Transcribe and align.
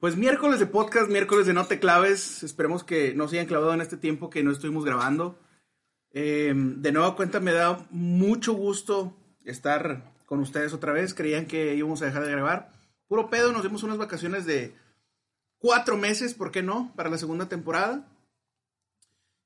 Pues 0.00 0.16
miércoles 0.16 0.60
de 0.60 0.66
podcast, 0.66 1.10
miércoles 1.10 1.46
de 1.46 1.54
No 1.54 1.66
Te 1.66 1.80
Claves. 1.80 2.44
Esperemos 2.44 2.84
que 2.84 3.14
no 3.14 3.26
se 3.26 3.34
hayan 3.34 3.48
clavado 3.48 3.74
en 3.74 3.80
este 3.80 3.96
tiempo 3.96 4.30
que 4.30 4.44
no 4.44 4.52
estuvimos 4.52 4.84
grabando. 4.84 5.40
Eh, 6.12 6.54
de 6.54 6.92
nueva 6.92 7.16
cuenta, 7.16 7.40
me 7.40 7.50
da 7.52 7.84
mucho 7.90 8.52
gusto 8.52 9.16
estar 9.44 10.14
con 10.24 10.38
ustedes 10.38 10.72
otra 10.72 10.92
vez. 10.92 11.14
Creían 11.14 11.46
que 11.46 11.74
íbamos 11.74 12.00
a 12.00 12.04
dejar 12.04 12.24
de 12.24 12.30
grabar. 12.30 12.70
Puro 13.08 13.28
pedo, 13.28 13.52
nos 13.52 13.64
dimos 13.64 13.82
unas 13.82 13.98
vacaciones 13.98 14.46
de 14.46 14.76
cuatro 15.58 15.96
meses, 15.96 16.32
¿por 16.32 16.52
qué 16.52 16.62
no? 16.62 16.92
Para 16.94 17.10
la 17.10 17.18
segunda 17.18 17.48
temporada. 17.48 18.08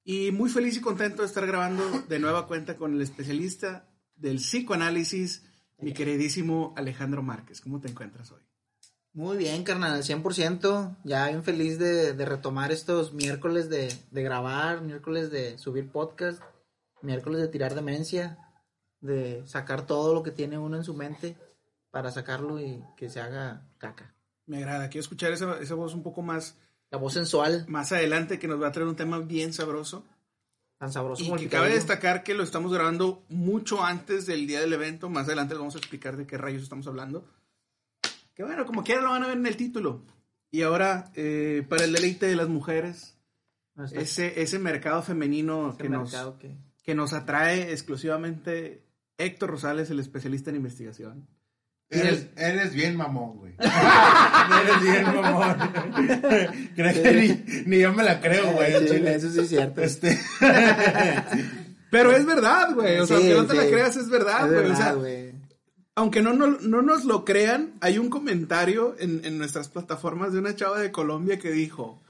Y 0.05 0.33
muy 0.33 0.50
feliz 0.50 0.77
y 0.77 0.83
contento 0.83 1.23
de 1.23 1.28
estar 1.28 1.47
grabando 1.47 1.83
de 2.11 2.19
nueva 2.19 2.47
cuenta 2.47 2.77
con 2.77 2.92
el 2.92 3.00
especialista 3.00 3.89
del 4.16 4.37
psicoanálisis, 4.37 5.47
mi 5.78 5.95
queridísimo 5.95 6.75
Alejandro 6.77 7.23
Márquez. 7.23 7.62
¿Cómo 7.62 7.80
te 7.80 7.89
encuentras 7.89 8.33
hoy? 8.33 8.52
Muy 9.15 9.37
bien, 9.37 9.62
carnal, 9.62 10.02
100%. 10.02 10.97
Ya 11.05 11.29
bien 11.29 11.45
feliz 11.45 11.79
de, 11.79 12.15
de 12.15 12.25
retomar 12.25 12.73
estos 12.73 13.12
miércoles 13.12 13.69
de, 13.69 13.95
de, 14.11 14.23
grabar, 14.23 14.81
miércoles 14.81 15.31
de 15.31 15.59
subir 15.59 15.91
podcast, 15.91 16.42
miércoles 17.03 17.42
de 17.42 17.48
tirar 17.48 17.75
demencia, 17.75 18.39
de 19.01 19.42
sacar 19.47 19.86
todo 19.86 20.14
lo 20.14 20.23
que 20.23 20.31
tiene 20.31 20.56
uno 20.56 20.78
en 20.78 20.84
su 20.84 20.95
mente 20.95 21.36
para 21.91 22.11
sacarlo 22.11 22.59
y 22.59 22.83
que 22.97 23.11
se 23.11 23.20
haga 23.20 23.69
caca. 23.77 24.14
Me 24.47 24.59
agrada, 24.59 24.89
quiero 24.89 25.03
escuchar 25.03 25.33
esa, 25.33 25.58
esa 25.61 25.75
voz 25.75 25.95
un 25.95 26.03
poco 26.03 26.23
más... 26.23 26.56
La 26.91 26.98
voz 26.98 27.12
sensual. 27.12 27.64
Más 27.69 27.92
adelante 27.92 28.39
que 28.39 28.48
nos 28.48 28.61
va 28.61 28.69
a 28.69 28.73
traer 28.73 28.89
un 28.89 28.97
tema 28.97 29.19
bien 29.19 29.53
sabroso. 29.53 30.05
Tan 30.79 30.92
sabroso 30.92 31.23
y 31.23 31.27
como 31.27 31.39
que 31.39 31.48
cabe 31.48 31.73
destacar 31.73 32.23
que 32.23 32.34
lo 32.34 32.42
estamos 32.42 32.73
grabando 32.73 33.25
mucho 33.29 33.84
antes 33.84 34.27
del 34.27 34.47
día 34.47 34.61
del 34.61 34.73
evento. 34.73 35.08
Más 35.08 35.27
adelante 35.27 35.55
les 35.55 35.61
vamos 35.61 35.75
a 35.75 35.79
explicar 35.79 36.17
de 36.17 36.27
qué 36.27 36.36
rayos 36.36 36.62
estamos 36.62 36.86
hablando. 36.86 37.25
Que 38.43 38.47
bueno, 38.47 38.67
como 38.67 38.83
quiera 38.83 39.01
lo 39.03 39.11
van 39.11 39.23
a 39.23 39.29
ver 39.29 39.37
en 39.37 39.47
el 39.47 39.57
título. 39.57 40.05
Y 40.51 40.62
ahora, 40.62 41.12
eh, 41.15 41.65
para 41.69 41.85
el 41.85 41.93
deleite 41.93 42.27
de 42.27 42.35
las 42.35 42.48
mujeres, 42.48 43.17
No 43.77 43.85
ese, 43.85 44.43
ese 44.43 44.59
mercado 44.59 45.01
femenino 45.03 45.69
ese 45.71 45.79
que 45.79 45.89
nos, 45.89 46.11
mercado 46.11 46.39
que- 46.41 46.57
que 46.83 46.95
nos 46.97 47.13
atrae 47.13 47.70
exclusivamente 47.70 48.83
Héctor 49.17 49.51
Rosales, 49.51 49.91
el 49.91 50.01
especialista 50.01 50.51
en 50.51 50.57
investigación. 50.57 51.29
Eres, 51.89 52.27
eres 52.37 52.75
bien 52.75 52.97
mamón, 52.97 53.37
güey. 53.39 53.55
eres 53.61 54.83
bien 54.83 55.05
mamón. 55.05 55.57
Creo 56.75 57.03
que 57.03 57.13
ni, 57.13 57.63
ni 57.67 57.79
yo 57.81 57.93
me 57.95 58.03
la 58.03 58.20
creo, 58.20 58.51
güey. 58.55 58.73
Sí, 58.81 58.87
Chile. 58.95 59.15
eso 59.15 59.31
sí 59.31 59.39
es 59.41 59.48
cierto. 59.51 59.83
Este, 59.83 60.19
Pero 61.91 62.11
es 62.13 62.25
verdad, 62.25 62.75
güey. 62.75 62.98
O 62.98 63.07
sea, 63.07 63.19
Sí, 63.19 63.31
aunque 63.31 63.43
no 63.43 63.47
te 63.47 63.55
la 63.55 63.63
sí. 63.65 63.70
creas, 63.70 63.97
es 63.97 64.09
verdad, 64.09 64.47
Es 64.47 64.53
güey. 64.53 64.70
O 64.73 64.77
sea, 64.77 64.87
verdad, 64.87 64.97
güey. 64.97 65.33
Aunque 65.95 66.23
no, 66.23 66.33
no, 66.33 66.47
no 66.47 66.83
nos 66.83 67.05
lo 67.05 67.25
crean, 67.25 67.75
hay 67.81 67.98
un 67.98 68.09
comentario 68.11 68.97
en, 68.98 69.25
en 69.25 69.39
nuestras 69.39 69.69
plataformas 69.69 70.33
de 70.33 70.39
una 70.39 70.57
chava 70.57 70.79
de 70.81 70.91
Colombia 70.93 71.39
que 71.39 71.51
dijo, 71.51 72.03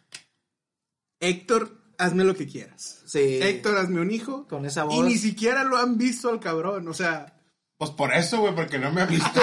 Héctor, 1.21 1.77
hazme 1.99 2.25
lo 2.25 2.35
que 2.35 2.47
quieras. 2.47 3.03
Sí. 3.07 3.39
Héctor, 3.43 3.77
hazme 3.79 4.01
un 4.01 4.11
hijo. 4.11 4.47
Con 4.49 4.67
esa 4.67 4.85
Y 4.85 4.87
voz. 4.97 5.05
ni 5.07 5.17
siquiera 5.19 5.65
lo 5.65 5.77
han 5.77 5.99
visto 5.99 6.31
al 6.31 6.41
cabrón. 6.41 6.87
O 6.89 6.95
sea, 6.95 7.41
pues 7.77 7.91
por 7.91 8.13
eso, 8.15 8.41
güey, 8.41 8.55
porque 8.55 8.79
no 8.79 8.93
me 8.93 9.03
ha 9.03 9.07
visto. 9.07 9.41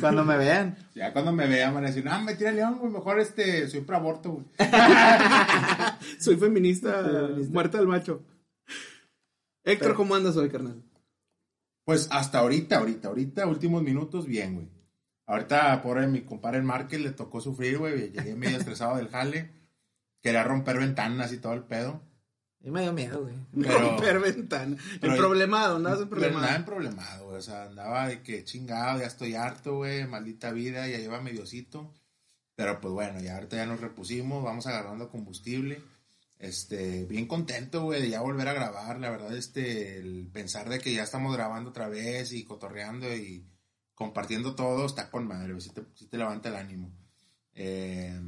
Cuando 0.00 0.24
me 0.24 0.38
vean. 0.38 0.78
ya 0.94 1.12
cuando 1.12 1.30
me 1.30 1.46
vean 1.46 1.74
van 1.74 1.84
a 1.84 1.88
decir, 1.88 2.08
ah, 2.08 2.20
me 2.20 2.34
tira 2.34 2.52
león, 2.52 2.78
güey, 2.78 2.90
mejor 2.90 3.20
este, 3.20 3.68
soy 3.68 3.82
pro 3.82 3.96
aborto, 3.96 4.30
güey. 4.30 4.46
soy 6.18 6.36
feminista, 6.36 7.02
Feminista. 7.04 7.52
muerta 7.52 7.76
del 7.78 7.86
macho. 7.86 8.22
Héctor, 9.62 9.94
¿cómo 9.94 10.14
andas 10.14 10.36
hoy, 10.38 10.48
carnal? 10.48 10.82
Pues 11.84 12.08
hasta 12.10 12.38
ahorita, 12.38 12.78
ahorita, 12.78 13.08
ahorita, 13.08 13.46
últimos 13.46 13.82
minutos, 13.82 14.26
bien, 14.26 14.54
güey. 14.54 14.68
Ahorita, 15.26 15.80
por 15.82 16.04
mi 16.08 16.22
compadre 16.22 16.58
el 16.58 16.64
Márquez 16.64 17.00
le 17.00 17.12
tocó 17.12 17.40
sufrir, 17.40 17.78
güey. 17.78 18.10
Llegué 18.10 18.34
medio 18.34 18.56
estresado 18.58 18.96
del 18.96 19.08
jale. 19.08 19.50
Quería 20.20 20.42
romper 20.44 20.78
ventanas 20.78 21.32
y 21.32 21.38
todo 21.38 21.52
el 21.54 21.62
pedo. 21.62 22.02
Y 22.62 22.70
me 22.70 22.82
dio 22.82 22.92
miedo, 22.92 23.22
güey. 23.22 23.34
Pero- 23.62 23.78
Romper 23.78 24.20
ventana. 24.20 24.76
pero- 25.00 25.12
el 25.14 25.18
problemado, 25.18 25.78
¿no? 25.78 25.88
Es 25.88 25.94
Pero 25.94 26.06
nada 26.06 26.08
problemado. 26.30 26.56
en 26.56 26.64
problemado, 26.64 27.24
güey. 27.26 27.38
O 27.38 27.42
sea, 27.42 27.64
andaba 27.64 28.08
de 28.08 28.22
que 28.22 28.44
chingado, 28.44 29.00
ya 29.00 29.06
estoy 29.06 29.34
harto, 29.34 29.76
güey. 29.76 30.06
Maldita 30.06 30.52
vida, 30.52 30.86
ya 30.88 30.98
lleva 30.98 31.20
mediocito. 31.22 31.94
Pero 32.56 32.80
pues 32.80 32.92
bueno, 32.92 33.20
ya 33.20 33.36
ahorita 33.36 33.56
ya 33.56 33.64
nos 33.66 33.80
repusimos, 33.80 34.44
vamos 34.44 34.66
agarrando 34.66 35.08
combustible. 35.08 35.80
Este, 36.40 37.04
bien 37.04 37.26
contento, 37.26 37.82
güey, 37.82 38.00
de 38.00 38.08
ya 38.10 38.22
volver 38.22 38.48
a 38.48 38.54
grabar. 38.54 38.98
La 38.98 39.10
verdad, 39.10 39.36
este, 39.36 39.98
el 39.98 40.26
pensar 40.32 40.68
de 40.68 40.78
que 40.80 40.92
ya 40.94 41.02
estamos 41.02 41.36
grabando 41.36 41.70
otra 41.70 41.88
vez 41.88 42.32
y 42.32 42.44
cotorreando 42.44 43.14
y 43.14 43.44
compartiendo 43.94 44.54
todo 44.54 44.86
está 44.86 45.10
con 45.10 45.28
madre, 45.28 45.52
güey. 45.52 45.60
Sí 45.60 45.70
te, 45.70 45.82
sí 45.94 46.06
te 46.06 46.16
levanta 46.16 46.48
el 46.48 46.56
ánimo. 46.56 46.90
Eh, 47.54 48.18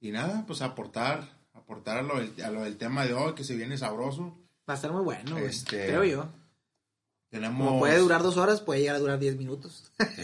y 0.00 0.10
nada, 0.10 0.44
pues 0.48 0.62
aportar, 0.62 1.28
aportar 1.54 1.98
a 1.98 2.02
lo, 2.02 2.18
del, 2.18 2.44
a 2.44 2.50
lo 2.50 2.64
del 2.64 2.76
tema 2.76 3.06
de 3.06 3.14
hoy, 3.14 3.34
que 3.34 3.44
se 3.44 3.54
viene 3.54 3.78
sabroso. 3.78 4.36
Va 4.68 4.74
a 4.74 4.76
estar 4.76 4.90
muy 4.90 5.02
bueno, 5.04 5.32
güey. 5.32 5.46
Este- 5.46 5.86
Creo 5.86 6.02
yo. 6.04 6.28
Tenemos. 7.30 7.66
Como 7.68 7.78
puede 7.80 7.98
durar 7.98 8.22
dos 8.22 8.36
horas, 8.36 8.60
puede 8.60 8.80
llegar 8.80 8.96
a 8.96 9.00
durar 9.00 9.18
diez 9.20 9.36
minutos. 9.36 9.92
Sí. 9.98 10.22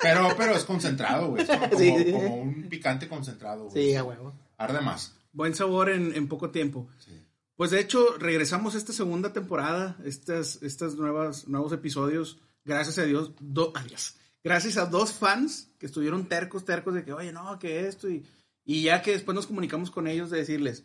Pero, 0.00 0.28
pero 0.36 0.54
es 0.54 0.64
concentrado, 0.64 1.28
güey. 1.30 1.42
Es 1.42 1.48
como, 1.48 1.68
Sí. 1.78 2.12
como 2.12 2.36
un 2.42 2.68
picante 2.68 3.08
concentrado, 3.08 3.68
güey. 3.68 3.90
Sí, 3.90 3.94
a 3.96 4.02
huevo. 4.04 4.32
Arde 4.56 4.80
más. 4.80 5.14
Buen 5.32 5.54
sabor 5.54 5.90
en, 5.90 6.14
en 6.14 6.28
poco 6.28 6.50
tiempo. 6.50 6.88
Sí. 6.98 7.12
Pues 7.56 7.70
de 7.70 7.80
hecho, 7.80 8.16
regresamos 8.18 8.74
esta 8.74 8.92
segunda 8.92 9.32
temporada, 9.32 9.96
estas, 10.04 10.62
estas 10.62 10.94
nuevas, 10.94 11.48
nuevos 11.48 11.72
episodios, 11.72 12.38
gracias 12.64 12.98
a 12.98 13.04
Dios, 13.04 13.32
do- 13.40 13.72
adiós. 13.74 14.14
gracias 14.44 14.76
a 14.76 14.86
dos 14.86 15.12
fans 15.12 15.70
que 15.78 15.86
estuvieron 15.86 16.26
tercos, 16.28 16.64
tercos 16.64 16.94
de 16.94 17.04
que, 17.04 17.12
oye, 17.12 17.32
no, 17.32 17.58
que 17.58 17.88
esto, 17.88 18.08
y, 18.08 18.24
y 18.64 18.82
ya 18.82 19.02
que 19.02 19.10
después 19.12 19.34
nos 19.34 19.46
comunicamos 19.48 19.90
con 19.90 20.06
ellos 20.06 20.30
de 20.30 20.38
decirles, 20.38 20.84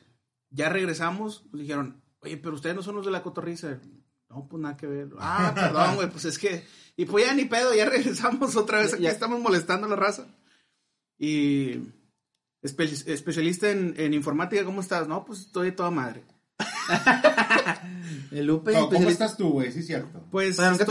ya 0.50 0.70
regresamos, 0.70 1.44
nos 1.52 1.62
dijeron, 1.62 2.02
oye, 2.22 2.38
pero 2.38 2.56
ustedes 2.56 2.76
no 2.76 2.82
son 2.82 2.96
los 2.96 3.06
de 3.06 3.12
la 3.12 3.22
cotorriza. 3.24 3.80
No, 4.30 4.48
pues 4.48 4.62
nada 4.62 4.76
que 4.76 4.88
ver. 4.88 5.10
Ah, 5.20 5.52
perdón, 5.56 5.96
güey, 5.96 6.10
pues 6.10 6.26
es 6.26 6.40
que, 6.40 6.66
y 6.98 7.06
pues 7.06 7.26
ya 7.28 7.34
ni 7.36 7.46
pedo, 7.46 7.74
ya 7.76 7.86
regresamos 7.90 8.56
otra 8.56 8.80
vez, 8.80 8.94
aquí 8.96 9.04
Ya. 9.04 9.12
estamos 9.12 9.40
molestando 9.40 9.86
a 9.86 9.90
la 9.92 9.96
raza. 9.96 10.26
Y 11.20 11.80
espe- 12.64 13.08
especialista 13.08 13.70
en, 13.70 13.94
en 13.98 14.14
informática, 14.14 14.64
¿cómo 14.66 14.82
estás? 14.82 15.08
No, 15.08 15.24
pues 15.26 15.40
estoy 15.42 15.68
de 15.68 15.72
toda 15.74 15.92
madre. 15.92 16.24
El 18.32 18.46
Lupe. 18.48 18.72
¿Cómo, 18.74 18.86
cómo 18.86 18.98
especialista- 18.98 19.26
estás 19.26 19.38
tú, 19.38 19.50
güey? 19.52 19.72
Sí, 19.72 19.80
es 19.80 19.88
cierto. 19.88 20.26
Pues 20.32 20.58
Pero 20.58 20.76
te 20.78 20.84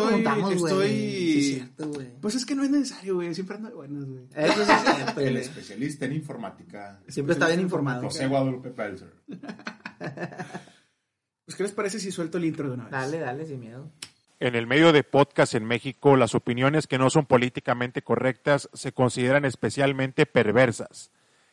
estoy. 0.54 0.88
Sí, 0.88 1.38
es 1.38 1.46
cierto, 1.56 1.88
güey. 1.88 2.08
Pues 2.20 2.34
es 2.34 2.46
que 2.46 2.54
no 2.54 2.62
es 2.64 2.70
necesario, 2.70 3.16
güey. 3.16 3.34
Siempre 3.34 3.56
ando 3.56 3.68
de 3.68 3.74
buenas, 3.74 4.04
güey. 4.04 4.24
Eso 4.34 4.64
sí 4.64 4.70
es 4.72 4.94
cierto, 4.96 5.20
El 5.20 5.36
especialista 5.36 6.04
en 6.06 6.12
informática. 6.12 7.00
Siempre 7.08 7.32
está 7.34 7.48
bien 7.48 7.60
informado. 7.60 8.02
José 8.02 8.26
Guadalupe 8.26 8.70
Pelzer. 8.70 9.12
Pues, 11.44 11.56
¿qué 11.56 11.62
les 11.64 11.72
parece 11.72 11.98
si 11.98 12.12
suelto 12.12 12.38
el 12.38 12.44
intro 12.44 12.68
de 12.68 12.74
una 12.74 12.84
vez? 12.84 12.92
Dale, 12.92 13.18
dale, 13.18 13.44
sin 13.46 13.60
miedo. 13.60 13.90
En 14.38 14.54
el 14.54 14.66
medio 14.66 14.92
de 14.92 15.02
podcast 15.02 15.54
en 15.54 15.64
México, 15.64 16.16
las 16.16 16.34
opiniones 16.34 16.86
que 16.86 16.98
no 16.98 17.10
son 17.10 17.26
políticamente 17.26 18.02
correctas 18.02 18.70
se 18.72 18.92
consideran 18.92 19.44
especialmente 19.44 20.24
perversas. 20.24 21.10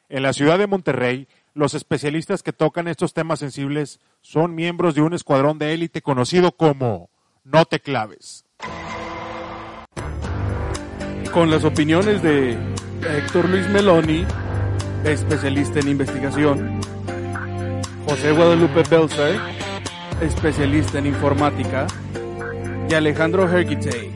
En 0.09 0.23
la 0.23 0.33
ciudad 0.33 0.57
de 0.57 0.65
Monterrey, 0.65 1.27
los 1.53 1.75
especialistas 1.75 2.41
que 2.41 2.51
tocan 2.51 2.88
estos 2.88 3.13
temas 3.13 3.39
sensibles 3.39 4.00
son 4.21 4.56
miembros 4.56 4.95
de 4.95 5.01
un 5.01 5.13
escuadrón 5.13 5.59
de 5.59 5.73
élite 5.73 6.01
conocido 6.01 6.51
como 6.51 7.09
No 7.44 7.65
te 7.65 7.79
claves. 7.79 8.45
con 11.31 11.51
las 11.51 11.63
opiniones 11.63 12.23
de 12.23 12.57
Héctor 13.07 13.47
Luis 13.50 13.69
Meloni, 13.69 14.25
especialista 15.03 15.79
en 15.79 15.89
investigación, 15.89 16.81
José 18.07 18.31
Guadalupe 18.31 18.81
Belzer, 18.89 19.39
especialista 20.21 20.97
en 20.97 21.05
informática, 21.05 21.85
y 22.89 22.94
Alejandro 22.95 23.47
Hergitay, 23.47 24.12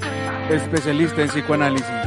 especialista 0.49 1.21
en 1.21 1.27
psicoanálisis. 1.27 2.02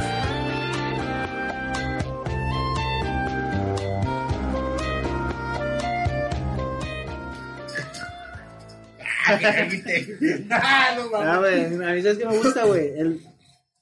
Ah, 10.49 10.95
no 10.95 11.09
mames. 11.09 11.27
Ah, 11.27 11.37
güey, 11.39 11.65
a 11.65 11.93
mí 11.93 12.01
sabes 12.01 12.17
que 12.17 12.25
me 12.25 12.37
gusta, 12.37 12.65
güey. 12.65 12.99
El, 12.99 13.21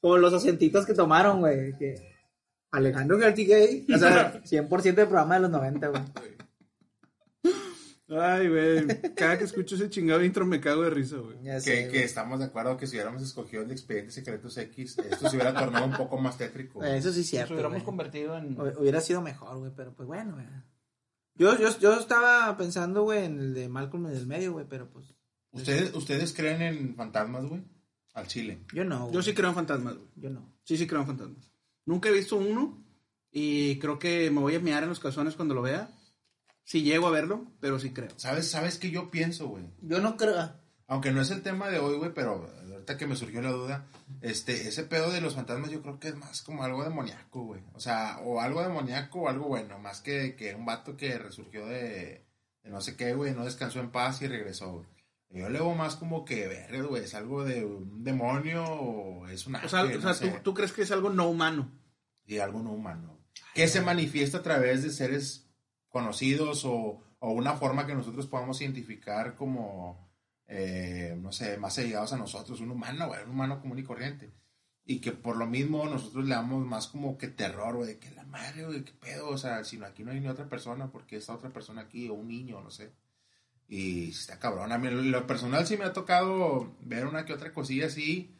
como 0.01 0.17
los 0.17 0.33
acentitos 0.33 0.85
que 0.85 0.93
tomaron, 0.93 1.39
güey. 1.39 1.73
Que... 1.77 1.95
Alejandro 2.71 3.17
Gartigay. 3.17 3.85
O 3.93 3.97
sea, 3.97 4.41
100% 4.43 4.81
de 4.95 5.05
programa 5.05 5.35
de 5.35 5.41
los 5.41 5.51
90, 5.51 5.87
güey. 5.87 6.01
Ay, 8.07 8.49
güey. 8.49 8.85
Cada 9.15 9.37
que 9.37 9.45
escucho 9.45 9.75
ese 9.75 9.89
chingado 9.89 10.23
intro 10.23 10.45
me 10.45 10.61
cago 10.61 10.83
de 10.83 10.91
risa, 10.91 11.17
güey. 11.17 11.37
Que, 11.63 11.87
que 11.87 12.03
estamos 12.03 12.39
de 12.39 12.45
acuerdo 12.45 12.77
que 12.77 12.85
si 12.85 12.95
hubiéramos 12.95 13.23
escogido 13.23 13.63
el 13.63 13.67
de 13.67 13.73
Expedientes 13.73 14.13
Secretos 14.13 14.55
X, 14.57 14.99
esto 14.99 15.29
se 15.29 15.35
hubiera 15.35 15.53
tornado 15.53 15.85
un 15.85 15.93
poco 15.93 16.17
más 16.17 16.37
tétrico. 16.37 16.83
Eso 16.83 17.11
sí 17.11 17.21
es 17.21 17.25
Nos 17.25 17.27
cierto. 17.27 17.53
hubiéramos 17.53 17.83
convertido 17.83 18.37
en. 18.37 18.59
Hubiera 18.59 19.01
sido 19.01 19.21
mejor, 19.21 19.57
güey, 19.57 19.71
pero 19.75 19.93
pues 19.95 20.07
bueno, 20.07 20.33
güey. 20.33 20.45
Yo, 21.33 21.57
yo, 21.57 21.77
yo 21.79 21.99
estaba 21.99 22.55
pensando, 22.57 23.03
güey, 23.03 23.25
en 23.25 23.39
el 23.39 23.53
de 23.55 23.69
Malcolm 23.69 24.05
en 24.05 24.15
el 24.15 24.27
medio, 24.27 24.53
güey, 24.53 24.65
pero 24.69 24.87
pues 24.89 25.14
¿Ustedes, 25.55 25.93
¿Ustedes 25.93 26.33
creen 26.33 26.61
en 26.61 26.95
fantasmas, 26.95 27.45
güey? 27.45 27.63
Al 28.13 28.27
chile. 28.27 28.59
yo 28.73 28.83
no. 28.83 29.03
güey. 29.03 29.13
Yo 29.13 29.21
sí 29.21 29.33
creo 29.33 29.49
en 29.49 29.55
fantasmas, 29.55 29.95
güey. 29.95 30.07
Yo 30.15 30.29
no. 30.29 30.53
Sí, 30.63 30.77
sí 30.77 30.85
creo 30.85 31.01
en 31.01 31.07
fantasmas. 31.07 31.51
Nunca 31.85 32.09
he 32.09 32.13
visto 32.13 32.35
uno 32.35 32.83
y 33.31 33.77
creo 33.79 33.99
que 33.99 34.29
me 34.31 34.41
voy 34.41 34.55
a 34.55 34.59
mear 34.59 34.83
en 34.83 34.89
los 34.89 34.99
calzones 34.99 35.35
cuando 35.35 35.53
lo 35.53 35.61
vea. 35.61 35.89
Sí 36.63 36.81
llego 36.81 37.07
a 37.07 37.11
verlo, 37.11 37.45
pero 37.59 37.79
sí 37.79 37.91
creo. 37.91 38.09
¿Sabes, 38.17 38.49
¿Sabes 38.49 38.79
qué 38.79 38.89
yo 38.89 39.11
pienso, 39.11 39.47
güey? 39.47 39.65
Yo 39.81 40.01
no 40.01 40.17
creo. 40.17 40.51
Aunque 40.87 41.11
no 41.11 41.21
es 41.21 41.31
el 41.31 41.41
tema 41.41 41.69
de 41.69 41.79
hoy, 41.79 41.97
güey, 41.97 42.13
pero 42.13 42.49
ahorita 42.71 42.97
que 42.97 43.07
me 43.07 43.15
surgió 43.15 43.41
la 43.41 43.51
duda, 43.51 43.87
este, 44.21 44.67
ese 44.67 44.83
pedo 44.83 45.11
de 45.11 45.21
los 45.21 45.35
fantasmas 45.35 45.71
yo 45.71 45.81
creo 45.81 45.99
que 45.99 46.09
es 46.09 46.15
más 46.15 46.41
como 46.41 46.63
algo 46.63 46.83
demoníaco, 46.83 47.43
güey. 47.43 47.61
O 47.73 47.79
sea, 47.79 48.19
o 48.23 48.39
algo 48.39 48.61
demoníaco 48.61 49.21
o 49.21 49.29
algo 49.29 49.47
bueno, 49.47 49.79
más 49.79 50.01
que, 50.01 50.35
que 50.35 50.53
un 50.53 50.65
vato 50.65 50.95
que 50.95 51.17
resurgió 51.17 51.65
de, 51.65 52.25
de 52.63 52.69
no 52.69 52.81
sé 52.81 52.95
qué, 52.95 53.13
güey, 53.13 53.33
no 53.33 53.45
descansó 53.45 53.79
en 53.79 53.91
paz 53.91 54.21
y 54.21 54.27
regresó, 54.27 54.73
güey. 54.73 54.94
Yo 55.29 55.49
le 55.49 55.59
veo 55.59 55.73
más 55.75 55.95
como 55.95 56.23
que, 56.23 56.47
verga, 56.47 56.83
güey, 56.83 57.03
es 57.03 57.13
algo 57.13 57.43
de 57.43 57.65
un 57.65 58.03
demonio 58.03 58.63
o 58.63 59.27
es 59.27 59.45
un 59.47 59.55
O 59.55 59.67
sea, 59.67 59.81
ángel, 59.81 59.97
o 60.05 60.13
sea, 60.13 60.27
no 60.27 60.33
¿tú, 60.35 60.43
tú 60.43 60.53
crees 60.53 60.71
que 60.71 60.83
es 60.83 60.91
algo 60.91 61.09
no 61.09 61.27
humano. 61.27 61.71
y 62.25 62.37
algo 62.37 62.61
no 62.61 62.71
humano. 62.71 63.19
Que 63.53 63.67
se 63.67 63.81
manifiesta 63.81 64.37
a 64.39 64.43
través 64.43 64.83
de 64.83 64.91
seres 64.91 65.49
conocidos 65.89 66.63
o, 66.65 67.01
o 67.19 67.31
una 67.31 67.53
forma 67.53 67.85
que 67.85 67.95
nosotros 67.95 68.27
podamos 68.27 68.61
identificar 68.61 69.35
como, 69.35 70.09
eh, 70.47 71.17
no 71.19 71.31
sé, 71.31 71.57
más 71.57 71.77
allegados 71.79 72.13
a 72.13 72.17
nosotros, 72.17 72.61
un 72.61 72.71
humano, 72.71 73.07
güey, 73.07 73.23
un 73.23 73.31
humano 73.31 73.59
común 73.59 73.79
y 73.79 73.83
corriente. 73.83 74.33
Y 74.85 74.99
que 75.01 75.11
por 75.11 75.35
lo 75.35 75.47
mismo 75.47 75.85
nosotros 75.85 76.25
le 76.25 76.35
damos 76.35 76.65
más 76.65 76.87
como 76.87 77.17
que 77.17 77.27
terror, 77.27 77.75
güey, 77.75 77.99
que 77.99 78.11
la 78.11 78.23
madre, 78.23 78.65
güey, 78.65 78.83
qué 78.85 78.93
pedo, 78.93 79.29
o 79.29 79.37
sea, 79.37 79.63
si 79.63 79.77
no, 79.77 79.85
aquí 79.85 80.03
no 80.03 80.11
hay 80.11 80.19
ni 80.19 80.27
otra 80.27 80.47
persona, 80.47 80.91
porque 80.91 81.17
está 81.17 81.33
otra 81.33 81.51
persona 81.51 81.81
aquí, 81.81 82.07
o 82.07 82.13
un 82.13 82.27
niño, 82.27 82.61
no 82.61 82.69
sé. 82.69 82.93
Y 83.67 84.09
está 84.09 84.37
cabrón, 84.39 84.71
a 84.71 84.77
mí 84.77 84.89
lo 84.89 85.25
personal 85.25 85.65
sí 85.65 85.75
me 85.75 85.85
ha 85.85 85.93
tocado 85.93 86.75
ver 86.81 87.07
una 87.07 87.25
que 87.25 87.33
otra 87.33 87.51
cosilla 87.51 87.87
así, 87.87 88.35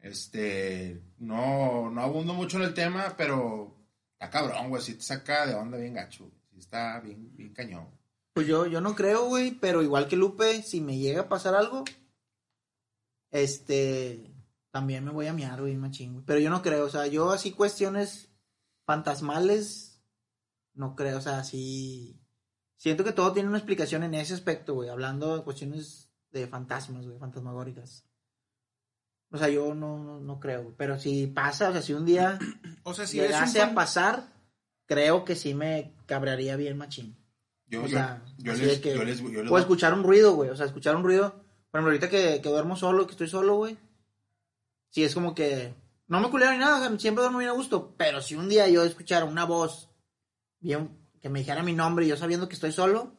este, 0.00 1.02
no, 1.18 1.90
no 1.90 2.00
abundo 2.02 2.34
mucho 2.34 2.58
en 2.58 2.64
el 2.64 2.74
tema, 2.74 3.14
pero 3.16 3.74
está 4.12 4.30
cabrón, 4.30 4.68
güey, 4.68 4.82
si 4.82 4.94
te 4.94 5.02
saca 5.02 5.46
de 5.46 5.54
onda 5.54 5.78
bien 5.78 5.94
gacho, 5.94 6.30
sí 6.52 6.58
está 6.58 7.00
bien, 7.00 7.34
bien 7.36 7.54
cañón. 7.54 7.88
Pues 8.34 8.46
yo, 8.46 8.66
yo 8.66 8.82
no 8.82 8.94
creo, 8.94 9.28
güey, 9.28 9.52
pero 9.52 9.82
igual 9.82 10.08
que 10.08 10.16
Lupe, 10.16 10.62
si 10.62 10.82
me 10.82 10.98
llega 10.98 11.22
a 11.22 11.28
pasar 11.28 11.54
algo, 11.54 11.84
este, 13.30 14.30
también 14.70 15.04
me 15.04 15.10
voy 15.10 15.26
a 15.26 15.32
miar, 15.32 15.62
güey, 15.62 15.74
machín, 15.74 16.12
güey. 16.12 16.24
Pero 16.26 16.40
yo 16.40 16.50
no 16.50 16.60
creo, 16.60 16.84
o 16.84 16.90
sea, 16.90 17.06
yo 17.06 17.30
así 17.30 17.52
cuestiones 17.52 18.30
fantasmales, 18.84 20.02
no 20.74 20.94
creo, 20.94 21.16
o 21.16 21.22
sea, 21.22 21.44
sí, 21.44 22.20
siento 22.76 23.04
que 23.04 23.12
todo 23.12 23.32
tiene 23.32 23.48
una 23.48 23.58
explicación 23.58 24.02
en 24.02 24.14
ese 24.14 24.34
aspecto, 24.34 24.74
güey, 24.74 24.88
hablando 24.88 25.36
de 25.36 25.42
cuestiones 25.44 26.10
de 26.30 26.46
fantasmas, 26.46 27.06
güey, 27.06 27.18
fantasmagóricas. 27.18 28.04
O 29.30 29.38
sea, 29.38 29.48
yo 29.48 29.74
no, 29.74 29.98
no, 29.98 30.20
no 30.20 30.38
creo, 30.40 30.62
güey. 30.62 30.74
pero 30.76 30.98
si 30.98 31.26
pasa, 31.26 31.70
o 31.70 31.72
sea, 31.72 31.82
si 31.82 31.92
un 31.92 32.04
día 32.06 32.38
O 32.84 32.94
sea, 32.94 33.06
si 33.06 33.18
llegase 33.18 33.60
a 33.60 33.66
fan- 33.66 33.74
pasar, 33.74 34.32
creo 34.86 35.24
que 35.24 35.34
sí 35.34 35.54
me 35.54 35.94
cabrearía 36.06 36.56
bien 36.56 36.76
machín. 36.78 37.16
Yo, 37.66 37.80
O 37.82 37.86
yo, 37.86 37.96
sea, 37.96 38.22
yo 38.38 38.52
así 38.52 38.62
les, 38.64 38.78
que- 38.78 38.94
yo 38.94 39.02
les, 39.04 39.20
yo 39.20 39.42
les 39.42 39.50
O 39.50 39.58
escuchar 39.58 39.92
un 39.94 40.04
ruido, 40.04 40.34
güey. 40.34 40.50
O 40.50 40.56
sea, 40.56 40.66
escuchar 40.66 40.94
un 40.94 41.02
ruido. 41.02 41.30
Por 41.70 41.80
ejemplo, 41.80 41.88
ahorita 41.90 42.08
que, 42.08 42.40
que 42.40 42.48
duermo 42.48 42.76
solo, 42.76 43.04
que 43.06 43.12
estoy 43.12 43.28
solo, 43.28 43.56
güey. 43.56 43.76
Sí, 44.90 45.02
es 45.02 45.12
como 45.14 45.34
que. 45.34 45.74
No 46.06 46.20
me 46.20 46.30
culero 46.30 46.52
ni 46.52 46.58
nada, 46.58 46.76
o 46.76 46.88
sea, 46.88 46.98
siempre 47.00 47.22
duermo 47.22 47.38
bien 47.38 47.50
a 47.50 47.54
gusto. 47.54 47.92
Pero 47.98 48.20
si 48.22 48.36
un 48.36 48.48
día 48.48 48.68
yo 48.68 48.84
escuchara 48.84 49.24
una 49.24 49.44
voz 49.44 49.90
bien, 50.60 50.96
que 51.20 51.28
me 51.28 51.40
dijera 51.40 51.62
mi 51.62 51.72
nombre 51.72 52.04
y 52.04 52.08
yo 52.08 52.16
sabiendo 52.16 52.48
que 52.48 52.54
estoy 52.54 52.72
solo, 52.72 53.16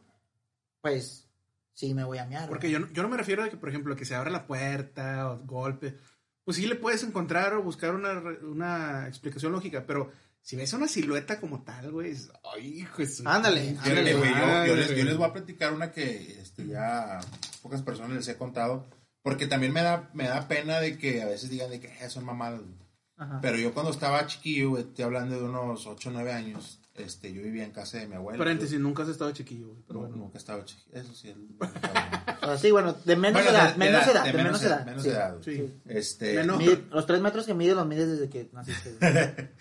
pues 0.81 1.29
sí 1.73 1.94
me 1.94 2.03
voy 2.03 2.17
a 2.17 2.25
miar. 2.25 2.47
Porque 2.49 2.69
yo 2.71 2.79
no, 2.79 2.88
yo 2.91 3.03
no 3.03 3.09
me 3.09 3.17
refiero 3.17 3.44
a 3.44 3.49
que, 3.49 3.57
por 3.57 3.69
ejemplo, 3.69 3.95
que 3.95 4.05
se 4.05 4.15
abra 4.15 4.29
la 4.31 4.47
puerta 4.47 5.29
o 5.31 5.39
golpe. 5.39 5.97
Pues 6.44 6.57
sí 6.57 6.65
le 6.65 6.75
puedes 6.75 7.03
encontrar 7.03 7.53
o 7.55 7.63
buscar 7.63 7.94
una, 7.94 8.13
una 8.44 9.07
explicación 9.07 9.51
lógica, 9.51 9.85
pero 9.85 10.11
si 10.41 10.55
ves 10.55 10.71
una 10.73 10.88
silueta 10.88 11.41
como 11.41 11.63
tal, 11.63 11.91
güey, 11.91 12.11
es- 12.11 12.31
ay, 12.55 12.88
su- 13.05 13.27
Ándale, 13.27 13.75
ándale, 13.81 14.13
güey, 14.15 14.31
yo, 14.33 14.65
yo 14.67 14.75
les, 14.75 14.89
yo 14.95 15.03
les 15.03 15.17
voy 15.17 15.27
a 15.27 15.33
platicar 15.33 15.73
una 15.73 15.91
que 15.91 16.39
este, 16.39 16.65
ya 16.67 17.19
pocas 17.61 17.81
personas 17.81 18.11
les 18.15 18.27
he 18.29 18.38
contado, 18.38 18.88
porque 19.21 19.45
también 19.47 19.73
me 19.73 19.81
da, 19.81 20.09
me 20.13 20.25
da 20.29 20.47
pena 20.47 20.79
de 20.79 20.97
que 20.97 21.21
a 21.21 21.25
veces 21.25 21.50
digan 21.50 21.69
de 21.69 21.81
que 21.81 21.88
"Eh, 21.88 22.09
son 22.09 22.23
mamadas. 22.23 22.61
güey". 22.61 22.77
Ajá. 23.17 23.39
Pero 23.41 23.57
yo 23.57 23.73
cuando 23.73 23.91
estaba 23.91 24.25
chiquillo, 24.27 24.69
güey, 24.69 24.83
estoy 24.83 25.03
hablando 25.03 25.35
de 25.35 25.43
unos 25.43 25.85
8 25.85 26.07
o 26.09 26.11
9 26.13 26.31
años, 26.31 26.76
este, 26.97 27.31
yo 27.33 27.41
vivía 27.41 27.63
en 27.63 27.71
casa 27.71 27.97
de 27.99 28.07
mi 28.07 28.15
abuela. 28.15 28.38
Paréntesis, 28.38 28.79
nunca 28.79 29.03
has 29.03 29.09
estado 29.09 29.31
chiquillo, 29.31 29.67
güey. 29.67 29.83
Pero 29.88 29.99
No, 30.01 30.07
bueno. 30.07 30.23
nunca 30.23 30.38
estaba 30.38 30.63
chiquillo. 30.65 30.95
Eso 30.99 31.13
sí. 31.13 31.29
el- 31.29 31.47
O 32.41 32.45
sea, 32.47 32.57
sí, 32.57 32.71
bueno, 32.71 32.94
de 32.94 33.15
menos 33.15 33.41
Bueno, 33.44 33.57
edad, 33.57 33.71
de- 33.73 33.77
menos 33.79 34.03
edad, 34.03 34.11
edad, 34.15 34.23
de 34.25 34.31
de 34.31 34.44
menos 34.44 34.63
edad. 34.63 34.85
menos 34.85 35.05
edad. 35.05 35.38
Sí. 35.44 35.73
Este, 35.85 36.35
Menos. 36.35 36.57
Mide- 36.59 36.83
los 36.91 37.05
tres 37.05 37.21
metros 37.21 37.45
que 37.45 37.53
mide 37.53 37.75
los 37.75 37.88
mides 37.88 38.09
desde 38.09 38.29
que 38.29 38.49
naciste. 38.53 38.97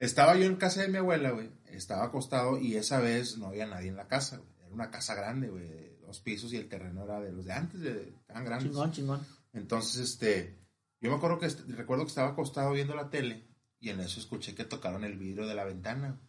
Estaba 0.00 0.36
yo 0.36 0.44
en 0.44 0.56
casa 0.56 0.82
de 0.82 0.88
mi 0.88 0.98
abuela, 0.98 1.30
güey. 1.30 1.50
Estaba 1.66 2.04
acostado 2.04 2.58
y 2.58 2.76
esa 2.76 3.00
vez 3.00 3.38
no 3.38 3.46
había 3.46 3.66
nadie 3.66 3.88
en 3.88 3.96
la 3.96 4.06
casa, 4.08 4.36
güey. 4.36 4.50
Era 4.60 4.68
una 4.74 4.90
casa 4.90 5.14
grande, 5.14 5.48
güey. 5.48 5.94
Los 6.06 6.20
pisos 6.20 6.52
y 6.52 6.56
el 6.56 6.68
terreno 6.68 7.04
era 7.04 7.20
de 7.20 7.32
los 7.32 7.44
de 7.46 7.52
antes, 7.52 7.80
de, 7.80 8.14
tan 8.26 8.44
grandes. 8.44 8.68
chingón, 8.70 8.92
chingón. 8.92 9.20
Entonces, 9.52 10.00
este, 10.00 10.58
yo 11.00 11.10
me 11.10 11.16
acuerdo 11.16 11.38
que, 11.38 11.48
recuerdo 11.74 12.04
que 12.04 12.08
estaba 12.10 12.30
acostado 12.30 12.72
viendo 12.72 12.94
la 12.94 13.08
tele 13.08 13.48
y 13.80 13.88
en 13.88 14.00
eso 14.00 14.20
escuché 14.20 14.54
que 14.54 14.64
tocaron 14.64 15.04
el 15.04 15.16
vidrio 15.16 15.46
de 15.46 15.54
la 15.54 15.64
ventana. 15.64 16.20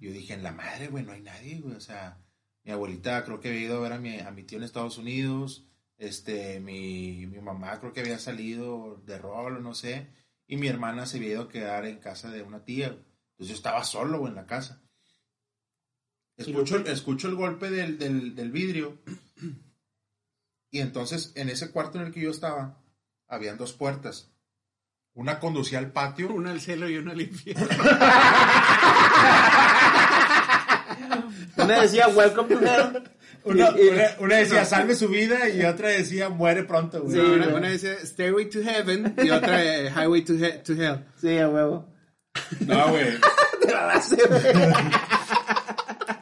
Yo 0.00 0.12
dije, 0.12 0.34
en 0.34 0.42
la 0.42 0.52
madre, 0.52 0.88
güey, 0.88 1.04
no 1.04 1.12
hay 1.12 1.22
nadie, 1.22 1.60
güey. 1.60 1.74
O 1.74 1.80
sea, 1.80 2.18
mi 2.64 2.72
abuelita 2.72 3.24
creo 3.24 3.40
que 3.40 3.48
había 3.48 3.60
ido 3.62 3.76
a 3.78 3.80
ver 3.80 3.92
a 3.92 3.98
mi, 3.98 4.18
a 4.18 4.30
mi 4.30 4.44
tío 4.44 4.58
en 4.58 4.64
Estados 4.64 4.98
Unidos. 4.98 5.66
Este, 5.96 6.60
mi, 6.60 7.26
mi 7.26 7.40
mamá 7.40 7.80
creo 7.80 7.92
que 7.92 8.00
había 8.00 8.18
salido 8.18 9.02
de 9.04 9.18
rol 9.18 9.56
o 9.56 9.60
no 9.60 9.74
sé. 9.74 10.08
Y 10.46 10.56
mi 10.56 10.68
hermana 10.68 11.06
se 11.06 11.18
había 11.18 11.30
ido 11.30 11.42
a 11.42 11.48
quedar 11.48 11.86
en 11.86 11.98
casa 11.98 12.30
de 12.30 12.42
una 12.42 12.64
tía. 12.64 12.88
güey. 12.88 13.04
Entonces 13.32 13.48
yo 13.48 13.54
estaba 13.54 13.84
solo, 13.84 14.18
güey, 14.18 14.30
en 14.30 14.36
la 14.36 14.46
casa. 14.46 14.82
Escucho, 16.36 16.78
escucho 16.78 17.28
el 17.28 17.34
golpe 17.34 17.70
del, 17.70 17.98
del, 17.98 18.34
del 18.34 18.52
vidrio. 18.52 18.98
Y 20.70 20.80
entonces, 20.80 21.32
en 21.34 21.48
ese 21.48 21.70
cuarto 21.70 21.98
en 21.98 22.06
el 22.06 22.12
que 22.12 22.20
yo 22.20 22.30
estaba, 22.30 22.82
habían 23.26 23.58
dos 23.58 23.72
puertas. 23.72 24.30
Una 25.14 25.40
conducía 25.40 25.78
al 25.78 25.92
patio. 25.92 26.28
Una 26.34 26.50
al 26.52 26.60
cielo 26.60 26.88
y 26.88 26.96
una 26.96 27.12
al 27.12 27.20
infierno. 27.20 27.66
Una 31.56 31.80
decía, 31.82 32.08
welcome 32.08 32.54
to 32.54 32.60
hell. 32.60 33.02
Una, 33.44 33.70
Y- 33.76 33.82
y- 33.86 33.88
una- 33.90 34.08
una 34.20 34.36
decía, 34.36 34.64
salve 34.64 34.94
su 34.94 35.08
vida, 35.08 35.48
y 35.48 35.64
otra 35.64 35.88
decía, 35.88 36.28
muere 36.28 36.64
pronto, 36.64 37.02
güey. 37.02 37.14
Sí, 37.14 37.18
una, 37.20 37.48
una 37.48 37.68
dice 37.70 38.04
Stairway 38.06 38.48
to 38.50 38.62
Heaven 38.62 39.14
y 39.22 39.30
otra 39.30 39.64
eh, 39.64 39.90
Highway 39.90 40.22
to, 40.24 40.34
he- 40.34 40.58
to 40.64 40.72
Hell. 40.74 41.04
Sí, 41.20 41.38
a 41.38 41.48
huevo. 41.48 41.88
No, 42.66 42.88
güey. 42.90 43.06
Te 43.62 43.72
la 43.72 43.86
das, 43.86 44.10
güey. 44.14 44.42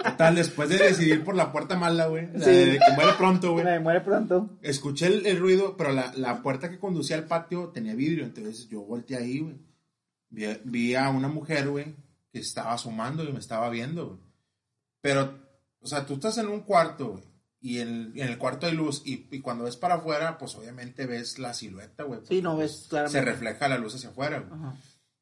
Total, 0.05 0.35
después 0.35 0.69
de 0.69 0.79
decidir 0.79 1.25
por 1.25 1.35
la 1.35 1.53
puerta 1.53 1.77
mala, 1.77 2.07
güey. 2.07 2.29
Sí. 2.39 2.51
de 2.51 2.79
que 2.79 2.93
muere 2.95 3.13
pronto, 3.19 3.53
güey. 3.53 3.81
Muere 3.81 4.01
pronto. 4.01 4.57
Escuché 4.63 5.07
el, 5.07 5.27
el 5.27 5.39
ruido, 5.39 5.77
pero 5.77 5.93
la, 5.93 6.13
la 6.17 6.43
puerta 6.43 6.71
que 6.71 6.79
conducía 6.79 7.17
al 7.17 7.25
patio 7.25 7.69
tenía 7.75 7.95
vidrio, 7.95 8.25
entonces 8.25 8.69
yo 8.69 8.81
volteé 8.83 9.17
ahí, 9.19 9.41
güey. 9.41 9.57
Vi, 10.31 10.47
vi 10.65 10.95
a 10.95 11.09
una 11.11 11.29
mujer, 11.29 11.69
güey, 11.69 11.97
que 12.33 12.39
estaba 12.39 12.73
asomando 12.73 13.25
y 13.25 13.33
me 13.33 13.39
estaba 13.41 13.69
viendo, 13.69 14.07
güey. 14.07 14.19
Pero, 15.07 15.39
o 15.81 15.87
sea, 15.87 16.05
tú 16.05 16.15
estás 16.15 16.37
en 16.39 16.49
un 16.49 16.63
cuarto, 16.63 17.13
güey, 17.13 17.25
y 17.61 17.79
en, 17.79 18.13
en 18.17 18.29
el 18.29 18.39
cuarto 18.39 18.67
hay 18.67 18.73
luz, 18.75 19.03
y, 19.05 19.29
y 19.31 19.41
cuando 19.41 19.65
ves 19.65 19.77
para 19.77 19.95
afuera, 19.97 20.37
pues 20.37 20.55
obviamente 20.57 21.07
ves 21.07 21.39
la 21.39 21.55
silueta, 21.55 22.03
güey. 22.03 22.21
Sí, 22.29 22.43
no 22.43 22.57
ves 22.57 22.83
Se 22.85 22.89
claramente. 22.89 23.21
refleja 23.25 23.69
la 23.69 23.79
luz 23.79 23.95
hacia 23.95 24.09
afuera, 24.09 24.41
güey. 24.41 24.61
Ajá. 24.61 24.77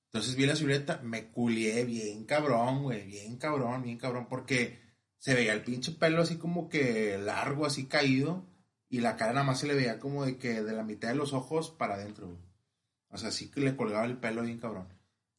Entonces 0.07 0.37
vi 0.37 0.47
la 0.47 0.57
silueta, 0.57 1.00
me 1.03 1.31
culié 1.31 1.85
bien 1.85 2.25
cabrón, 2.25 2.83
güey, 2.85 3.05
bien 3.07 3.37
cabrón, 3.37 3.83
bien 3.83 3.99
cabrón, 3.99 4.26
porque 4.29 4.81
se 5.19 5.35
veía 5.35 5.53
el 5.53 5.62
pinche 5.64 5.93
pelo 5.93 6.23
así 6.23 6.37
como 6.37 6.69
que 6.69 7.19
largo, 7.19 7.67
así 7.67 7.87
caído, 7.87 8.47
y 8.88 9.00
la 9.00 9.17
cara 9.17 9.33
nada 9.33 9.45
más 9.45 9.61
se 9.61 9.67
le 9.67 9.75
veía 9.75 9.99
como 9.99 10.25
de 10.25 10.38
que 10.38 10.62
de 10.62 10.73
la 10.73 10.85
mitad 10.85 11.09
de 11.09 11.17
los 11.17 11.33
ojos 11.35 11.71
para 11.71 11.95
adentro, 11.97 12.29
güey. 12.29 12.41
O 13.11 13.19
sea, 13.19 13.31
sí 13.33 13.50
que 13.50 13.61
le 13.61 13.76
colgaba 13.76 14.07
el 14.07 14.17
pelo 14.17 14.43
bien 14.43 14.59
cabrón. 14.59 14.88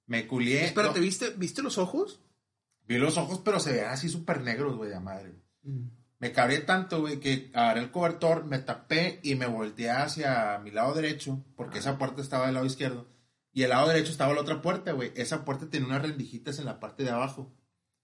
Me 0.08 0.28
culié. 0.28 0.66
Espérate, 0.66 1.00
no, 1.00 1.04
¿viste, 1.06 1.32
¿viste 1.32 1.62
los 1.64 1.78
ojos? 1.78 2.22
Vi 2.88 2.98
los 2.98 3.18
ojos, 3.18 3.42
pero 3.44 3.60
se 3.60 3.72
veían 3.74 3.92
así 3.92 4.10
súper 4.10 4.42
negros, 4.42 4.76
güey, 4.76 4.90
de 4.90 5.00
madre. 5.00 5.34
Me 6.20 6.32
cabré 6.32 6.60
tanto, 6.60 7.02
güey, 7.02 7.20
que 7.20 7.52
agarré 7.54 7.82
el 7.82 7.92
cobertor, 7.92 8.46
me 8.46 8.60
tapé 8.60 9.20
y 9.24 9.36
me 9.36 9.48
volteé 9.48 9.92
hacia 9.92 10.60
mi 10.64 10.72
lado 10.72 10.94
derecho, 10.94 11.44
porque 11.56 11.80
esa 11.80 11.98
puerta 11.98 12.22
estaba 12.22 12.46
del 12.46 12.56
lado 12.56 12.66
izquierdo. 12.66 13.08
Y 13.52 13.64
al 13.64 13.70
lado 13.70 13.88
derecho 13.88 14.12
estaba 14.12 14.34
la 14.34 14.42
otra 14.42 14.62
puerta, 14.62 14.92
güey. 14.92 15.12
Esa 15.16 15.46
puerta 15.46 15.70
tenía 15.70 15.88
unas 15.88 16.02
rendijitas 16.02 16.60
en 16.60 16.66
la 16.66 16.80
parte 16.80 17.04
de 17.04 17.12
abajo 17.12 17.54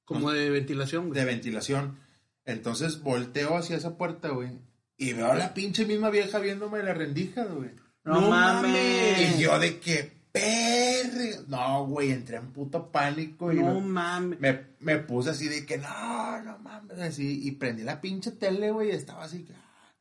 Como 0.05 0.31
de 0.31 0.49
ventilación, 0.49 1.07
güey. 1.09 1.19
de 1.19 1.25
ventilación. 1.25 1.99
Entonces 2.45 3.01
volteo 3.01 3.57
hacia 3.57 3.75
esa 3.77 3.97
puerta, 3.97 4.29
güey. 4.29 4.59
Y 4.97 5.13
veo 5.13 5.31
a 5.31 5.35
la 5.35 5.53
pinche 5.53 5.85
misma 5.85 6.09
vieja 6.09 6.39
viéndome 6.39 6.81
la 6.83 6.93
rendija, 6.93 7.43
güey. 7.45 7.71
No, 8.03 8.21
No 8.21 8.29
mames. 8.29 9.35
Y 9.37 9.41
yo 9.41 9.59
de 9.59 9.79
que, 9.79 10.20
perre. 10.31 11.39
No, 11.47 11.85
güey, 11.87 12.11
entré 12.11 12.37
en 12.37 12.51
puto 12.51 12.91
pánico 12.91 13.51
y 13.51 13.57
No 13.59 13.79
me, 13.81 13.81
mames. 13.81 14.39
me, 14.39 14.67
me 14.79 14.97
puse 14.99 15.31
así 15.31 15.47
de 15.47 15.65
que, 15.65 15.77
no, 15.77 16.41
no 16.41 16.57
mames, 16.59 16.99
así. 16.99 17.47
Y 17.47 17.51
prendí 17.51 17.83
la 17.83 18.01
pinche 18.01 18.31
tele, 18.31 18.71
güey, 18.71 18.89
y 18.89 18.91
estaba 18.91 19.23
así, 19.23 19.47
ah, 19.53 19.91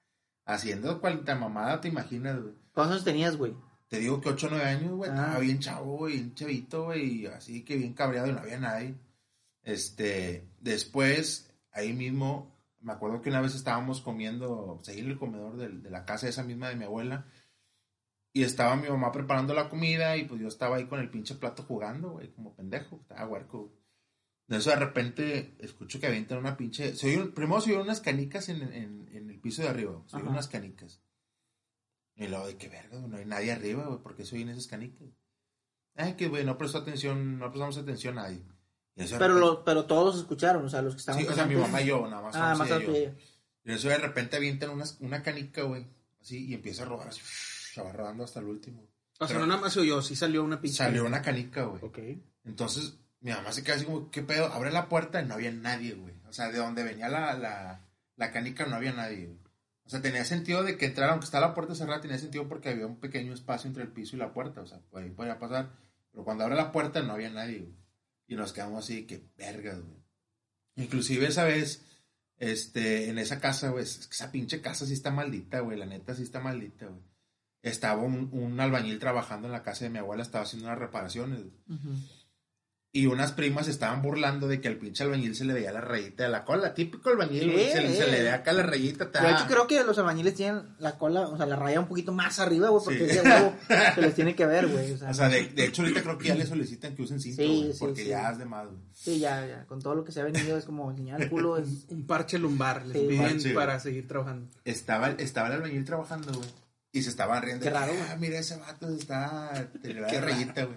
haciendo 0.47 1.01
cualquier 1.01 1.39
mamada, 1.39 1.81
te 1.81 1.89
imaginas, 1.89 2.41
güey. 2.41 2.55
¿Cuántos 2.73 2.95
años 2.95 3.05
tenías, 3.05 3.37
güey? 3.37 3.55
Te 3.89 3.99
digo 3.99 4.21
que 4.21 4.29
8 4.29 4.47
o 4.47 4.51
9 4.51 4.65
años, 4.65 4.93
güey, 4.93 5.11
Ah. 5.11 5.15
estaba 5.15 5.39
bien 5.41 5.59
chavo, 5.59 5.97
güey, 5.99 6.15
bien 6.15 6.35
chavito, 6.35 6.85
güey, 6.85 7.23
y 7.23 7.27
así 7.27 7.65
que 7.65 7.77
bien 7.77 7.93
cabreado 7.95 8.29
y 8.29 8.33
no 8.33 8.39
había 8.39 8.59
nadie. 8.59 8.95
Este, 9.63 10.49
después, 10.61 11.51
ahí 11.73 11.93
mismo, 11.93 12.57
me 12.81 12.93
acuerdo 12.93 13.21
que 13.21 13.29
una 13.31 13.41
vez 13.41 13.55
estábamos 13.55 14.01
comiendo, 14.01 14.77
pues, 14.77 14.89
ahí 14.89 15.01
en 15.01 15.11
el 15.11 15.19
comedor 15.19 15.57
de, 15.57 15.91
la 15.91 16.05
casa 16.05 16.29
esa 16.29 16.45
misma 16.45 16.69
de 16.69 16.77
mi 16.77 16.85
abuela, 16.85 17.27
y 18.33 18.43
estaba 18.45 18.77
mi 18.77 18.89
mamá 18.89 19.11
preparando 19.13 19.55
la 19.55 19.69
comida, 19.69 20.17
y 20.17 20.25
pues 20.25 20.41
yo 20.41 20.49
estaba 20.49 20.77
ahí 20.77 20.87
con 20.87 21.01
el 21.01 21.11
pinche 21.11 21.35
plato 21.35 21.63
jugando, 21.65 22.11
güey, 22.13 22.29
como 22.33 22.55
pendejo, 22.55 22.99
estaba 23.03 23.27
huerco. 23.27 23.73
De 24.47 24.57
eso 24.59 24.71
de 24.71 24.77
repente 24.77 25.55
escucho 25.59 26.01
que 26.01 26.07
avientan 26.09 26.39
una 26.39 26.57
pinche. 26.57 26.95
Se 26.97 27.07
oye- 27.07 27.31
primero 27.33 27.61
se 27.61 27.71
oyeron 27.71 27.85
unas 27.87 28.01
canicas 28.01 28.49
en, 28.49 28.63
en- 28.63 29.09
en 29.13 29.31
el 29.31 29.39
piso 29.41 29.63
de 29.63 29.69
arriba. 29.69 30.03
Ajá. 30.13 30.19
unas 30.29 30.49
canicas. 30.49 31.01
Y 32.17 32.27
luego 32.29 32.47
de 32.47 32.57
qué 32.57 32.69
verga, 32.69 32.99
no 33.01 33.17
hay 33.17 33.25
nadie 33.25 33.53
arriba, 33.53 33.85
güey, 33.87 34.01
¿por 34.03 34.15
qué 34.17 34.25
se 34.25 34.35
oyen 34.37 34.49
esas 34.51 34.67
canicas? 34.67 35.09
Ay, 35.95 36.15
que 36.15 36.29
güey, 36.29 36.45
no 36.45 36.59
prestó 36.59 36.79
atención, 36.79 37.39
no 37.39 37.47
prestamos 37.51 37.79
atención 37.79 38.19
a 38.19 38.23
nadie. 38.23 38.43
Pero, 39.19 39.35
lo, 39.39 39.65
pero 39.65 39.87
todos 39.87 40.05
los 40.15 40.23
escucharon, 40.23 40.65
o 40.65 40.69
sea, 40.69 40.83
los 40.83 40.95
que 40.95 40.99
estaban 41.01 41.23
Sí, 41.23 41.27
o 41.29 41.33
sea, 41.33 41.47
mi 41.47 41.55
mamá 41.57 41.81
y 41.81 41.87
yo, 41.87 42.07
nada 42.09 42.21
más. 42.23 42.37
Ah, 42.37 42.55
más 42.55 42.69
yo. 42.69 42.93
Y 43.65 43.73
eso 43.73 43.89
de 43.89 43.99
repente 43.99 44.37
avientan 44.37 44.71
unas, 44.71 44.99
una 45.01 45.23
canica, 45.23 45.63
güey, 45.63 45.87
así, 46.21 46.47
y 46.47 46.55
empieza 46.55 46.83
a 46.83 46.87
rodar 46.87 47.09
así, 47.09 47.21
va 47.79 47.93
rodando 47.93 48.25
hasta 48.25 48.41
el 48.41 48.47
último. 48.47 48.83
O 49.19 49.27
sea, 49.27 49.29
Pero- 49.29 49.41
no 49.41 49.47
nada 49.47 49.61
más 49.61 49.73
se 49.75 49.81
oyó, 49.81 50.00
sí 50.03 50.17
salió 50.17 50.43
una 50.43 50.61
pinche. 50.61 50.79
Salió 50.79 51.05
una 51.05 51.23
canica, 51.23 51.65
güey. 51.65 51.85
Ok. 51.85 51.99
Entonces, 52.45 52.95
mi 53.21 53.31
mamá 53.31 53.53
se 53.53 53.62
queda 53.62 53.77
así 53.77 53.85
como, 53.85 54.11
¿qué 54.11 54.23
pedo? 54.23 54.47
Abre 54.47 54.71
la 54.73 54.89
puerta 54.89 55.21
y 55.21 55.27
no 55.27 55.35
había 55.35 55.53
nadie, 55.53 55.95
güey. 55.95 56.15
O 56.27 56.33
sea, 56.33 56.50
de 56.50 56.59
donde 56.59 56.83
venía 56.85 57.09
la, 57.09 57.35
la, 57.35 57.87
la 58.17 58.31
canica 58.33 58.65
no 58.67 58.77
había 58.77 58.93
nadie, 58.93 59.27
güey. 59.27 59.39
O 59.85 59.91
sea, 59.91 60.00
tenía 60.00 60.25
sentido 60.25 60.62
de 60.62 60.77
que 60.79 60.87
entrara, 60.87 61.12
aunque 61.12 61.25
está 61.25 61.41
la 61.41 61.53
puerta 61.53 61.75
cerrada, 61.75 62.00
tenía 62.00 62.17
sentido 62.19 62.49
porque 62.49 62.69
había 62.69 62.87
un 62.87 63.00
pequeño 63.00 63.35
espacio 63.35 63.69
entre 63.69 63.83
el 63.83 63.91
piso 63.91 64.17
y 64.17 64.21
la 64.21 64.33
puerta. 64.33 64.61
O 64.62 64.67
sea, 64.67 64.79
por 64.91 65.03
ahí 65.03 65.11
podía 65.11 65.39
pasar. 65.39 65.71
Pero 66.12 66.25
cuando 66.25 66.45
abre 66.45 66.57
la 66.57 66.73
puerta 66.73 67.03
no 67.03 67.12
había 67.12 67.31
nadie, 67.31 67.59
güey. 67.59 67.75
Y 68.29 68.37
nos 68.37 68.53
quedamos 68.53 68.85
así, 68.85 69.05
que 69.07 69.23
vergas, 69.37 69.81
güey. 69.81 69.99
Inclusive 70.77 71.27
esa 71.27 71.45
vez, 71.45 71.85
este, 72.39 73.11
en 73.11 73.19
esa 73.19 73.41
casa, 73.41 73.71
güey, 73.71 73.83
es 73.83 74.07
que 74.07 74.15
esa 74.15 74.31
pinche 74.31 74.61
casa 74.61 74.87
sí 74.87 74.93
está 74.93 75.11
maldita, 75.11 75.61
güey. 75.61 75.77
La 75.77 75.87
neta 75.87 76.15
sí 76.15 76.23
está 76.23 76.41
maldita, 76.41 76.87
güey. 76.87 77.03
Estaba 77.62 78.02
un, 78.02 78.29
un 78.33 78.59
albañil 78.61 78.99
trabajando 78.99 79.47
en 79.49 79.52
la 79.52 79.62
casa 79.62 79.85
de 79.85 79.90
mi 79.90 79.99
abuela, 79.99 80.23
estaba 80.23 80.45
haciendo 80.45 80.69
unas 80.69 80.79
reparaciones, 80.79 81.40
güey. 81.40 81.79
Ujú. 81.79 81.90
Y 82.93 83.07
unas 83.07 83.31
primas 83.31 83.69
estaban 83.69 84.02
burlando 84.02 84.49
de 84.49 84.61
que 84.61 84.67
al 84.67 84.75
pinche 84.76 85.05
albañil 85.05 85.37
se 85.37 85.45
le 85.45 85.52
veía 85.52 85.71
la 85.71 85.81
rayita 85.81 86.25
de 86.25 86.29
la 86.29 86.45
cola. 86.45 86.75
Típico 86.75 87.09
albañil, 87.11 87.52
güey, 87.52 87.67
Sí, 87.67 87.71
se, 87.73 87.83
le- 87.83 87.95
se 87.97 88.07
le 88.11 88.23
ve 88.25 88.31
acá 88.33 88.52
la 88.52 88.64
rayita. 88.64 89.12
ta- 89.12 89.23
De 89.23 89.31
hecho, 89.31 89.45
creo 89.47 89.69
que 89.69 89.85
los 89.85 89.97
albañiles 89.99 90.35
tienen 90.35 90.75
la 90.81 90.99
cola, 90.99 91.29
o 91.29 91.37
sea, 91.37 91.47
la 91.47 91.55
raya 91.55 91.79
un 91.79 91.87
poquito 91.87 92.12
más 92.12 92.40
arriba, 92.40 92.69
güey, 92.71 92.83
porque 92.85 92.99
Sí. 93.09 93.19
ese 93.19 93.23
huevo 93.23 93.55
se 93.95 94.00
les 94.00 94.14
tiene 94.17 94.35
que 94.35 94.45
ver, 94.45 94.67
güey. 94.67 94.90
O 94.90 94.99
sea, 94.99 95.11
O 95.11 95.14
sea, 95.14 95.29
de, 95.29 95.45
de 95.50 95.67
hecho, 95.67 95.83
ahorita 95.83 96.02
creo 96.02 96.19
que 96.19 96.29
ya 96.29 96.35
le 96.35 96.47
solicitan 96.47 96.97
que 96.97 97.02
usen 97.02 97.21
cinto, 97.21 97.43
Sí, 97.43 97.47
güey, 97.61 97.73
sí, 97.75 97.79
porque 97.79 98.02
sí. 98.02 98.09
ya 98.09 98.31
es 98.33 98.38
de 98.38 98.45
más, 98.47 98.67
güey. 98.67 98.81
sí, 98.93 99.21
ya, 99.21 99.47
ya, 99.47 99.67
con 99.67 99.81
todo 99.81 99.95
lo 99.95 100.02
que 100.02 100.11
se 100.11 100.21
ha 100.23 100.25
venido 100.25 100.59
es 100.59 100.64
como 100.64 100.90
enseñar 100.90 101.23
el 101.23 101.31
culo, 101.31 101.59
es... 101.59 101.85
Un 101.90 102.09
parche 102.09 102.40
lumbar 102.40 102.87
les 102.87 103.00
Sí. 103.02 103.07
piden 103.07 103.23
Parche, 103.35 103.55
para 103.55 103.79
seguir 103.79 104.09
trabajando. 104.09 104.49
Estaba, 104.64 105.11
estaba 105.11 105.47
el 105.47 105.52
albañil 105.55 105.85
trabajando, 105.85 106.33
güey. 106.33 106.49
Y 106.93 107.03
se 107.03 107.11
estaban 107.11 107.43
riendo. 107.43 107.65
Qué 107.65 107.71
raro, 107.71 107.93
güey. 107.93 108.05
Ah, 108.11 108.17
mira, 108.19 108.39
ese 108.39 108.57
vato 108.57 108.89
está... 108.89 109.71
Te 109.83 109.95
le 109.95 110.01
da 110.01 110.09
Qué 110.09 110.21
rayita, 110.21 110.65
güey. 110.65 110.77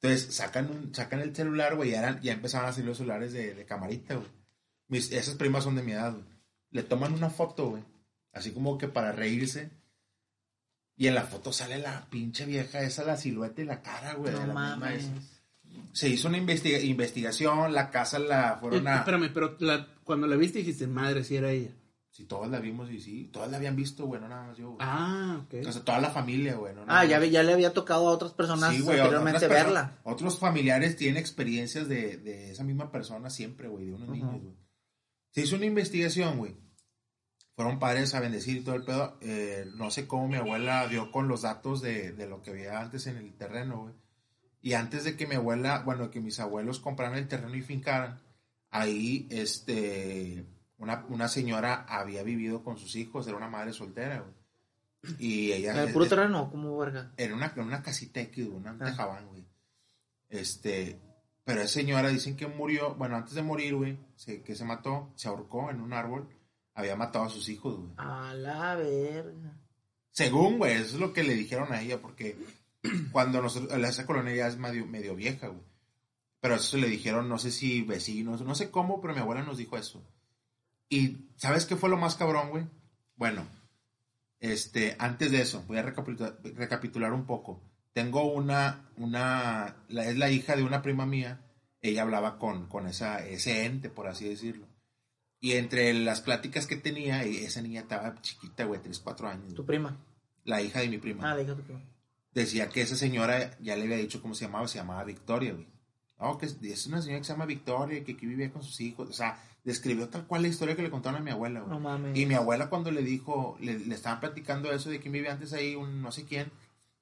Entonces, 0.00 0.34
sacan, 0.34 0.70
un, 0.70 0.94
sacan 0.94 1.20
el 1.20 1.34
celular, 1.36 1.76
güey, 1.76 1.90
ya, 1.90 1.98
eran- 2.00 2.20
ya 2.22 2.32
empezaban 2.32 2.68
a 2.68 2.72
salir 2.72 2.86
los 2.88 2.96
celulares 2.98 3.32
de, 3.32 3.54
de 3.54 3.64
camarita, 3.64 4.14
güey. 4.16 4.28
Mis, 4.88 5.12
esas 5.12 5.34
primas 5.36 5.64
son 5.64 5.76
de 5.76 5.82
mi 5.82 5.92
edad, 5.92 6.12
güey. 6.12 6.24
Le 6.70 6.82
toman 6.82 7.12
una 7.12 7.30
foto, 7.30 7.70
güey. 7.70 7.82
Así 8.32 8.50
como 8.52 8.78
que 8.78 8.88
para 8.88 9.12
reírse. 9.12 9.70
Y 10.96 11.06
en 11.06 11.14
la 11.14 11.22
foto 11.22 11.52
sale 11.52 11.78
la 11.78 12.06
pinche 12.10 12.46
vieja 12.46 12.80
esa, 12.82 13.04
la 13.04 13.16
silueta 13.16 13.62
y 13.62 13.64
la 13.64 13.82
cara, 13.82 14.14
güey. 14.14 14.32
de 14.32 14.40
No 14.40 14.46
la 14.48 14.54
mames. 14.54 15.04
esa. 15.04 15.12
Se 15.92 16.08
hizo 16.08 16.28
una 16.28 16.38
investiga- 16.38 16.80
investigación, 16.80 17.72
la 17.72 17.90
casa 17.90 18.18
la 18.18 18.54
Eh, 18.54 18.56
fueron 18.60 18.88
a... 18.88 18.96
espérame, 18.98 19.30
pero 19.32 19.56
la- 19.60 19.86
cuando 20.04 20.26
la 20.26 20.36
viste 20.36 20.58
dijiste, 20.58 20.86
madre, 20.86 21.24
si 21.24 21.36
era 21.36 21.50
ella. 21.50 21.70
Si 22.12 22.26
todos 22.26 22.46
la 22.48 22.60
vimos 22.60 22.90
y 22.90 23.00
sí, 23.00 23.30
todas 23.32 23.50
la 23.50 23.56
habían 23.56 23.74
visto, 23.74 24.04
güey, 24.06 24.20
no 24.20 24.28
nada 24.28 24.46
más 24.48 24.58
yo, 24.58 24.66
güey. 24.72 24.78
Ah, 24.82 25.40
ok. 25.44 25.66
O 25.66 25.72
sea, 25.72 25.82
toda 25.82 25.98
la 25.98 26.10
familia, 26.10 26.54
güey. 26.56 26.74
no 26.74 26.84
Ah, 26.86 27.06
ya, 27.06 27.18
ya 27.24 27.42
le 27.42 27.54
había 27.54 27.72
tocado 27.72 28.06
a 28.06 28.12
otras 28.12 28.32
personas 28.34 28.74
Sí, 28.74 28.82
güey, 28.82 28.98
anteriormente 29.00 29.38
otras 29.46 29.50
personas- 29.50 29.84
verla. 29.86 30.00
Otros 30.04 30.38
familiares 30.38 30.96
tienen 30.96 31.16
experiencias 31.16 31.88
de, 31.88 32.18
de 32.18 32.50
esa 32.50 32.64
misma 32.64 32.92
persona 32.92 33.30
siempre, 33.30 33.68
güey, 33.68 33.86
de 33.86 33.94
unos 33.94 34.10
niños, 34.10 34.42
güey. 34.42 34.54
Se 35.30 35.40
hizo 35.40 35.56
una 35.56 35.64
investigación, 35.64 36.36
güey. 36.36 36.54
Fueron 37.56 37.78
padres 37.78 38.14
a 38.14 38.20
bendecir 38.20 38.58
y 38.58 38.60
todo 38.60 38.74
el 38.74 38.84
pedo. 38.84 39.16
Eh, 39.22 39.64
no 39.76 39.90
sé 39.90 40.06
cómo 40.06 40.28
mi 40.28 40.36
abuela 40.36 40.86
dio 40.88 41.10
con 41.10 41.28
los 41.28 41.40
datos 41.42 41.80
de, 41.80 42.12
de 42.12 42.26
lo 42.26 42.42
que 42.42 42.50
había 42.50 42.78
antes 42.78 43.06
en 43.06 43.16
el 43.16 43.34
terreno, 43.38 43.82
güey. 43.84 43.94
Y 44.60 44.74
antes 44.74 45.04
de 45.04 45.16
que 45.16 45.26
mi 45.26 45.36
abuela, 45.36 45.82
bueno, 45.82 46.10
que 46.10 46.20
mis 46.20 46.38
abuelos 46.40 46.78
compraran 46.78 47.16
el 47.16 47.26
terreno 47.26 47.54
y 47.56 47.62
fincaran, 47.62 48.20
ahí, 48.70 49.26
este, 49.30 50.46
una, 50.82 51.04
una 51.08 51.28
señora 51.28 51.84
había 51.88 52.22
vivido 52.22 52.62
con 52.62 52.76
sus 52.76 52.96
hijos, 52.96 53.26
era 53.26 53.36
una 53.36 53.48
madre 53.48 53.72
soltera, 53.72 54.20
güey. 54.20 55.16
Y 55.18 55.52
ella... 55.52 55.72
En 55.72 55.88
el 55.88 55.92
puro 55.92 56.06
terreno, 56.06 56.50
como 56.50 56.76
verga. 56.78 57.12
En 57.16 57.32
una, 57.32 57.52
una 57.56 57.82
casita 57.82 58.20
güey, 58.22 58.48
una 58.48 58.72
Ah. 58.80 58.84
tejabán, 58.84 59.26
güey. 59.28 59.44
Este, 60.28 60.98
pero 61.44 61.60
esa 61.60 61.74
señora 61.74 62.08
dicen 62.08 62.36
que 62.36 62.46
murió, 62.46 62.94
bueno, 62.94 63.16
antes 63.16 63.34
de 63.34 63.42
morir, 63.42 63.74
güey, 63.74 63.98
se- 64.16 64.42
que 64.42 64.54
se 64.54 64.64
mató, 64.64 65.12
se 65.16 65.28
ahorcó 65.28 65.70
en 65.70 65.80
un 65.80 65.92
árbol, 65.92 66.28
había 66.74 66.96
matado 66.96 67.24
a 67.26 67.30
sus 67.30 67.48
hijos, 67.48 67.76
güey. 67.78 67.90
A 67.96 68.32
la 68.34 68.76
verga. 68.76 69.58
Según, 70.10 70.58
güey, 70.58 70.74
eso 70.74 70.94
es 70.94 71.00
lo 71.00 71.12
que 71.12 71.22
le 71.24 71.34
dijeron 71.34 71.72
a 71.72 71.80
ella, 71.82 72.00
porque 72.00 72.36
cuando 73.12 73.40
nosotros, 73.42 73.72
esa 73.82 74.06
colonia 74.06 74.34
ya 74.34 74.46
es 74.46 74.56
medio, 74.58 74.86
medio 74.86 75.14
vieja, 75.14 75.48
güey. 75.48 75.62
Pero 76.40 76.56
eso 76.56 76.70
se 76.70 76.78
le 76.78 76.88
dijeron, 76.88 77.28
no 77.28 77.38
sé 77.38 77.50
si 77.52 77.82
vecinos, 77.82 78.42
no 78.42 78.54
sé 78.54 78.70
cómo, 78.70 79.00
pero 79.00 79.14
mi 79.14 79.20
abuela 79.20 79.42
nos 79.42 79.58
dijo 79.58 79.76
eso. 79.76 80.02
Y, 80.92 81.30
¿sabes 81.36 81.64
qué 81.64 81.74
fue 81.74 81.88
lo 81.88 81.96
más 81.96 82.16
cabrón, 82.16 82.50
güey? 82.50 82.66
Bueno, 83.16 83.46
este, 84.40 84.94
antes 84.98 85.30
de 85.30 85.40
eso, 85.40 85.64
voy 85.66 85.78
a 85.78 85.82
recapitular, 85.82 86.38
recapitular 86.42 87.14
un 87.14 87.24
poco. 87.24 87.62
Tengo 87.94 88.30
una, 88.30 88.90
una, 88.98 89.86
la, 89.88 90.04
es 90.04 90.18
la 90.18 90.30
hija 90.30 90.54
de 90.54 90.64
una 90.64 90.82
prima 90.82 91.06
mía, 91.06 91.40
ella 91.80 92.02
hablaba 92.02 92.38
con, 92.38 92.66
con 92.68 92.86
esa, 92.86 93.26
ese 93.26 93.64
ente, 93.64 93.88
por 93.88 94.06
así 94.06 94.28
decirlo. 94.28 94.68
Y 95.40 95.52
entre 95.52 95.94
las 95.94 96.20
pláticas 96.20 96.66
que 96.66 96.76
tenía, 96.76 97.26
y 97.26 97.38
esa 97.38 97.62
niña 97.62 97.80
estaba 97.80 98.20
chiquita, 98.20 98.66
güey, 98.66 98.82
3, 98.82 98.98
4 98.98 99.28
años. 99.28 99.54
Tu 99.54 99.64
prima. 99.64 99.96
La 100.44 100.60
hija 100.60 100.80
de 100.80 100.90
mi 100.90 100.98
prima. 100.98 101.30
Ah, 101.30 101.34
le 101.34 101.40
dije 101.40 101.52
a 101.52 101.56
tu 101.56 101.62
prima. 101.62 101.80
Decía 102.34 102.68
que 102.68 102.82
esa 102.82 102.96
señora 102.96 103.56
ya 103.60 103.76
le 103.76 103.84
había 103.84 103.96
dicho 103.96 104.20
cómo 104.20 104.34
se 104.34 104.44
llamaba, 104.44 104.68
se 104.68 104.76
llamaba 104.76 105.04
Victoria, 105.04 105.54
güey. 105.54 105.72
No, 106.20 106.36
que 106.36 106.44
es, 106.44 106.58
es 106.62 106.86
una 106.86 107.00
señora 107.00 107.20
que 107.20 107.24
se 107.24 107.32
llama 107.32 107.46
Victoria, 107.46 108.04
que 108.04 108.12
aquí 108.12 108.26
vivía 108.26 108.52
con 108.52 108.62
sus 108.62 108.78
hijos. 108.82 109.08
O 109.08 109.12
sea, 109.14 109.40
describió 109.64 110.08
tal 110.08 110.26
cual 110.26 110.42
la 110.42 110.48
historia 110.48 110.74
que 110.76 110.82
le 110.82 110.90
contaron 110.90 111.20
a 111.20 111.24
mi 111.24 111.30
abuela, 111.30 111.60
güey. 111.60 111.70
No 111.72 111.80
mames. 111.80 112.16
Y 112.16 112.26
mi 112.26 112.34
abuela 112.34 112.68
cuando 112.68 112.90
le 112.90 113.02
dijo, 113.02 113.56
le, 113.60 113.78
le 113.78 113.94
estaban 113.94 114.20
platicando 114.20 114.72
eso 114.72 114.90
de 114.90 114.98
quién 115.00 115.12
vivía 115.12 115.32
antes 115.32 115.52
ahí, 115.52 115.74
un 115.76 116.02
no 116.02 116.10
sé 116.12 116.24
quién, 116.24 116.50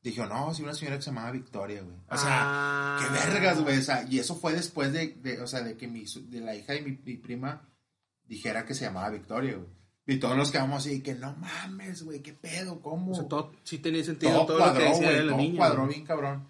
dijo, 0.02 0.26
no, 0.26 0.52
sí, 0.54 0.62
una 0.62 0.74
señora 0.74 0.96
que 0.96 1.02
se 1.02 1.10
llamaba 1.10 1.30
Victoria, 1.30 1.82
güey. 1.82 1.96
O 2.10 2.16
sea, 2.16 2.40
Ah. 2.42 2.98
qué 3.00 3.30
vergas, 3.32 3.62
güey. 3.62 3.78
O 3.78 3.82
sea, 3.82 4.06
y 4.08 4.18
eso 4.18 4.36
fue 4.36 4.52
después 4.52 4.92
de, 4.92 5.08
de, 5.22 5.40
o 5.40 5.46
sea, 5.46 5.60
de 5.62 5.76
que 5.76 5.88
mi, 5.88 6.04
de 6.28 6.40
la 6.40 6.54
hija 6.54 6.72
de 6.74 6.82
mi, 6.82 6.98
mi 7.04 7.16
prima 7.16 7.62
dijera 8.24 8.64
que 8.66 8.74
se 8.74 8.84
llamaba 8.84 9.10
Victoria, 9.10 9.54
güey. 9.56 9.68
Y 10.06 10.18
todos 10.18 10.36
nos 10.36 10.50
quedamos 10.50 10.84
así, 10.84 11.02
que 11.02 11.14
no 11.14 11.36
mames, 11.36 12.02
güey, 12.02 12.20
qué 12.20 12.32
pedo, 12.32 12.80
cómo. 12.80 13.12
O 13.12 13.14
sea, 13.14 13.28
todo, 13.28 13.52
sí 13.62 13.78
tenía 13.78 14.02
sentido 14.02 14.32
todo, 14.32 14.46
todo, 14.46 14.58
lo 14.58 14.64
que 14.64 14.70
cuadró, 14.80 14.90
decía 14.90 15.10
de 15.12 15.22
la 15.24 15.32
todo 15.32 15.40
niña. 15.40 15.56
cuadró 15.58 15.86
bien 15.86 16.04
cabrón. 16.04 16.48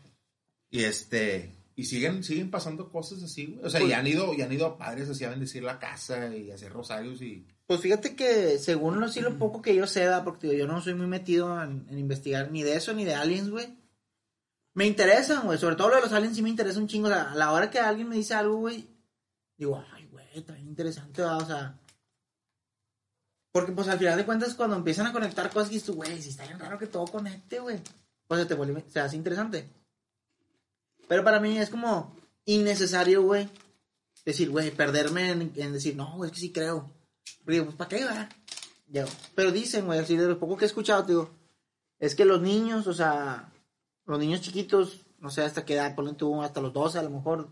Y 0.71 0.85
este, 0.85 1.53
y 1.81 1.85
siguen, 1.85 2.23
siguen 2.23 2.51
pasando 2.51 2.91
cosas 2.91 3.23
así, 3.23 3.47
güey. 3.47 3.65
O 3.65 3.71
sea, 3.71 3.81
Pues- 3.81 3.91
y 3.91 3.95
han 3.95 4.07
ido, 4.07 4.35
y 4.35 4.43
han 4.43 4.53
ido 4.53 4.77
padres 4.77 5.09
así 5.09 5.25
a 5.25 5.31
bendecir 5.31 5.63
la 5.63 5.79
casa 5.79 6.35
y 6.37 6.51
a 6.51 6.55
hacer 6.55 6.71
rosarios 6.71 7.23
y. 7.23 7.47
Pues 7.67 7.81
fíjate 7.81 8.15
que 8.15 8.59
según 8.59 9.01
lo, 9.01 9.09
sí, 9.09 9.21
lo 9.21 9.39
poco 9.39 9.63
que 9.63 9.75
yo 9.75 9.87
sé, 9.87 10.07
porque 10.23 10.47
digo, 10.49 10.59
yo 10.59 10.67
no 10.67 10.83
soy 10.83 10.93
muy 10.93 11.07
metido 11.07 11.63
en, 11.63 11.87
en 11.89 11.99
investigar 11.99 12.51
ni 12.51 12.63
de 12.63 12.75
eso 12.75 12.93
ni 12.93 13.07
de 13.07 13.15
aliens, 13.15 13.49
güey. 13.49 13.67
Me 14.75 14.87
interesan, 14.87 15.47
güey. 15.47 15.59
Sobre 15.59 15.77
todo 15.77 15.89
lo 15.89 15.97
de 15.97 16.03
los 16.03 16.13
aliens 16.13 16.37
sí 16.37 16.43
me 16.43 16.51
interesa 16.51 16.79
un 16.79 16.87
chingo. 16.87 17.09
O 17.09 17.11
sea, 17.11 17.33
a 17.33 17.35
la 17.35 17.51
hora 17.53 17.71
que 17.71 17.79
alguien 17.79 18.09
me 18.11 18.17
dice 18.17 18.35
algo, 18.35 18.57
güey, 18.57 18.87
digo, 19.57 19.83
ay, 19.95 20.07
güey, 20.13 20.27
está 20.35 20.53
bien 20.53 20.69
interesante, 20.69 21.23
¿verdad? 21.23 21.43
O 21.43 21.47
sea. 21.47 21.81
Porque 23.53 23.73
pues 23.73 23.89
al 23.89 23.99
final 23.99 24.17
de 24.19 24.27
cuentas 24.27 24.55
cuando 24.55 24.77
empiezan 24.77 25.07
a 25.07 25.13
conectar 25.13 25.51
cosas, 25.51 25.71
dices 25.71 25.91
güey, 25.95 26.21
si 26.21 26.29
está 26.29 26.45
bien 26.47 26.59
raro 26.59 26.79
que 26.79 26.87
todo 26.89 27.07
conecte, 27.07 27.59
güey. 27.59 27.81
Pues 28.29 28.43
se 28.43 28.47
te 28.47 28.55
vuelve, 28.55 28.85
se 28.89 29.01
hace 29.01 29.17
interesante. 29.17 29.69
Pero 31.11 31.25
para 31.25 31.41
mí 31.41 31.59
es 31.59 31.71
como 31.71 32.15
innecesario, 32.45 33.25
güey. 33.25 33.49
Decir, 34.25 34.49
güey, 34.49 34.71
perderme 34.71 35.33
en, 35.33 35.73
decir, 35.73 35.97
no, 35.97 36.25
es 36.25 36.31
que 36.31 36.39
sí 36.39 36.53
creo. 36.53 36.89
Digo, 37.45 37.65
pues, 37.65 37.77
¿para 37.77 37.89
qué, 37.89 38.05
va? 38.05 38.29
Pero 39.35 39.51
dicen, 39.51 39.87
güey, 39.87 39.99
así 39.99 40.17
de 40.17 40.29
lo 40.29 40.39
poco 40.39 40.57
que 40.57 40.67
he 40.67 40.69
escuchado, 40.69 41.03
te 41.03 41.11
digo, 41.11 41.29
es 41.99 42.15
que 42.15 42.25
los 42.25 42.41
niños, 42.41 42.87
o 42.87 42.95
sea, 42.95 43.53
los 44.05 44.21
niños 44.21 44.41
chiquitos, 44.41 45.01
no 45.19 45.31
sé 45.31 45.43
hasta 45.43 45.65
qué 45.65 45.75
edad, 45.75 45.97
ponen 45.97 46.15
tú 46.15 46.41
hasta 46.43 46.61
los 46.61 46.73
12 46.73 47.01
a 47.01 47.03
lo 47.03 47.11
mejor, 47.11 47.49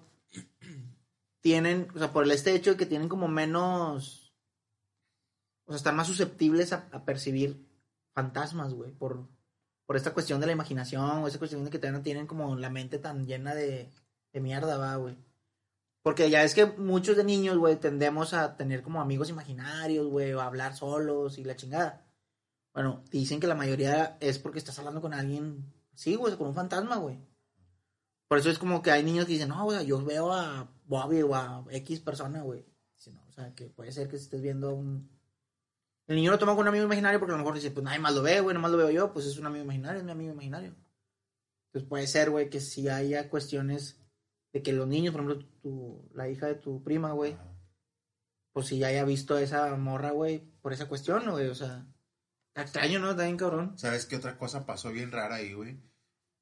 tienen, 1.40 1.88
o 1.96 1.98
sea, 1.98 2.12
por 2.12 2.22
el 2.22 2.30
este 2.30 2.54
hecho 2.54 2.70
de 2.70 2.76
que 2.76 2.86
tienen 2.86 3.08
como 3.08 3.26
menos, 3.26 4.32
o 5.64 5.72
sea, 5.72 5.78
están 5.78 5.96
más 5.96 6.06
susceptibles 6.06 6.72
a, 6.72 6.88
a 6.92 7.04
percibir 7.04 7.66
fantasmas, 8.14 8.72
güey, 8.72 8.92
por, 8.92 9.26
por 9.88 9.96
esta 9.96 10.12
cuestión 10.12 10.38
de 10.38 10.44
la 10.44 10.52
imaginación, 10.52 11.22
o 11.22 11.28
esa 11.28 11.38
cuestión 11.38 11.64
de 11.64 11.70
que 11.70 11.78
todavía 11.78 11.98
no 11.98 12.04
tienen 12.04 12.26
como 12.26 12.54
la 12.56 12.68
mente 12.68 12.98
tan 12.98 13.24
llena 13.24 13.54
de, 13.54 13.90
mierda, 14.34 14.76
va, 14.76 14.96
güey. 14.96 15.16
Porque 16.02 16.28
ya 16.28 16.42
es 16.42 16.54
que 16.54 16.66
muchos 16.66 17.16
de 17.16 17.24
niños, 17.24 17.56
güey, 17.56 17.76
tendemos 17.76 18.34
a 18.34 18.58
tener 18.58 18.82
como 18.82 19.00
amigos 19.00 19.30
imaginarios, 19.30 20.06
güey, 20.06 20.34
o 20.34 20.42
a 20.42 20.44
hablar 20.44 20.76
solos 20.76 21.38
y 21.38 21.44
la 21.44 21.56
chingada. 21.56 22.06
Bueno, 22.74 23.02
dicen 23.10 23.40
que 23.40 23.46
la 23.46 23.54
mayoría 23.54 24.18
es 24.20 24.38
porque 24.38 24.58
estás 24.58 24.78
hablando 24.78 25.00
con 25.00 25.14
alguien, 25.14 25.72
sí, 25.94 26.16
güey, 26.16 26.36
con 26.36 26.48
un 26.48 26.54
fantasma, 26.54 26.96
güey. 26.96 27.18
Por 28.28 28.36
eso 28.36 28.50
es 28.50 28.58
como 28.58 28.82
que 28.82 28.90
hay 28.90 29.02
niños 29.02 29.24
que 29.24 29.32
dicen, 29.32 29.48
no, 29.48 29.64
güey, 29.64 29.86
yo 29.86 30.04
veo 30.04 30.34
a 30.34 30.70
Bobby 30.84 31.22
o 31.22 31.34
a 31.34 31.64
X 31.70 32.00
persona, 32.00 32.42
güey. 32.42 32.66
Dice, 32.94 33.10
no, 33.12 33.24
o 33.26 33.32
sea, 33.32 33.54
que 33.54 33.70
puede 33.70 33.90
ser 33.92 34.06
que 34.06 34.16
estés 34.16 34.42
viendo 34.42 34.74
un... 34.74 35.17
El 36.08 36.16
niño 36.16 36.30
lo 36.30 36.38
toma 36.38 36.52
con 36.52 36.62
un 36.62 36.68
amigo 36.68 36.86
imaginario 36.86 37.20
porque 37.20 37.34
a 37.34 37.36
lo 37.36 37.42
mejor 37.42 37.54
dice, 37.54 37.70
pues 37.70 37.84
nadie 37.84 37.98
más 37.98 38.14
lo 38.14 38.22
ve, 38.22 38.40
güey, 38.40 38.54
nomás 38.54 38.70
lo 38.70 38.78
veo 38.78 38.90
yo, 38.90 39.12
pues 39.12 39.26
es 39.26 39.38
un 39.38 39.46
amigo 39.46 39.62
imaginario, 39.62 39.98
es 39.98 40.04
mi 40.04 40.10
amigo 40.10 40.32
imaginario. 40.32 40.74
Entonces 41.66 41.86
puede 41.86 42.06
ser, 42.06 42.30
güey, 42.30 42.48
que 42.48 42.60
si 42.60 42.88
haya 42.88 43.28
cuestiones 43.28 44.00
de 44.54 44.62
que 44.62 44.72
los 44.72 44.88
niños, 44.88 45.14
por 45.14 45.22
ejemplo, 45.22 45.46
tu, 45.60 46.10
la 46.14 46.30
hija 46.30 46.46
de 46.46 46.54
tu 46.54 46.82
prima, 46.82 47.12
güey, 47.12 47.36
pues 48.54 48.68
si 48.68 48.78
ya 48.78 48.86
haya 48.86 49.04
visto 49.04 49.34
a 49.34 49.42
esa 49.42 49.76
morra, 49.76 50.12
güey, 50.12 50.50
por 50.62 50.72
esa 50.72 50.88
cuestión, 50.88 51.30
güey, 51.30 51.46
o 51.48 51.54
sea, 51.54 51.86
está 52.48 52.62
extraño, 52.62 53.00
¿no? 53.00 53.10
Está 53.10 53.24
bien 53.24 53.36
cabrón. 53.36 53.78
¿Sabes 53.78 54.06
qué 54.06 54.16
otra 54.16 54.38
cosa 54.38 54.64
pasó 54.64 54.90
bien 54.90 55.12
rara 55.12 55.36
ahí, 55.36 55.52
güey? 55.52 55.78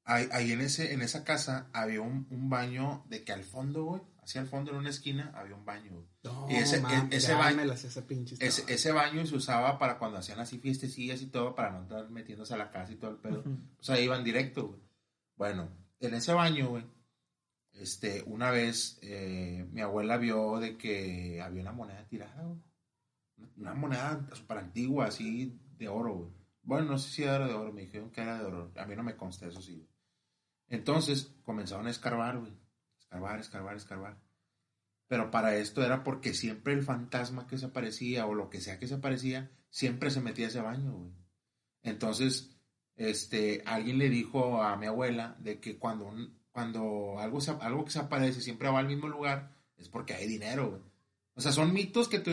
Ahí, 0.09 0.29
ahí 0.31 0.53
en, 0.53 0.61
ese, 0.61 0.93
en 0.95 1.03
esa 1.03 1.25
casa 1.25 1.69
había 1.73 2.01
un, 2.01 2.29
un 2.31 2.49
baño 2.49 3.05
de 3.09 3.25
que 3.25 3.33
al 3.33 3.43
fondo, 3.43 3.85
güey, 3.85 4.03
hacia 4.23 4.41
el 4.41 4.47
fondo 4.47 4.71
en 4.71 4.77
una 4.79 4.91
esquina 4.91 5.33
había 5.35 5.57
un 5.57 5.65
baño, 5.65 5.93
güey. 5.95 6.07
No, 6.23 6.47
Y 6.49 6.55
ese- 6.55 6.81
mames, 6.81 7.13
ese 7.25 7.35
baño- 7.35 7.73
esa 7.73 8.07
pinche 8.07 8.37
Ese, 8.41 8.93
baño 8.93 9.27
se 9.27 9.35
usaba 9.35 9.79
para 9.81 9.99
cuando 9.99 10.19
hacían 10.19 10.39
así 10.39 10.59
fiestecillas 10.61 11.21
y 11.23 11.27
todo, 11.27 11.57
para 11.57 11.73
no 11.73 11.83
estar 11.83 12.09
metiéndose 12.09 12.55
a 12.55 12.57
la 12.57 12.71
casa 12.71 12.93
y 12.93 12.97
todo 12.97 13.11
el 13.11 13.17
pedo. 13.19 13.43
O 13.79 13.83
sea, 13.83 13.99
iban 14.01 14.23
directo, 14.23 14.69
güey. 14.69 14.81
Bueno, 15.37 15.69
en 15.99 16.15
ese 16.15 16.33
baño, 16.33 16.69
güey, 16.69 16.85
este, 17.73 18.23
una 18.27 18.51
vez 18.51 18.99
eh, 19.03 19.67
mi 19.73 19.81
abuela 19.81 20.17
vio 20.19 20.59
de 20.61 20.77
que 20.79 21.41
había 21.43 21.63
una 21.63 21.73
moneda 21.73 22.07
tirada, 22.07 22.43
güey. 22.45 22.61
Una 23.57 23.75
moneda 23.75 24.27
súper 24.33 24.59
antigua, 24.59 25.07
así, 25.07 25.59
de 25.77 25.89
oro, 25.89 26.15
güey. 26.15 26.31
Bueno, 26.63 26.93
no 26.93 26.99
sé 26.99 27.11
si 27.11 27.23
era 27.25 27.47
de 27.47 27.55
oro, 27.55 27.73
me 27.73 27.83
dijeron 27.83 28.11
que 28.11 28.23
era 28.23 28.39
de 28.39 28.45
oro. 28.45 28.73
A 28.77 28.87
mí 28.87 28.97
no 28.97 29.03
me 29.03 29.15
consta 29.17 29.47
eso, 29.47 29.61
sí. 29.61 29.75
güey. 29.75 29.87
Entonces, 30.69 31.33
comenzaron 31.45 31.87
a 31.87 31.91
escarbar, 31.91 32.39
güey. 32.39 32.53
Escarbar, 32.99 33.41
escarbar, 33.41 33.77
escarbar. 33.77 34.21
Pero 35.09 35.31
para 35.31 35.57
esto 35.57 35.85
era 35.85 36.03
porque 36.03 36.35
siempre 36.35 36.73
el 36.73 36.83
fantasma 36.83 37.47
que 37.47 37.59
se 37.59 37.67
aparecía 37.67 38.27
o 38.27 38.35
lo 38.35 38.51
que 38.51 38.61
sea 38.61 38.79
que 38.79 38.89
se 38.89 38.95
aparecía, 38.95 39.51
siempre 39.71 40.11
se 40.11 40.21
metía 40.21 40.47
a 40.47 40.49
ese 40.49 40.61
baño, 40.61 40.93
güey. 40.93 41.13
Entonces, 41.83 42.57
este, 42.97 43.63
alguien 43.67 43.99
le 43.99 44.09
dijo 44.11 44.63
a 44.63 44.77
mi 44.77 44.87
abuela 44.87 45.37
de 45.39 45.61
que 45.61 45.79
cuando, 45.79 46.07
un- 46.07 46.37
cuando 46.51 47.19
algo, 47.21 47.41
se- 47.41 47.53
algo 47.61 47.85
que 47.85 47.91
se 47.93 48.01
aparece 48.01 48.41
siempre 48.41 48.69
va 48.69 48.81
al 48.81 48.89
mismo 48.89 49.07
lugar, 49.09 49.55
es 49.77 49.89
porque 49.89 50.15
hay 50.15 50.27
dinero, 50.27 50.71
güey. 50.71 50.83
O 51.35 51.41
sea, 51.41 51.53
son 51.53 51.73
mitos 51.73 52.09
que 52.09 52.19
tú, 52.19 52.33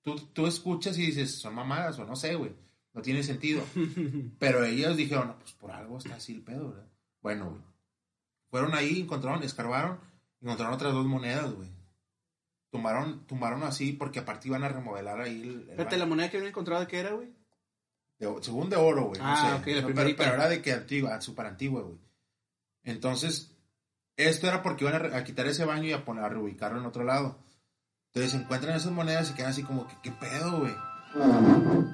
tú, 0.00 0.16
tú 0.32 0.46
escuchas 0.46 0.96
y 0.96 1.06
dices, 1.06 1.34
son 1.34 1.54
mamadas 1.54 1.98
o 1.98 2.04
no 2.06 2.16
sé, 2.16 2.36
güey. 2.36 2.54
No 2.94 3.02
tiene 3.02 3.22
sentido. 3.24 3.62
Pero 4.38 4.64
ellos 4.64 4.96
dijeron, 4.96 5.26
no, 5.28 5.38
pues 5.38 5.52
por 5.52 5.72
algo 5.72 5.98
está 5.98 6.14
así 6.14 6.32
el 6.34 6.42
pedo, 6.42 6.70
¿verdad? 6.70 6.88
Bueno, 7.20 7.50
güey. 7.50 7.62
Fueron 8.54 8.72
ahí, 8.76 9.00
encontraron, 9.00 9.42
escarbaron, 9.42 9.98
encontraron 10.40 10.74
otras 10.74 10.92
dos 10.92 11.04
monedas, 11.06 11.52
güey. 11.52 11.68
Tumbaron, 12.70 13.26
tumbaron 13.26 13.64
así 13.64 13.92
porque 13.94 14.20
aparte 14.20 14.46
iban 14.46 14.62
a 14.62 14.68
remodelar 14.68 15.20
ahí 15.20 15.42
el, 15.42 15.48
el 15.48 15.60
Espérate, 15.62 15.84
baño. 15.96 15.98
la 15.98 16.06
moneda 16.06 16.30
que 16.30 16.36
habían 16.36 16.50
encontrado 16.50 16.80
de 16.82 16.86
qué 16.86 17.00
era, 17.00 17.10
güey. 17.14 17.34
De 18.20 18.32
según 18.42 18.70
de 18.70 18.76
oro, 18.76 19.06
güey. 19.06 19.20
no 19.20 19.26
Ah, 19.26 19.60
sé. 19.64 19.72
la 19.74 19.80
No, 19.80 19.86
primerita. 19.88 20.16
pero, 20.18 20.30
pero 20.30 20.34
era 20.34 20.48
de 20.48 20.62
que 20.62 20.72
antigua, 20.72 21.20
súper 21.20 21.46
antigua, 21.46 21.82
güey. 21.82 21.98
Entonces, 22.84 23.50
esto 24.16 24.46
era 24.46 24.62
porque 24.62 24.84
iban 24.84 25.12
a, 25.14 25.24
quitar 25.24 25.48
ese 25.48 25.64
baño 25.64 25.88
y 25.88 25.92
a, 25.92 26.04
poner, 26.04 26.22
a 26.22 26.28
reubicarlo 26.28 26.78
en 26.78 26.86
otro 26.86 27.02
lado. 27.02 27.36
Entonces 28.12 28.40
encuentran 28.40 28.76
esas 28.76 28.92
monedas 28.92 29.32
y 29.32 29.34
quedan 29.34 29.50
así 29.50 29.64
como 29.64 29.88
que, 29.88 29.96
¿qué 30.00 30.12
pedo, 30.12 30.60
güey? 30.60 30.74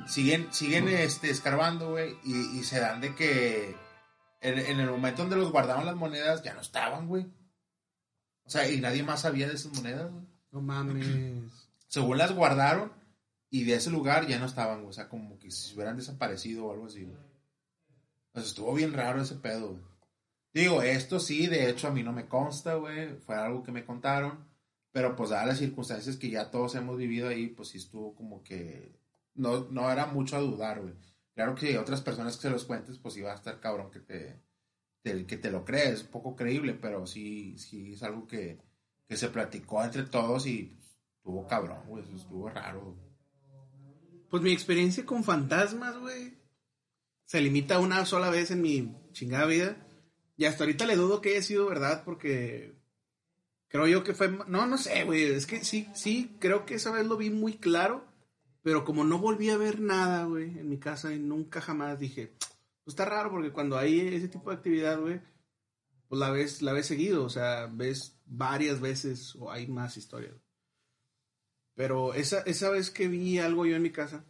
Siguen, 0.06 0.52
siguen 0.52 0.88
este, 0.88 1.30
escarbando, 1.30 1.92
güey, 1.92 2.16
y, 2.22 2.58
y 2.58 2.64
se 2.64 2.80
dan 2.80 3.00
de 3.00 3.14
que 3.14 3.74
en, 4.40 4.58
en 4.58 4.80
el 4.80 4.90
momento 4.90 5.22
donde 5.22 5.36
los 5.36 5.52
guardaban 5.52 5.86
las 5.86 5.96
monedas 5.96 6.42
ya 6.42 6.54
no 6.54 6.60
estaban, 6.60 7.06
güey. 7.08 7.26
O 8.44 8.50
sea, 8.50 8.68
y 8.68 8.80
nadie 8.80 9.02
más 9.02 9.20
sabía 9.20 9.46
de 9.46 9.54
esas 9.54 9.72
monedas, 9.74 10.10
güey. 10.10 10.24
No 10.50 10.60
mames. 10.60 11.52
Según 11.86 12.18
las 12.18 12.34
guardaron 12.34 12.92
y 13.50 13.64
de 13.64 13.74
ese 13.74 13.90
lugar 13.90 14.26
ya 14.26 14.38
no 14.38 14.46
estaban, 14.46 14.78
güey. 14.78 14.90
O 14.90 14.92
sea, 14.92 15.08
como 15.08 15.38
que 15.38 15.50
si 15.50 15.74
hubieran 15.74 15.96
desaparecido 15.96 16.66
o 16.66 16.72
algo 16.72 16.86
así, 16.86 17.04
güey. 17.04 17.16
O 17.16 18.40
sea, 18.40 18.42
estuvo 18.42 18.74
bien 18.74 18.92
raro 18.92 19.22
ese 19.22 19.36
pedo, 19.36 19.70
güey. 19.70 19.82
Digo, 20.52 20.82
esto 20.82 21.20
sí, 21.20 21.46
de 21.46 21.70
hecho 21.70 21.86
a 21.86 21.92
mí 21.92 22.02
no 22.02 22.12
me 22.12 22.26
consta, 22.26 22.74
güey. 22.74 23.16
Fue 23.18 23.36
algo 23.36 23.62
que 23.62 23.72
me 23.72 23.84
contaron. 23.84 24.48
Pero 24.92 25.14
pues 25.14 25.30
dadas 25.30 25.46
las 25.46 25.58
circunstancias 25.58 26.16
que 26.16 26.30
ya 26.30 26.50
todos 26.50 26.74
hemos 26.74 26.96
vivido 26.96 27.28
ahí, 27.28 27.46
pues 27.46 27.68
sí 27.68 27.78
estuvo 27.78 28.14
como 28.16 28.42
que... 28.42 28.98
No, 29.34 29.68
no 29.70 29.88
era 29.90 30.06
mucho 30.06 30.36
a 30.36 30.40
dudar, 30.40 30.80
güey. 30.80 30.94
Claro 31.34 31.54
que 31.54 31.78
otras 31.78 32.00
personas 32.02 32.36
que 32.36 32.42
se 32.42 32.50
los 32.50 32.64
cuentes, 32.64 32.98
pues 32.98 33.16
iba 33.16 33.32
a 33.32 33.36
estar 33.36 33.60
cabrón 33.60 33.90
que 33.90 34.00
te, 34.00 34.42
te- 35.02 35.26
que 35.26 35.36
te 35.36 35.50
lo 35.50 35.64
crees, 35.64 36.02
poco 36.02 36.36
creíble, 36.36 36.74
pero 36.74 37.06
sí, 37.06 37.56
sí 37.58 37.92
es 37.94 38.02
algo 38.02 38.26
que, 38.26 38.58
que 39.08 39.16
se 39.16 39.28
platicó 39.28 39.82
entre 39.84 40.02
todos 40.04 40.46
y 40.46 40.64
pues, 40.64 40.98
estuvo 41.16 41.46
cabrón, 41.46 41.82
güey. 41.86 42.04
Eso 42.04 42.16
estuvo 42.16 42.48
raro. 42.48 42.96
Pues 44.28 44.42
mi 44.42 44.52
experiencia 44.52 45.04
con 45.06 45.24
fantasmas, 45.24 45.98
güey, 45.98 46.38
se 47.24 47.40
limita 47.40 47.76
a 47.76 47.80
una 47.80 48.04
sola 48.06 48.30
vez 48.30 48.50
en 48.50 48.62
mi 48.62 48.94
chingada 49.12 49.46
vida. 49.46 49.76
Y 50.36 50.44
hasta 50.46 50.64
ahorita 50.64 50.86
le 50.86 50.96
dudo 50.96 51.20
que 51.20 51.30
haya 51.30 51.42
sido 51.42 51.66
verdad 51.66 52.02
porque 52.04 52.74
creo 53.68 53.86
yo 53.86 54.02
que 54.04 54.14
fue... 54.14 54.28
No, 54.48 54.66
no 54.66 54.78
sé, 54.78 55.04
güey. 55.04 55.24
Es 55.24 55.46
que 55.46 55.64
sí, 55.64 55.88
sí, 55.94 56.36
creo 56.40 56.64
que 56.64 56.74
esa 56.76 56.90
vez 56.92 57.06
lo 57.06 57.16
vi 57.16 57.30
muy 57.30 57.54
claro. 57.58 58.04
Pero 58.62 58.84
como 58.84 59.04
no 59.04 59.18
volví 59.18 59.50
a 59.50 59.56
ver 59.56 59.80
nada, 59.80 60.24
güey, 60.24 60.58
en 60.58 60.68
mi 60.68 60.78
casa 60.78 61.12
y 61.12 61.18
nunca 61.18 61.60
jamás 61.60 61.98
dije... 61.98 62.34
Pues 62.84 62.94
está 62.94 63.04
raro 63.04 63.30
porque 63.30 63.52
cuando 63.52 63.76
hay 63.76 64.00
ese 64.00 64.28
tipo 64.28 64.50
de 64.50 64.56
actividad, 64.56 64.98
güey, 65.00 65.20
pues 66.08 66.18
la 66.18 66.30
ves, 66.30 66.62
la 66.62 66.72
ves 66.72 66.86
seguido. 66.86 67.24
O 67.24 67.30
sea, 67.30 67.66
ves 67.66 68.18
varias 68.26 68.80
veces 68.80 69.36
o 69.36 69.50
hay 69.50 69.66
más 69.66 69.96
historias. 69.96 70.34
Pero 71.74 72.14
esa, 72.14 72.40
esa 72.40 72.70
vez 72.70 72.90
que 72.90 73.08
vi 73.08 73.38
algo 73.38 73.64
yo 73.64 73.76
en 73.76 73.82
mi 73.82 73.90
casa. 73.90 74.24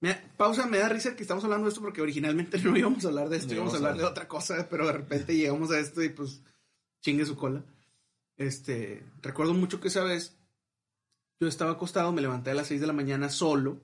Me 0.00 0.14
pausa, 0.36 0.66
me 0.66 0.78
da 0.78 0.88
risa 0.88 1.14
que 1.14 1.22
estamos 1.22 1.44
hablando 1.44 1.66
de 1.66 1.70
esto 1.70 1.82
porque 1.82 2.00
originalmente 2.00 2.58
no 2.62 2.76
íbamos 2.76 3.04
a 3.04 3.08
hablar 3.08 3.28
de 3.28 3.36
esto, 3.36 3.54
íbamos 3.54 3.74
a 3.74 3.76
hablar 3.76 3.96
de 3.96 4.04
otra 4.04 4.28
cosa, 4.28 4.68
pero 4.68 4.86
de 4.86 4.92
repente 4.92 5.36
llegamos 5.36 5.70
a 5.70 5.78
esto 5.78 6.02
y 6.02 6.08
pues 6.08 6.42
chingue 7.00 7.26
su 7.26 7.36
cola. 7.36 7.64
Este, 8.36 9.04
recuerdo 9.22 9.52
mucho 9.54 9.80
que 9.80 9.88
esa 9.88 10.02
vez 10.02 10.39
yo 11.40 11.48
estaba 11.48 11.72
acostado, 11.72 12.12
me 12.12 12.20
levanté 12.20 12.50
a 12.50 12.54
las 12.54 12.66
6 12.68 12.80
de 12.80 12.86
la 12.86 12.92
mañana 12.92 13.30
solo 13.30 13.80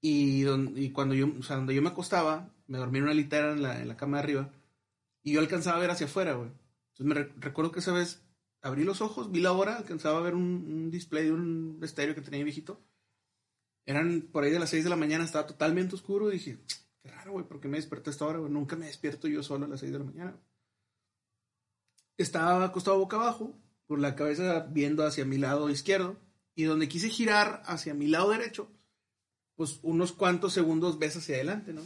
y, 0.00 0.44
cuando 0.92 1.14
yo, 1.14 1.26
o 1.38 1.42
sea, 1.42 1.64
yo 1.66 1.82
me 1.82 1.88
acostaba, 1.88 2.50
me 2.66 2.78
dormí 2.78 2.98
en 2.98 3.04
una 3.04 3.14
litera 3.14 3.52
en 3.52 3.62
la, 3.62 3.80
en 3.80 3.88
la 3.88 3.96
cama 3.96 4.18
de 4.18 4.22
arriba 4.22 4.50
y 5.22 5.32
yo 5.32 5.40
alcanzaba 5.40 5.78
a 5.78 5.80
ver 5.80 5.90
hacia 5.90 6.06
afuera, 6.06 6.34
güey. 6.34 6.50
Entonces 6.92 7.06
me 7.06 7.14
re- 7.14 7.32
recuerdo 7.38 7.72
que 7.72 7.80
esa 7.80 7.92
vez 7.92 8.22
abrí 8.62 8.84
los 8.84 9.00
ojos, 9.00 9.32
vi 9.32 9.40
la 9.40 9.52
hora, 9.52 9.76
alcanzaba 9.76 10.18
a 10.18 10.22
ver 10.22 10.34
un, 10.34 10.42
un 10.42 10.90
display 10.90 11.24
de 11.24 11.32
un 11.32 11.80
estéreo 11.82 12.14
que 12.14 12.20
tenía 12.20 12.44
viejito. 12.44 12.80
Eran 13.86 14.20
por 14.32 14.44
ahí 14.44 14.50
de 14.50 14.58
las 14.58 14.70
6 14.70 14.84
de 14.84 14.90
la 14.90 14.96
mañana, 14.96 15.24
estaba 15.24 15.46
totalmente 15.46 15.94
oscuro 15.94 16.28
y 16.30 16.34
dije, 16.34 16.58
qué 17.02 17.10
raro, 17.10 17.32
güey, 17.32 17.46
¿por 17.46 17.60
qué 17.60 17.68
me 17.68 17.78
desperté 17.78 18.10
a 18.10 18.12
esta 18.12 18.26
hora, 18.26 18.38
güey? 18.38 18.52
Nunca 18.52 18.76
me 18.76 18.86
despierto 18.86 19.28
yo 19.28 19.42
solo 19.42 19.64
a 19.64 19.68
las 19.68 19.80
6 19.80 19.92
de 19.92 19.98
la 19.98 20.04
mañana. 20.04 20.36
Estaba 22.18 22.64
acostado 22.64 22.98
boca 22.98 23.16
abajo, 23.16 23.54
con 23.86 24.02
la 24.02 24.14
cabeza 24.16 24.60
viendo 24.70 25.04
hacia 25.06 25.24
mi 25.24 25.38
lado 25.38 25.70
izquierdo, 25.70 26.16
y 26.56 26.64
donde 26.64 26.88
quise 26.88 27.10
girar 27.10 27.62
hacia 27.66 27.94
mi 27.94 28.08
lado 28.08 28.30
derecho, 28.30 28.68
pues 29.54 29.78
unos 29.82 30.12
cuantos 30.12 30.54
segundos 30.54 30.98
ves 30.98 31.16
hacia 31.16 31.36
adelante, 31.36 31.72
¿no? 31.72 31.82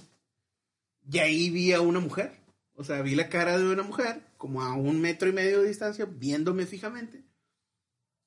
Y 1.10 1.18
ahí 1.18 1.50
vi 1.50 1.72
a 1.72 1.80
una 1.80 2.00
mujer. 2.00 2.38
O 2.74 2.84
sea, 2.84 3.02
vi 3.02 3.14
la 3.14 3.28
cara 3.28 3.58
de 3.58 3.70
una 3.70 3.82
mujer, 3.82 4.24
como 4.38 4.62
a 4.62 4.74
un 4.74 5.00
metro 5.00 5.28
y 5.28 5.32
medio 5.32 5.60
de 5.60 5.68
distancia, 5.68 6.06
viéndome 6.06 6.66
fijamente. 6.66 7.24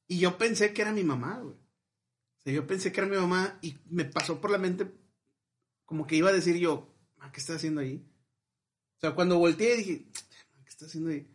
Y 0.08 0.20
yo 0.20 0.38
pensé 0.38 0.74
que 0.74 0.82
era 0.82 0.92
mi 0.92 1.04
mamá, 1.04 1.40
güey. 1.40 1.56
O 1.56 2.42
sea, 2.44 2.54
yo 2.54 2.68
pensé 2.68 2.92
que 2.92 3.00
era 3.00 3.10
mi 3.10 3.16
mamá 3.16 3.58
y 3.62 3.78
me 3.90 4.06
pasó 4.06 4.40
por 4.42 4.52
la 4.52 4.58
mente 4.58 4.92
como 5.86 6.06
que 6.06 6.18
iba 6.18 6.30
a 6.30 6.34
decir 6.34 6.58
yo, 6.58 6.94
"Ma, 7.18 7.32
¿qué 7.32 7.40
está 7.40 7.56
haciendo 7.56 7.80
ahí? 7.82 8.06
O 8.98 9.00
sea, 9.00 9.16
cuando 9.16 9.40
volteé 9.40 9.78
dije, 9.78 10.06
"Ma, 10.54 10.64
¿qué 10.64 10.70
está 10.70 10.86
haciendo 10.86 11.10
ahí? 11.10 11.28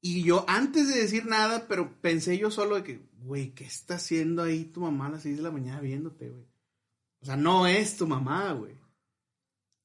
Y 0.00 0.22
yo, 0.22 0.44
antes 0.48 0.88
de 0.88 1.00
decir 1.00 1.26
nada, 1.26 1.66
pero 1.68 2.00
pensé 2.00 2.38
yo 2.38 2.50
solo 2.50 2.76
de 2.76 2.84
que, 2.84 3.07
güey, 3.22 3.50
¿qué 3.50 3.64
está 3.64 3.94
haciendo 3.96 4.42
ahí 4.42 4.64
tu 4.64 4.80
mamá 4.80 5.06
a 5.06 5.10
las 5.10 5.22
6 5.22 5.36
de 5.36 5.42
la 5.42 5.50
mañana 5.50 5.80
viéndote, 5.80 6.30
güey? 6.30 6.46
O 7.20 7.26
sea, 7.26 7.36
no 7.36 7.66
es 7.66 7.96
tu 7.96 8.06
mamá, 8.06 8.52
güey. 8.52 8.76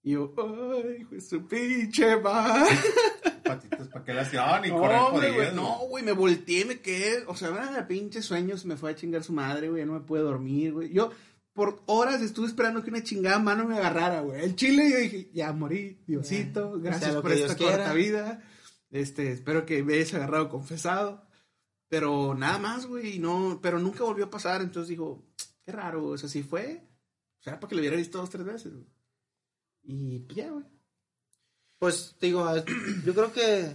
Y 0.04 0.12
yo, 0.12 0.34
ay, 0.38 1.02
hijo 1.02 1.16
de 1.16 1.22
su 1.22 1.48
pinche 1.48 2.18
madre. 2.18 2.76
Patitas, 3.44 3.88
¿para 3.90 4.06
qué 4.06 4.14
las 4.14 4.30
tiraban 4.30 4.66
y 4.66 4.70
No, 4.70 4.78
correr 4.78 5.00
por 5.00 5.10
hombre, 5.10 5.32
güey, 5.32 5.54
no, 5.54 5.80
güey, 5.90 6.04
me 6.04 6.12
volteé, 6.12 6.66
me 6.66 6.80
quedé, 6.80 7.26
o 7.28 7.36
sea, 7.36 7.50
ah, 7.78 7.88
pinche 7.88 8.22
sueños, 8.22 8.66
me 8.66 8.78
fue 8.78 8.92
a 8.92 8.96
chingar 8.96 9.24
su 9.24 9.34
madre, 9.34 9.70
güey, 9.70 9.82
ya 9.82 9.86
no 9.86 9.94
me 9.94 10.02
puede 10.02 10.24
dormir, 10.24 10.74
güey. 10.74 10.94
Yo, 10.94 11.12
por 11.54 11.82
horas 11.86 12.22
estuve 12.22 12.48
esperando 12.48 12.84
que 12.84 12.90
una 12.90 13.04
chingada 13.04 13.40
mano 13.40 13.66
me 13.66 13.78
agarrara, 13.78 14.22
güey. 14.22 14.44
El 14.44 14.56
chile, 14.56 14.90
yo 14.90 14.98
dije, 14.98 15.30
ya 15.34 15.52
morí, 15.54 16.02
Diosito, 16.08 16.78
Ya, 16.78 16.84
gracias 16.84 17.04
sea 17.04 17.14
lo 17.14 17.22
por 17.22 17.32
esta 17.32 17.46
Dios 17.48 17.58
quiera. 17.58 17.78
corta 17.78 17.94
vida. 17.94 18.44
Este, 18.92 19.32
espero 19.32 19.66
que 19.66 19.84
me 19.84 19.94
hayas 19.96 20.14
agarrado 20.14 20.50
confesado. 20.50 21.26
Pero 21.90 22.34
nada 22.36 22.58
más, 22.58 22.86
güey, 22.88 23.20
no, 23.20 23.60
pero 23.62 23.78
nunca 23.80 24.04
volvió 24.04 24.26
a 24.26 24.30
pasar, 24.30 24.62
entonces 24.62 24.90
dijo, 24.90 25.24
qué 25.66 25.72
raro, 25.72 26.08
o 26.08 26.18
sea, 26.18 26.28
si 26.28 26.42
fue, 26.44 26.82
o 27.40 27.44
sea, 27.44 27.60
para 27.60 27.70
que 27.70 27.76
lo 27.76 27.82
hubiera 27.82 27.98
visto 27.98 28.18
dos, 28.18 28.30
tres 28.30 28.46
veces, 28.46 28.74
güey. 28.74 28.88
Y 29.84 30.20
pues, 30.20 30.38
ya, 30.38 30.50
güey. 30.50 30.66
Pues, 31.80 32.16
te 32.20 32.28
digo, 32.28 32.46
yo 33.06 33.14
creo 33.14 33.32
que 33.34 33.74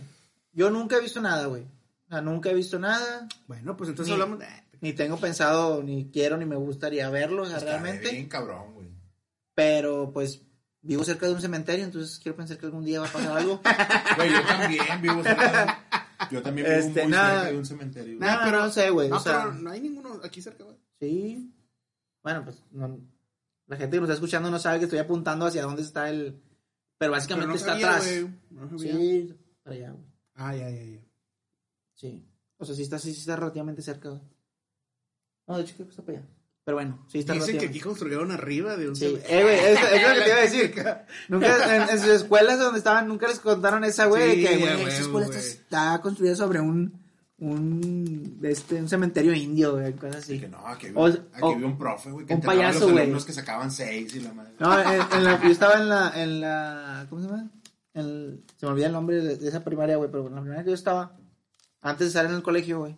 yo 0.52 0.70
nunca 0.70 0.96
he 0.96 1.00
visto 1.00 1.20
nada, 1.20 1.46
güey. 1.46 1.62
O 1.62 2.08
sea, 2.10 2.20
nunca 2.22 2.50
he 2.50 2.54
visto 2.54 2.78
nada, 2.78 3.28
Bueno, 3.46 3.76
pues 3.76 3.90
entonces 3.90 4.08
Ni- 4.14 4.20
hablamos 4.20 4.38
de... 4.40 4.46
ni 4.80 4.94
tengo 4.94 5.18
pensado, 5.20 5.82
ni 5.82 6.10
quiero, 6.10 6.36
ni 6.38 6.46
me 6.46 6.56
gustaría 6.56 7.08
verlo, 7.10 7.42
o 7.42 7.46
sea, 7.46 7.58
Está 7.58 7.72
realmente. 7.78 8.10
bien 8.10 8.28
cabrón, 8.28 8.72
güey. 8.74 8.88
Pero, 9.54 10.10
pues, 10.12 10.40
vivo 10.80 11.04
cerca 11.04 11.26
de 11.26 11.34
un 11.34 11.40
cementerio, 11.42 11.84
entonces 11.84 12.18
quiero 12.18 12.36
pensar 12.36 12.56
que 12.56 12.64
algún 12.66 12.84
día 12.84 13.00
va 13.00 13.08
a 13.08 13.12
pasar 13.12 13.36
algo. 13.36 13.60
Güey, 14.16 14.32
yo 14.32 14.42
también 14.46 15.02
vivo 15.02 15.22
cerca. 15.22 15.84
Yo 16.30 16.42
también 16.42 16.66
vivo 16.66 16.78
Este, 16.78 17.02
muy 17.02 17.12
nada. 17.12 17.34
cerca 17.40 17.52
de 17.52 17.58
un 17.58 17.66
cementerio. 17.66 18.18
güey. 18.18 18.30
No, 18.30 18.36
pero 18.44 18.60
no 18.60 18.70
sé, 18.70 18.90
güey. 18.90 19.08
No, 19.08 19.16
o 19.16 19.20
sea, 19.20 19.42
pero 19.44 19.54
no 19.54 19.70
hay 19.70 19.80
ninguno 19.80 20.20
aquí 20.24 20.42
cerca, 20.42 20.64
güey. 20.64 20.76
sí. 21.00 21.54
Bueno, 22.22 22.44
pues, 22.44 22.62
no- 22.72 23.00
la 23.66 23.76
gente 23.76 23.96
que 23.96 24.00
nos 24.00 24.08
está 24.08 24.14
escuchando 24.14 24.50
no 24.50 24.58
sabe 24.58 24.78
que 24.78 24.84
estoy 24.86 24.98
apuntando 24.98 25.46
hacia 25.46 25.62
dónde 25.62 25.82
está 25.82 26.10
el... 26.10 26.42
Pero 26.98 27.12
básicamente 27.12 27.46
Pero 27.46 27.50
no 27.52 27.56
está 27.56 27.72
sabía, 27.72 27.90
atrás. 27.90 28.10
güey, 28.10 28.34
no 28.50 28.78
sabía. 28.78 28.92
Sí, 28.96 29.34
para 29.62 29.76
allá, 29.76 29.90
güey. 29.92 30.04
Ah, 30.34 30.56
ya, 30.56 30.70
ya, 30.70 30.82
ya. 30.84 31.00
Sí. 31.94 32.26
O 32.56 32.64
sea, 32.64 32.74
sí 32.74 32.82
está, 32.82 32.98
sí, 32.98 33.12
sí 33.14 33.20
está 33.20 33.36
relativamente 33.36 33.82
cerca, 33.82 34.08
güey. 34.08 34.22
No, 35.46 35.56
de 35.56 35.62
hecho 35.62 35.74
creo 35.76 35.86
que 35.86 35.92
está 35.92 36.02
para 36.04 36.18
allá. 36.18 36.28
Pero 36.68 36.76
bueno, 36.76 36.98
sí 37.08 37.20
está 37.20 37.32
Dicen 37.32 37.56
que 37.56 37.64
aquí 37.64 37.80
construyeron 37.80 38.30
arriba 38.30 38.76
de 38.76 38.90
un 38.90 38.94
Sí, 38.94 39.18
eh, 39.26 39.42
güey, 39.42 39.54
eso 39.58 39.86
es 39.86 40.02
lo 40.02 40.14
que 40.14 40.20
te 40.20 40.28
iba 40.28 40.36
a 40.36 40.40
decir. 40.42 40.74
Nunca, 41.28 41.74
en, 41.76 41.82
en 41.88 41.98
sus 41.98 42.08
escuelas 42.10 42.58
donde 42.58 42.76
estaban, 42.76 43.08
nunca 43.08 43.26
les 43.26 43.40
contaron 43.40 43.84
esa, 43.84 44.04
güey, 44.04 44.34
Sí, 44.34 44.42
que, 44.44 44.56
güey, 44.58 44.74
huevo, 44.74 44.88
esa 44.88 45.00
escuela 45.00 45.26
está, 45.28 45.38
güey. 45.38 45.48
está 45.50 46.00
construida 46.02 46.36
sobre 46.36 46.60
un, 46.60 46.92
un, 47.38 48.38
este, 48.42 48.74
un 48.82 48.86
cementerio 48.90 49.32
indio, 49.32 49.76
güey, 49.76 49.94
cosas 49.94 50.16
así. 50.16 50.38
Que 50.38 50.48
no, 50.48 50.58
aquí 50.66 50.88
O- 50.94 51.06
había, 51.06 51.20
aquí 51.32 51.40
o- 51.42 51.52
había 51.54 51.66
un 51.66 51.78
profe, 51.78 52.10
güey, 52.10 52.26
que 52.26 52.34
un 52.34 52.40
payaso, 52.42 52.80
los 52.80 52.92
güey. 52.92 53.24
que 53.24 53.32
sacaban 53.32 53.70
seis 53.70 54.14
y 54.14 54.20
la 54.20 54.34
madre. 54.34 54.52
No, 54.58 54.78
en, 54.78 55.00
en 55.16 55.24
la, 55.24 55.42
yo 55.42 55.48
estaba 55.50 55.74
en 55.78 55.88
la, 55.88 56.12
en 56.22 56.40
la, 56.42 57.06
¿cómo 57.08 57.22
se 57.22 57.28
llama? 57.28 57.48
En 57.94 58.44
se 58.58 58.66
me 58.66 58.72
olvida 58.72 58.88
el 58.88 58.92
nombre 58.92 59.22
de, 59.22 59.36
de 59.36 59.48
esa 59.48 59.64
primaria, 59.64 59.96
güey, 59.96 60.10
pero 60.10 60.26
en 60.26 60.34
la 60.34 60.40
primaria 60.42 60.64
que 60.64 60.70
yo 60.70 60.74
estaba, 60.74 61.16
antes 61.80 62.00
de 62.00 62.06
estar 62.08 62.26
en 62.26 62.32
el 62.34 62.42
colegio, 62.42 62.80
güey, 62.80 62.94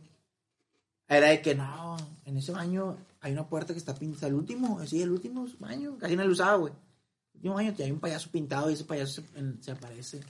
era 1.07 1.29
de 1.29 1.41
que 1.41 1.55
no, 1.55 1.97
en 2.25 2.37
ese 2.37 2.51
baño 2.51 2.97
hay 3.21 3.33
una 3.33 3.47
puerta 3.49 3.73
que 3.73 3.79
está 3.79 3.95
pintada, 3.95 4.29
el 4.29 4.35
último, 4.35 4.85
sí, 4.87 5.03
el 5.03 5.11
último 5.11 5.47
baño, 5.59 5.97
casi 5.99 6.17
no 6.17 6.25
lo 6.25 6.33
usaba, 6.33 6.57
güey. 6.57 6.73
El 7.33 7.37
último 7.39 7.55
baño 7.55 7.75
hay 7.79 7.91
un 7.91 8.01
payaso 8.01 8.31
pintado 8.31 8.71
y 8.71 8.75
ese 8.75 8.85
payaso 8.85 9.23
se, 9.23 9.39
en- 9.39 9.63
se 9.63 9.71
aparece 9.73 10.21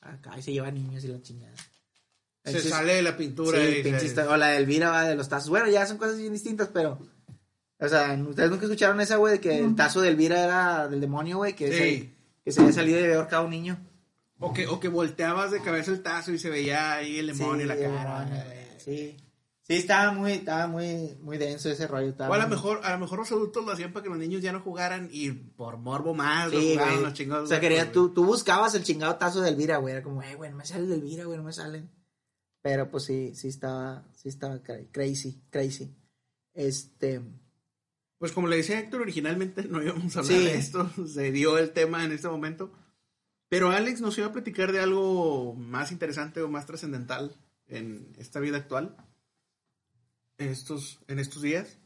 acá 0.00 0.38
y 0.38 0.42
se 0.42 0.52
lleva 0.52 0.70
niños 0.70 1.04
y 1.04 1.08
la 1.08 1.20
chingada. 1.22 1.54
Se 1.56 2.50
Entonces, 2.50 2.70
sale 2.70 2.94
de 2.94 3.02
la 3.02 3.16
pintura. 3.16 3.58
Sí, 3.60 3.80
pinche 3.82 4.20
o 4.22 4.36
la 4.36 4.48
de 4.48 4.56
Elvira 4.58 4.90
va 4.90 5.04
de 5.04 5.14
los 5.16 5.28
tazos. 5.28 5.50
Bueno, 5.50 5.68
ya 5.68 5.86
son 5.86 5.98
cosas 5.98 6.16
bien 6.18 6.32
distintas, 6.32 6.68
pero. 6.72 6.98
O 7.80 7.88
sea, 7.88 8.14
ustedes 8.28 8.50
nunca 8.50 8.64
escucharon 8.64 9.00
esa, 9.00 9.16
güey, 9.16 9.34
de 9.34 9.40
que 9.40 9.58
el 9.58 9.76
tazo 9.76 10.00
de 10.00 10.08
Elvira 10.08 10.42
era 10.42 10.88
del 10.88 11.00
demonio, 11.00 11.36
güey, 11.38 11.54
que, 11.54 11.68
Sí. 11.70 11.78
se, 11.78 12.14
que 12.44 12.52
se 12.52 12.60
había 12.60 12.72
salido 12.72 12.98
de 13.00 13.14
ahorcado 13.14 13.44
un 13.44 13.50
niño. 13.50 13.78
O 14.40 14.52
que, 14.52 14.66
o 14.66 14.80
que 14.80 14.88
volteabas 14.88 15.50
de 15.50 15.60
cabeza 15.60 15.90
el 15.92 16.02
tazo 16.02 16.32
y 16.32 16.38
se 16.38 16.48
veía 16.48 16.94
ahí 16.94 17.18
el 17.18 17.26
demonio 17.28 17.62
en 17.62 17.68
la 17.68 17.74
Sí, 17.76 17.82
el 17.82 17.90
cara. 17.92 18.24
güey, 18.24 18.78
Sí. 18.78 19.16
Sí, 19.68 19.74
estaba 19.76 20.12
muy, 20.12 20.32
estaba 20.32 20.66
muy, 20.66 21.14
muy 21.20 21.36
denso 21.36 21.68
ese 21.68 21.86
rollo. 21.86 22.08
estaba 22.08 22.30
O 22.30 22.32
a 22.34 22.38
lo 22.38 22.44
muy- 22.48 22.56
mejor, 22.56 22.80
a 22.84 22.92
lo 22.92 22.98
mejor 22.98 23.18
los 23.18 23.30
adultos 23.32 23.64
lo 23.66 23.72
hacían 23.72 23.92
para 23.92 24.02
que 24.02 24.08
los 24.08 24.18
niños 24.18 24.40
ya 24.40 24.50
no 24.50 24.60
jugaran 24.60 25.10
y 25.12 25.30
por 25.30 25.76
morbo 25.76 26.14
más 26.14 26.50
Sí, 26.50 26.70
jugaban 26.72 26.94
güey. 26.94 27.04
los 27.04 27.12
chingados. 27.14 27.44
O 27.44 27.46
sea, 27.48 27.60
quería, 27.60 27.82
güey. 27.84 27.92
tú, 27.92 28.08
tú 28.14 28.24
buscabas 28.24 28.74
el 28.74 28.82
chingado 28.84 29.16
tazo 29.16 29.42
de 29.42 29.50
Elvira, 29.50 29.76
güey. 29.76 29.92
Era 29.94 30.02
como, 30.02 30.22
eh, 30.22 30.34
güey, 30.36 30.50
no 30.50 30.56
me 30.56 30.64
sale 30.64 30.86
de 30.86 30.94
Elvira, 30.94 31.24
güey, 31.26 31.36
no 31.36 31.44
me 31.44 31.52
salen. 31.52 31.90
Pero 32.62 32.90
pues 32.90 33.04
sí, 33.04 33.34
sí 33.34 33.48
estaba, 33.48 34.04
sí 34.16 34.28
estaba 34.30 34.56
cra- 34.62 34.86
crazy, 34.90 35.42
crazy. 35.50 35.94
Este. 36.54 37.20
Pues 38.18 38.32
como 38.32 38.48
le 38.48 38.56
decía 38.56 38.80
Héctor, 38.80 39.02
originalmente 39.02 39.62
no 39.64 39.82
íbamos 39.82 40.16
a 40.16 40.20
hablar 40.20 40.38
Sí. 40.38 40.44
de 40.44 40.54
esto, 40.56 40.90
se 41.06 41.30
dio 41.30 41.58
el 41.58 41.72
tema 41.72 42.04
en 42.04 42.12
este 42.12 42.28
momento. 42.28 42.72
Pero 43.50 43.70
Alex 43.70 44.00
nos 44.00 44.16
iba 44.18 44.26
a 44.28 44.32
platicar 44.32 44.72
de 44.72 44.80
algo 44.80 45.54
más 45.54 45.92
interesante 45.92 46.40
o 46.42 46.48
más 46.48 46.66
trascendental 46.66 47.36
en 47.66 48.14
esta 48.18 48.40
vida 48.40 48.56
actual. 48.56 48.96
En 50.38 50.48
estos, 50.50 51.00
en 51.08 51.18
estos 51.18 51.42
días. 51.42 51.78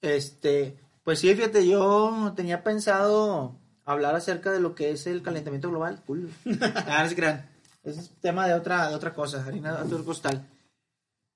Este, 0.00 0.78
pues 1.02 1.18
sí, 1.18 1.34
fíjate, 1.34 1.66
yo 1.66 2.32
tenía 2.36 2.62
pensado 2.62 3.58
hablar 3.84 4.14
acerca 4.14 4.52
de 4.52 4.60
lo 4.60 4.74
que 4.74 4.90
es 4.90 5.06
el 5.06 5.22
calentamiento 5.22 5.68
global. 5.70 6.02
Cool. 6.06 6.30
Ah, 6.62 7.08
crean. 7.14 7.48
Ese 7.82 8.00
es 8.00 8.10
tema 8.20 8.46
de 8.48 8.54
otra, 8.54 8.88
de 8.88 8.94
otra 8.94 9.12
cosa, 9.14 9.44
harina 9.44 9.76
de 9.76 9.82
otro 9.82 10.04
costal. 10.04 10.46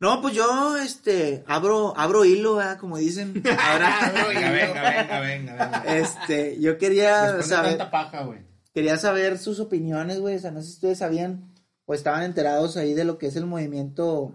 No, 0.01 0.23
pues 0.23 0.35
yo, 0.35 0.77
este, 0.79 1.45
abro, 1.47 1.93
abro 1.97 2.25
hilo, 2.25 2.57
¿verdad? 2.57 2.79
como 2.79 2.97
dicen. 2.97 3.43
Ahora, 3.59 4.13
Venga, 4.29 4.51
venga, 4.51 4.83
venga, 4.83 5.21
venga, 5.21 5.53
venga. 5.53 5.97
este, 5.99 6.59
yo 6.61 6.79
quería 6.79 7.25
Después 7.25 7.49
saber, 7.49 7.77
tanta 7.77 7.91
paja, 7.91 8.23
güey. 8.25 8.39
quería 8.73 8.97
saber 8.97 9.39
sus 9.39 9.61
opiniones, 9.61 10.19
güey. 10.21 10.37
O 10.37 10.39
sea, 10.39 10.51
no 10.53 10.61
sé 10.63 10.69
si 10.69 10.75
ustedes 10.75 10.99
sabían 10.99 11.53
o 11.85 11.93
estaban 11.95 12.23
enterados 12.23 12.77
ahí 12.77 12.95
de 12.95 13.05
lo 13.05 13.19
que 13.19 13.27
es 13.27 13.37
el 13.37 13.47
movimiento. 13.47 14.33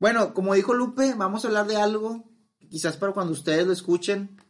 Bueno, 0.00 0.32
como 0.32 0.54
dijo 0.54 0.72
Lupe, 0.72 1.14
vamos 1.14 1.44
a 1.44 1.48
hablar 1.48 1.66
de 1.66 1.76
algo 1.76 2.24
que 2.58 2.68
quizás 2.68 2.96
para 2.96 3.12
cuando 3.12 3.34
ustedes 3.34 3.66
lo 3.66 3.72
escuchen 3.72 4.40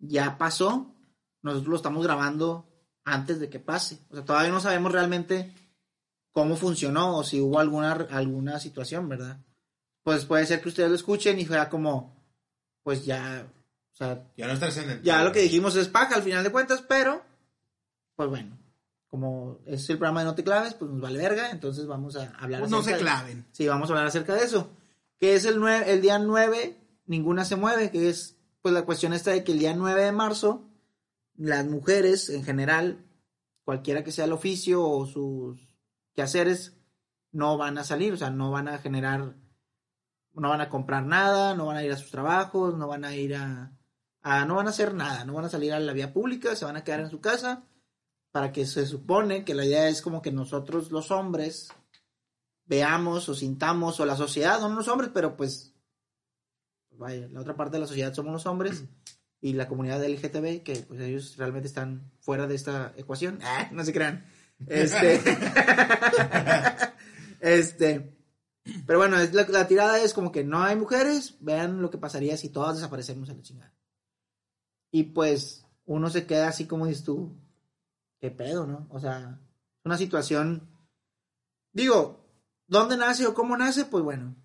ya 0.00 0.36
pasó. 0.36 0.94
Nosotros 1.40 1.68
lo 1.68 1.76
estamos 1.76 2.04
grabando 2.04 2.68
antes 3.04 3.38
de 3.38 3.48
que 3.48 3.60
pase. 3.60 4.00
O 4.10 4.16
sea, 4.16 4.24
todavía 4.24 4.50
no 4.50 4.60
sabemos 4.60 4.90
realmente 4.92 5.54
cómo 6.32 6.56
funcionó 6.56 7.16
o 7.16 7.24
si 7.24 7.40
hubo 7.40 7.60
alguna, 7.60 7.92
alguna 7.92 8.58
situación, 8.58 9.08
¿verdad? 9.08 9.38
Pues 10.02 10.24
puede 10.24 10.46
ser 10.46 10.60
que 10.60 10.68
ustedes 10.68 10.88
lo 10.90 10.96
escuchen 10.96 11.38
y 11.38 11.46
fuera 11.46 11.68
como, 11.68 12.16
pues 12.82 13.04
ya, 13.04 13.46
o 13.92 13.96
sea, 13.96 14.28
Ya 14.36 14.48
no 14.48 14.54
es 14.54 15.02
ya 15.04 15.22
lo 15.22 15.30
que 15.30 15.42
dijimos 15.42 15.76
es 15.76 15.86
paja 15.86 16.16
al 16.16 16.22
final 16.22 16.42
de 16.42 16.50
cuentas, 16.50 16.82
pero 16.82 17.22
pues 18.16 18.28
bueno, 18.28 18.58
como 19.12 19.58
es 19.66 19.90
el 19.90 19.98
programa 19.98 20.20
de 20.20 20.24
No 20.24 20.34
Te 20.34 20.42
Claves, 20.42 20.72
pues 20.72 20.90
nos 20.90 21.02
vale 21.02 21.18
verga, 21.18 21.50
entonces 21.50 21.86
vamos 21.86 22.16
a 22.16 22.30
hablar 22.38 22.60
Pues 22.60 22.70
no 22.70 22.78
acerca 22.78 22.96
se 22.98 23.04
de- 23.04 23.10
claven. 23.10 23.46
Sí, 23.52 23.68
vamos 23.68 23.90
a 23.90 23.92
hablar 23.92 24.06
acerca 24.06 24.34
de 24.34 24.44
eso. 24.44 24.70
Que 25.20 25.34
es 25.34 25.44
el, 25.44 25.58
nue- 25.60 25.84
el 25.86 26.00
día 26.00 26.18
9, 26.18 26.78
ninguna 27.04 27.44
se 27.44 27.56
mueve, 27.56 27.90
que 27.90 28.08
es 28.08 28.38
pues 28.62 28.72
la 28.72 28.86
cuestión 28.86 29.12
esta 29.12 29.30
de 29.32 29.44
que 29.44 29.52
el 29.52 29.58
día 29.58 29.74
9 29.74 30.02
de 30.02 30.12
marzo, 30.12 30.66
las 31.36 31.66
mujeres 31.66 32.30
en 32.30 32.42
general, 32.42 33.04
cualquiera 33.64 34.02
que 34.02 34.12
sea 34.12 34.24
el 34.24 34.32
oficio 34.32 34.82
o 34.82 35.04
sus 35.06 35.60
quehaceres, 36.14 36.74
no 37.32 37.58
van 37.58 37.76
a 37.76 37.84
salir, 37.84 38.14
o 38.14 38.16
sea, 38.16 38.30
no 38.30 38.50
van 38.50 38.66
a 38.68 38.78
generar, 38.78 39.34
no 40.32 40.48
van 40.48 40.62
a 40.62 40.70
comprar 40.70 41.04
nada, 41.04 41.54
no 41.54 41.66
van 41.66 41.76
a 41.76 41.84
ir 41.84 41.92
a 41.92 41.98
sus 41.98 42.10
trabajos, 42.10 42.78
no 42.78 42.88
van 42.88 43.04
a 43.04 43.14
ir 43.14 43.34
a, 43.36 43.76
a- 44.22 44.46
no 44.46 44.54
van 44.54 44.68
a 44.68 44.70
hacer 44.70 44.94
nada, 44.94 45.26
no 45.26 45.34
van 45.34 45.44
a 45.44 45.50
salir 45.50 45.74
a 45.74 45.80
la 45.80 45.92
vía 45.92 46.14
pública, 46.14 46.56
se 46.56 46.64
van 46.64 46.76
a 46.78 46.82
quedar 46.84 47.00
en 47.00 47.10
su 47.10 47.20
casa, 47.20 47.64
para 48.32 48.50
que 48.50 48.66
se 48.66 48.86
supone 48.86 49.44
que 49.44 49.54
la 49.54 49.64
idea 49.64 49.88
es 49.88 50.00
como 50.00 50.22
que 50.22 50.32
nosotros 50.32 50.90
los 50.90 51.10
hombres 51.10 51.68
veamos 52.64 53.28
o 53.28 53.34
sintamos, 53.34 54.00
o 54.00 54.06
la 54.06 54.16
sociedad, 54.16 54.58
no 54.60 54.70
los 54.70 54.88
hombres, 54.88 55.10
pero 55.12 55.36
pues, 55.36 55.74
vaya, 56.92 57.28
la 57.28 57.40
otra 57.40 57.54
parte 57.54 57.76
de 57.76 57.80
la 57.80 57.86
sociedad 57.86 58.14
somos 58.14 58.32
los 58.32 58.46
hombres 58.46 58.84
y 59.42 59.52
la 59.52 59.68
comunidad 59.68 60.02
LGTB, 60.02 60.62
que 60.62 60.84
pues 60.88 61.00
ellos 61.00 61.36
realmente 61.36 61.68
están 61.68 62.10
fuera 62.20 62.46
de 62.46 62.54
esta 62.54 62.94
ecuación. 62.96 63.38
Ah, 63.42 63.68
no 63.70 63.84
se 63.84 63.92
crean. 63.92 64.24
Este, 64.66 65.20
este, 67.40 68.16
pero 68.86 68.98
bueno, 68.98 69.18
es 69.18 69.34
la, 69.34 69.46
la 69.48 69.66
tirada 69.66 70.00
es 70.00 70.14
como 70.14 70.32
que 70.32 70.44
no 70.44 70.62
hay 70.62 70.76
mujeres, 70.76 71.36
vean 71.40 71.82
lo 71.82 71.90
que 71.90 71.98
pasaría 71.98 72.36
si 72.38 72.48
todas 72.48 72.76
desaparecemos 72.76 73.28
en 73.28 73.36
la 73.36 73.42
chingada. 73.42 73.74
Y 74.90 75.04
pues 75.04 75.66
uno 75.84 76.08
se 76.08 76.26
queda 76.26 76.48
así 76.48 76.66
como 76.66 76.86
dices 76.86 77.04
tú, 77.04 77.36
qué 78.22 78.30
pedo, 78.30 78.66
¿no? 78.66 78.86
O 78.90 79.00
sea, 79.00 79.40
una 79.84 79.98
situación, 79.98 80.70
digo, 81.72 82.24
¿dónde 82.68 82.96
nace 82.96 83.26
o 83.26 83.34
cómo 83.34 83.56
nace? 83.56 83.84
Pues 83.84 84.04
bueno, 84.04 84.36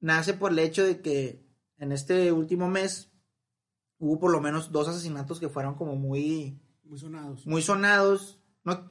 nace 0.00 0.34
por 0.34 0.52
el 0.52 0.60
hecho 0.60 0.84
de 0.84 1.02
que 1.02 1.44
en 1.78 1.90
este 1.90 2.30
último 2.30 2.68
mes 2.70 3.10
hubo 3.98 4.20
por 4.20 4.30
lo 4.30 4.40
menos 4.40 4.70
dos 4.70 4.86
asesinatos 4.86 5.40
que 5.40 5.48
fueron 5.48 5.74
como 5.74 5.96
muy, 5.96 6.62
Muy 6.84 6.96
sonados. 6.98 7.44
muy 7.44 7.60
sonados. 7.60 8.40
No, 8.62 8.88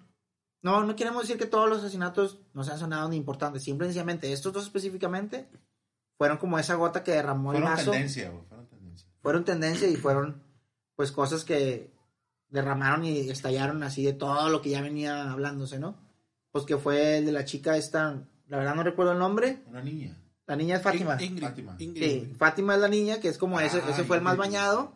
No, 0.62 0.84
no 0.84 0.96
queremos 0.98 1.24
decir 1.24 1.38
que 1.38 1.46
todos 1.46 1.70
los 1.70 1.80
asesinatos 1.80 2.42
no 2.54 2.66
sean 2.66 2.80
sonados 2.80 3.10
ni 3.12 3.16
importantes. 3.16 3.64
Simple 3.64 3.88
y 3.88 3.90
sencillamente, 3.90 4.32
estos 4.34 4.52
dos 4.52 4.66
específicamente 4.66 5.50
fueron 6.18 6.38
como 6.38 6.60
esa 6.60 6.76
gota 6.76 7.02
que 7.02 7.12
derramó 7.12 7.54
el 7.54 7.60
Fueron 7.60 7.78
vaso. 7.78 7.92
tendencia, 7.92 8.30
güey. 8.30 8.44
Fueron 8.46 8.68
tendencia. 8.68 9.08
Fueron 9.22 9.46
tendencia 9.46 9.88
y 9.88 9.96
fueron, 9.96 10.44
pues, 10.98 11.14
cosas 11.14 11.46
que 11.46 11.93
derramaron 12.54 13.04
y 13.04 13.30
estallaron 13.30 13.84
así 13.84 14.04
de 14.06 14.14
todo 14.14 14.48
lo 14.50 14.62
que 14.62 14.70
ya 14.70 14.82
venía 14.82 15.30
hablándose, 15.32 15.80
¿no? 15.80 15.98
Pues 16.52 16.66
que 16.66 16.78
fue 16.78 17.18
el 17.18 17.26
de 17.26 17.32
la 17.34 17.44
chica 17.46 17.76
esta, 17.76 18.26
la 18.48 18.58
verdad 18.58 18.76
no 18.76 18.84
recuerdo 18.84 19.12
el 19.12 19.20
nombre. 19.20 19.64
Una 19.68 19.82
niña. 19.82 20.18
La 20.46 20.56
niña 20.56 20.76
es 20.78 20.82
Fátima. 20.84 21.16
In- 21.22 21.32
Ingrid. 21.32 21.44
Fátima. 21.48 21.76
Ingrid, 21.80 22.04
Sí. 22.24 22.34
Fátima 22.38 22.76
es 22.76 22.82
la 22.82 22.88
niña, 22.88 23.20
que 23.20 23.28
es 23.30 23.38
como 23.38 23.60
ese, 23.60 23.78
Ah, 23.80 23.90
ese 23.90 24.04
fue 24.04 24.18
el 24.18 24.24
más 24.24 24.38
bañado. 24.38 24.94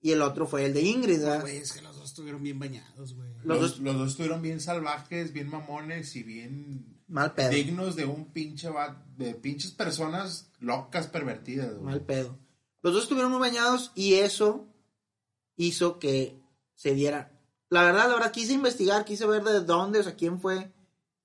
Y 0.00 0.12
el 0.12 0.20
otro 0.20 0.46
fue 0.46 0.66
el 0.66 0.74
de 0.74 0.82
Ingrid, 0.82 1.20
¿verdad? 1.20 1.40
Güey, 1.40 1.56
es 1.56 1.72
que 1.72 1.80
los 1.80 1.96
dos 1.96 2.04
estuvieron 2.04 2.42
bien 2.42 2.58
bañados, 2.58 3.14
güey. 3.14 3.30
Los 3.38 3.44
Los, 3.46 3.60
dos- 3.60 3.78
los 3.80 3.96
dos 3.96 4.10
estuvieron 4.10 4.42
bien 4.42 4.60
salvajes, 4.60 5.32
bien 5.32 5.48
mamones 5.48 6.14
y 6.14 6.22
bien 6.22 7.00
Mal 7.08 7.32
pedo. 7.32 7.48
dignos 7.50 7.96
de 7.96 8.04
un 8.04 8.26
pinche 8.26 8.68
va- 8.68 9.02
de 9.16 9.34
pinches 9.34 9.70
personas 9.72 10.50
locas 10.60 11.06
pervertidas, 11.06 11.72
güey. 11.72 11.84
Mal 11.84 12.00
pedo. 12.02 12.38
Los 12.82 12.92
dos 12.92 13.02
estuvieron 13.04 13.32
muy 13.32 13.40
bañados 13.40 13.90
y 13.94 14.14
eso 14.14 14.66
hizo 15.56 15.98
que 15.98 16.38
se 16.74 16.94
diera. 16.94 17.30
La 17.70 17.82
verdad, 17.82 18.08
la 18.08 18.14
verdad, 18.14 18.32
quise 18.32 18.52
investigar, 18.52 19.04
quise 19.04 19.26
ver 19.26 19.42
de 19.42 19.60
dónde, 19.60 20.00
o 20.00 20.02
sea, 20.02 20.14
quién 20.14 20.40
fue 20.40 20.72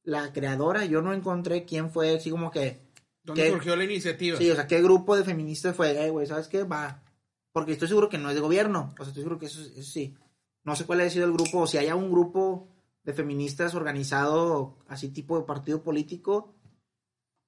la 0.04 0.34
creadora. 0.34 0.86
Yo 0.86 1.02
no 1.02 1.14
encontré 1.14 1.66
quién 1.66 1.92
fue, 1.92 2.16
así 2.16 2.30
como 2.30 2.52
que. 2.52 2.82
¿Dónde 3.24 3.44
¿Qué? 3.44 3.50
surgió 3.52 3.76
la 3.76 3.84
iniciativa? 3.84 4.38
Sí, 4.38 4.50
o 4.50 4.56
sea, 4.56 4.68
qué 4.68 4.82
grupo 4.82 5.16
de 5.16 5.24
feministas 5.24 5.76
fue, 5.76 5.92
eh, 6.04 6.10
güey, 6.10 6.26
¿sabes 6.26 6.48
qué? 6.48 6.64
Va. 6.64 7.04
Porque 7.52 7.74
estoy 7.74 7.88
seguro 7.88 8.10
que 8.10 8.18
no 8.18 8.30
es 8.30 8.36
de 8.36 8.42
gobierno. 8.42 8.94
O 8.94 9.04
sea, 9.04 9.08
estoy 9.08 9.24
seguro 9.24 9.40
que 9.40 9.48
eso, 9.48 9.62
eso 9.62 9.84
sí. 9.84 10.16
No 10.64 10.76
sé 10.76 10.86
cuál 10.86 11.02
haya 11.02 11.10
sido 11.10 11.26
el 11.26 11.34
grupo, 11.34 11.60
o 11.60 11.68
si 11.68 11.78
haya 11.78 11.96
un 11.96 12.12
grupo 12.12 12.70
de 13.04 13.14
feministas 13.14 13.76
organizado 13.76 14.78
así 14.88 15.10
tipo 15.10 15.38
de 15.38 15.46
partido 15.46 15.84
político. 15.84 16.56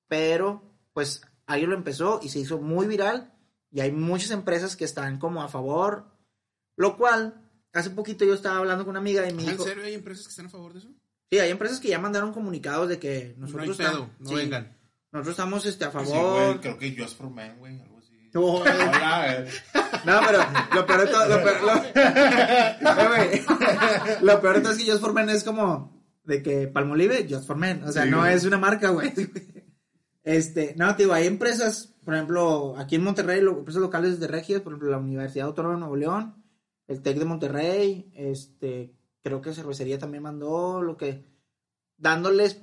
Pero, 0.07 0.63
pues, 0.93 1.21
alguien 1.45 1.69
lo 1.69 1.75
empezó 1.75 2.19
y 2.21 2.29
se 2.29 2.39
hizo 2.39 2.59
muy 2.59 2.87
viral. 2.87 3.33
Y 3.71 3.79
hay 3.79 3.91
muchas 3.91 4.31
empresas 4.31 4.75
que 4.75 4.85
están 4.85 5.17
como 5.17 5.41
a 5.41 5.47
favor. 5.47 6.05
Lo 6.75 6.97
cual, 6.97 7.40
hace 7.73 7.89
poquito 7.91 8.25
yo 8.25 8.33
estaba 8.33 8.57
hablando 8.57 8.83
con 8.83 8.91
una 8.91 8.99
amiga 8.99 9.27
y 9.29 9.33
me 9.33 9.43
¿En 9.43 9.51
dijo... 9.51 9.63
serio 9.63 9.83
hay 9.83 9.93
empresas 9.93 10.25
que 10.25 10.31
están 10.31 10.45
a 10.47 10.49
favor 10.49 10.73
de 10.73 10.79
eso? 10.79 10.89
Sí, 11.31 11.39
hay 11.39 11.49
empresas 11.51 11.79
que 11.79 11.87
ya 11.89 11.99
mandaron 11.99 12.33
comunicados 12.33 12.89
de 12.89 12.99
que 12.99 13.35
No 13.37 13.45
hay 13.47 13.51
nosotros 13.53 13.77
pedo, 13.77 13.87
estamos... 13.89 14.09
no 14.19 14.29
sí, 14.29 14.35
vengan. 14.35 14.77
Nosotros 15.13 15.33
estamos 15.33 15.65
este, 15.65 15.85
a 15.85 15.91
Sí, 15.91 15.93
favor. 15.93 16.45
güey, 16.47 16.59
creo 16.59 16.77
que 16.77 16.95
Just 17.01 17.17
for 17.17 17.29
Men, 17.31 17.57
güey, 17.59 17.79
algo 17.81 17.97
así. 17.99 18.11
No, 18.33 18.41
güey. 18.41 18.63
No, 20.05 20.19
pero 20.25 20.39
lo 20.73 20.85
peor 20.85 21.01
de 21.01 21.07
todo, 21.07 21.27
lo 21.27 21.43
peor, 21.43 21.61
lo, 21.63 21.83
Eh, 21.83 22.75
güey, 23.07 24.21
lo 24.21 24.41
peor 24.41 24.55
de 24.55 24.61
todo 24.61 24.71
es 24.73 24.77
que 24.77 24.89
Just 24.91 25.01
for 25.01 25.13
Men 25.13 25.29
es 25.29 25.43
como 25.43 26.01
de 26.23 26.41
que 26.41 26.67
Palmolive, 26.67 27.27
Just 27.29 27.45
for 27.47 27.57
Men, 27.57 27.83
o 27.83 27.91
sea, 27.91 28.03
Sí, 28.03 28.09
no 28.09 28.19
güey. 28.19 28.33
es 28.33 28.45
una 28.45 28.57
marca, 28.57 28.89
güey. 28.89 29.11
Este, 30.23 30.75
no, 30.77 30.95
te 30.95 31.03
digo, 31.03 31.13
hay 31.15 31.25
empresas, 31.27 31.95
por 32.05 32.13
ejemplo, 32.13 32.75
aquí 32.77 32.95
en 32.95 33.03
Monterrey, 33.03 33.41
lo- 33.41 33.57
empresas 33.59 33.81
locales 33.81 34.19
de 34.19 34.27
Regias, 34.27 34.61
por 34.61 34.73
ejemplo, 34.73 34.91
la 34.91 34.97
Universidad 34.97 35.47
Autónoma 35.47 35.73
de 35.75 35.79
Nuevo 35.79 35.95
León, 35.95 36.40
el 36.91 37.01
TEC 37.01 37.19
de 37.19 37.25
Monterrey, 37.25 38.11
este, 38.15 38.93
creo 39.23 39.41
que 39.41 39.53
Cervecería 39.53 39.97
también 39.97 40.23
mandó, 40.23 40.81
lo 40.81 40.97
que, 40.97 41.25
dándoles 41.97 42.61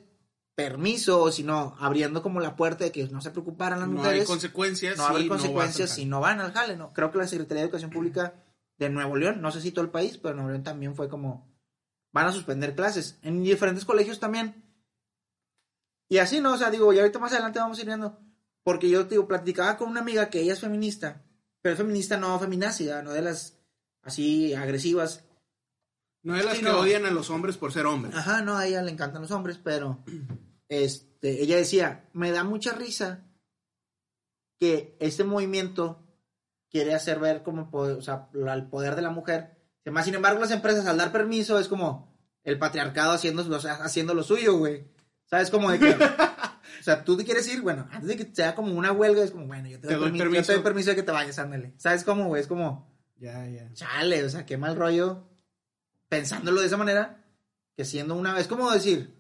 permiso, 0.54 1.22
o 1.22 1.32
si 1.32 1.44
no, 1.44 1.76
abriendo 1.78 2.22
como 2.22 2.40
la 2.40 2.54
puerta 2.54 2.84
de 2.84 2.92
que 2.92 3.06
no 3.08 3.22
se 3.22 3.30
preocuparan 3.30 3.80
las 3.80 3.88
No 3.88 4.00
hay 4.00 4.04
mujeres 4.04 4.28
consecuencias. 4.28 4.98
no 4.98 5.06
habrá 5.06 5.22
sí, 5.22 5.28
consecuencias 5.28 5.90
si 5.90 6.04
no 6.04 6.20
van 6.20 6.40
al 6.40 6.52
jale, 6.52 6.76
¿no? 6.76 6.92
Creo 6.92 7.10
que 7.10 7.18
la 7.18 7.26
Secretaría 7.26 7.62
de 7.62 7.66
Educación 7.66 7.90
Pública 7.90 8.34
de 8.76 8.90
Nuevo 8.90 9.16
León, 9.16 9.40
no 9.40 9.50
sé 9.50 9.62
si 9.62 9.72
todo 9.72 9.84
el 9.84 9.90
país, 9.90 10.18
pero 10.18 10.34
Nuevo 10.34 10.50
León 10.50 10.62
también 10.62 10.94
fue 10.94 11.08
como, 11.08 11.48
van 12.12 12.26
a 12.26 12.32
suspender 12.32 12.74
clases. 12.74 13.18
En 13.22 13.42
diferentes 13.42 13.86
colegios 13.86 14.20
también. 14.20 14.62
Y 16.10 16.18
así, 16.18 16.40
¿no? 16.40 16.52
O 16.52 16.58
sea, 16.58 16.70
digo, 16.70 16.92
y 16.92 16.98
ahorita 16.98 17.18
más 17.18 17.32
adelante 17.32 17.60
vamos 17.60 17.78
a 17.78 17.80
ir 17.80 17.86
viendo. 17.86 18.18
Porque 18.62 18.90
yo, 18.90 19.04
digo, 19.04 19.26
platicaba 19.26 19.78
con 19.78 19.88
una 19.88 20.00
amiga 20.00 20.28
que 20.28 20.40
ella 20.40 20.52
es 20.52 20.60
feminista, 20.60 21.24
pero 21.62 21.72
es 21.72 21.78
feminista 21.78 22.18
no 22.18 22.38
feminazida, 22.38 23.02
no 23.02 23.12
de 23.12 23.22
las 23.22 23.57
así 24.08 24.52
agresivas. 24.54 25.24
No 26.22 26.36
es 26.36 26.44
las 26.44 26.54
Sí, 26.58 26.64
que 26.64 26.68
no. 26.70 26.80
odian 26.80 27.06
a 27.06 27.10
los 27.10 27.30
hombres 27.30 27.56
por 27.56 27.72
ser 27.72 27.86
hombres. 27.86 28.14
Ajá, 28.14 28.42
no, 28.42 28.56
a 28.56 28.66
ella 28.66 28.82
le 28.82 28.90
encantan 28.90 29.22
los 29.22 29.30
hombres, 29.30 29.58
pero 29.62 30.02
este, 30.68 31.42
ella 31.42 31.56
decía, 31.56 32.08
me 32.12 32.30
da 32.32 32.44
mucha 32.44 32.72
risa 32.72 33.24
que 34.60 34.96
este 35.00 35.24
movimiento 35.24 36.04
quiere 36.70 36.94
hacer 36.94 37.18
ver 37.20 37.42
como 37.42 37.68
o 37.72 38.02
sea, 38.02 38.28
el 38.34 38.66
poder 38.68 38.96
de 38.96 39.02
la 39.02 39.10
mujer. 39.10 39.56
Más 39.86 40.04
sin 40.04 40.14
embargo, 40.14 40.40
las 40.40 40.50
empresas 40.50 40.86
al 40.86 40.98
dar 40.98 41.12
permiso 41.12 41.58
es 41.58 41.68
como 41.68 42.14
el 42.44 42.58
patriarcado 42.58 43.12
haciendo, 43.12 43.42
o 43.48 43.60
sea, 43.60 43.74
haciendo 43.74 44.12
lo 44.14 44.22
suyo, 44.22 44.58
güey. 44.58 44.86
¿Sabes? 45.24 45.50
Como 45.50 45.70
de 45.70 45.78
que, 45.78 45.90
o 46.80 46.82
sea, 46.82 47.04
tú 47.04 47.16
te 47.16 47.24
quieres 47.24 47.46
ir, 47.48 47.62
bueno, 47.62 47.86
antes 47.90 48.08
de 48.08 48.16
que 48.16 48.34
sea 48.34 48.54
como 48.54 48.72
una 48.74 48.92
huelga, 48.92 49.22
es 49.22 49.30
como, 49.30 49.46
bueno, 49.46 49.68
yo 49.68 49.78
te 49.80 49.86
doy, 49.86 49.94
Te 49.94 50.00
doy 50.00 50.10
permi- 50.10 50.12
yo 50.12 50.18
permiso. 50.24 50.46
te 50.46 50.52
doy 50.54 50.62
permiso 50.62 50.90
de 50.90 50.96
que 50.96 51.02
te 51.02 51.12
vayas, 51.12 51.38
ándale. 51.38 51.74
¿Sabes 51.78 52.04
cómo, 52.04 52.26
güey? 52.28 52.42
Es 52.42 52.48
como, 52.48 52.87
Ya, 53.18 53.46
ya. 53.48 53.72
chale, 53.74 54.24
o 54.24 54.28
sea, 54.28 54.46
qué 54.46 54.56
mal 54.56 54.76
rollo 54.76 55.24
pensándolo 56.08 56.60
de 56.60 56.66
esa 56.68 56.76
manera, 56.76 57.24
que 57.76 57.84
siendo 57.84 58.14
una, 58.14 58.38
es 58.40 58.46
como 58.48 58.70
decir, 58.70 59.14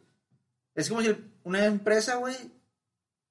es 0.74 0.88
como 0.88 1.00
decir, 1.02 1.32
una 1.44 1.64
empresa, 1.66 2.16
güey, 2.16 2.34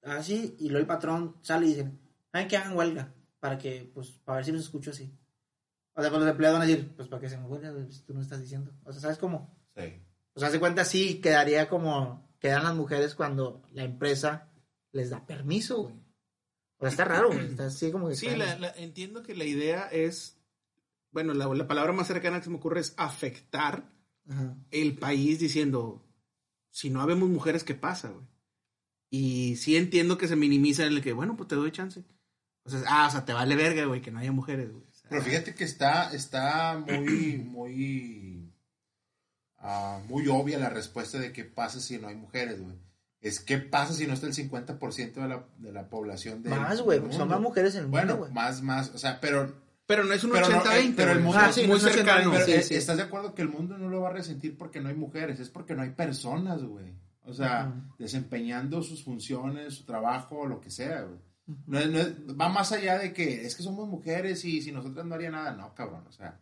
así, 0.04 0.56
y 0.60 0.66
luego 0.70 0.80
el 0.82 0.88
patrón 0.88 1.38
sale 1.42 1.66
y 1.66 1.70
dice, 1.70 1.92
ay, 2.34 2.48
que 2.48 2.58
hagan 2.58 2.76
huelga, 2.78 3.14
para 3.40 3.58
que, 3.58 3.90
pues, 3.94 4.12
para 4.12 4.38
ver 4.38 4.46
si 4.46 4.52
los 4.52 4.62
escucho 4.62 4.92
así. 4.92 5.12
O 5.94 6.02
sea, 6.02 6.12
pues 6.12 6.22
los 6.22 6.30
empleados 6.30 6.60
van 6.60 6.68
a 6.68 6.70
decir, 6.70 6.94
pues, 6.96 7.08
para 7.08 7.20
que 7.22 7.30
se 7.30 7.38
me 7.38 7.46
huelga, 7.46 7.74
si 7.90 8.02
tú 8.02 8.14
no 8.14 8.22
estás 8.22 8.40
diciendo. 8.42 8.72
O 8.84 8.92
sea, 8.92 9.02
¿sabes 9.02 9.18
cómo? 9.18 9.58
Sí. 9.76 10.00
O 10.34 10.40
sea, 10.40 10.52
se 10.52 10.60
cuenta 10.60 10.84
así, 10.84 11.20
quedaría 11.20 11.68
como, 11.68 12.30
quedan 12.40 12.64
las 12.64 12.76
mujeres 12.76 13.16
cuando 13.16 13.64
la 13.72 13.84
empresa 13.84 14.52
les 14.92 15.10
da 15.10 15.26
permiso, 15.26 15.82
güey. 15.84 15.96
O 16.78 16.82
sea, 16.82 16.90
está 16.90 17.06
raro, 17.06 17.30
güey, 17.32 17.48
está 17.48 17.66
así 17.66 17.92
como 17.92 18.08
que... 18.10 18.16
Sí, 18.16 18.30
la- 18.36 18.70
entiendo 18.78 19.24
que 19.24 19.34
la 19.34 19.46
idea 19.46 19.88
es, 19.88 20.37
bueno, 21.18 21.34
la, 21.34 21.48
la 21.48 21.68
palabra 21.68 21.94
más 21.94 22.06
cercana 22.06 22.38
que 22.38 22.44
se 22.44 22.52
me 22.52 22.58
ocurre 22.58 22.80
es 22.80 22.94
afectar 22.96 23.90
Ajá. 24.30 24.56
el 24.70 25.00
país 25.00 25.40
diciendo, 25.40 26.08
si 26.70 26.92
no 26.92 27.02
habemos 27.02 27.28
mujeres, 27.28 27.64
¿qué 27.64 27.74
pasa, 27.74 28.10
güey? 28.10 28.28
Y 29.10 29.56
sí 29.56 29.78
entiendo 29.78 30.20
que 30.20 30.28
se 30.28 30.36
minimiza 30.36 30.86
en 30.86 30.94
el 30.94 31.02
que, 31.02 31.14
bueno, 31.14 31.36
pues 31.36 31.50
te 31.50 31.56
doy 31.56 31.72
chance. 31.72 32.04
O 32.66 32.70
sea, 32.70 32.84
ah, 32.88 33.08
o 33.08 33.10
sea, 33.10 33.26
te 33.26 33.34
vale 33.34 33.56
verga, 33.56 33.86
güey, 33.86 34.00
que 34.00 34.12
no 34.12 34.20
haya 34.20 34.32
mujeres, 34.32 34.72
güey. 34.72 34.86
O 34.86 34.94
sea, 34.94 35.10
Pero 35.10 35.24
fíjate 35.24 35.56
que 35.56 35.64
está, 35.64 36.14
está 36.14 36.78
muy, 36.86 37.38
muy, 37.40 38.54
ah, 39.58 40.00
muy 40.08 40.28
obvia 40.28 40.60
la 40.60 40.70
respuesta 40.70 41.18
de 41.18 41.32
qué 41.34 41.46
pasa 41.46 41.80
si 41.80 41.98
no 41.98 42.10
hay 42.10 42.16
mujeres, 42.16 42.62
güey. 42.62 42.76
Es 43.22 43.40
qué 43.40 43.58
pasa 43.58 43.94
si 43.94 44.06
no 44.06 44.14
está 44.14 44.28
el 44.28 44.36
50% 44.36 45.14
de 45.14 45.28
la, 45.28 45.48
de 45.58 45.72
la 45.72 45.90
población 45.90 46.44
de 46.44 46.52
Más, 46.52 46.80
güey, 46.80 47.02
son 47.12 47.28
más 47.28 47.42
mujeres 47.42 47.74
en 47.74 47.86
el 47.86 47.88
mundo, 47.88 48.18
Bueno, 48.18 48.34
más, 48.36 48.62
más, 48.62 48.92
o 48.94 49.00
sea, 49.00 49.20
pero, 49.20 49.66
pero 49.88 50.04
no 50.04 50.14
es 50.14 50.24
un 50.24 50.32
pero 50.32 50.48
no, 50.50 50.62
80-20, 50.62 50.90
eh, 50.90 50.94
pero 50.96 51.12
el 51.14 51.20
mundo, 51.22 51.40
Ah, 51.42 51.50
es 51.50 51.58
no 51.58 51.64
muy 51.68 51.78
80-20, 51.80 51.94
cercano. 51.94 52.32
pero, 52.32 52.46
sí, 52.46 52.52
eh, 52.54 52.62
sí. 52.64 52.76
¿estás 52.76 52.98
de 52.98 53.04
acuerdo 53.04 53.34
que 53.34 53.42
el 53.42 53.50
mundo 53.50 53.78
no 53.80 53.90
lo 53.90 54.02
va 54.02 54.10
a 54.10 54.14
resentir 54.14 54.56
porque 54.58 54.80
no 54.80 54.90
hay 54.90 54.96
mujeres? 54.96 55.40
Es 55.40 55.50
porque 55.50 55.74
no 55.74 55.82
hay 55.82 55.90
personas, 55.92 56.62
güey. 56.64 56.94
O 57.24 57.34
sea, 57.34 57.74
Ujú. 57.76 57.96
desempeñando 57.98 58.82
sus 58.84 59.04
funciones, 59.04 59.74
su 59.74 59.86
trabajo, 59.86 60.46
lo 60.46 60.62
que 60.62 60.70
sea, 60.70 61.02
güey. 61.02 61.20
No 61.66 61.80
es- 61.80 61.90
no 61.90 62.00
es- 62.00 62.14
va 62.40 62.50
más 62.50 62.72
allá 62.74 62.98
de 63.00 63.14
que 63.14 63.46
es 63.46 63.56
que 63.56 63.64
somos 63.64 63.88
mujeres 63.88 64.44
y 64.46 64.62
si 64.62 64.72
nosotras 64.72 65.06
no 65.06 65.16
haría 65.16 65.32
nada. 65.32 65.52
No, 65.54 65.74
cabrón, 65.74 66.06
o 66.08 66.12
sea. 66.12 66.40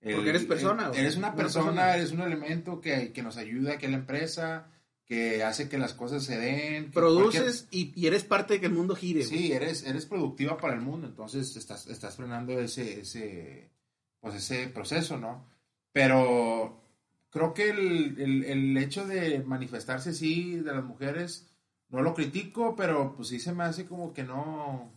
Porque 0.00 0.30
eres 0.30 0.44
persona, 0.44 0.88
güey. 0.88 1.00
Eres 1.00 1.16
una 1.16 1.28
Una 1.28 1.36
persona, 1.36 1.64
persona. 1.66 1.94
eres 1.96 2.12
un 2.12 2.20
elemento 2.20 2.80
que, 2.80 3.12
que 3.12 3.22
nos 3.22 3.36
ayuda 3.36 3.74
aquí 3.74 3.86
a 3.86 3.90
la 3.90 3.96
empresa, 3.96 4.66
que 5.08 5.42
hace 5.42 5.68
que 5.70 5.78
las 5.78 5.94
cosas 5.94 6.22
se 6.22 6.38
den. 6.38 6.90
Produces 6.90 7.66
y, 7.70 7.92
y 7.98 8.06
eres 8.06 8.24
parte 8.24 8.54
de 8.54 8.60
que 8.60 8.66
el 8.66 8.72
mundo 8.72 8.94
gire, 8.94 9.24
güey. 9.24 9.38
Sí, 9.38 9.52
eres, 9.52 9.84
eres 9.84 10.04
productiva 10.06 10.58
para 10.58 10.74
el 10.74 10.80
mundo, 10.82 11.06
entonces 11.06 11.56
estás, 11.56 11.86
estás 11.86 12.14
frenando 12.16 12.58
ese, 12.60 13.00
ese, 13.00 13.70
pues 14.20 14.34
ese 14.34 14.68
proceso, 14.68 15.16
¿no? 15.16 15.46
Pero 15.92 16.80
creo 17.30 17.54
que 17.54 17.70
el, 17.70 18.20
el, 18.20 18.44
el 18.44 18.76
hecho 18.76 19.06
de 19.06 19.40
manifestarse 19.42 20.10
así 20.10 20.56
de 20.56 20.74
las 20.74 20.84
mujeres, 20.84 21.46
no 21.88 22.02
lo 22.02 22.12
critico, 22.14 22.76
pero 22.76 23.14
pues 23.16 23.28
sí 23.28 23.40
se 23.40 23.52
me 23.52 23.64
hace 23.64 23.86
como 23.86 24.12
que 24.12 24.24
no... 24.24 24.92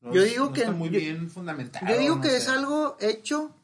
no 0.00 0.12
Yo 0.14 0.22
digo 0.22 0.46
no 0.46 0.52
que- 0.54 0.60
está 0.60 0.72
muy 0.72 0.88
yo- 0.88 0.98
bien 1.00 1.28
fundamentado. 1.30 1.86
Yo 1.86 1.98
digo 1.98 2.16
no 2.16 2.22
que 2.22 2.30
sé. 2.30 2.36
es 2.38 2.48
algo 2.48 2.96
hecho. 2.98 3.54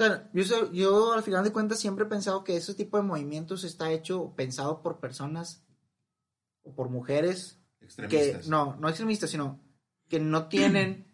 O 0.00 0.42
sea, 0.42 0.70
yo, 0.72 1.12
al 1.12 1.22
final 1.22 1.44
de 1.44 1.52
cuentas 1.52 1.78
siempre 1.78 2.04
he 2.04 2.08
pensado 2.08 2.42
que 2.42 2.56
ese 2.56 2.74
tipo 2.74 2.96
de 2.96 3.02
movimientos 3.02 3.64
está 3.64 3.90
hecho, 3.92 4.34
pensado 4.34 4.82
por 4.82 4.98
personas 4.98 5.62
o 6.62 6.74
por 6.74 6.88
mujeres 6.88 7.58
que, 7.80 7.84
Extremistas. 7.86 8.48
no, 8.48 8.76
no 8.76 8.88
extremistas, 8.88 9.30
sino 9.30 9.60
que 10.08 10.18
no 10.18 10.48
tienen 10.48 11.06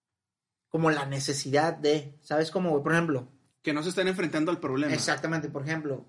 como 0.68 0.90
la 0.90 1.06
necesidad 1.06 1.74
de, 1.74 2.18
¿sabes? 2.20 2.50
Como, 2.50 2.82
por 2.82 2.92
ejemplo, 2.92 3.28
Que 3.62 3.72
no 3.72 3.82
se 3.82 3.88
están 3.88 4.08
enfrentando 4.08 4.50
al 4.50 4.60
problema. 4.60 4.92
Exactamente, 4.92 5.48
por 5.48 5.62
ejemplo, 5.62 6.04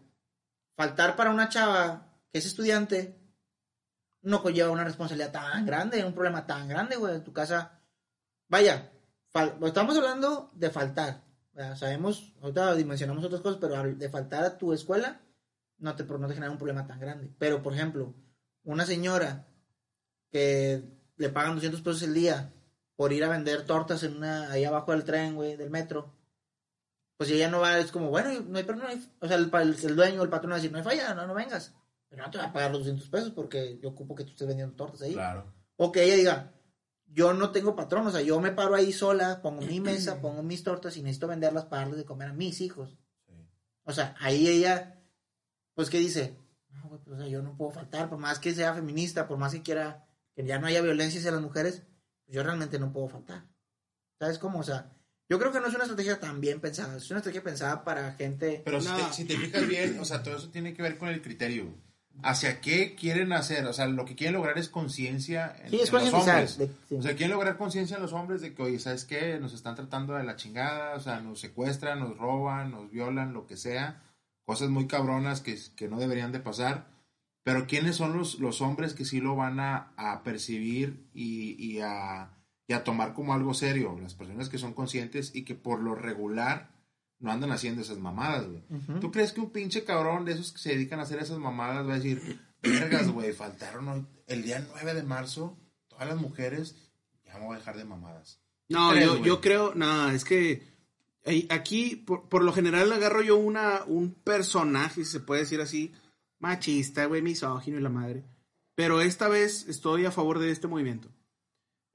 faltar 0.75 1.15
para 1.15 1.31
una 1.31 1.47
chava 1.49 2.17
que 2.31 2.39
es 2.39 2.45
estudiante 2.45 3.17
no 4.21 4.41
conlleva 4.41 4.71
una 4.71 4.83
responsabilidad 4.83 5.31
tan 5.31 5.65
grande, 5.65 6.03
un 6.03 6.13
problema 6.13 6.45
tan 6.45 6.67
grande, 6.67 6.97
güey, 6.97 7.15
en 7.15 7.23
tu 7.23 7.31
casa. 7.31 7.79
Vaya, 8.49 8.91
estamos 9.61 9.95
hablando 9.95 10.51
de 10.53 10.69
faltar. 10.69 11.28
Sabemos, 11.75 12.33
ahorita 12.41 12.75
dimensionamos 12.75 13.23
otras 13.23 13.41
cosas, 13.41 13.59
pero 13.59 13.81
de 13.83 14.09
faltar 14.09 14.43
a 14.43 14.57
tu 14.57 14.71
escuela 14.73 15.21
no 15.77 15.95
te, 15.95 16.03
no 16.03 16.27
te 16.27 16.33
genera 16.33 16.51
un 16.51 16.57
problema 16.57 16.85
tan 16.87 16.99
grande. 16.99 17.29
Pero, 17.37 17.61
por 17.61 17.73
ejemplo, 17.73 18.13
una 18.63 18.85
señora 18.85 19.47
que 20.31 20.83
le 21.17 21.29
pagan 21.29 21.55
200 21.55 21.81
pesos 21.81 22.01
el 22.03 22.13
día 22.13 22.53
por 22.95 23.13
ir 23.13 23.23
a 23.23 23.29
vender 23.29 23.65
tortas 23.65 24.03
en 24.03 24.17
una, 24.17 24.51
ahí 24.51 24.65
abajo 24.65 24.91
del 24.91 25.03
tren, 25.03 25.35
güey, 25.35 25.55
del 25.55 25.69
metro, 25.69 26.13
pues 27.17 27.29
si 27.29 27.35
ella 27.35 27.49
no 27.49 27.59
va, 27.59 27.77
es 27.79 27.91
como, 27.91 28.09
bueno, 28.09 28.29
no 28.47 28.57
hay, 28.57 28.65
no 28.65 28.87
hay- 28.87 29.11
o 29.19 29.27
sea, 29.27 29.37
el, 29.37 29.49
el 29.83 29.95
dueño, 29.95 30.23
el 30.23 30.29
patrón 30.29 30.51
va 30.51 30.55
a 30.55 30.57
decir, 30.59 30.71
no 30.71 30.77
hay 30.77 30.83
falla, 30.83 31.13
no, 31.13 31.27
no 31.27 31.33
vengas. 31.33 31.73
Pero 32.09 32.23
no 32.23 32.31
te 32.31 32.37
va 32.37 32.45
a 32.45 32.53
pagar 32.53 32.71
los 32.71 32.79
200 32.79 33.09
pesos 33.09 33.31
porque 33.31 33.77
yo 33.81 33.89
ocupo 33.89 34.15
que 34.15 34.23
tú 34.23 34.31
estés 34.31 34.47
vendiendo 34.47 34.75
tortas 34.75 35.01
ahí. 35.01 35.13
Claro. 35.13 35.45
O 35.77 35.91
que 35.91 36.03
ella 36.03 36.15
diga, 36.15 36.53
yo 37.11 37.33
no 37.33 37.51
tengo 37.51 37.75
patrón, 37.75 38.07
o 38.07 38.11
sea, 38.11 38.21
yo 38.21 38.39
me 38.39 38.51
paro 38.51 38.75
ahí 38.75 38.93
sola, 38.93 39.41
pongo 39.41 39.61
mi 39.61 39.79
mesa, 39.79 40.21
pongo 40.21 40.43
mis 40.43 40.63
tortas 40.63 40.95
y 40.97 41.01
necesito 41.01 41.27
venderlas 41.27 41.65
para 41.65 41.83
darles 41.83 41.97
de 41.99 42.05
comer 42.05 42.29
a 42.29 42.33
mis 42.33 42.61
hijos. 42.61 42.97
O 43.83 43.93
sea, 43.93 44.15
ahí 44.19 44.47
ella, 44.47 45.01
pues, 45.73 45.89
¿qué 45.89 45.97
dice? 45.97 46.37
No, 46.69 46.89
güey, 46.89 47.01
pues, 47.01 47.15
o 47.15 47.19
sea, 47.19 47.27
yo 47.27 47.41
no 47.41 47.57
puedo 47.57 47.71
faltar, 47.71 48.09
por 48.09 48.19
más 48.19 48.39
que 48.39 48.53
sea 48.53 48.73
feminista, 48.73 49.27
por 49.27 49.37
más 49.37 49.53
que 49.53 49.63
quiera 49.63 50.05
que 50.35 50.45
ya 50.45 50.59
no 50.59 50.67
haya 50.67 50.81
violencia 50.81 51.19
hacia 51.19 51.31
las 51.31 51.41
mujeres, 51.41 51.83
pues 52.25 52.35
yo 52.35 52.43
realmente 52.43 52.77
no 52.77 52.91
puedo 52.91 53.09
faltar. 53.09 53.47
¿Sabes 54.19 54.37
cómo? 54.37 54.59
O 54.59 54.63
sea, 54.63 54.91
yo 55.27 55.39
creo 55.39 55.51
que 55.51 55.59
no 55.59 55.67
es 55.67 55.73
una 55.73 55.85
estrategia 55.85 56.19
tan 56.19 56.39
bien 56.39 56.59
pensada, 56.59 56.97
es 56.97 57.09
una 57.09 57.19
estrategia 57.19 57.43
pensada 57.43 57.83
para 57.83 58.13
gente... 58.13 58.61
Pero 58.63 58.79
si, 58.79 58.89
te, 58.89 59.13
si 59.13 59.25
te 59.25 59.37
fijas 59.37 59.67
bien, 59.67 59.99
o 59.99 60.05
sea, 60.05 60.21
todo 60.21 60.37
eso 60.37 60.49
tiene 60.49 60.73
que 60.73 60.83
ver 60.83 60.97
con 60.97 61.09
el 61.09 61.21
criterio. 61.21 61.73
¿Hacia 62.23 62.61
qué 62.61 62.95
quieren 62.95 63.31
hacer? 63.33 63.65
O 63.65 63.73
sea, 63.73 63.87
lo 63.87 64.05
que 64.05 64.15
quieren 64.15 64.33
lograr 64.35 64.57
es 64.57 64.69
conciencia 64.69 65.55
en, 65.63 65.69
Sí, 65.71 65.79
es 65.81 65.89
en 65.89 65.95
los 65.95 66.13
hombres. 66.13 66.57
de- 66.57 66.67
sí. 66.89 66.95
O 66.95 67.01
sea, 67.01 67.15
quieren 67.15 67.31
lograr 67.31 67.57
conciencia 67.57 67.95
en 67.97 68.01
los 68.01 68.13
hombres 68.13 68.41
de 68.41 68.53
que, 68.53 68.61
oye, 68.63 68.79
¿sabes 68.79 69.05
qué? 69.05 69.39
Nos 69.39 69.53
están 69.53 69.75
tratando 69.75 70.13
de 70.15 70.23
la 70.23 70.35
chingada, 70.35 70.95
o 70.95 70.99
sea, 70.99 71.19
nos 71.21 71.39
secuestran, 71.39 71.99
nos 71.99 72.17
roban, 72.17 72.71
nos 72.71 72.89
violan, 72.91 73.33
lo 73.33 73.47
que 73.47 73.57
sea. 73.57 74.01
Cosas 74.45 74.69
muy 74.69 74.87
cabronas 74.87 75.41
que, 75.41 75.57
que 75.75 75.87
no 75.87 75.99
deberían 75.99 76.31
de 76.31 76.39
pasar. 76.39 76.87
Pero 77.43 77.67
¿quiénes 77.67 77.95
son 77.95 78.17
los, 78.17 78.39
los 78.39 78.61
hombres 78.61 78.93
que 78.93 79.05
sí 79.05 79.21
lo 79.21 79.35
van 79.35 79.59
a, 79.59 79.93
a 79.95 80.23
percibir 80.23 81.07
y, 81.13 81.55
y 81.63 81.79
a, 81.81 82.31
y 82.67 82.73
a 82.73 82.83
tomar 82.83 83.13
como 83.13 83.33
algo 83.33 83.53
serio? 83.53 83.97
Las 84.01 84.13
personas 84.13 84.49
que 84.49 84.57
son 84.57 84.73
conscientes 84.73 85.31
y 85.33 85.45
que 85.45 85.55
por 85.55 85.79
lo 85.81 85.95
regular 85.95 86.69
no 87.19 87.31
andan 87.31 87.51
haciendo 87.51 87.81
esas 87.81 87.97
mamadas, 87.99 88.47
güey. 88.47 88.63
Ujú. 88.69 88.99
¿Tú 88.99 89.11
crees 89.11 89.31
que 89.33 89.41
un 89.41 89.51
pinche 89.51 89.83
cabrón 89.83 90.25
de 90.25 90.33
esos 90.33 90.51
que 90.53 90.59
se 90.59 90.69
dedican 90.69 90.99
a 90.99 91.03
hacer 91.03 91.19
esas 91.19 91.37
mamadas 91.39 91.87
va 91.87 91.93
a 91.93 91.99
decir, 91.99 92.39
vergas, 92.61 93.09
güey, 93.09 93.33
faltaron 93.33 93.87
hoy, 93.89 94.05
el 94.27 94.43
día 94.43 94.65
9 94.71 94.93
de 94.93 95.03
marzo, 95.03 95.57
todas 95.87 96.07
las 96.07 96.17
mujeres, 96.19 96.75
ya 97.25 97.37
me 97.37 97.45
voy 97.45 97.55
a 97.55 97.59
dejar 97.59 97.77
de 97.77 97.85
mamadas? 97.85 98.39
No, 98.69 98.91
¿Crees, 98.91 99.05
yo, 99.05 99.17
yo 99.25 99.41
creo, 99.41 99.73
no, 99.75 100.09
es 100.11 100.23
que 100.23 100.63
ahí- 101.25 101.47
aquí, 101.49 101.95
por, 101.95 102.29
por 102.29 102.43
lo 102.43 102.53
general, 102.53 102.91
agarro 102.93 103.21
yo 103.21 103.37
una, 103.37 103.83
un 103.85 104.13
personaje, 104.13 105.03
si 105.03 105.11
se 105.11 105.19
puede 105.19 105.41
decir 105.41 105.59
así, 105.59 105.91
machista, 106.39 107.05
güey, 107.05 107.21
misógino 107.21 107.77
y 107.77 107.81
la 107.81 107.89
madre. 107.89 108.23
Pero 108.75 109.01
esta 109.01 109.27
vez 109.27 109.67
estoy 109.67 110.05
a 110.05 110.11
favor 110.11 110.39
de 110.39 110.51
este 110.51 110.67
movimiento. 110.67 111.09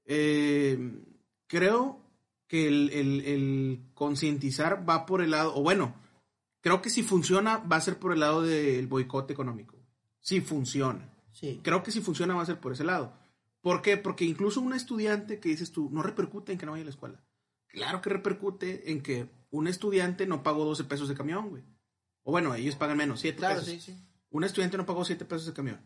Eh, 0.04 1.00
creo 1.46 2.04
que 2.55 2.69
el, 2.69 2.90
el- 2.90 3.21
el 3.25 3.81
concientizar 3.95 4.88
va 4.88 5.07
por 5.07 5.21
el 5.23 5.33
lado, 5.33 5.55
o 5.57 5.62
bueno, 5.62 5.95
creo 6.61 6.81
que 6.81 6.88
si 6.90 7.03
funciona, 7.03 7.59
va 7.59 7.77
a 7.77 7.81
ser 7.81 7.99
por 7.99 8.12
el 8.12 8.21
lado 8.21 8.43
del 8.43 8.87
boicot 8.87 9.29
económico. 9.33 9.77
Si 10.21 10.40
funciona. 10.40 11.12
Sí. 11.33 11.59
Creo 11.64 11.83
que 11.83 11.90
si 11.90 12.01
funciona 12.01 12.35
va 12.35 12.43
a 12.43 12.47
ser 12.47 12.61
por 12.61 12.73
ese 12.73 12.85
lado. 12.85 13.12
¿Por 13.61 13.83
qué? 13.83 13.97
Porque 13.97 14.25
incluso 14.25 14.61
un 14.61 14.73
estudiante 14.73 15.40
que 15.40 15.49
dices 15.49 15.73
tú, 15.73 15.88
no 15.90 16.03
repercute 16.03 16.53
en 16.53 16.59
que 16.59 16.67
no 16.67 16.73
vaya 16.73 16.83
a 16.83 16.85
la 16.85 16.90
escuela. 16.90 17.25
Claro 17.67 18.01
que 18.01 18.11
repercute 18.11 18.93
en 18.93 19.03
que 19.03 19.29
un 19.51 19.67
estudiante 19.67 20.27
no 20.27 20.45
pagó 20.45 20.64
12 20.64 20.85
pesos 20.85 21.09
de 21.09 21.14
camión, 21.17 21.49
güey. 21.51 21.64
O 22.23 22.31
bueno, 22.31 22.55
ellos 22.55 22.77
pagan 22.77 22.97
menos, 22.99 23.19
7 23.21 23.37
Claro, 23.38 23.61
pesos. 23.61 23.69
sí, 23.75 23.81
sí. 23.81 23.99
Un 24.31 24.45
estudiante 24.45 24.77
no 24.77 24.87
pagó 24.87 25.05
7 25.05 25.25
pesos 25.25 25.47
de 25.47 25.55
camión. 25.55 25.81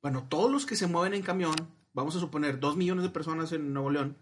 Bueno, 0.00 0.26
todos 0.28 0.50
los 0.52 0.66
que 0.66 0.76
se 0.76 0.86
mueven 0.86 1.14
en 1.14 1.22
camión, 1.22 1.54
vamos 1.92 2.14
a 2.16 2.20
suponer 2.20 2.60
2 2.60 2.76
millones 2.76 3.02
de 3.02 3.10
personas 3.10 3.50
en 3.52 3.72
Nuevo 3.72 3.90
León, 3.90 4.16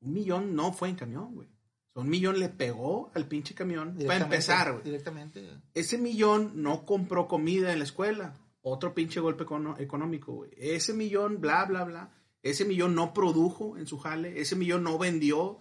un 0.00 0.12
millón 0.12 0.54
no 0.54 0.72
fue 0.72 0.88
en 0.88 0.96
camión, 0.96 1.34
güey. 1.34 1.48
O 1.48 1.92
sea, 1.94 2.02
un 2.02 2.08
millón 2.08 2.38
le 2.38 2.48
pegó 2.48 3.10
al 3.14 3.26
pinche 3.26 3.54
camión 3.54 3.96
para 4.06 4.24
empezar, 4.24 4.72
güey 4.72 4.84
Directamente. 4.84 5.44
ese 5.74 5.98
millón 5.98 6.52
no 6.62 6.86
compró 6.86 7.26
comida 7.28 7.72
en 7.72 7.78
la 7.78 7.84
escuela. 7.84 8.36
Otro 8.62 8.94
pinche 8.94 9.20
golpe 9.20 9.44
econo- 9.44 9.78
económico, 9.80 10.32
güey. 10.34 10.50
Ese 10.56 10.92
millón, 10.94 11.40
bla, 11.40 11.64
bla, 11.64 11.84
bla. 11.84 12.10
Ese 12.42 12.64
millón 12.64 12.94
no 12.94 13.12
produjo 13.14 13.76
en 13.78 13.86
su 13.86 13.98
jale. 13.98 14.40
Ese 14.40 14.54
millón 14.54 14.82
no 14.84 14.98
vendió. 14.98 15.58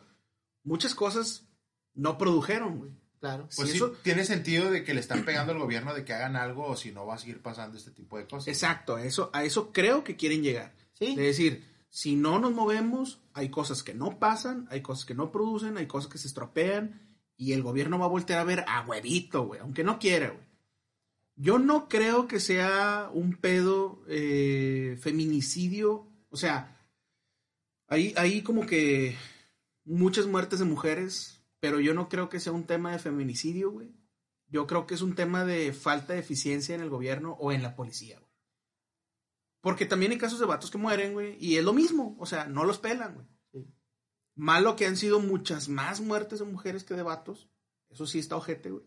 Muchas 0.64 0.94
cosas 0.96 1.48
no 1.94 2.18
produjeron, 2.18 2.78
güey. 2.80 2.92
Claro. 3.20 3.48
Pues 3.56 3.68
Si 3.70 3.72
sí, 3.72 3.78
eso- 3.78 3.92
tiene 4.04 4.24
sentido 4.24 4.70
de 4.72 4.84
que 4.84 4.94
le 4.94 5.00
están 5.00 5.26
pegando 5.26 5.52
al 5.54 5.60
gobierno 5.60 5.94
de 5.94 6.06
que 6.06 6.14
hagan 6.14 6.36
algo 6.36 6.66
o 6.68 6.76
si 6.78 6.92
no 6.92 7.06
va 7.06 7.16
a 7.16 7.18
seguir 7.18 7.42
pasando 7.42 7.78
este 7.78 7.92
tipo 7.92 8.18
de 8.18 8.28
cosas. 8.28 8.48
Exacto, 8.48 8.96
a 8.96 9.04
eso, 9.04 9.30
a 9.34 9.44
eso 9.44 9.72
creo 9.74 10.04
que 10.04 10.16
quieren 10.16 10.42
llegar. 10.44 10.74
Sí. 10.94 11.16
De 11.16 11.24
decir, 11.24 11.66
si 11.90 12.16
no 12.16 12.40
nos 12.40 12.54
movemos, 12.54 13.22
hay 13.34 13.50
cosas 13.50 13.84
que 13.84 13.94
no 13.94 14.20
pasan, 14.20 14.68
hay 14.70 14.82
cosas 14.82 15.06
que 15.06 15.16
no 15.16 15.32
producen, 15.32 15.78
hay 15.78 15.88
cosas 15.88 16.12
que 16.12 16.18
se 16.18 16.28
estropean 16.28 17.02
y 17.36 17.54
el 17.54 17.64
gobierno 17.64 18.00
va 18.00 18.06
a 18.06 18.10
voltear 18.10 18.40
a 18.40 18.44
ver 18.44 18.64
a 18.68 18.82
huevito, 18.82 19.46
güey, 19.46 19.60
aunque 19.60 19.84
no 19.84 20.00
quiera, 20.00 20.30
güey. 20.30 20.48
Yo 21.36 21.58
no 21.58 21.88
creo 21.88 22.28
que 22.28 22.40
sea 22.40 23.10
un 23.14 23.38
pedo 23.38 24.04
eh, 24.08 24.98
feminicidio, 25.02 26.08
o 26.30 26.38
sea, 26.38 26.78
ahí 27.88 28.44
como 28.44 28.66
que 28.66 29.16
muchas 29.86 30.28
muertes 30.28 30.60
de 30.60 30.66
mujeres, 30.66 31.42
pero 31.60 31.80
yo 31.80 31.94
no 31.94 32.10
creo 32.10 32.30
que 32.30 32.40
sea 32.40 32.54
un 32.54 32.66
tema 32.66 32.92
de 32.92 33.00
feminicidio, 33.00 33.72
güey. 33.72 33.92
Yo 34.48 34.68
creo 34.68 34.88
que 34.88 34.96
es 34.96 35.02
un 35.02 35.16
tema 35.16 35.46
de 35.46 35.74
falta 35.74 36.14
de 36.14 36.20
eficiencia 36.20 36.76
en 36.76 36.82
el 36.82 36.90
gobierno 36.90 37.34
o 37.40 37.52
en 37.52 37.64
la 37.64 37.76
policía, 37.76 38.20
güey. 38.20 38.29
Porque 39.62 39.86
también 39.86 40.12
hay 40.12 40.18
casos 40.18 40.40
de 40.40 40.46
vatos 40.46 40.72
que 40.72 40.78
mueren, 40.78 41.14
güey, 41.14 41.36
y 41.40 41.58
es 41.58 41.64
lo 41.64 41.74
mismo, 41.74 42.16
o 42.20 42.26
sea, 42.26 42.46
no 42.46 42.64
los 42.64 42.80
pelan, 42.80 43.16
güey. 43.16 43.28
Sí. 43.52 43.74
Malo 44.36 44.76
que 44.76 44.86
han 44.86 44.96
sido 44.96 45.20
muchas 45.20 45.68
más 45.68 46.00
muertes 46.02 46.40
de 46.40 46.46
mujeres 46.46 46.84
que 46.84 46.94
de 46.94 47.04
vatos. 47.04 47.50
Eso 47.90 48.06
sí 48.08 48.20
está 48.20 48.36
ojete, 48.38 48.70
güey. 48.72 48.86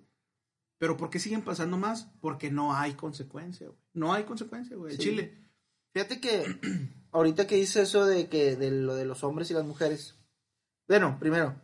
Pero 0.78 0.96
¿por 0.96 1.10
qué 1.10 1.18
siguen 1.18 1.42
pasando 1.42 1.76
más? 1.76 2.08
Porque 2.20 2.50
no 2.50 2.74
hay 2.74 2.94
consecuencia, 2.94 3.68
güey. 3.68 3.78
No 3.92 4.12
hay 4.14 4.24
consecuencia, 4.24 4.76
güey. 4.76 4.92
Sí. 4.96 4.98
Chile. 4.98 5.38
Fíjate 5.92 6.20
que 6.20 6.44
ahorita 7.12 7.46
que 7.46 7.56
dice 7.56 7.82
eso 7.82 8.06
de 8.06 8.28
que 8.28 8.56
de 8.56 8.70
lo 8.70 8.94
de 8.94 9.04
los 9.04 9.22
hombres 9.24 9.50
y 9.50 9.54
las 9.54 9.64
mujeres. 9.64 10.18
Bueno, 10.88 11.18
primero, 11.20 11.54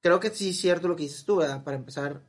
creo 0.00 0.20
que 0.20 0.30
sí 0.30 0.50
es 0.50 0.60
cierto 0.60 0.88
lo 0.88 0.96
que 0.96 1.04
dices 1.04 1.24
tú, 1.24 1.36
¿verdad? 1.36 1.64
Para 1.64 1.76
empezar, 1.76 2.22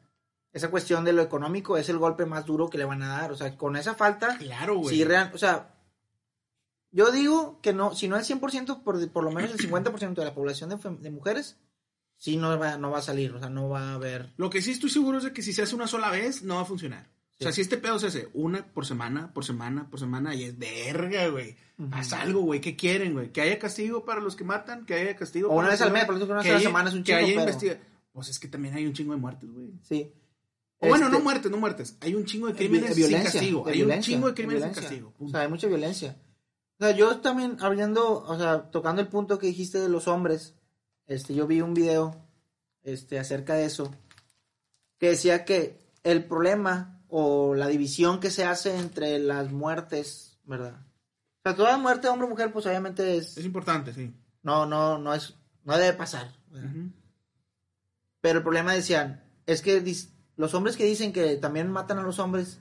esa 0.54 0.72
cuestión 0.72 1.04
de 1.04 1.14
lo 1.14 1.22
económico 1.22 1.78
es 1.78 1.90
el 1.90 1.98
golpe 1.98 2.26
más 2.26 2.46
duro 2.46 2.70
que 2.70 2.78
le 2.78 2.86
van 2.86 3.02
a 3.04 3.10
dar. 3.10 3.32
O 3.32 3.36
sea, 3.36 3.56
con 3.58 3.76
esa 3.76 3.94
falta, 3.96 4.38
Claro, 4.38 4.78
güey. 4.78 4.96
sí, 4.96 5.04
real, 5.04 5.32
o 5.34 5.38
sea, 5.38 5.73
yo 6.94 7.12
digo 7.12 7.60
que 7.62 7.74
no, 7.74 7.94
si 7.94 8.08
no 8.08 8.16
el 8.18 8.24
100%, 8.24 8.84
por, 8.84 9.10
por 9.10 9.24
lo 9.26 9.32
menos 9.32 9.52
el 9.52 9.58
50% 9.70 10.14
de 10.14 10.24
la 10.26 10.34
población 10.34 10.70
de, 10.70 10.78
de 11.02 11.10
mujeres, 11.12 11.58
sí 12.18 12.38
no 12.38 12.58
va, 12.58 12.78
no 12.78 12.90
va 12.92 13.00
a 13.00 13.02
salir, 13.02 13.34
o 13.34 13.40
sea, 13.40 13.50
no 13.50 13.68
va 13.68 13.90
a 13.90 13.94
haber. 13.96 14.32
Lo 14.38 14.50
que 14.50 14.62
sí 14.62 14.72
estoy 14.72 14.90
seguro 14.90 15.18
es 15.18 15.26
de 15.26 15.34
que 15.34 15.42
si 15.42 15.52
se 15.52 15.64
hace 15.64 15.76
una 15.76 15.88
sola 15.88 16.10
vez, 16.10 16.42
no 16.44 16.56
va 16.56 16.62
a 16.62 16.66
funcionar. 16.66 17.10
O 17.40 17.44
sea, 17.44 17.52
Sí. 17.52 17.56
si 17.56 17.62
este 17.62 17.78
pedo 17.78 18.00
se 18.00 18.08
hace 18.08 18.30
una 18.34 18.64
por 18.66 18.86
semana, 18.86 19.34
por 19.34 19.44
semana, 19.44 19.90
por 19.90 20.00
semana, 20.00 20.34
y 20.36 20.44
es 20.44 20.58
verga, 20.58 21.28
güey. 21.28 21.58
Haz 21.92 22.14
algo, 22.14 22.42
güey. 22.42 22.62
¿Qué 22.62 22.76
quieren, 22.78 23.14
güey? 23.14 23.32
Que 23.34 23.42
haya 23.42 23.58
castigo 23.60 24.06
para 24.06 24.22
los 24.22 24.36
que 24.36 24.44
matan, 24.46 24.86
que 24.86 24.94
haya 24.94 25.16
castigo 25.16 25.48
O 25.48 25.50
para 25.50 25.60
una 25.62 25.70
vez 25.72 25.82
al 25.82 25.88
que 25.90 25.94
mes, 25.94 26.06
por 26.06 26.16
una 26.16 26.26
que 26.26 26.32
vez 26.36 26.38
a 26.46 26.50
la 26.52 26.56
haya- 26.60 26.68
semana 26.70 26.90
es 26.90 26.96
un 26.96 27.02
que 27.04 27.06
chingo, 27.12 27.18
haya 27.18 27.28
pero- 27.28 27.42
investiga- 27.42 27.80
Pues 28.14 28.30
es 28.30 28.40
que 28.40 28.48
también 28.48 28.76
hay 28.76 28.86
un 28.86 28.94
chingo 28.94 29.14
de 29.14 29.20
muertes, 29.20 29.50
güey. 29.52 29.72
Sí. 29.82 30.12
O 30.78 30.88
bueno, 30.88 31.06
Este- 31.08 31.18
no 31.18 31.24
muertes, 31.24 31.52
no 31.52 31.58
muertes. 31.58 31.98
Hay 32.02 32.14
un 32.14 32.26
chingo 32.26 32.48
de 32.48 32.54
crímenes 32.54 32.92
Vi- 32.96 33.02
violencia, 33.02 33.32
sin 33.32 33.40
castigo. 33.40 33.64
de 33.66 33.72
Hay 33.72 33.82
un 33.82 34.00
chingo 34.02 34.28
de 34.28 34.32
de 34.32 34.36
crímenes 34.36 34.62
sin 34.64 34.70
violencia. 34.72 34.82
castigo. 34.84 35.08
O 35.10 35.12
punto. 35.14 35.32
sea, 35.32 35.42
hay 35.42 35.48
mucha 35.50 35.68
violencia. 35.68 36.16
O 36.80 36.86
sea, 36.86 36.92
yo 36.96 37.20
también 37.20 37.58
hablando, 37.62 38.24
o 38.24 38.38
sea, 38.38 38.70
tocando 38.72 39.02
el 39.02 39.08
punto 39.08 39.40
que 39.40 39.48
dijiste 39.48 39.80
de 39.80 39.90
los 39.90 40.08
hombres, 40.08 40.56
este, 41.06 41.34
yo 41.36 41.48
vi 41.48 41.62
un 41.62 41.74
video, 41.74 42.16
este, 42.84 43.20
acerca 43.20 43.56
de 43.56 43.66
eso, 43.66 43.92
que 44.98 45.10
decía 45.10 45.46
que 45.46 45.80
el 46.04 46.26
problema 46.26 47.02
o 47.08 47.54
la 47.56 47.68
división 47.68 48.20
que 48.20 48.32
se 48.32 48.46
hace 48.46 48.78
entre 48.78 49.20
las 49.20 49.52
muertes, 49.52 50.40
¿verdad? 50.46 50.74
O 50.76 51.42
sea, 51.44 51.56
toda 51.56 51.78
muerte 51.78 52.08
de 52.08 52.10
hombre 52.10 52.28
o 52.28 52.30
mujer, 52.30 52.52
pues 52.52 52.66
obviamente 52.66 53.18
es, 53.18 53.38
Es 53.38 53.46
importante, 53.46 53.94
sí. 53.94 54.14
no, 54.42 54.66
no, 54.66 54.98
no 54.98 55.14
es, 55.14 55.36
no 55.64 55.78
debe 55.78 55.94
pasar. 55.94 56.32
Pero 58.22 58.38
el 58.38 58.44
problema 58.44 58.74
decían, 58.74 59.24
es 59.46 59.62
que 59.62 59.84
los 60.38 60.54
hombres 60.54 60.78
que 60.78 60.86
dicen 60.86 61.14
que 61.14 61.36
también 61.36 61.70
matan 61.70 62.00
a 62.00 62.04
los 62.04 62.20
hombres, 62.20 62.60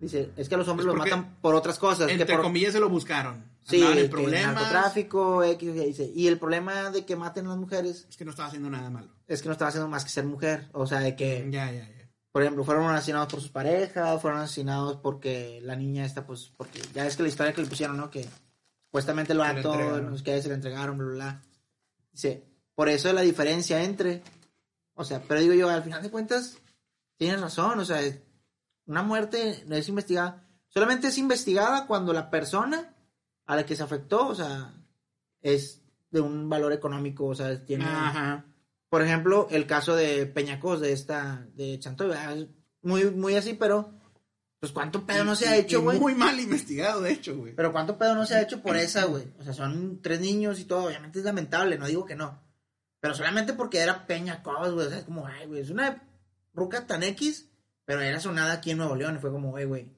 dice, 0.00 0.30
es 0.36 0.48
que 0.48 0.54
a 0.54 0.58
los 0.58 0.68
hombres 0.68 0.84
Es 0.86 0.94
los 0.94 0.96
matan 0.96 1.36
por 1.40 1.54
otras 1.54 1.78
cosas. 1.78 2.06
que 2.06 2.12
Entre 2.14 2.34
por- 2.34 2.42
comillas 2.44 2.72
se 2.72 2.80
lo 2.80 2.88
buscaron. 2.88 3.44
Sí, 3.64 3.80
que 3.94 4.04
problemas. 4.08 4.54
narcotráfico, 4.54 5.44
X, 5.44 5.68
Y, 5.76 5.92
Z. 5.92 6.10
Y 6.14 6.26
el 6.26 6.38
problema 6.38 6.90
de 6.90 7.04
que 7.04 7.16
maten 7.16 7.46
a 7.46 7.50
las 7.50 7.58
mujeres 7.58 8.06
Es 8.08 8.16
que 8.16 8.24
no 8.24 8.30
estaba 8.30 8.48
haciendo 8.48 8.70
nada 8.70 8.88
malo. 8.88 9.08
es 9.26 9.42
que 9.42 9.48
no 9.48 9.52
estaba 9.52 9.68
haciendo 9.68 9.88
más 9.88 10.04
que 10.04 10.10
ser 10.10 10.24
mujer. 10.24 10.68
O 10.72 10.86
sea, 10.86 11.00
de 11.00 11.14
que, 11.16 11.46
Ya, 11.50 11.70
ya, 11.70 11.86
ya. 11.86 12.08
por 12.32 12.42
ejemplo, 12.42 12.64
fueron 12.64 12.86
asesinados 12.94 13.28
por 13.30 13.40
sus 13.42 13.50
parejas, 13.50 14.20
fueron 14.22 14.40
asesinados 14.40 14.96
porque 15.02 15.60
la 15.62 15.76
niña 15.76 16.04
esta, 16.06 16.26
pues, 16.26 16.50
porque 16.56 16.80
ya 16.94 17.06
es 17.06 17.16
que 17.16 17.22
la 17.24 17.28
historia 17.28 17.52
que 17.52 17.60
le 17.62 17.68
pusieron, 17.68 17.96
¿no? 17.98 18.08
Que 18.10 18.26
supuestamente 18.86 19.32
el 19.34 19.38
vato, 19.38 19.74
entregaron. 19.74 20.10
los 20.12 20.22
que 20.22 20.40
se 20.40 20.48
le 20.48 20.54
entregaron, 20.54 20.96
bla, 20.96 21.06
bla, 21.06 21.14
bla. 21.16 21.42
Dice, 22.12 22.44
por 22.74 22.88
eso 22.88 23.12
la 23.12 23.20
diferencia 23.20 23.82
entre, 23.84 24.22
o 24.94 25.04
sea, 25.04 25.20
pero 25.28 25.40
digo 25.40 25.52
yo, 25.52 25.68
al 25.68 25.82
final 25.82 26.02
de 26.02 26.10
cuentas, 26.10 26.56
tienes 27.18 27.38
razón, 27.40 27.78
o 27.80 27.84
sea, 27.84 28.00
una 28.88 29.02
muerte 29.02 29.62
no 29.66 29.76
es 29.76 29.88
investigada. 29.88 30.44
Solamente 30.68 31.08
es 31.08 31.18
investigada 31.18 31.86
cuando 31.86 32.12
la 32.12 32.30
persona 32.30 32.94
a 33.46 33.54
la 33.54 33.64
que 33.64 33.76
se 33.76 33.82
afectó, 33.82 34.26
o 34.26 34.34
sea, 34.34 34.74
es 35.40 35.82
de 36.10 36.20
un 36.20 36.48
valor 36.48 36.72
económico, 36.72 37.26
o 37.26 37.34
sea, 37.34 37.64
tiene... 37.64 37.84
Ajá. 37.84 38.44
Por 38.88 39.02
ejemplo, 39.02 39.48
el 39.50 39.66
caso 39.66 39.94
de 39.94 40.24
Peñacos, 40.24 40.80
de 40.80 40.92
esta, 40.92 41.46
de 41.54 41.78
Chantoy, 41.78 42.10
muy, 42.80 43.10
muy 43.10 43.34
así, 43.34 43.52
pero, 43.52 43.92
pues, 44.60 44.72
¿cuánto 44.72 45.04
pedo 45.04 45.24
no 45.24 45.36
se 45.36 45.46
ha 45.46 45.56
hecho, 45.56 45.82
güey? 45.82 46.00
Muy 46.00 46.14
mal 46.14 46.40
investigado, 46.40 47.02
de 47.02 47.12
hecho, 47.12 47.36
güey. 47.36 47.54
Pero 47.54 47.70
¿cuánto 47.70 47.98
pedo 47.98 48.14
no 48.14 48.24
se 48.24 48.36
ha 48.36 48.42
hecho 48.42 48.62
por 48.62 48.76
esa, 48.76 49.04
güey? 49.04 49.24
O 49.38 49.44
sea, 49.44 49.52
son 49.52 50.00
tres 50.00 50.20
niños 50.20 50.58
y 50.58 50.64
todo, 50.64 50.86
obviamente 50.86 51.18
es 51.18 51.24
lamentable, 51.26 51.76
no 51.76 51.86
digo 51.86 52.06
que 52.06 52.16
no. 52.16 52.40
Pero 53.00 53.14
solamente 53.14 53.52
porque 53.52 53.80
era 53.80 54.06
Peña 54.06 54.42
Cobas, 54.42 54.72
güey, 54.72 54.86
o 54.86 54.90
sea, 54.90 54.98
es 55.00 55.04
como, 55.04 55.26
ay, 55.26 55.46
güey, 55.46 55.60
es 55.60 55.68
una 55.68 56.02
ruca 56.54 56.86
tan 56.86 57.02
X, 57.02 57.50
pero 57.88 58.02
era 58.02 58.20
sonada 58.20 58.52
aquí 58.52 58.70
en 58.70 58.76
Nuevo 58.76 58.94
León 58.96 59.16
y 59.16 59.18
fue 59.18 59.32
como, 59.32 59.48
güey, 59.48 59.64
güey, 59.64 59.90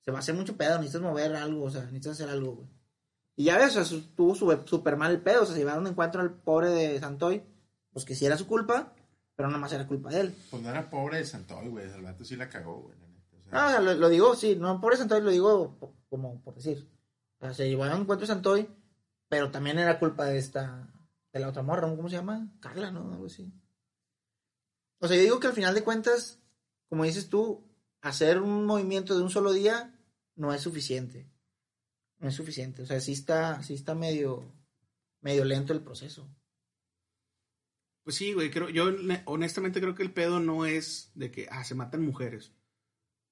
se 0.00 0.12
va 0.12 0.18
a 0.18 0.20
hacer 0.20 0.36
mucho 0.36 0.56
pedo, 0.56 0.76
necesitas 0.78 1.02
mover 1.02 1.34
algo, 1.34 1.64
o 1.64 1.70
sea, 1.70 1.80
necesitas 1.82 2.12
hacer 2.12 2.28
algo, 2.30 2.54
güey. 2.54 2.68
Y 3.34 3.44
ya 3.46 3.58
ves, 3.58 3.70
o 3.70 3.72
sea, 3.72 3.84
su- 3.84 4.14
tuvo 4.14 4.36
su- 4.36 4.62
súper 4.64 4.96
mal 4.96 5.10
el 5.10 5.20
pedo, 5.20 5.42
o 5.42 5.44
sea, 5.44 5.54
se 5.54 5.58
llevaron 5.60 5.82
de 5.82 5.90
encuentro 5.90 6.20
al 6.20 6.32
pobre 6.34 6.68
de 6.70 7.00
Santoy, 7.00 7.42
pues 7.92 8.04
que 8.04 8.14
sí 8.14 8.24
era 8.26 8.36
su 8.36 8.46
culpa, 8.46 8.92
pero 9.34 9.48
nada 9.48 9.58
más 9.60 9.72
era 9.72 9.88
culpa 9.88 10.10
de 10.10 10.20
él. 10.20 10.34
Pues 10.50 10.62
no 10.62 10.70
era 10.70 10.88
pobre 10.88 11.18
de 11.18 11.24
Santoy, 11.26 11.66
güey. 11.68 11.90
El 11.90 12.02
vato 12.02 12.22
sí 12.24 12.36
la 12.36 12.48
cagó, 12.48 12.82
güey. 12.82 12.96
o 12.96 13.42
sea, 13.42 13.50
Ah, 13.50 13.66
o 13.66 13.70
sea, 13.70 13.80
lo, 13.80 13.94
lo 13.94 14.08
digo, 14.08 14.36
sí, 14.36 14.54
no 14.54 14.80
por 14.80 14.96
Santoy, 14.96 15.20
lo 15.20 15.30
digo 15.30 15.76
como 16.08 16.40
por 16.42 16.54
decir. 16.54 16.88
O 17.40 17.44
sea, 17.46 17.54
se 17.54 17.68
llevaron 17.68 17.96
un 17.96 18.02
encuentro 18.02 18.26
de 18.26 18.32
Santoy, 18.32 18.68
pero 19.28 19.50
también 19.50 19.78
era 19.80 19.98
culpa 19.98 20.26
de 20.26 20.38
esta, 20.38 20.88
de 21.32 21.40
la 21.40 21.48
otra 21.48 21.62
morra, 21.62 21.88
¿no? 21.88 21.96
¿cómo 21.96 22.08
se 22.08 22.16
llama? 22.16 22.48
Carla, 22.60 22.90
¿no? 22.92 23.10
Algo 23.12 23.26
así. 23.26 23.52
O 25.00 25.08
sea, 25.08 25.16
yo 25.16 25.22
digo 25.22 25.40
que 25.40 25.48
al 25.48 25.52
final 25.54 25.74
de 25.74 25.82
cuentas, 25.82 26.38
como 26.92 27.04
dices 27.04 27.30
tú, 27.30 27.64
hacer 28.02 28.42
un 28.42 28.66
movimiento 28.66 29.16
de 29.16 29.22
un 29.22 29.30
solo 29.30 29.54
día 29.54 29.98
no 30.36 30.52
es 30.52 30.60
suficiente. 30.60 31.26
No 32.18 32.28
es 32.28 32.34
suficiente. 32.34 32.82
O 32.82 32.86
sea, 32.86 33.00
sí 33.00 33.12
está, 33.12 33.62
sí 33.62 33.72
está 33.72 33.94
medio, 33.94 34.44
medio 35.22 35.46
lento 35.46 35.72
el 35.72 35.80
proceso. 35.80 36.28
Pues 38.02 38.16
sí, 38.16 38.34
güey, 38.34 38.50
creo, 38.50 38.68
yo 38.68 38.90
ne- 38.92 39.22
honestamente 39.24 39.80
creo 39.80 39.94
que 39.94 40.02
el 40.02 40.12
pedo 40.12 40.38
no 40.38 40.66
es 40.66 41.10
de 41.14 41.30
que, 41.30 41.48
ah, 41.50 41.64
se 41.64 41.74
matan 41.74 42.04
mujeres. 42.04 42.52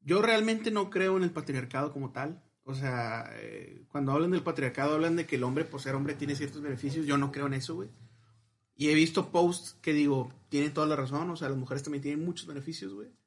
Yo 0.00 0.22
realmente 0.22 0.70
no 0.70 0.88
creo 0.88 1.18
en 1.18 1.22
el 1.24 1.30
patriarcado 1.30 1.92
como 1.92 2.12
tal. 2.12 2.42
O 2.62 2.74
sea, 2.74 3.30
eh, 3.34 3.84
cuando 3.90 4.12
hablan 4.12 4.30
del 4.30 4.42
patriarcado 4.42 4.94
hablan 4.94 5.16
de 5.16 5.26
que 5.26 5.36
el 5.36 5.44
hombre 5.44 5.66
por 5.66 5.82
ser 5.82 5.94
hombre 5.96 6.14
tiene 6.14 6.34
ciertos 6.34 6.62
beneficios. 6.62 7.04
Yo 7.04 7.18
no 7.18 7.30
creo 7.30 7.46
en 7.46 7.52
eso, 7.52 7.74
güey. 7.74 7.90
Y 8.74 8.88
he 8.88 8.94
visto 8.94 9.30
posts 9.30 9.76
que 9.82 9.92
digo, 9.92 10.32
tienen 10.48 10.72
toda 10.72 10.86
la 10.86 10.96
razón. 10.96 11.28
O 11.28 11.36
sea, 11.36 11.50
las 11.50 11.58
mujeres 11.58 11.82
también 11.82 12.00
tienen 12.00 12.24
muchos 12.24 12.46
beneficios, 12.46 12.94
güey. 12.94 13.19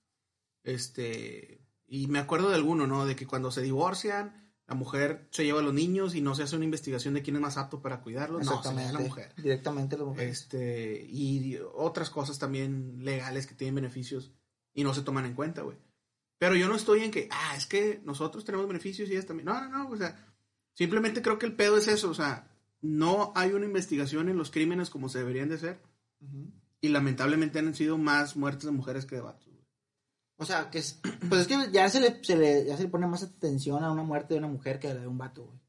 Este, 0.64 1.61
y 1.86 2.07
me 2.07 2.20
acuerdo 2.20 2.49
de 2.49 2.55
alguno, 2.55 2.88
¿no? 2.88 3.05
De 3.05 3.16
que 3.16 3.28
cuando 3.28 3.51
se 3.51 3.61
divorcian, 3.61 4.53
la 4.68 4.76
mujer 4.76 5.28
se 5.32 5.43
lleva 5.43 5.59
a 5.59 5.64
los 5.64 5.74
niños 5.74 6.16
y 6.16 6.22
no 6.22 6.36
se 6.36 6.43
hace 6.43 6.55
una 6.55 6.66
investigación 6.66 7.14
de 7.14 7.22
quién 7.22 7.36
es 7.36 7.41
más 7.41 7.57
apto 7.57 7.82
para 7.82 8.01
cuidarlos. 8.01 8.45
No, 8.45 8.64
se 8.64 8.74
la 8.74 8.99
mujer. 8.99 9.34
Directamente 9.36 9.97
la 9.97 10.05
mujer. 10.05 10.28
Este, 10.28 11.05
y 11.07 11.57
otras 11.76 12.09
cosas 12.09 12.39
también 12.39 13.03
legales 13.03 13.45
que 13.45 13.55
tienen 13.55 13.76
beneficios 13.76 14.32
y 14.74 14.84
no 14.84 14.93
se 14.93 15.01
toman 15.01 15.26
en 15.26 15.36
cuenta, 15.36 15.61
güey. 15.61 15.78
Pero 16.38 16.55
yo 16.55 16.68
no 16.68 16.76
estoy 16.76 17.03
en 17.03 17.11
que, 17.11 17.30
ah, 17.32 17.55
es 17.55 17.66
que 17.66 18.01
nosotros 18.03 18.43
tenemos 18.43 18.68
beneficios 18.68 19.09
y 19.09 19.14
ellas 19.14 19.26
también. 19.26 19.45
No, 19.45 19.61
no, 19.61 19.70
no, 19.70 19.89
o 19.89 19.97
sea, 19.97 20.34
simplemente 20.74 21.22
creo 21.22 21.39
que 21.39 21.45
el 21.45 21.55
pedo 21.55 21.78
es 21.78 21.88
eso, 21.88 22.09
o 22.09 22.14
sea, 22.14 22.49
no 22.82 23.32
hay 23.36 23.51
una 23.51 23.66
investigación 23.66 24.28
en 24.28 24.38
los 24.38 24.51
crímenes 24.51 24.89
como 24.89 25.07
se 25.07 25.20
deberían 25.20 25.49
de 25.49 25.55
hacer 25.55 25.82
y 26.82 26.89
lamentablemente 26.89 27.59
han 27.59 27.74
sido 27.74 27.97
más 27.97 28.36
muertes 28.36 28.66
de 28.66 28.72
mujeres 28.72 29.05
que 29.05 29.16
de 29.16 29.22
vatos. 29.22 29.53
O 30.38 30.46
sea, 30.46 30.70
que 30.70 30.80
es, 30.80 31.00
pues 31.30 31.42
es 31.42 31.48
que 31.48 31.72
ya 31.72 31.90
se 31.90 32.00
le, 32.00 32.24
se 32.24 32.36
le- 32.38 32.66
ya 32.66 32.76
se 32.78 32.84
le 32.84 32.90
pone 32.90 33.08
más 33.08 33.24
atención 33.24 33.84
a 33.84 33.92
una 33.92 34.04
muerte 34.04 34.34
de 34.34 34.40
una 34.40 34.48
mujer 34.48 34.80
que 34.80 34.90
a 34.90 34.94
la 34.94 35.02
de 35.02 35.08
un 35.08 35.18
vato, 35.18 35.44
güey. 35.46 35.60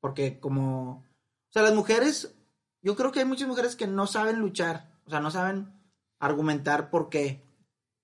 Porque 0.00 0.38
como, 0.40 0.90
o 0.98 1.52
sea, 1.52 1.62
las 1.62 1.74
mujeres, 1.74 2.34
yo 2.82 2.96
creo 2.96 3.12
que 3.12 3.20
hay 3.20 3.24
muchas 3.24 3.48
mujeres 3.48 3.76
que 3.76 3.86
no 3.86 4.06
saben 4.06 4.38
luchar, 4.38 4.92
o 5.06 5.10
sea, 5.10 5.20
no 5.20 5.30
saben 5.30 5.72
argumentar 6.18 6.90
por 6.90 7.08
qué 7.08 7.42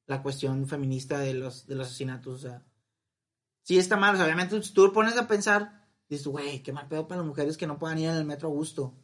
la 0.06 0.22
cuestión 0.22 0.66
feminista 0.66 1.18
de 1.18 1.34
los, 1.34 1.66
de 1.66 1.76
los 1.76 1.86
asesinatos, 1.88 2.34
o 2.34 2.48
sea, 2.48 2.62
sí 3.62 3.78
está 3.78 3.96
mal, 3.96 4.14
o 4.14 4.16
sea, 4.16 4.26
obviamente 4.26 4.60
si 4.62 4.72
tú 4.72 4.86
te 4.88 4.92
pones 4.94 5.16
a 5.16 5.28
pensar, 5.28 5.86
dices, 6.08 6.26
güey, 6.26 6.62
qué 6.62 6.72
mal 6.72 6.88
pedo 6.88 7.06
para 7.06 7.20
las 7.20 7.26
mujeres 7.28 7.56
que 7.56 7.66
no 7.66 7.78
puedan 7.78 7.98
ir 7.98 8.08
en 8.08 8.16
el 8.16 8.24
metro 8.24 8.48
a 8.48 8.52
gusto. 8.52 8.94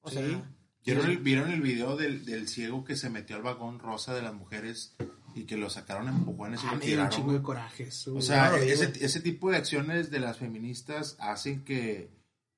O 0.00 0.08
Sí. 0.10 0.16
sea, 0.16 0.50
¿Vieron 0.84 1.06
el, 1.10 1.18
¿Vieron 1.18 1.50
el 1.50 1.60
video 1.60 1.96
del, 1.96 2.24
del 2.24 2.48
ciego 2.48 2.82
que 2.84 2.96
se 2.96 3.10
metió 3.10 3.36
al 3.36 3.42
vagón 3.42 3.78
rosa 3.78 4.14
de 4.14 4.22
las 4.22 4.32
mujeres 4.32 4.96
y 5.40 5.44
que 5.44 5.56
lo 5.56 5.70
sacaron 5.70 6.08
a 6.08 6.10
empujones 6.10 6.62
y 6.62 6.66
Ah, 6.66 6.72
lo 6.72 6.78
dio 6.78 6.84
un 6.84 6.90
tiraron? 6.90 7.10
chingo 7.10 7.32
de 7.32 7.42
coraje 7.42 7.84
eso, 7.84 8.14
O 8.14 8.20
sea, 8.22 8.56
ese, 8.58 8.92
ese 9.04 9.20
tipo 9.20 9.50
de 9.50 9.56
acciones 9.56 10.10
de 10.10 10.20
las 10.20 10.38
feministas 10.38 11.16
hacen 11.20 11.64
que 11.64 12.10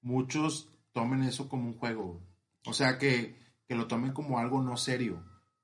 muchos 0.03 0.69
tomen 0.93 1.23
eso 1.23 1.49
como 1.49 1.67
un 1.69 1.75
juego. 1.79 2.21
O 2.67 2.73
sea, 2.73 2.99
que, 2.99 3.35
que 3.69 3.75
lo 3.75 3.87
tomen 3.87 4.13
como 4.13 4.39
algo 4.39 4.63
no 4.63 4.77
serio. 4.77 5.23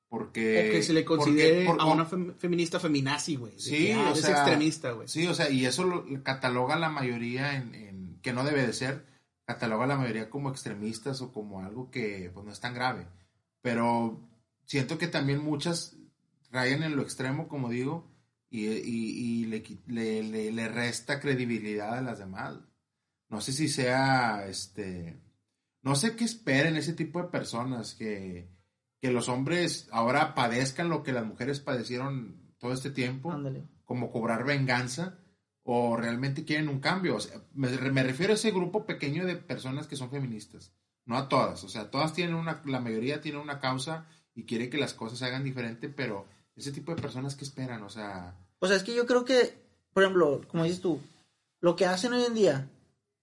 Porque... 0.08 0.68
o 0.68 0.72
que 0.72 0.82
se 0.82 0.92
le 0.92 1.02
porque- 1.02 1.24
considere 1.24 1.64
por- 1.66 1.80
a 1.80 1.84
una 1.86 2.06
fem- 2.08 2.34
feminista 2.36 2.78
feminazi, 2.78 3.36
güey. 3.36 3.58
Sí, 3.58 3.90
ah, 3.92 4.10
o 4.10 4.14
es 4.14 4.20
sea, 4.20 4.36
extremista, 4.36 4.92
güey. 4.92 5.08
Sí, 5.08 5.26
o 5.26 5.34
sea, 5.34 5.50
y 5.50 5.66
eso 5.66 5.84
lo 5.84 6.04
cataloga 6.22 6.76
la 6.76 6.88
mayoría 6.88 7.56
en, 7.56 7.74
en- 7.74 8.18
que 8.22 8.32
no 8.32 8.44
debe 8.44 8.64
de 8.66 8.72
ser, 8.72 9.04
cataloga 9.46 9.86
la 9.86 9.96
mayoría 9.96 10.30
como 10.30 10.50
extremistas 10.50 11.20
o 11.22 11.32
como 11.32 11.62
algo 11.64 11.90
que 11.90 12.30
pues 12.32 12.46
no 12.46 12.52
es 12.52 12.60
tan 12.60 12.74
grave. 12.74 13.06
Pero 13.62 14.20
siento 14.64 14.96
que 14.98 15.08
también 15.08 15.42
muchas 15.42 15.95
rayan 16.56 16.82
en 16.82 16.96
lo 16.96 17.02
extremo, 17.02 17.46
como 17.48 17.68
digo, 17.68 18.10
y, 18.50 18.66
y- 18.66 19.42
y 19.42 19.44
le, 19.46 19.62
le, 19.86 20.22
le- 20.22 20.52
le 20.52 20.68
resta 20.68 21.20
credibilidad 21.20 21.96
a 21.98 22.02
las 22.02 22.18
demás. 22.18 22.58
No 23.28 23.40
sé 23.40 23.52
si 23.52 23.68
sea, 23.68 24.46
este, 24.48 25.20
no 25.82 25.94
sé 25.94 26.16
qué 26.16 26.24
esperen 26.24 26.76
ese 26.76 26.92
tipo 26.94 27.20
de 27.22 27.28
personas, 27.28 27.94
que, 27.94 28.48
que 29.00 29.10
los 29.10 29.28
hombres 29.28 29.88
ahora 29.92 30.34
padezcan 30.34 30.88
lo 30.88 31.02
que 31.02 31.12
las 31.12 31.26
mujeres 31.26 31.60
padecieron 31.60 32.54
todo 32.58 32.72
este 32.72 32.90
tiempo 32.90 33.30
ándale. 33.32 33.64
como 33.84 34.10
cobrar 34.10 34.44
venganza 34.44 35.18
o 35.64 35.96
realmente 35.96 36.44
quieren 36.44 36.68
un 36.68 36.78
cambio. 36.80 37.16
O 37.16 37.20
sea, 37.20 37.40
me, 37.52 37.68
me 37.90 38.02
refiero 38.04 38.32
a 38.32 38.36
ese 38.36 38.52
grupo 38.52 38.86
pequeño 38.86 39.26
de 39.26 39.36
personas 39.36 39.88
que 39.88 39.96
son 39.96 40.10
feministas, 40.10 40.72
no 41.04 41.16
a 41.18 41.28
todas. 41.28 41.64
O 41.64 41.68
sea, 41.68 41.90
todas 41.90 42.14
tienen 42.14 42.36
una, 42.36 42.62
la 42.64 42.80
mayoría 42.80 43.20
tiene 43.20 43.38
una 43.38 43.58
causa 43.58 44.06
y 44.34 44.44
quiere 44.44 44.70
que 44.70 44.78
las 44.78 44.94
cosas 44.94 45.18
se 45.18 45.24
hagan 45.26 45.42
diferente, 45.44 45.88
pero 45.88 46.26
ese 46.56 46.72
tipo 46.72 46.94
de 46.94 47.00
personas 47.00 47.34
que 47.34 47.44
esperan, 47.44 47.82
o 47.82 47.90
sea, 47.90 48.34
O 48.58 48.66
sea, 48.66 48.76
es 48.76 48.82
que 48.82 48.94
yo 48.94 49.06
creo 49.06 49.24
que, 49.24 49.54
por 49.92 50.02
ejemplo, 50.02 50.40
como 50.48 50.64
dices 50.64 50.80
tú, 50.80 51.00
lo 51.60 51.76
que 51.76 51.86
hacen 51.86 52.12
hoy 52.12 52.24
en 52.24 52.34
día, 52.34 52.70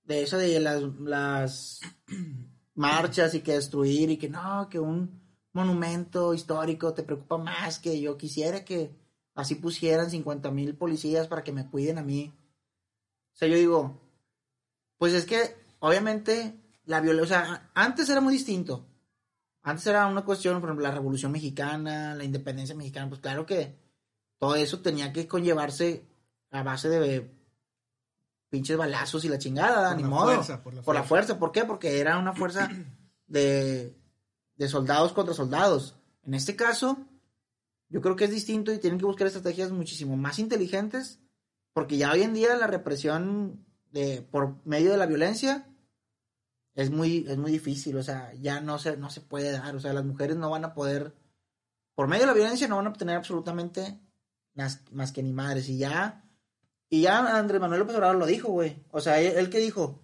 de 0.03 0.23
eso 0.23 0.37
de 0.37 0.59
las, 0.59 1.79
marchas 2.75 3.33
y 3.33 3.41
que 3.41 3.53
destruir 3.53 4.09
y 4.09 4.17
que 4.17 4.29
no, 4.29 4.67
que 4.69 4.79
un 4.79 5.21
monumento 5.51 6.33
histórico 6.33 6.93
te 6.93 7.03
preocupa 7.03 7.37
más 7.37 7.79
que 7.79 7.99
yo 8.01 8.17
quisiera 8.17 8.65
que 8.65 8.91
así 9.35 9.55
pusieran 9.55 10.09
50 10.09 10.49
mil 10.51 10.75
policías 10.75 11.27
para 11.27 11.43
que 11.43 11.51
me 11.51 11.67
cuiden 11.67 11.99
a 11.99 12.03
mí. 12.03 12.33
O 13.33 13.35
sea, 13.35 13.47
yo 13.47 13.55
digo, 13.55 13.99
pues 14.97 15.13
es 15.13 15.25
que 15.25 15.55
obviamente 15.79 16.59
la 16.85 17.01
violencia, 17.01 17.41
o 17.41 17.45
sea, 17.45 17.71
antes 17.73 18.09
era 18.09 18.21
muy 18.21 18.33
distinto. 18.33 18.85
Antes 19.63 19.87
era 19.87 20.05
una 20.07 20.23
cuestión, 20.25 20.59
por 20.59 20.69
ejemplo, 20.69 20.83
la 20.87 20.93
Revolución 20.93 21.31
Mexicana, 21.31 22.13
la 22.15 22.23
independencia 22.23 22.75
mexicana, 22.75 23.07
pues 23.09 23.21
claro 23.21 23.45
que 23.45 23.77
todo 24.37 24.55
eso 24.55 24.81
tenía 24.81 25.13
que 25.13 25.27
conllevarse 25.27 26.05
a 26.51 26.63
base 26.63 26.89
de 26.89 27.31
pinches 28.49 28.77
balazos 28.77 29.23
y 29.25 29.29
la 29.29 29.37
chingada, 29.39 29.89
Por 29.89 29.97
ni 29.97 30.03
la 30.03 30.09
modo. 30.09 30.25
fuerza, 30.33 30.61
por 30.63 30.73
la 30.73 30.81
Por 30.81 30.95
la 30.95 31.03
fuerza. 31.03 31.27
fuerza, 31.27 31.39
¿por 31.39 31.51
qué? 31.51 31.63
Porque 31.65 31.99
era 31.99 32.17
una 32.19 32.33
fuerza 32.33 32.69
de, 33.27 33.95
de 34.55 34.67
soldados 34.67 35.13
contra 35.13 35.33
soldados. 35.33 35.95
En 36.23 36.33
este 36.33 36.55
caso, 36.55 36.97
yo 37.89 38.01
creo 38.01 38.15
que 38.15 38.25
es 38.25 38.31
distinto 38.31 38.71
y 38.73 38.79
tienen 38.79 38.99
que 38.99 39.05
buscar 39.05 39.27
estrategias 39.27 39.71
muchísimo 39.71 40.17
más 40.17 40.39
inteligentes, 40.39 41.19
porque 41.73 41.97
ya 41.97 42.11
hoy 42.11 42.21
en 42.21 42.33
día 42.33 42.55
la 42.55 42.67
represión 42.67 43.65
de, 43.91 44.21
por 44.21 44.57
medio 44.65 44.91
de 44.91 44.97
la 44.97 45.05
violencia 45.05 45.67
es 46.75 46.89
muy, 46.89 47.25
es 47.27 47.37
muy 47.37 47.51
difícil, 47.51 47.97
o 47.97 48.03
sea, 48.03 48.33
ya 48.33 48.59
no 48.61 48.79
se, 48.79 48.97
no 48.97 49.09
se 49.09 49.21
puede 49.21 49.51
dar, 49.51 49.75
o 49.75 49.79
sea, 49.79 49.93
las 49.93 50.05
mujeres 50.05 50.37
no 50.37 50.49
van 50.49 50.65
a 50.65 50.73
poder, 50.73 51.13
por 51.95 52.07
medio 52.07 52.21
de 52.23 52.27
la 52.27 52.33
violencia 52.33 52.67
no 52.67 52.77
van 52.77 52.87
a 52.87 52.89
obtener 52.89 53.15
absolutamente 53.15 53.99
más, 54.55 54.81
más 54.91 55.11
que 55.11 55.21
ni 55.21 55.33
madres, 55.33 55.69
y 55.69 55.77
ya, 55.77 56.23
y 56.89 57.01
ya 57.01 57.37
Andrés 57.37 57.61
Manuel 57.61 57.81
López 57.81 57.95
Obrador 57.95 58.17
lo 58.17 58.25
dijo, 58.25 58.49
güey, 58.49 58.83
o 58.91 59.01
sea, 59.01 59.19
él, 59.19 59.33
él 59.37 59.49
que 59.49 59.59
dijo, 59.59 59.99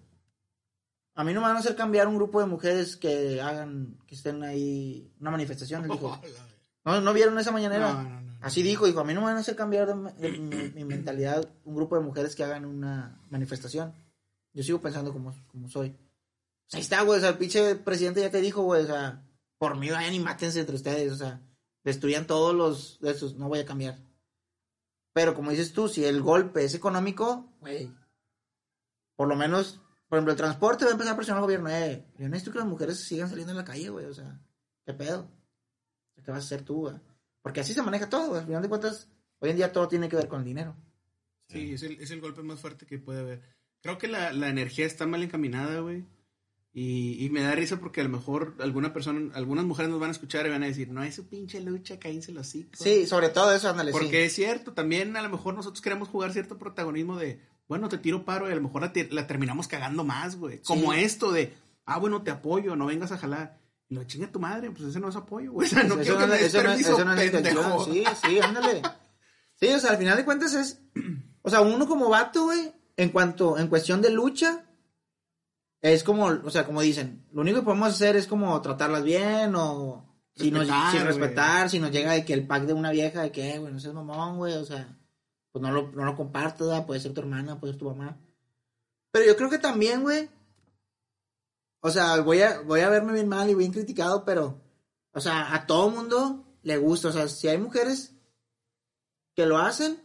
a 1.14 1.24
mí 1.24 1.32
no 1.32 1.40
me 1.40 1.48
van 1.48 1.56
a 1.56 1.60
hacer 1.60 1.74
cambiar 1.74 2.06
un 2.06 2.16
grupo 2.16 2.40
de 2.40 2.46
mujeres 2.46 2.96
que 2.96 3.40
hagan, 3.40 3.98
que 4.06 4.14
estén 4.14 4.42
ahí, 4.44 5.12
una 5.20 5.32
manifestación, 5.32 5.84
él 5.84 5.90
dijo, 5.90 6.20
¿no, 6.84 7.00
no 7.00 7.12
vieron 7.12 7.38
esa 7.38 7.52
mañanera? 7.52 7.92
No, 7.92 8.02
no, 8.02 8.08
no, 8.08 8.20
no. 8.20 8.30
Así 8.40 8.62
dijo, 8.62 8.86
dijo, 8.86 9.00
a 9.00 9.04
mí 9.04 9.12
no 9.12 9.20
me 9.20 9.26
van 9.26 9.36
a 9.36 9.40
hacer 9.40 9.54
cambiar 9.54 9.86
de, 9.86 10.12
de 10.12 10.38
mi, 10.38 10.70
mi 10.70 10.84
mentalidad 10.84 11.46
un 11.64 11.74
grupo 11.74 11.96
de 11.96 12.02
mujeres 12.02 12.34
que 12.34 12.42
hagan 12.42 12.64
una 12.64 13.20
manifestación. 13.28 13.92
Yo 14.54 14.62
sigo 14.62 14.80
pensando 14.80 15.12
como, 15.12 15.34
como 15.48 15.68
soy. 15.68 15.94
Pues 16.70 16.74
ahí 16.74 16.80
está, 16.82 17.02
güey, 17.02 17.18
o 17.18 17.20
sea, 17.20 17.30
el 17.30 17.38
pinche 17.38 17.74
presidente 17.76 18.20
ya 18.20 18.30
te 18.30 18.40
dijo, 18.40 18.62
güey, 18.62 18.84
o 18.84 18.86
sea, 18.86 19.24
por 19.58 19.76
mí 19.76 19.90
vayan 19.90 20.14
y 20.14 20.20
mátense 20.20 20.60
entre 20.60 20.76
ustedes, 20.76 21.12
o 21.12 21.16
sea, 21.16 21.42
destruyan 21.82 22.28
todos 22.28 22.54
los 22.54 23.00
de 23.00 23.10
esos, 23.10 23.36
no 23.36 23.48
voy 23.48 23.58
a 23.58 23.64
cambiar. 23.64 23.98
Pero 25.12 25.34
como 25.34 25.50
dices 25.50 25.72
tú, 25.72 25.88
si 25.88 26.04
el 26.04 26.22
golpe 26.22 26.64
es 26.64 26.74
económico, 26.74 27.52
güey, 27.58 27.92
por 29.16 29.26
lo 29.26 29.34
menos, 29.34 29.80
por 30.08 30.18
ejemplo, 30.18 30.32
el 30.32 30.38
transporte 30.38 30.84
va 30.84 30.90
a 30.90 30.92
empezar 30.92 31.12
a 31.12 31.16
presionar 31.16 31.38
al 31.38 31.44
gobierno. 31.44 31.68
Eh, 31.70 32.06
yo 32.18 32.28
necesito 32.28 32.52
que 32.52 32.58
las 32.58 32.68
mujeres 32.68 33.00
sigan 33.00 33.28
saliendo 33.28 33.50
en 33.50 33.58
la 33.58 33.64
calle, 33.64 33.90
güey. 33.90 34.06
O 34.06 34.14
sea, 34.14 34.40
¿qué 34.86 34.94
pedo? 34.94 35.28
¿Qué 36.24 36.30
vas 36.30 36.40
a 36.40 36.46
hacer 36.46 36.62
tú, 36.62 36.82
güey? 36.82 36.94
Porque 37.42 37.60
así 37.60 37.74
se 37.74 37.82
maneja 37.82 38.08
todo, 38.08 38.28
güey. 38.28 38.40
Al 38.40 38.46
final 38.46 38.62
de 38.62 38.68
cuentas, 38.68 39.10
hoy 39.40 39.50
en 39.50 39.56
día 39.56 39.72
todo 39.72 39.88
tiene 39.88 40.08
que 40.08 40.16
ver 40.16 40.28
con 40.28 40.38
el 40.38 40.46
dinero. 40.46 40.74
Sí, 41.48 41.74
es 41.74 41.82
el, 41.82 42.00
es 42.00 42.10
el 42.12 42.20
golpe 42.20 42.42
más 42.42 42.60
fuerte 42.60 42.86
que 42.86 42.98
puede 42.98 43.20
haber. 43.20 43.42
Creo 43.82 43.98
que 43.98 44.08
la, 44.08 44.32
la 44.32 44.48
energía 44.48 44.86
está 44.86 45.06
mal 45.06 45.22
encaminada, 45.22 45.80
güey. 45.80 46.06
Y, 46.72 47.24
y 47.24 47.30
me 47.30 47.42
da 47.42 47.52
risa 47.56 47.80
porque 47.80 48.00
a 48.00 48.04
lo 48.04 48.10
mejor 48.10 48.54
alguna 48.60 48.92
persona, 48.92 49.32
algunas 49.34 49.64
mujeres 49.64 49.90
nos 49.90 49.98
van 49.98 50.10
a 50.10 50.12
escuchar 50.12 50.46
y 50.46 50.50
van 50.50 50.62
a 50.62 50.66
decir, 50.66 50.88
no 50.90 51.02
es 51.02 51.16
su 51.16 51.26
pinche 51.28 51.60
lucha, 51.60 51.98
cállense 51.98 52.30
los 52.30 52.46
hocico. 52.46 52.70
Sí, 52.74 53.06
sobre 53.08 53.28
todo 53.30 53.52
eso, 53.52 53.68
ándale, 53.68 53.90
Porque 53.90 54.08
sí. 54.10 54.16
es 54.26 54.32
cierto, 54.34 54.72
también 54.72 55.16
a 55.16 55.22
lo 55.22 55.28
mejor 55.30 55.54
nosotros 55.54 55.80
queremos 55.80 56.08
jugar 56.08 56.32
cierto 56.32 56.58
protagonismo 56.58 57.16
de, 57.16 57.40
bueno, 57.66 57.88
te 57.88 57.98
tiro 57.98 58.24
paro 58.24 58.48
y 58.48 58.52
a 58.52 58.54
lo 58.54 58.62
mejor 58.62 58.82
la, 58.82 58.92
la 59.10 59.26
terminamos 59.26 59.66
cagando 59.66 60.04
más, 60.04 60.36
güey. 60.36 60.60
Como 60.62 60.92
esto 60.92 61.32
de, 61.32 61.52
ah, 61.86 61.98
bueno, 61.98 62.22
te 62.22 62.30
apoyo, 62.30 62.76
no 62.76 62.86
vengas 62.86 63.10
a 63.10 63.18
jalar. 63.18 63.58
Y 63.88 63.94
lo 63.96 64.04
chinga 64.04 64.30
tu 64.30 64.38
madre, 64.38 64.70
pues 64.70 64.84
ese 64.90 65.00
no 65.00 65.08
es 65.08 65.16
apoyo, 65.16 65.50
güey. 65.50 65.66
O 65.66 65.70
sea, 65.70 65.82
no 65.82 65.94
Eso 65.94 66.02
quiero 66.02 66.18
que 66.18 66.26
no- 66.26 66.32
me 66.34 66.40
eso 66.44 66.58
no- 66.62 66.68
permiso, 66.68 66.92
eso 66.92 67.04
no. 67.04 67.84
Sí, 67.84 68.04
sí, 68.24 68.38
ándale. 68.38 68.82
Sí, 69.56 69.66
o 69.66 69.78
sea, 69.80 69.90
al 69.90 69.98
final 69.98 70.16
de 70.16 70.24
cuentas 70.24 70.54
es. 70.54 70.80
O 71.42 71.48
sea, 71.48 71.62
uno 71.62 71.88
como 71.88 72.10
vato, 72.10 72.44
güey, 72.44 72.70
en 72.98 73.08
cuanto, 73.08 73.58
en 73.58 73.68
cuestión 73.68 74.02
de 74.02 74.10
lucha, 74.10 74.66
es 75.82 76.04
como, 76.04 76.26
o 76.26 76.50
sea, 76.50 76.66
como 76.66 76.80
dicen, 76.80 77.26
lo 77.32 77.40
único 77.40 77.60
que 77.60 77.64
podemos 77.64 77.88
hacer 77.88 78.16
es 78.16 78.26
como 78.26 78.60
tratarlas 78.60 79.02
bien 79.02 79.54
o. 79.56 80.06
Si 80.36 80.50
nos, 80.50 80.60
Respetar, 80.60 80.92
sin 80.92 81.06
respetar, 81.06 81.70
si 81.70 81.78
nos 81.80 81.90
llega 81.90 82.12
de 82.12 82.24
que 82.24 82.32
el 82.32 82.46
pack 82.46 82.62
de 82.64 82.72
una 82.72 82.90
vieja, 82.92 83.22
de 83.22 83.32
que, 83.32 83.54
"Eh, 83.54 83.58
güey, 83.58 83.72
no 83.72 83.80
seas 83.80 83.92
mamón, 83.92 84.38
güey, 84.38 84.54
o 84.54 84.64
sea, 84.64 84.96
pues 85.52 85.62
no 85.62 85.70
lo, 85.70 85.90
no 85.90 86.04
lo 86.04 86.16
compartas, 86.16 86.66
¿verdad? 86.66 86.86
puede 86.86 87.00
ser 87.00 87.12
tu 87.12 87.20
hermana, 87.20 87.58
puede 87.58 87.74
ser 87.74 87.80
tu 87.80 87.90
mamá. 87.90 88.16
Pero 89.10 89.26
yo 89.26 89.36
creo 89.36 89.50
que 89.50 89.58
también, 89.58 90.02
güey, 90.02 90.30
o 91.80 91.90
sea, 91.90 92.20
voy 92.20 92.42
a, 92.42 92.60
voy 92.60 92.80
a 92.80 92.88
verme 92.88 93.12
bien 93.12 93.28
mal 93.28 93.50
y 93.50 93.54
bien 93.54 93.72
criticado, 93.72 94.24
pero, 94.24 94.60
o 95.12 95.20
sea, 95.20 95.54
a 95.54 95.66
todo 95.66 95.90
mundo 95.90 96.44
le 96.62 96.76
gusta. 96.76 97.08
O 97.08 97.12
sea, 97.12 97.28
si 97.28 97.48
hay 97.48 97.58
mujeres 97.58 98.14
que 99.34 99.46
lo 99.46 99.58
hacen, 99.58 100.02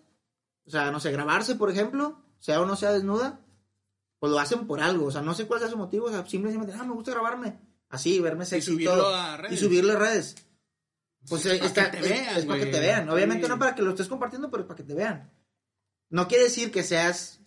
o 0.66 0.70
sea, 0.70 0.92
no 0.92 1.00
sé, 1.00 1.12
grabarse, 1.12 1.56
por 1.56 1.70
ejemplo, 1.70 2.22
sea 2.40 2.62
o 2.62 2.66
no 2.66 2.76
sea 2.76 2.94
desnuda, 2.94 3.45
pues 4.26 4.32
lo 4.32 4.40
hacen 4.40 4.66
por 4.66 4.82
algo. 4.82 5.06
O 5.06 5.12
sea, 5.12 5.22
no 5.22 5.34
sé 5.36 5.46
cuál 5.46 5.60
sea 5.60 5.70
su 5.70 5.78
motivo. 5.78 6.08
O 6.08 6.10
sea, 6.10 6.26
simplemente, 6.26 6.74
ah, 6.74 6.84
me 6.84 6.94
gusta 6.94 7.12
grabarme. 7.12 7.60
Así, 7.90 8.20
verme 8.20 8.44
sexy 8.46 8.72
y, 8.72 8.74
subirlo 8.74 8.96
todo. 8.96 9.16
a 9.16 9.38
redes. 9.38 9.54
Y 9.54 9.64
subirlo 9.64 9.94
a 9.94 9.96
redes. 9.98 10.36
Pues 11.30 11.42
Sí, 11.44 11.50
eh, 11.50 11.56
para 11.58 11.66
está- 11.68 11.92
que 11.92 11.98
te 11.98 12.04
es- 12.04 12.10
vean, 12.10 12.38
es 12.38 12.46
para 12.46 12.60
que 12.60 12.66
te 12.68 12.80
vean. 12.80 13.10
Obviamente 13.10 13.44
Sí. 13.46 13.50
no 13.50 13.60
para 13.60 13.76
que 13.76 13.82
lo 13.84 13.92
estés 13.92 14.08
compartiendo, 14.08 14.50
pero 14.50 14.66
para 14.66 14.76
que 14.78 14.84
te 14.84 14.96
vean. 14.96 15.32
No 16.10 16.28
quiere 16.28 16.46
decir 16.46 16.72
que 16.72 16.84
seas 16.84 17.40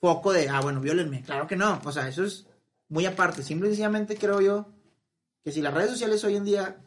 foco 0.00 0.32
de, 0.32 0.48
ah, 0.48 0.60
bueno, 0.60 0.80
violenme. 0.80 1.22
Claro 1.22 1.46
que 1.46 1.56
no. 1.56 1.80
O 1.84 1.92
sea, 1.92 2.08
eso 2.08 2.24
es 2.24 2.46
muy 2.88 3.04
aparte. 3.06 3.42
Simple 3.42 3.68
y 3.68 3.72
sencillamente 3.72 4.16
creo 4.16 4.40
yo 4.40 4.72
que 5.44 5.52
si 5.52 5.60
las 5.60 5.74
redes 5.74 5.90
sociales 5.90 6.22
hoy 6.24 6.36
en 6.36 6.44
día 6.44 6.78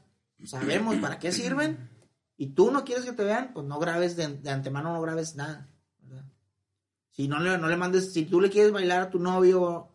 sabemos 0.46 0.96
para 0.98 1.20
qué 1.20 1.32
sirven 1.32 1.90
y 2.38 2.48
tú 2.54 2.72
no 2.72 2.84
quieres 2.84 3.06
que 3.06 3.14
te 3.14 3.24
vean, 3.24 3.52
pues 3.54 3.66
no 3.68 3.78
grabes 3.80 4.16
de, 4.16 4.28
de 4.28 4.50
antemano, 4.50 4.94
no 4.94 5.02
grabes 5.02 5.36
nada. 5.36 5.68
Si 7.22 7.28
no 7.28 7.40
le, 7.40 7.56
no 7.60 7.68
le 7.68 7.78
mandes, 7.78 8.14
si 8.14 8.26
tú 8.26 8.42
le 8.42 8.50
quieres 8.50 8.72
bailar 8.72 9.02
a 9.04 9.10
tu 9.12 9.20
novio, 9.20 9.90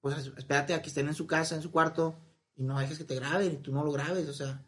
pues 0.00 0.18
es- 0.18 0.32
espérate 0.36 0.74
a 0.74 0.82
que 0.82 0.88
estén 0.88 1.06
en 1.06 1.14
su 1.14 1.24
casa, 1.26 1.54
en 1.54 1.62
su 1.62 1.70
cuarto, 1.70 2.16
y 2.56 2.64
no 2.64 2.78
dejes 2.80 2.98
que 2.98 3.04
te 3.04 3.14
graben 3.14 3.52
y 3.52 3.56
tú 3.58 3.72
no 3.72 3.84
lo 3.84 3.92
grabes. 3.92 4.28
O 4.28 4.32
sea, 4.32 4.60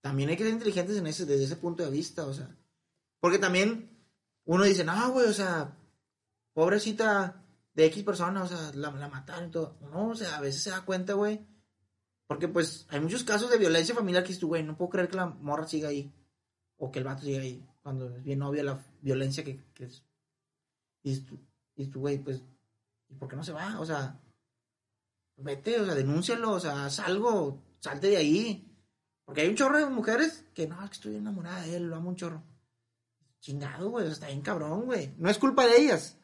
también 0.00 0.28
hay 0.28 0.36
que 0.36 0.44
ser 0.44 0.52
inteligentes 0.52 0.96
en 0.96 1.06
ese, 1.08 1.26
desde 1.26 1.44
ese 1.44 1.56
punto 1.56 1.82
de 1.82 1.90
vista. 1.90 2.26
O 2.26 2.32
sea, 2.32 2.48
porque 3.18 3.40
también 3.40 3.90
uno 4.44 4.62
dice, 4.62 4.84
no, 4.84 5.10
güey, 5.10 5.26
o 5.28 5.32
sea, 5.32 5.76
pobrecita 6.52 7.42
de 7.74 7.86
X 7.86 8.04
persona, 8.04 8.42
o 8.44 8.46
sea, 8.46 8.70
la, 8.74 8.92
la 8.92 9.08
mataron 9.08 9.48
y 9.48 9.50
todo. 9.50 9.76
No, 9.90 10.10
o 10.10 10.14
sea, 10.14 10.36
a 10.36 10.40
veces 10.40 10.62
se 10.62 10.70
da 10.70 10.82
cuenta, 10.84 11.14
güey. 11.14 11.40
Porque 12.28 12.46
pues 12.48 12.86
hay 12.88 13.00
muchos 13.00 13.24
casos 13.24 13.50
de 13.50 13.58
violencia 13.58 13.94
familiar 13.94 14.22
que 14.22 14.28
dices 14.28 14.44
güey, 14.44 14.62
no 14.62 14.76
puedo 14.76 14.90
creer 14.90 15.08
que 15.08 15.16
la 15.16 15.26
morra 15.26 15.66
siga 15.66 15.88
ahí. 15.88 16.12
O 16.76 16.90
que 16.92 17.00
el 17.00 17.04
vato 17.04 17.22
siga 17.24 17.40
ahí. 17.40 17.66
Cuando 17.82 18.08
es 18.14 18.22
bien 18.22 18.42
obvia 18.42 18.62
la 18.62 18.84
violencia 19.00 19.42
que, 19.44 19.60
que 19.74 19.84
es. 19.86 20.04
Y 21.02 21.22
y 21.74 21.86
tú, 21.86 22.00
güey, 22.00 22.18
pues, 22.18 22.42
¿y 23.08 23.14
por 23.14 23.28
qué 23.28 23.36
no 23.36 23.44
se 23.44 23.52
va? 23.52 23.80
O 23.80 23.86
sea, 23.86 24.20
vete, 25.36 25.80
o 25.80 25.86
sea, 25.86 25.94
denúncialo, 25.94 26.52
o 26.52 26.60
sea, 26.60 26.86
haz 26.86 26.98
algo, 27.00 27.62
salte 27.80 28.08
de 28.08 28.16
ahí. 28.18 28.68
Porque 29.24 29.42
hay 29.42 29.48
un 29.48 29.56
chorro 29.56 29.78
de 29.78 29.86
mujeres 29.86 30.44
que 30.54 30.66
no, 30.66 30.82
es 30.82 30.90
que 30.90 30.94
estoy 30.94 31.16
enamorada 31.16 31.62
de 31.62 31.76
él, 31.76 31.84
lo 31.84 31.96
amo 31.96 32.10
un 32.10 32.16
chorro. 32.16 32.42
Chingado, 33.40 33.90
güey, 33.90 34.04
o 34.04 34.06
sea, 34.06 34.14
está 34.14 34.26
bien 34.28 34.42
cabrón, 34.42 34.84
güey. 34.84 35.12
No 35.18 35.30
es 35.30 35.38
culpa 35.38 35.66
de 35.66 35.80
ellas. 35.80 36.16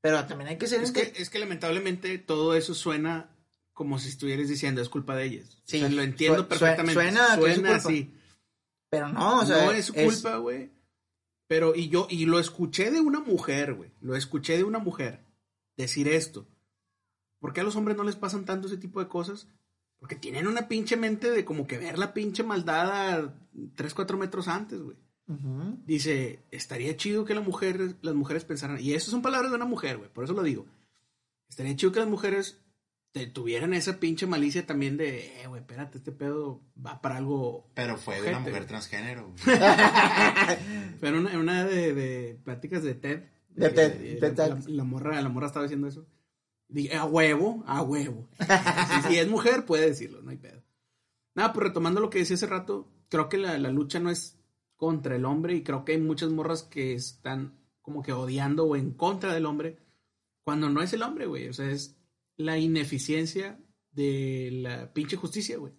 Pero 0.00 0.24
también 0.26 0.50
hay 0.50 0.58
que 0.58 0.66
ser... 0.66 0.82
Es 0.82 0.92
que, 0.92 1.12
es 1.16 1.30
que 1.30 1.38
lamentablemente 1.38 2.18
todo 2.18 2.54
eso 2.54 2.74
suena 2.74 3.30
como 3.72 3.98
si 3.98 4.08
estuvieras 4.08 4.48
diciendo 4.48 4.80
es 4.80 4.88
culpa 4.88 5.16
de 5.16 5.24
ellas. 5.24 5.58
Sí, 5.64 5.78
O 5.78 5.80
sea, 5.80 5.88
lo 5.88 6.02
entiendo 6.02 6.48
perfectamente. 6.48 6.94
suena 6.94 7.32
a 7.32 7.38
que 7.38 7.46
es 7.46 7.56
su 7.56 7.62
culpa. 7.62 7.76
así. 7.76 8.14
Pero 8.88 9.08
no, 9.08 9.40
o 9.40 9.46
sea... 9.46 9.64
no 9.64 9.72
es 9.72 9.86
su 9.86 9.94
culpa, 9.94 10.36
güey. 10.36 10.70
Pero, 11.48 11.74
y 11.74 11.88
yo, 11.88 12.06
y 12.10 12.26
lo 12.26 12.38
escuché 12.38 12.90
de 12.90 13.00
una 13.00 13.20
mujer, 13.20 13.74
güey. 13.74 13.92
Lo 14.00 14.16
escuché 14.16 14.56
de 14.56 14.64
una 14.64 14.78
mujer 14.78 15.24
decir 15.76 16.08
esto. 16.08 16.46
¿Por 17.38 17.52
qué 17.52 17.60
a 17.60 17.64
los 17.64 17.76
hombres 17.76 17.96
no 17.96 18.04
les 18.04 18.16
pasan 18.16 18.44
tanto 18.44 18.66
ese 18.66 18.76
tipo 18.76 19.00
de 19.00 19.08
cosas? 19.08 19.48
Porque 19.98 20.16
tienen 20.16 20.46
una 20.46 20.68
pinche 20.68 20.96
mente 20.96 21.30
de 21.30 21.44
como 21.44 21.66
que 21.66 21.78
ver 21.78 21.98
la 21.98 22.12
pinche 22.12 22.42
maldad 22.42 22.90
a 23.20 23.34
3, 23.74 23.94
4 23.94 24.18
metros 24.18 24.48
antes, 24.48 24.80
güey. 24.80 24.96
Dice, 25.84 26.44
estaría 26.52 26.96
chido 26.96 27.24
que 27.24 27.34
la 27.34 27.40
mujer, 27.40 27.96
las 28.00 28.14
mujeres 28.14 28.44
pensaran, 28.44 28.78
y 28.80 28.92
eso 28.92 29.10
son 29.10 29.22
palabras 29.22 29.50
de 29.50 29.56
una 29.56 29.64
mujer, 29.64 29.98
güey, 29.98 30.12
por 30.12 30.22
eso 30.22 30.34
lo 30.34 30.42
digo. 30.44 30.66
Estaría 31.48 31.74
chido 31.74 31.90
que 31.90 31.98
las 31.98 32.08
mujeres 32.08 32.60
te- 33.16 33.26
tuvieran 33.28 33.72
esa 33.72 33.98
pinche 33.98 34.26
malicia 34.26 34.66
también 34.66 34.98
de, 34.98 35.40
eh, 35.40 35.46
güey, 35.46 35.62
espérate, 35.62 35.96
este 35.96 36.12
pedo 36.12 36.60
va 36.84 37.00
para 37.00 37.16
algo. 37.16 37.66
Pero 37.72 37.96
fue 37.96 38.20
de 38.20 38.28
una 38.28 38.40
mujer 38.40 38.66
transgénero. 38.66 39.32
Pero 41.00 41.18
una, 41.18 41.38
una 41.38 41.64
de, 41.64 41.94
de 41.94 42.38
pláticas 42.44 42.82
de 42.82 42.94
TED. 42.94 43.22
De 43.54 43.70
TED, 43.70 44.00
eh, 44.02 44.18
TED 44.20 44.66
la, 44.68 44.84
morra, 44.84 45.18
la 45.22 45.30
morra 45.30 45.46
estaba 45.46 45.62
diciendo 45.64 45.88
eso. 45.88 46.06
Dije, 46.68 46.94
a 46.94 47.06
huevo, 47.06 47.64
a 47.66 47.80
huevo. 47.80 48.28
si, 49.02 49.08
si 49.08 49.18
es 49.18 49.28
mujer, 49.28 49.64
puede 49.64 49.86
decirlo, 49.86 50.20
no 50.20 50.30
hay 50.30 50.36
pedo. 50.36 50.62
Nada, 51.34 51.54
pues 51.54 51.68
retomando 51.68 52.02
lo 52.02 52.10
que 52.10 52.18
decía 52.18 52.36
hace 52.36 52.46
rato, 52.46 52.86
creo 53.08 53.30
que 53.30 53.38
la, 53.38 53.56
la 53.56 53.70
lucha 53.70 53.98
no 53.98 54.10
es 54.10 54.38
contra 54.76 55.16
el 55.16 55.24
hombre 55.24 55.54
y 55.54 55.62
creo 55.62 55.86
que 55.86 55.92
hay 55.92 55.98
muchas 55.98 56.28
morras 56.28 56.64
que 56.64 56.92
están 56.92 57.58
como 57.80 58.02
que 58.02 58.12
odiando 58.12 58.66
o 58.66 58.76
en 58.76 58.90
contra 58.90 59.32
del 59.32 59.46
hombre 59.46 59.78
cuando 60.44 60.68
no 60.68 60.82
es 60.82 60.92
el 60.92 61.02
hombre, 61.02 61.24
güey. 61.24 61.48
O 61.48 61.54
sea, 61.54 61.70
es 61.70 61.95
la 62.36 62.58
ineficiencia 62.58 63.58
de 63.92 64.50
la 64.52 64.92
pinche 64.92 65.16
justicia, 65.16 65.56
güey. 65.58 65.72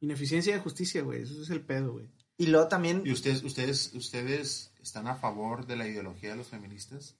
Ineficiencia 0.00 0.54
de 0.54 0.60
justicia, 0.60 1.02
güey. 1.02 1.22
Eso 1.22 1.40
es 1.42 1.50
el 1.50 1.60
pedo, 1.62 1.92
güey. 1.92 2.10
Y 2.36 2.46
luego 2.46 2.68
también, 2.68 3.02
¿Y 3.04 3.12
ustedes, 3.12 3.42
ustedes, 3.44 3.92
ustedes 3.94 4.72
están 4.82 5.06
a 5.06 5.14
favor 5.14 5.66
de 5.66 5.76
la 5.76 5.86
ideología 5.86 6.30
de 6.30 6.36
los 6.36 6.48
feministas? 6.48 7.16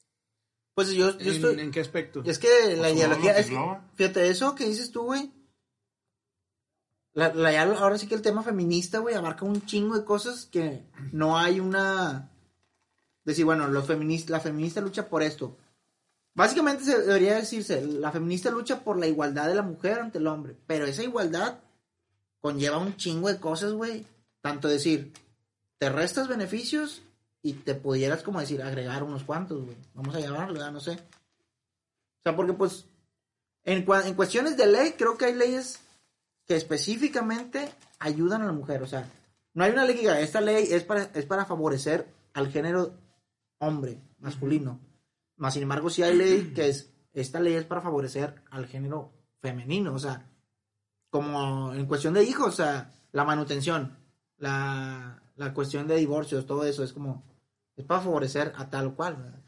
pues 0.74 0.88
yo, 0.90 1.10
yo 1.18 1.30
¿En, 1.30 1.36
estoy... 1.36 1.60
en 1.60 1.70
qué 1.70 1.80
aspecto? 1.80 2.22
Es 2.24 2.38
que 2.38 2.48
la 2.76 2.90
ideología... 2.90 3.36
es- 3.38 3.50
fíjate, 3.94 4.28
eso 4.30 4.54
que 4.54 4.66
dices 4.66 4.90
tú, 4.90 5.02
güey. 5.04 5.30
La, 7.12 7.32
la- 7.34 7.52
ya 7.52 7.62
ahora 7.64 7.98
sí 7.98 8.06
que 8.06 8.14
el 8.14 8.22
tema 8.22 8.42
feminista, 8.42 8.98
güey, 8.98 9.14
abarca 9.14 9.44
un 9.44 9.64
chingo 9.66 9.98
de 9.98 10.04
cosas 10.04 10.46
que 10.46 10.82
no 11.12 11.38
hay 11.38 11.60
una... 11.60 12.30
Decir, 13.24 13.44
bueno, 13.44 13.68
los 13.68 13.86
feministas, 13.86 14.30
la 14.30 14.40
feminista 14.40 14.80
lucha 14.80 15.08
por 15.08 15.22
esto. 15.22 15.56
Básicamente 16.34 16.84
se 16.84 16.98
debería 16.98 17.34
decirse, 17.34 17.82
la 17.82 18.10
feminista 18.10 18.50
lucha 18.50 18.80
por 18.80 18.98
la 18.98 19.06
igualdad 19.06 19.48
de 19.48 19.54
la 19.54 19.62
mujer 19.62 19.98
ante 19.98 20.18
el 20.18 20.26
hombre. 20.26 20.56
Pero 20.66 20.86
esa 20.86 21.02
igualdad 21.02 21.58
conlleva 22.40 22.78
un 22.78 22.96
chingo 22.96 23.28
de 23.28 23.38
cosas, 23.38 23.72
güey. 23.72 24.06
Tanto 24.40 24.68
decir, 24.68 25.12
te 25.78 25.90
restas 25.90 26.28
beneficios 26.28 27.02
y 27.42 27.54
te 27.54 27.74
pudieras, 27.74 28.22
como 28.22 28.40
decir, 28.40 28.62
agregar 28.62 29.02
unos 29.02 29.24
cuantos, 29.24 29.64
güey. 29.64 29.76
Vamos 29.94 30.14
a 30.14 30.20
llamarlo, 30.20 30.58
ya 30.58 30.70
no 30.70 30.80
sé. 30.80 30.92
O 30.92 32.22
sea, 32.22 32.34
porque 32.34 32.54
pues, 32.54 32.86
en, 33.64 33.84
en 34.04 34.14
cuestiones 34.14 34.56
de 34.56 34.66
ley, 34.66 34.92
creo 34.92 35.18
que 35.18 35.26
hay 35.26 35.34
leyes 35.34 35.80
que 36.46 36.56
específicamente 36.56 37.72
ayudan 37.98 38.42
a 38.42 38.46
la 38.46 38.52
mujer. 38.52 38.82
O 38.82 38.86
sea, 38.86 39.06
no 39.54 39.64
hay 39.64 39.72
una 39.72 39.84
ley 39.84 39.96
que 39.96 40.02
diga, 40.02 40.20
esta 40.20 40.40
ley 40.40 40.68
es 40.70 40.84
para, 40.84 41.10
es 41.14 41.26
para 41.26 41.44
favorecer 41.44 42.06
al 42.32 42.50
género 42.50 42.94
hombre, 43.58 44.00
masculino. 44.18 44.80
Más 45.42 45.54
sin 45.54 45.64
embargo, 45.64 45.90
sí 45.90 46.04
hay 46.04 46.16
ley 46.16 46.52
que 46.54 46.68
es, 46.68 46.92
esta 47.12 47.40
ley 47.40 47.54
es 47.54 47.64
para 47.64 47.80
favorecer 47.80 48.42
al 48.52 48.66
género 48.68 49.12
femenino. 49.40 49.92
O 49.92 49.98
sea, 49.98 50.30
como 51.10 51.74
en 51.74 51.86
cuestión 51.86 52.14
de 52.14 52.22
hijos, 52.22 52.46
o 52.54 52.56
sea, 52.56 52.92
la 53.10 53.24
manutención, 53.24 53.98
la, 54.38 55.20
la 55.34 55.52
cuestión 55.52 55.88
de 55.88 55.96
divorcios, 55.96 56.46
todo 56.46 56.64
eso 56.64 56.84
es 56.84 56.92
como, 56.92 57.24
es 57.76 57.84
para 57.84 58.00
favorecer 58.02 58.52
a 58.56 58.70
tal 58.70 58.86
o 58.86 58.94
cual. 58.94 59.16
¿verdad? 59.16 59.40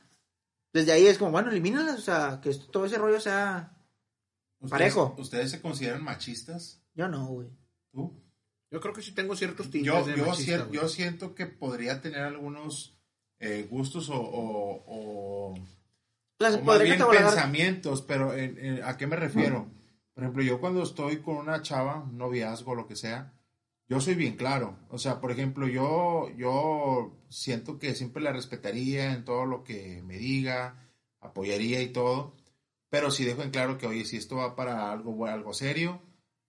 Desde 0.73 0.91
ahí 0.91 1.07
es 1.07 1.17
como, 1.17 1.31
bueno, 1.31 1.51
elimínalas, 1.53 1.99
o 2.01 2.03
sea, 2.03 2.41
que 2.43 2.51
esto- 2.51 2.67
todo 2.73 2.87
ese 2.87 2.99
rollo 2.99 3.21
sea 3.21 3.71
¿Ustedes- 4.59 4.71
Parejo. 4.71 5.15
¿Ustedes 5.19 5.51
se 5.53 5.61
consideran 5.63 6.03
machistas? 6.03 6.83
Yo 6.95 7.07
no, 7.07 7.27
güey. 7.27 7.49
¿Tú? 7.93 8.13
Yo 8.71 8.81
creo 8.81 8.93
que 8.95 9.03
sí 9.03 9.13
tengo 9.13 9.37
ciertos 9.37 9.71
tintes 9.71 9.87
Yo, 9.93 10.05
de 10.05 10.17
yo, 10.17 10.27
machista, 10.27 10.57
sien- 10.57 10.67
güey. 10.69 10.81
yo 10.81 10.89
siento 10.89 11.35
que 11.37 11.47
podría 11.47 12.01
tener 12.01 12.23
algunos 12.23 12.99
eh, 13.39 13.67
gustos 13.71 14.09
o, 14.11 14.17
o- 14.19 14.85
o- 14.87 15.55
Las 16.39 16.55
o 16.57 16.63
más 16.63 16.79
bien 16.85 16.99
pensamientos, 17.31 18.03
pero 18.03 18.35
en- 18.35 18.59
en- 18.59 18.83
¿a 18.85 18.97
qué 18.97 19.07
me 19.07 19.17
refiero? 19.17 19.69
Por 20.15 20.25
ejemplo, 20.25 20.43
yo 20.43 20.61
cuando 20.61 20.83
estoy 20.83 21.19
con 21.19 21.37
una 21.37 21.63
chava, 21.63 22.03
un 22.03 22.17
noviazgo, 22.19 22.75
lo 22.75 22.87
que 22.87 22.97
sea, 22.97 23.33
yo 23.89 24.01
soy 24.01 24.15
bien 24.15 24.37
claro. 24.37 24.79
O 24.89 24.99
sea, 24.99 25.21
por 25.21 25.31
ejemplo, 25.31 25.67
yo, 25.69 26.29
yo 26.37 27.17
siento 27.29 27.79
que 27.79 27.95
siempre 27.95 28.23
la 28.23 28.33
respetaría 28.33 29.13
en 29.13 29.25
todo 29.25 29.45
lo 29.47 29.63
que 29.65 30.03
me 30.03 30.17
diga, 30.19 30.91
apoyaría 31.21 31.83
y 31.83 31.89
todo, 31.89 32.37
pero 32.91 33.11
sí 33.11 33.25
dejo 33.25 33.43
en 33.43 33.51
claro 33.51 33.77
que, 33.79 33.87
oye, 33.87 34.05
si 34.05 34.17
esto 34.17 34.37
va 34.37 34.55
para 34.57 34.91
algo, 34.93 35.27
algo 35.27 35.53
serio, 35.53 36.01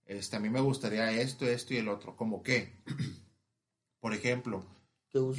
este, 0.05 0.36
a 0.36 0.39
mí 0.39 0.49
me 0.49 0.61
gustaría 0.61 1.11
esto, 1.11 1.47
esto 1.47 1.73
y 1.73 1.77
el 1.77 1.89
otro. 1.89 2.15
¿Cómo 2.15 2.43
qué? 2.43 2.77
por 3.99 4.13
ejemplo, 4.13 4.65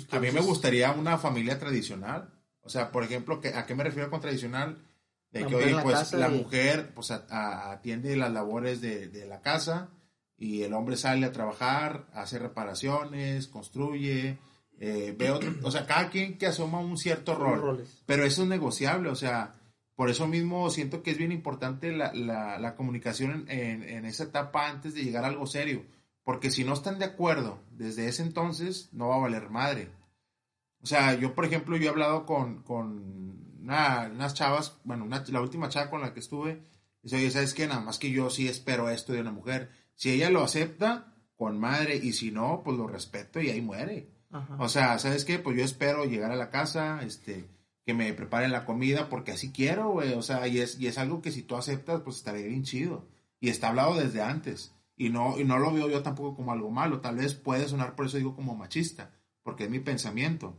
que 0.07 0.16
a 0.16 0.20
mí 0.20 0.26
me 0.32 0.40
gustaría 0.47 0.90
una 0.92 1.18
familia 1.18 1.59
tradicional. 1.59 2.32
O 2.67 2.69
sea, 2.69 2.91
por 2.93 3.05
ejemplo, 3.05 3.41
¿a 3.55 3.64
qué 3.67 3.75
me 3.75 3.85
refiero 3.85 4.11
con 4.11 4.21
tradicional? 4.21 4.79
De 5.31 5.41
La 5.41 5.47
que, 5.49 5.55
oye, 5.57 5.71
la 5.73 5.83
pues 5.83 6.12
la 6.12 6.29
y- 6.29 6.39
mujer 6.39 6.93
pues 6.95 7.11
a- 7.11 7.25
a- 7.31 7.73
atiende 7.73 8.17
las 8.17 8.33
labores 8.33 8.81
de, 8.81 9.09
de 9.09 9.27
la 9.27 9.41
casa 9.41 9.89
y 10.37 10.62
el 10.62 10.75
hombre 10.75 10.97
sale 10.97 11.27
a 11.27 11.33
trabajar, 11.33 12.07
hace 12.12 12.39
reparaciones, 12.39 13.47
construye, 13.49 14.39
eh, 14.79 15.14
ve 15.19 15.31
otro, 15.31 15.53
o 15.62 15.71
sea, 15.71 15.87
cada 15.87 16.11
quien 16.11 16.37
que 16.39 16.47
asoma 16.47 16.79
un 16.81 16.97
cierto 16.99 17.35
rol. 17.35 17.61
roles. 17.61 18.03
Pero 18.07 18.25
eso 18.25 18.43
es 18.43 18.49
negociable, 18.49 19.09
o 19.09 19.14
sea, 19.17 19.55
por 19.95 20.11
eso 20.11 20.27
mismo 20.27 20.69
siento 20.71 21.03
que 21.03 21.12
es 21.12 21.17
bien 21.19 21.33
importante 21.33 21.91
la, 21.93 22.12
la- 22.12 22.59
la 22.59 22.75
comunicación 22.75 23.47
en, 23.49 23.83
en- 23.83 23.89
en 23.89 24.05
esa 24.05 24.25
etapa 24.25 24.69
antes 24.69 24.95
de 24.95 25.03
llegar 25.05 25.25
a 25.25 25.29
algo 25.29 25.47
serio. 25.47 25.83
Porque 26.25 26.51
si 26.51 26.64
no 26.64 26.73
están 26.75 26.99
de 26.99 27.05
acuerdo 27.05 27.61
desde 27.71 28.09
ese 28.09 28.23
entonces, 28.23 28.89
no 28.93 29.09
va 29.09 29.17
a 29.17 29.21
valer 29.21 29.49
madre. 29.49 29.89
O 30.87 30.89
sea, 30.89 31.14
yo, 31.18 31.34
por 31.34 31.45
ejemplo, 31.45 31.76
yo 31.76 31.87
he 31.87 31.89
hablado 31.89 32.24
con, 32.26 32.62
con 32.62 33.57
una- 33.61 34.09
unas 34.12 34.34
chavas, 34.34 34.78
bueno, 34.84 35.03
una- 35.05 35.24
la 35.26 35.41
última 35.41 35.68
chava 35.68 35.91
con 35.91 36.01
la 36.01 36.14
que 36.14 36.20
estuve, 36.20 36.62
dice, 37.03 37.16
oye, 37.16 37.28
¿sabes 37.32 37.55
qué? 37.55 37.66
Nada 37.66 37.80
más 37.80 37.99
que 37.99 38.12
yo 38.12 38.30
sí 38.30 38.47
espero 38.47 38.89
esto 38.89 39.12
de 39.12 39.20
una 39.20 39.32
mujer. 39.32 39.68
Si 39.97 40.12
ella 40.12 40.30
lo 40.30 40.45
acepta, 40.45 41.12
con 41.37 41.59
madre, 41.59 41.97
y 41.97 42.12
si 42.12 42.30
no, 42.30 42.62
pues 42.64 42.76
lo 42.78 42.87
respeto 42.87 43.41
y 43.41 43.51
ahí 43.51 43.61
muere. 43.61 44.12
Ajá. 44.30 44.57
O 44.61 44.68
sea, 44.68 44.97
¿sabes 45.01 45.24
qué? 45.24 45.41
Pues 45.41 45.57
yo 45.57 45.64
espero 45.64 46.05
llegar 46.05 46.30
a 46.30 46.37
la 46.37 46.51
casa, 46.51 47.01
este, 47.03 47.49
que 47.84 47.93
me 47.93 48.12
preparen 48.12 48.53
la 48.53 48.64
comida 48.64 49.09
porque 49.09 49.32
así 49.32 49.51
quiero, 49.51 49.91
güey. 49.91 50.12
O 50.14 50.22
sea, 50.22 50.47
y 50.47 50.61
es, 50.61 50.78
y 50.78 50.87
es 50.87 50.99
algo 50.99 51.20
que 51.20 51.32
si 51.32 51.43
tú 51.43 51.57
aceptas, 51.57 52.03
pues 52.03 52.18
estaría 52.18 52.47
bien 52.47 52.62
chido. 52.62 53.09
Y 53.41 53.49
está 53.49 53.70
hablado 53.70 53.97
desde 53.97 54.22
antes. 54.22 54.72
Y 54.97 55.09
no, 55.11 55.37
y 55.37 55.43
no 55.43 55.59
lo 55.59 55.72
veo 55.72 55.91
yo 55.91 56.05
tampoco 56.05 56.37
como 56.37 56.53
algo 56.53 56.70
malo. 56.70 57.01
Tal 57.01 57.16
vez 57.16 57.34
puede 57.34 57.66
sonar, 57.66 57.97
por 57.97 58.07
eso 58.07 58.18
digo 58.18 58.37
como 58.37 58.55
machista, 58.55 59.11
porque 59.43 59.64
es 59.64 59.70
mi 59.70 59.80
pensamiento. 59.80 60.57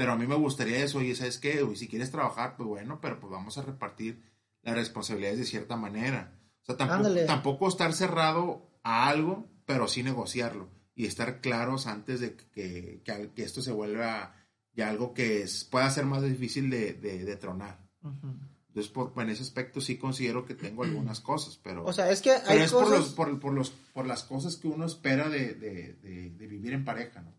Pero 0.00 0.12
a 0.12 0.16
mí 0.16 0.26
me 0.26 0.34
gustaría 0.34 0.82
eso, 0.82 0.96
oye, 0.96 1.14
¿sabes 1.14 1.36
qué? 1.36 1.60
Güey, 1.62 1.76
si 1.76 1.86
quieres 1.86 2.10
trabajar, 2.10 2.56
pues 2.56 2.66
bueno, 2.66 3.00
pero 3.02 3.20
pues 3.20 3.30
vamos 3.30 3.58
a 3.58 3.62
repartir 3.62 4.22
las 4.62 4.74
responsabilidades 4.74 5.40
de 5.40 5.44
cierta 5.44 5.76
manera. 5.76 6.32
O 6.62 6.64
sea, 6.64 6.78
tampoco, 6.78 7.14
tampoco 7.26 7.68
estar 7.68 7.92
cerrado 7.92 8.66
a 8.82 9.10
algo, 9.10 9.46
pero 9.66 9.88
sí 9.88 10.02
negociarlo. 10.02 10.70
Y 10.94 11.04
estar 11.04 11.42
claros 11.42 11.86
antes 11.86 12.18
de 12.20 12.34
que, 12.34 13.02
que, 13.04 13.30
que 13.34 13.42
esto 13.42 13.60
se 13.60 13.72
vuelva 13.72 14.34
ya 14.72 14.88
algo 14.88 15.12
que 15.12 15.42
es- 15.42 15.64
pueda 15.64 15.90
ser 15.90 16.06
más 16.06 16.22
difícil 16.22 16.70
de, 16.70 16.94
de, 16.94 17.22
de 17.26 17.36
tronar. 17.36 17.86
Ujú. 18.02 18.38
Entonces, 18.68 18.90
por, 18.90 19.12
en 19.22 19.28
ese 19.28 19.42
aspecto 19.42 19.82
sí 19.82 19.98
considero 19.98 20.46
que 20.46 20.54
tengo 20.54 20.82
algunas 20.82 21.20
cosas, 21.30 21.60
pero, 21.62 21.84
O 21.84 21.92
sea, 21.92 22.10
es 22.10 22.22
que 22.22 22.30
pero 22.46 22.50
hay 22.52 22.60
es 22.60 22.72
por, 22.72 22.84
cosas... 22.84 22.98
los, 23.00 23.08
por, 23.10 23.38
por 23.38 23.52
los, 23.52 23.68
por 23.92 24.06
las 24.06 24.24
cosas 24.24 24.56
que 24.56 24.66
uno 24.66 24.86
espera 24.86 25.28
de, 25.28 25.52
de 25.56 26.46
vivir 26.46 26.72
en 26.72 26.86
pareja, 26.86 27.20
¿no? 27.20 27.34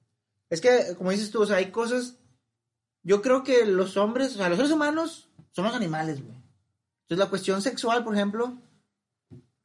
Es 0.51 0.61
que, 0.61 0.93
como 0.95 1.09
dices 1.09 1.31
tú, 1.31 1.41
o 1.41 1.45
sea, 1.47 1.55
hay 1.57 1.71
cosas... 1.71 2.17
Yo 3.03 3.21
creo 3.21 3.43
que 3.43 3.65
los 3.65 3.97
hombres, 3.97 4.33
o 4.35 4.37
sea, 4.37 4.49
los 4.49 4.57
seres 4.57 4.71
humanos 4.71 5.29
somos 5.51 5.73
animales, 5.73 6.21
güey. 6.23 6.35
Entonces, 7.03 7.17
la 7.25 7.29
cuestión 7.29 7.61
sexual, 7.61 8.03
por 8.03 8.15
ejemplo, 8.15 8.57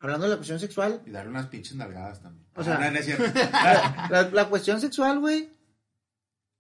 hablando 0.01 0.25
de 0.25 0.31
la 0.31 0.37
cuestión 0.37 0.59
sexual, 0.59 1.03
Y 1.07 1.11
darle 1.11 1.31
unas 1.31 1.47
pinches 1.47 1.77
nalgadas 1.77 2.21
también. 2.23 2.47
O 2.57 2.65
sea- 2.65 2.77
Ah, 2.77 2.81
no, 2.81 4.09
no 4.09 4.11
la, 4.11 4.31
la 4.31 4.49
cuestión 4.49 4.81
sexual, 4.81 5.21
güey, 5.21 5.49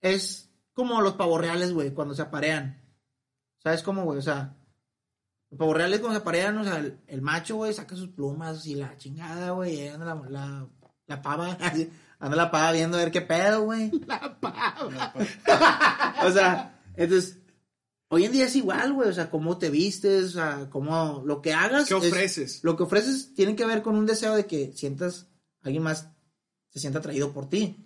es 0.00 0.50
como 0.74 1.00
los 1.00 1.14
pavos 1.14 1.40
reales, 1.40 1.72
güey, 1.72 1.92
cuando 1.92 2.14
se 2.14 2.22
aparean. 2.22 2.80
¿Sabes 3.62 3.82
cómo, 3.82 4.04
güey? 4.04 4.18
O 4.18 4.22
sea, 4.22 4.54
los 5.50 5.58
pavos 5.58 5.76
reales 5.76 6.00
cuando 6.00 6.18
se 6.18 6.22
aparean, 6.22 6.58
o 6.58 6.64
sea, 6.64 6.76
el, 6.78 7.00
el 7.06 7.22
macho, 7.22 7.56
güey, 7.56 7.72
saca 7.72 7.96
sus 7.96 8.10
plumas 8.10 8.66
y 8.66 8.74
la 8.74 8.96
chingada, 8.96 9.50
güey, 9.52 9.74
y 9.76 9.80
ahí 9.80 9.88
anda 9.88 10.14
la, 10.14 10.30
la, 10.30 10.68
la 11.06 11.22
pava, 11.22 11.52
así, 11.60 11.90
anda 12.18 12.36
la 12.36 12.50
pava 12.50 12.72
viendo 12.72 12.96
a 12.96 13.00
ver 13.00 13.10
qué 13.10 13.20
pedo, 13.20 13.62
güey. 13.62 13.90
La 14.06 14.38
pava. 14.40 15.12
o 16.24 16.30
sea, 16.30 16.80
entonces, 16.96 17.38
hoy 18.08 18.24
en 18.24 18.32
día 18.32 18.46
es 18.46 18.56
igual, 18.56 18.92
güey, 18.94 19.08
o 19.08 19.12
sea, 19.12 19.30
cómo 19.30 19.58
te 19.58 19.70
vistes, 19.70 20.24
o 20.26 20.30
sea, 20.30 20.68
cómo 20.70 21.22
lo 21.26 21.42
que 21.42 21.52
hagas. 21.54 21.88
¿Qué 21.88 21.96
es- 21.96 22.04
ofreces? 22.12 22.60
lo 22.64 22.76
que 22.76 22.82
ofreces 22.84 23.34
tiene 23.34 23.54
que 23.56 23.66
ver 23.66 23.82
con 23.82 23.96
un 23.96 24.06
deseo 24.06 24.34
de 24.34 24.46
que 24.46 24.72
sientas, 24.74 25.28
alguien 25.62 25.82
más 25.82 26.08
se 26.70 26.80
sienta 26.80 26.98
atraído 27.00 27.32
por 27.32 27.48
ti. 27.48 27.82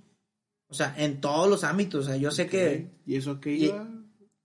O 0.69 0.75
sea, 0.75 0.95
en 0.97 1.21
todos 1.21 1.49
los 1.49 1.65
ámbitos. 1.65 2.05
O 2.05 2.09
sea, 2.09 2.17
yo 2.17 2.31
sé 2.31 2.47
que, 2.47 2.93
¿Y 3.05 3.17
eso 3.17 3.41
qué 3.41 3.53
y- 3.53 3.65
iba? 3.67 3.89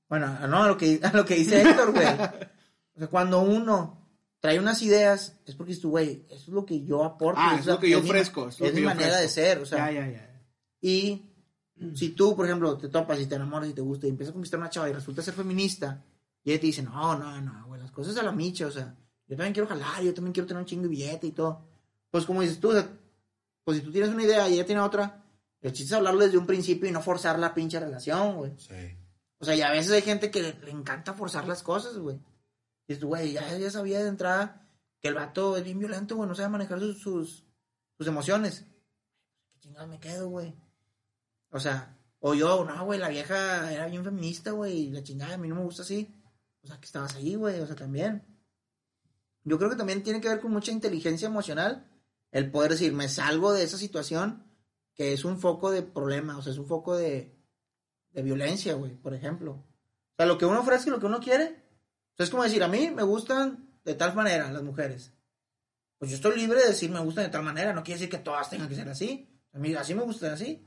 bueno, 0.09 0.47
no, 0.47 0.63
a 0.63 0.67
lo 0.67 0.77
que, 0.77 0.99
a 1.03 1.11
lo 1.15 1.25
que 1.25 1.35
dice 1.35 1.61
Héctor, 1.61 1.91
güey. 1.93 2.07
O 2.95 2.99
sea, 2.99 3.07
cuando 3.09 3.41
uno 3.41 4.04
trae 4.45 4.59
unas 4.59 4.81
ideas, 4.81 5.35
es 5.45 5.55
porque 5.55 5.75
tú, 5.75 5.89
güey, 5.89 6.25
eso 6.29 6.43
es 6.43 6.47
lo 6.49 6.65
que 6.65 6.83
yo 6.83 7.03
aporto. 7.03 7.39
Ah, 7.43 7.57
es 7.59 7.65
lo 7.65 7.79
que 7.79 7.89
yo 7.89 8.01
mi- 8.01 8.09
ofrezco, 8.09 8.47
es 8.49 8.73
mi 8.73 8.81
manera 8.81 9.19
de 9.19 9.27
ser, 9.27 9.59
o 9.59 9.65
sea. 9.65 9.91
ya, 9.91 10.01
ya, 10.05 10.11
ya. 10.11 10.41
Y 10.81 11.31
si 11.95 12.09
tú, 12.09 12.35
por 12.35 12.45
ejemplo, 12.45 12.77
te 12.77 12.89
topas 12.89 13.19
y 13.19 13.25
te 13.25 13.35
enamoras 13.35 13.69
y 13.69 13.73
te 13.73 13.81
gusta 13.81 14.05
y 14.07 14.09
empiezas 14.11 14.31
a 14.31 14.33
conquistar 14.33 14.59
a 14.59 14.61
una 14.63 14.69
chava 14.69 14.89
y 14.89 14.93
resulta 14.93 15.21
ser 15.21 15.33
feminista, 15.33 16.03
y 16.43 16.51
ella 16.51 16.59
te 16.59 16.67
dice, 16.67 16.83
no, 16.83 17.17
no, 17.17 17.41
no, 17.41 17.65
güey, 17.67 17.81
las 17.81 17.91
cosas 17.91 18.15
a 18.17 18.23
la 18.23 18.31
micha, 18.31 18.67
o 18.67 18.71
sea, 18.71 18.95
yo 19.27 19.35
también 19.35 19.53
quiero 19.53 19.67
jalar, 19.67 20.03
yo 20.03 20.13
también 20.13 20.31
quiero 20.33 20.47
tener 20.47 20.61
un 20.61 20.67
chingo 20.67 20.83
de 20.83 20.89
billete 20.89 21.27
y 21.27 21.31
todo. 21.31 21.61
Pues 22.11 22.25
como 22.25 22.41
dices 22.41 22.59
tú, 22.59 22.69
o 22.69 22.73
sea, 22.73 22.87
pues 23.63 23.79
si 23.79 23.83
tú 23.83 23.91
tienes 23.91 24.11
una 24.11 24.23
idea 24.23 24.47
y 24.47 24.53
ella 24.53 24.65
tiene 24.65 24.81
otra, 24.81 25.23
el 25.61 25.71
chiste 25.73 25.87
es 25.93 25.97
hablarlo 25.97 26.23
desde 26.23 26.37
un 26.37 26.45
principio 26.45 26.87
y 26.87 26.91
no 26.91 27.01
forzar 27.01 27.39
la 27.39 27.53
pinche 27.53 27.79
relación, 27.79 28.35
güey. 28.37 28.51
Sí. 28.57 28.75
O 29.39 29.43
sea, 29.45 29.55
y 29.55 29.61
a 29.61 29.71
veces 29.71 29.91
hay 29.91 30.01
gente 30.03 30.29
que 30.31 30.41
le 30.63 30.71
encanta 30.71 31.13
forzar 31.13 31.47
las 31.47 31.63
cosas, 31.63 31.97
güey. 31.97 32.17
Dices 32.87 33.03
güey, 33.03 33.33
ya, 33.33 33.57
ya 33.57 33.71
sabía 33.71 34.01
de 34.01 34.09
entrada 34.09 34.67
que 34.99 35.07
el 35.07 35.15
vato 35.15 35.57
es 35.57 35.63
bien 35.63 35.79
violento, 35.79 36.15
güey, 36.15 36.27
no 36.27 36.35
sabe 36.35 36.49
manejar 36.49 36.79
sus, 36.79 37.01
sus, 37.01 37.45
sus 37.97 38.07
emociones. 38.07 38.65
¿Qué 39.51 39.59
chingados 39.59 39.89
me 39.89 39.99
quedo, 39.99 40.29
güey? 40.29 40.55
O 41.51 41.59
sea, 41.59 41.97
o 42.19 42.33
yo, 42.33 42.65
no, 42.65 42.85
güey, 42.85 42.99
la 42.99 43.09
vieja 43.09 43.71
era 43.71 43.87
bien 43.87 44.03
feminista, 44.03 44.51
güey, 44.51 44.89
la 44.89 45.03
chingada, 45.03 45.35
a 45.35 45.37
mí 45.37 45.47
no 45.47 45.55
me 45.55 45.63
gusta 45.63 45.83
así. 45.83 46.13
O 46.63 46.67
sea, 46.67 46.79
que 46.79 46.85
estabas 46.85 47.15
ahí, 47.15 47.35
güey, 47.35 47.59
o 47.59 47.67
sea, 47.67 47.75
también. 47.75 48.25
Yo 49.43 49.57
creo 49.57 49.69
que 49.69 49.75
también 49.75 50.01
tiene 50.01 50.21
que 50.21 50.29
ver 50.29 50.39
con 50.39 50.51
mucha 50.51 50.71
inteligencia 50.71 51.27
emocional 51.27 51.87
el 52.31 52.49
poder 52.49 52.71
decir, 52.71 52.93
me 52.93 53.07
salgo 53.07 53.53
de 53.53 53.63
esa 53.63 53.77
situación 53.77 54.43
que 54.95 55.13
es 55.13 55.23
un 55.23 55.39
foco 55.39 55.71
de 55.71 55.83
problema, 55.83 56.37
o 56.37 56.41
sea, 56.41 56.51
es 56.51 56.57
un 56.57 56.65
foco 56.65 56.95
de, 56.97 57.37
de 58.11 58.21
violencia, 58.23 58.73
güey, 58.73 58.95
por 58.95 59.13
ejemplo. 59.13 59.51
O 59.51 60.15
sea, 60.17 60.25
lo 60.25 60.37
que 60.37 60.45
uno 60.45 60.61
ofrece, 60.61 60.89
lo 60.89 60.99
que 60.99 61.05
uno 61.05 61.19
quiere. 61.19 61.64
O 62.15 62.17
sea, 62.17 62.23
es 62.23 62.29
como 62.29 62.43
decir, 62.43 62.63
a 62.63 62.69
mí 62.69 62.89
me 62.91 63.03
gustan 63.03 63.69
de 63.83 63.93
tal 63.93 64.15
manera 64.15 64.49
las 64.49 64.63
mujeres. 64.63 65.11
Pues 65.97 66.11
yo 66.11 66.15
estoy 66.15 66.37
libre 66.37 66.61
de 66.61 66.67
decir 66.67 66.89
me 66.89 67.01
gustan 67.01 67.25
de 67.25 67.29
tal 67.29 67.43
manera, 67.43 67.73
no 67.73 67.83
quiere 67.83 67.99
decir 67.99 68.09
que 68.09 68.23
todas 68.23 68.49
tengan 68.49 68.69
que 68.69 68.75
ser 68.75 68.87
así. 68.87 69.27
A 69.51 69.59
mí 69.59 69.73
así 69.75 69.93
me 69.93 70.03
gustan 70.03 70.31
así. 70.31 70.65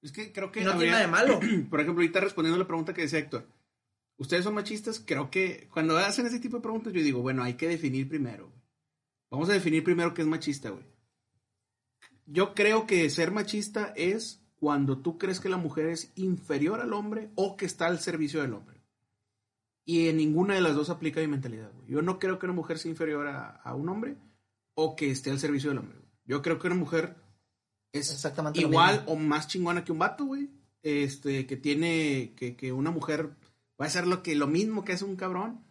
Es 0.00 0.10
que 0.10 0.32
creo 0.32 0.50
que 0.50 0.62
Y 0.62 0.64
no 0.64 0.72
tiene 0.72 0.92
nada 0.92 1.02
de 1.02 1.08
malo. 1.08 1.38
Por 1.70 1.80
ejemplo, 1.80 2.02
ahorita 2.02 2.20
respondiendo 2.20 2.56
a 2.56 2.60
la 2.60 2.66
pregunta 2.66 2.94
que 2.94 3.02
decía 3.02 3.18
Héctor, 3.18 3.46
¿ustedes 4.16 4.44
son 4.44 4.54
machistas? 4.54 5.00
Creo 5.04 5.30
que 5.30 5.68
cuando 5.70 5.98
hacen 5.98 6.26
ese 6.26 6.40
tipo 6.40 6.56
de 6.56 6.62
preguntas, 6.62 6.94
yo 6.94 7.02
digo, 7.02 7.20
bueno, 7.20 7.42
hay 7.42 7.54
que 7.54 7.68
definir 7.68 8.08
primero. 8.08 8.50
Vamos 9.30 9.50
a 9.50 9.52
definir 9.52 9.84
primero 9.84 10.14
qué 10.14 10.22
es 10.22 10.28
machista, 10.28 10.70
güey. 10.70 10.84
Yo 12.24 12.54
creo 12.54 12.86
que 12.86 13.08
ser 13.10 13.32
machista 13.32 13.92
es 13.96 14.40
cuando 14.58 14.98
tú 14.98 15.18
crees 15.18 15.40
que 15.40 15.48
la 15.48 15.58
mujer 15.58 15.86
es 15.86 16.10
inferior 16.16 16.80
al 16.80 16.92
hombre 16.92 17.30
o 17.34 17.56
que 17.56 17.66
está 17.66 17.86
al 17.86 18.00
servicio 18.00 18.40
del 18.40 18.54
hombre. 18.54 18.75
Y 19.88 20.08
en 20.08 20.16
ninguna 20.16 20.54
de 20.54 20.60
las 20.60 20.74
dos 20.74 20.90
aplica 20.90 21.20
mi 21.20 21.28
mentalidad, 21.28 21.70
güey. 21.72 21.88
Yo 21.88 22.02
no 22.02 22.18
creo 22.18 22.38
que 22.38 22.46
una 22.46 22.54
mujer 22.54 22.78
sea 22.78 22.90
inferior 22.90 23.28
a, 23.28 23.50
a 23.50 23.74
un 23.74 23.88
hombre 23.88 24.16
o 24.74 24.96
que 24.96 25.10
esté 25.10 25.30
al 25.30 25.38
servicio 25.38 25.70
del 25.70 25.78
hombre. 25.78 25.98
güey. 25.98 26.10
Yo 26.26 26.42
creo 26.42 26.58
que 26.58 26.66
una 26.66 26.76
mujer 26.76 27.14
es 27.92 28.10
Exactamente 28.10 28.60
igual 28.60 29.04
o 29.06 29.14
más 29.16 29.46
chingona 29.48 29.84
que 29.84 29.92
un 29.92 29.98
vato, 30.00 30.24
güey. 30.26 30.50
Este, 30.82 31.46
que 31.46 31.56
tiene, 31.56 32.34
que, 32.36 32.56
que 32.56 32.72
una 32.72 32.90
mujer 32.90 33.30
va 33.80 33.84
a 33.84 33.88
hacer 33.88 34.06
lo 34.06 34.22
que, 34.22 34.34
lo 34.34 34.46
mismo 34.48 34.84
que 34.84 34.92
hace 34.92 35.04
un 35.04 35.16
cabrón. 35.16 35.64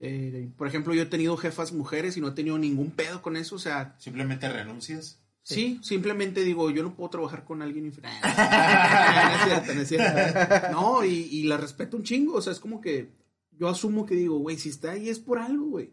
Eh, 0.00 0.50
por 0.56 0.68
ejemplo, 0.68 0.94
yo 0.94 1.02
he 1.02 1.06
tenido 1.06 1.36
jefas 1.36 1.72
mujeres 1.72 2.16
y 2.16 2.20
no 2.20 2.28
he 2.28 2.32
tenido 2.32 2.58
ningún 2.58 2.92
pedo 2.92 3.22
con 3.22 3.36
eso. 3.36 3.56
O 3.56 3.58
sea, 3.58 3.96
Simplemente 3.98 4.48
renuncias. 4.48 5.20
sí, 5.42 5.80
simplemente 5.82 6.42
digo, 6.42 6.70
yo 6.70 6.84
no 6.84 6.94
puedo 6.94 7.10
trabajar 7.10 7.44
con 7.44 7.60
alguien 7.62 7.86
inferior. 7.86 8.12
no 8.22 9.34
es 9.34 9.44
cierto, 9.44 9.74
no 9.74 9.80
es 9.80 9.88
cierto. 9.88 10.70
No, 10.72 11.04
y, 11.04 11.10
y 11.30 11.42
la 11.44 11.56
respeto 11.56 11.96
un 11.96 12.04
chingo. 12.04 12.34
O 12.34 12.40
sea, 12.40 12.52
es 12.52 12.60
como 12.60 12.80
que 12.80 13.10
yo 13.58 13.68
asumo 13.68 14.06
que 14.06 14.14
digo, 14.14 14.38
güey, 14.38 14.56
si 14.56 14.68
está 14.68 14.92
ahí 14.92 15.08
es 15.08 15.18
por 15.18 15.38
algo, 15.38 15.66
güey. 15.66 15.90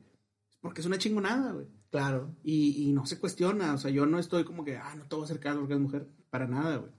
Porque 0.62 0.82
es 0.82 0.88
una 0.88 0.98
chingonada, 0.98 1.52
güey. 1.52 1.68
Claro. 1.90 2.36
Y, 2.44 2.84
y 2.84 2.92
no 2.92 3.06
se 3.06 3.20
cuestiona, 3.20 3.74
o 3.74 3.78
sea, 3.78 3.92
yo 3.92 4.06
no 4.06 4.20
estoy 4.20 4.44
como 4.44 4.64
que, 4.64 4.78
ah, 4.78 4.96
no 4.96 5.08
te 5.08 5.16
voy 5.16 5.24
a 5.24 5.26
hacer 5.26 5.40
caso 5.40 5.60
porque 5.60 5.74
es 5.74 5.80
mujer, 5.80 6.08
para 6.30 6.48
nada, 6.48 6.78
güey. 6.78 6.92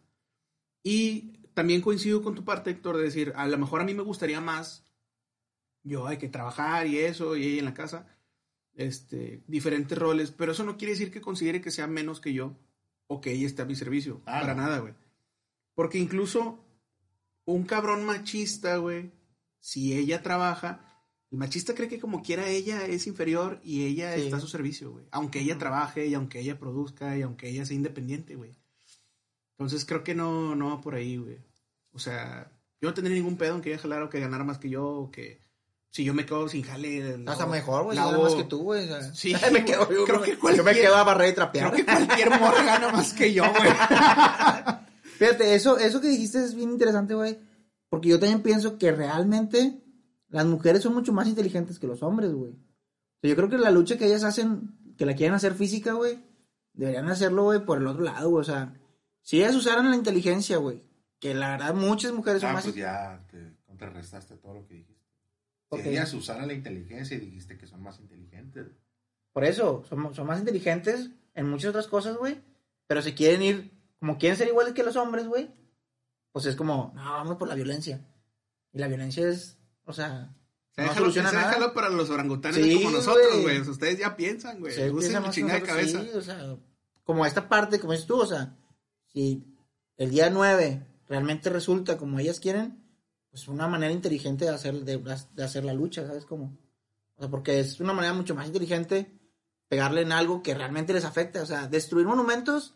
Y 0.82 1.32
también 1.54 1.80
coincido 1.80 2.22
con 2.22 2.34
tu 2.34 2.44
parte, 2.44 2.70
Héctor, 2.70 2.96
de 2.96 3.04
decir, 3.04 3.32
a 3.36 3.46
lo 3.46 3.58
mejor 3.58 3.80
a 3.80 3.84
mí 3.84 3.94
me 3.94 4.02
gustaría 4.02 4.40
más, 4.40 4.86
yo 5.82 6.06
hay 6.06 6.16
que 6.16 6.28
trabajar 6.28 6.86
y 6.86 6.98
eso, 6.98 7.36
y 7.36 7.44
ella 7.44 7.58
en 7.60 7.64
la 7.64 7.74
casa, 7.74 8.06
este, 8.74 9.42
diferentes 9.46 9.96
roles, 9.96 10.32
pero 10.32 10.52
eso 10.52 10.64
no 10.64 10.76
quiere 10.76 10.92
decir 10.92 11.10
que 11.10 11.20
considere 11.20 11.60
que 11.60 11.70
sea 11.70 11.86
menos 11.86 12.20
que 12.20 12.32
yo 12.32 12.56
o 13.06 13.20
que 13.20 13.32
ella 13.32 13.46
esté 13.46 13.62
a 13.62 13.66
mi 13.66 13.74
servicio, 13.74 14.20
Ah, 14.26 14.40
para 14.40 14.54
nada, 14.54 14.78
güey. 14.78 14.94
Porque 15.74 15.98
incluso 15.98 16.64
un 17.44 17.64
cabrón 17.64 18.04
machista, 18.04 18.76
güey, 18.78 19.12
si 19.60 19.94
ella 19.94 20.22
trabaja, 20.22 20.80
el 21.30 21.38
machista 21.38 21.74
cree 21.74 21.88
que 21.88 21.98
como 22.00 22.22
quiera 22.22 22.48
ella 22.48 22.86
es 22.86 23.06
inferior 23.06 23.60
y 23.64 23.84
ella 23.84 24.14
Sí. 24.14 24.22
está 24.22 24.36
a 24.36 24.40
su 24.40 24.48
servicio, 24.48 24.92
güey. 24.92 25.06
Aunque 25.10 25.40
ella 25.40 25.58
trabaje 25.58 26.06
y 26.06 26.14
aunque 26.14 26.40
ella 26.40 26.58
produzca 26.58 27.16
y 27.16 27.22
aunque 27.22 27.48
ella 27.48 27.66
sea 27.66 27.76
independiente, 27.76 28.36
güey. 28.36 28.56
Entonces 29.58 29.84
creo 29.84 30.04
que 30.04 30.14
no, 30.14 30.54
no 30.54 30.68
va 30.70 30.80
por 30.80 30.94
ahí, 30.94 31.16
güey. 31.16 31.38
O 31.92 31.98
sea, 31.98 32.50
yo 32.80 32.88
no 32.88 32.94
tendría 32.94 33.16
ningún 33.16 33.36
pedo 33.36 33.54
en 33.56 33.62
que 33.62 33.70
ella 33.72 33.78
jalara 33.82 34.04
o 34.04 34.10
que 34.10 34.20
ganara 34.20 34.44
más 34.44 34.58
que 34.58 34.68
yo 34.70 34.86
o 34.86 35.10
que 35.10 35.40
si 35.90 36.04
yo 36.04 36.12
me 36.12 36.26
quedo 36.26 36.46
sin 36.48 36.62
jale. 36.62 37.22
Hasta 37.26 37.46
mejor, 37.46 37.84
güey, 37.84 37.96
lavo- 37.96 38.22
más 38.24 38.34
que 38.34 38.44
tú, 38.44 38.58
güey. 38.64 38.86
Sí, 39.14 39.34
me 39.52 39.64
quedo, 39.64 39.90
yo, 39.90 40.04
creo 40.04 40.20
que 40.20 40.32
yo 40.32 40.36
me 40.36 40.40
cualquier- 40.40 40.74
quedo 40.82 40.96
a 40.96 41.04
barrer 41.04 41.32
y 41.32 41.34
trapear. 41.34 41.72
Creo 41.72 41.86
que 41.86 41.92
cualquier 41.92 42.30
morra 42.38 42.62
gana 42.62 42.92
más 42.92 43.12
que 43.14 43.32
yo, 43.32 43.44
güey. 43.50 43.70
Fíjate, 45.18 45.54
eso, 45.54 45.78
eso 45.78 46.00
que 46.00 46.08
dijiste 46.08 46.44
es 46.44 46.54
bien 46.54 46.70
interesante, 46.70 47.14
güey. 47.14 47.38
Porque 47.88 48.08
yo 48.08 48.18
también 48.18 48.42
pienso 48.42 48.78
que 48.78 48.92
realmente 48.92 49.80
las 50.28 50.46
mujeres 50.46 50.82
son 50.82 50.94
mucho 50.94 51.12
más 51.12 51.28
inteligentes 51.28 51.78
que 51.78 51.86
los 51.86 52.02
hombres, 52.02 52.32
güey. 52.32 52.52
O 52.52 53.18
sea, 53.20 53.30
yo 53.30 53.36
creo 53.36 53.48
que 53.48 53.58
la 53.58 53.70
lucha 53.70 53.96
que 53.96 54.06
ellas 54.06 54.24
hacen, 54.24 54.74
que 54.96 55.06
la 55.06 55.14
quieren 55.14 55.34
hacer 55.34 55.54
física, 55.54 55.92
güey, 55.92 56.18
deberían 56.72 57.08
hacerlo, 57.08 57.44
güey, 57.44 57.64
por 57.64 57.78
el 57.78 57.86
otro 57.86 58.02
lado, 58.02 58.28
güey. 58.30 58.40
O 58.40 58.44
sea, 58.44 58.74
si 59.22 59.38
ellas 59.38 59.54
usaran 59.54 59.90
la 59.90 59.96
inteligencia, 59.96 60.58
güey, 60.58 60.82
que 61.20 61.34
la 61.34 61.50
verdad 61.50 61.74
muchas 61.74 62.12
mujeres 62.12 62.40
son 62.42 62.50
Ah, 62.50 62.54
más... 62.54 62.64
pues 62.64 62.76
ya 62.76 63.24
te 63.30 63.54
contrarrestaste 63.66 64.36
todo 64.36 64.54
lo 64.54 64.66
que 64.66 64.74
dijiste. 64.74 65.02
Ok. 65.68 65.80
Si 65.82 65.88
ellas 65.88 66.12
usaran 66.14 66.46
la 66.48 66.54
inteligencia 66.54 67.16
y 67.16 67.20
dijiste 67.20 67.56
que 67.56 67.66
son 67.66 67.82
más 67.82 67.98
inteligentes. 68.00 68.66
Por 69.32 69.44
eso, 69.44 69.84
son, 69.88 70.14
son 70.14 70.26
más 70.26 70.38
inteligentes 70.38 71.10
en 71.34 71.48
muchas 71.48 71.70
otras 71.70 71.86
cosas, 71.86 72.16
güey. 72.16 72.40
Pero 72.86 73.02
se 73.02 73.14
quieren 73.14 73.42
ir, 73.42 73.72
como 73.98 74.16
quieren 74.18 74.36
ser 74.38 74.48
iguales 74.48 74.74
que 74.74 74.82
los 74.84 74.96
hombres, 74.96 75.26
güey. 75.26 75.50
Pues 76.36 76.44
es 76.44 76.54
como, 76.54 76.92
no, 76.94 77.02
vamos 77.02 77.38
por 77.38 77.48
la 77.48 77.54
violencia. 77.54 77.98
Y 78.70 78.78
la 78.78 78.88
violencia 78.88 79.26
es, 79.26 79.56
o 79.86 79.94
sea, 79.94 80.36
no 80.76 80.82
Déjalo, 80.82 81.10
nada. 81.10 81.48
déjalo 81.48 81.72
para 81.72 81.88
los 81.88 82.10
orangutanes 82.10 82.62
Sí, 82.62 82.74
como 82.74 82.90
nosotros, 82.90 83.40
güey. 83.40 83.58
Ustedes 83.62 83.98
ya 83.98 84.14
piensan, 84.16 84.60
güey. 84.60 84.74
Se 84.74 84.90
Usen 84.90 84.98
piensa 84.98 85.20
la 85.20 85.30
chingada 85.30 85.60
de 85.60 85.66
cabeza. 85.66 86.02
sí, 86.02 86.10
o 86.14 86.20
sea, 86.20 86.58
como 87.04 87.24
esta 87.24 87.48
parte, 87.48 87.80
como 87.80 87.92
dices 87.94 88.06
tú, 88.06 88.20
o 88.20 88.26
sea, 88.26 88.54
si 89.06 89.46
el 89.96 90.10
día 90.10 90.28
9 90.28 90.86
realmente 91.08 91.48
resulta 91.48 91.96
como 91.96 92.18
ellas 92.18 92.38
quieren, 92.38 92.84
pues 93.30 93.48
una 93.48 93.66
manera 93.66 93.94
inteligente 93.94 94.44
de 94.44 94.50
hacer, 94.50 94.84
de, 94.84 94.98
de 94.98 95.42
hacer 95.42 95.64
la 95.64 95.72
lucha, 95.72 96.06
¿sabes 96.06 96.26
cómo? 96.26 96.54
O 97.14 97.20
sea, 97.22 97.30
porque 97.30 97.60
es 97.60 97.80
una 97.80 97.94
manera 97.94 98.12
mucho 98.12 98.34
más 98.34 98.46
inteligente 98.46 99.10
pegarle 99.68 100.02
en 100.02 100.12
algo 100.12 100.42
que 100.42 100.54
realmente 100.54 100.92
les 100.92 101.06
afecta, 101.06 101.42
o 101.42 101.46
sea, 101.46 101.66
destruir 101.66 102.06
monumentos, 102.06 102.74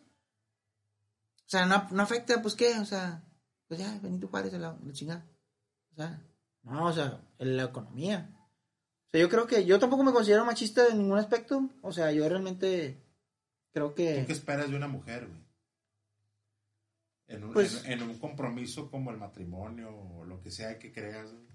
o 1.45 1.51
sea, 1.51 1.67
no, 1.67 1.87
no 1.91 2.03
afecta, 2.03 2.41
pues 2.41 2.55
qué, 2.55 2.79
o 2.79 2.87
sea, 2.87 3.23
pues 3.71 3.79
ya, 3.79 3.97
Benito 4.03 4.27
Juárez, 4.27 4.53
la, 4.55 4.77
la 4.85 4.93
chingada. 4.93 5.25
O 5.93 5.95
sea, 5.95 6.21
no, 6.65 6.87
o 6.87 6.93
sea, 6.93 7.21
en 7.39 7.57
la 7.57 7.63
economía. 7.63 8.29
O 8.35 9.11
sea, 9.13 9.21
yo 9.21 9.29
creo 9.29 9.47
que 9.47 9.65
yo 9.65 9.79
tampoco 9.79 10.03
me 10.03 10.13
considero 10.13 10.45
machista 10.45 10.89
en 10.89 10.99
ningún 10.99 11.19
aspecto. 11.19 11.71
O 11.81 11.93
sea, 11.93 12.11
yo 12.11 12.29
realmente 12.29 13.01
creo 13.73 13.91
¿Tú 13.91 13.95
qué 13.95 14.25
que... 14.27 14.33
esperas 14.33 14.69
de 14.69 14.75
una 14.77 14.89
mujer, 14.89 15.29
güey? 15.29 15.41
En 17.29 17.45
un, 17.45 17.53
Pues- 17.53 17.85
en, 17.85 17.93
en 17.93 18.03
un 18.03 18.19
compromiso 18.19 18.91
como 18.91 19.13
el 19.13 19.17
matrimonio 19.19 19.97
o 19.97 20.25
lo 20.25 20.43
que 20.43 20.51
sea 20.51 20.79
que 20.81 20.93
creas. 20.93 21.31
güey. 21.33 21.47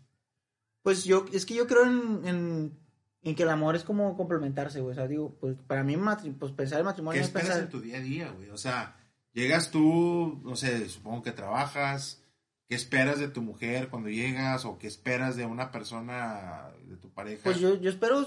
Pues 0.83 1.03
yo, 1.03 1.25
es 1.33 1.45
que 1.45 1.55
yo 1.55 1.67
creo 1.67 1.83
en, 1.85 2.25
en, 2.25 2.79
en 3.23 3.35
que 3.35 3.43
el 3.43 3.49
amor 3.49 3.75
es 3.75 3.83
como 3.83 4.15
complementarse, 4.15 4.79
güey. 4.79 4.93
O 4.93 4.95
sea, 4.95 5.07
digo, 5.07 5.35
pues 5.39 5.57
para 5.67 5.83
mí 5.83 5.95
matri- 5.97 6.37
pues 6.37 6.53
pensar 6.53 6.79
en 6.79 6.85
matrimonio 6.85 7.19
¿Qué 7.19 7.23
es 7.23 7.27
esperas 7.27 7.47
pensar... 7.49 7.63
en 7.65 7.69
tu 7.69 7.81
día 7.81 7.97
a 7.97 8.01
día, 8.01 8.31
güey? 8.31 8.49
O 8.51 8.57
sea, 8.57 8.95
llegas 9.35 9.69
tú, 9.69 10.41
no 10.43 10.55
sé, 10.55 10.89
supongo 10.89 11.21
que 11.21 11.31
trabajas. 11.31 12.21
¿Qué 12.67 12.73
esperas 12.73 13.19
de 13.19 13.27
tu 13.27 13.43
mujer 13.43 13.89
cuando 13.89 14.09
llegas? 14.09 14.65
¿O 14.65 14.79
qué 14.79 14.87
esperas 14.87 15.35
de 15.35 15.45
una 15.45 15.71
persona, 15.71 16.71
de 16.85 16.97
tu 16.97 17.11
pareja? 17.11 17.43
Pues 17.43 17.59
yo, 17.59 17.75
yo 17.75 17.91
espero 17.91 18.25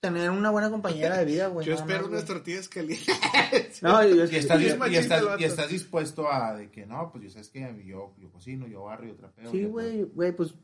tener 0.00 0.30
una 0.30 0.50
buena 0.50 0.70
compañera 0.70 1.18
de 1.18 1.24
vida, 1.24 1.46
güey. 1.46 1.64
Yo 1.64 1.74
espero 1.74 2.00
más, 2.00 2.08
unas 2.08 2.24
güey. 2.24 2.34
tortillas 2.34 2.68
calientes. 2.68 3.16
No, 3.82 4.02
yo, 4.02 4.24
y 4.24 4.36
estás, 4.36 4.60
Es 4.60 4.76
y, 4.90 4.96
estás, 4.96 5.22
y 5.38 5.44
estás 5.44 5.68
dispuesto 5.68 6.32
a 6.32 6.54
de 6.54 6.70
que 6.70 6.86
no, 6.86 7.10
pues 7.12 7.24
yo 7.24 7.30
sabes 7.30 7.50
que 7.50 7.60
yo, 7.84 8.14
yo 8.18 8.30
cocino, 8.32 8.66
yo 8.66 8.84
barrio, 8.84 9.10
yo 9.10 9.16
trapeo. 9.16 9.50
Sí, 9.50 9.66
güey, 9.66 10.02
güey, 10.02 10.32
pues 10.32 10.54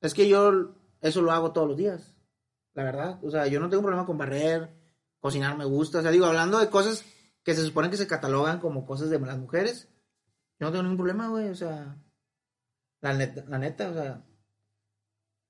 es 0.00 0.14
que 0.14 0.28
yo 0.28 0.74
eso 1.00 1.20
lo 1.20 1.32
hago 1.32 1.52
todos 1.52 1.68
los 1.68 1.76
días, 1.76 2.16
la 2.74 2.84
verdad. 2.84 3.18
O 3.22 3.30
sea, 3.30 3.48
yo 3.48 3.60
no 3.60 3.68
tengo 3.68 3.82
problema 3.82 4.06
con 4.06 4.16
barrer, 4.16 4.70
cocinar 5.18 5.58
me 5.58 5.64
gusta. 5.64 5.98
O 5.98 6.02
sea, 6.02 6.10
digo, 6.10 6.26
hablando 6.26 6.58
de 6.58 6.70
cosas 6.70 7.04
que 7.42 7.54
se 7.54 7.64
supone 7.64 7.90
que 7.90 7.96
se 7.96 8.06
catalogan 8.06 8.60
como 8.60 8.86
cosas 8.86 9.10
de 9.10 9.18
las 9.18 9.38
mujeres, 9.38 9.88
yo 10.58 10.66
no 10.66 10.70
tengo 10.70 10.82
ningún 10.84 10.98
problema, 10.98 11.28
güey. 11.28 11.48
O 11.48 11.54
sea, 11.54 11.96
la 13.00 13.14
neta, 13.14 13.44
la 13.48 13.58
neta, 13.58 13.90
o 13.90 13.94
sea, 13.94 14.24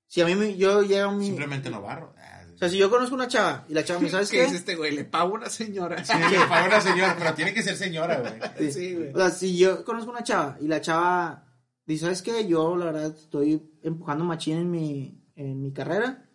si 0.07 0.21
a 0.21 0.25
mí 0.25 0.35
me, 0.35 0.55
yo 0.57 0.81
llego 0.83 1.09
a 1.09 1.11
mi... 1.11 1.25
Simplemente 1.25 1.69
no 1.69 1.81
barro. 1.81 2.13
Ah, 2.17 2.45
O 2.53 2.57
sea, 2.57 2.69
si 2.69 2.77
yo 2.77 2.89
conozco 2.89 3.15
una 3.15 3.27
chava 3.27 3.65
y 3.67 3.73
la 3.73 3.83
chava 3.83 3.99
me 3.99 4.09
¿sabes 4.09 4.29
¿Qué 4.29 4.37
qué? 4.37 4.43
dice 4.43 4.57
este 4.57 4.75
güey? 4.75 4.95
Le 4.95 5.05
pago 5.05 5.33
una 5.33 5.49
señora. 5.49 6.03
Sí, 6.05 6.13
le 6.17 6.37
pago 6.47 6.67
una 6.67 6.81
señora, 6.81 7.15
pero 7.17 7.33
tiene 7.33 7.53
que 7.53 7.63
ser 7.63 7.75
señora, 7.75 8.19
güey. 8.19 8.71
Sí, 8.71 8.95
güey. 8.95 9.11
O 9.13 9.17
sea, 9.17 9.29
si 9.31 9.57
yo 9.57 9.83
conozco 9.83 10.11
una 10.11 10.23
chava 10.23 10.57
y 10.61 10.67
la 10.67 10.81
chava 10.81 11.45
dice, 11.85 12.05
¿sabes 12.05 12.21
qué? 12.21 12.47
Yo, 12.47 12.75
la 12.77 12.85
verdad, 12.85 13.05
estoy 13.07 13.71
empujando 13.81 14.23
machín 14.23 14.57
en 14.57 14.71
mi, 14.71 15.19
en 15.35 15.61
mi 15.61 15.73
carrera 15.73 16.29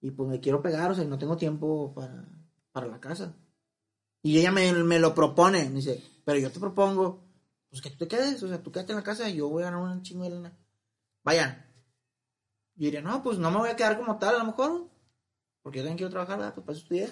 y 0.00 0.10
pues 0.10 0.28
me 0.28 0.40
quiero 0.40 0.62
pegar, 0.62 0.90
o 0.90 0.94
sea, 0.94 1.04
no 1.04 1.18
tengo 1.18 1.36
tiempo 1.36 1.92
para, 1.94 2.24
para 2.72 2.86
la 2.86 3.00
casa. 3.00 3.34
Y 4.22 4.38
ella 4.38 4.50
me, 4.50 4.72
me 4.72 4.98
lo 4.98 5.14
propone, 5.14 5.68
me 5.68 5.76
dice, 5.76 6.02
pero 6.24 6.38
yo 6.38 6.50
te 6.50 6.60
propongo, 6.60 7.24
pues 7.70 7.82
que 7.82 7.90
tú 7.90 7.98
te 7.98 8.08
quedes, 8.08 8.42
o 8.42 8.48
sea, 8.48 8.62
tú 8.62 8.72
quédate 8.72 8.92
en 8.92 8.98
la 8.98 9.04
casa 9.04 9.28
y 9.28 9.36
yo 9.36 9.48
voy 9.48 9.62
a 9.62 9.70
ganar 9.70 9.80
un 9.80 10.02
chingo 10.02 10.24
de 10.24 10.30
lana. 10.30 10.58
Vayan. 11.24 11.64
Yo 12.74 12.86
diría, 12.86 13.02
no, 13.02 13.22
pues 13.22 13.38
no 13.38 13.50
me 13.50 13.58
voy 13.58 13.70
a 13.70 13.76
quedar 13.76 13.98
como 13.98 14.18
tal, 14.18 14.36
a 14.36 14.38
lo 14.38 14.44
mejor, 14.44 14.88
porque 15.62 15.78
yo 15.78 15.84
también 15.84 15.98
quiero 15.98 16.10
trabajar, 16.10 16.38
¿verdad? 16.38 16.54
pues 16.54 16.64
para 16.64 16.76
eso 16.76 16.82
estudié. 16.82 17.08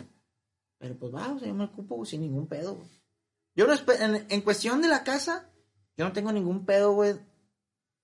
Pero 0.79 0.99
pues 0.99 1.15
va, 1.15 1.33
o 1.33 1.39
sea, 1.39 1.49
yo 1.49 1.55
me 1.55 1.65
ocupo 1.65 2.05
sin 2.05 2.21
ningún 2.21 2.47
pedo, 2.47 2.75
güey. 2.75 2.89
Yo 3.55 3.67
no 3.67 3.73
en, 3.73 4.27
en 4.29 4.41
cuestión 4.43 4.83
de 4.83 4.89
la 4.89 5.03
casa, 5.03 5.51
yo 5.97 6.05
no 6.05 6.13
tengo 6.13 6.31
ningún 6.31 6.67
pedo, 6.67 6.93
güey. 6.93 7.19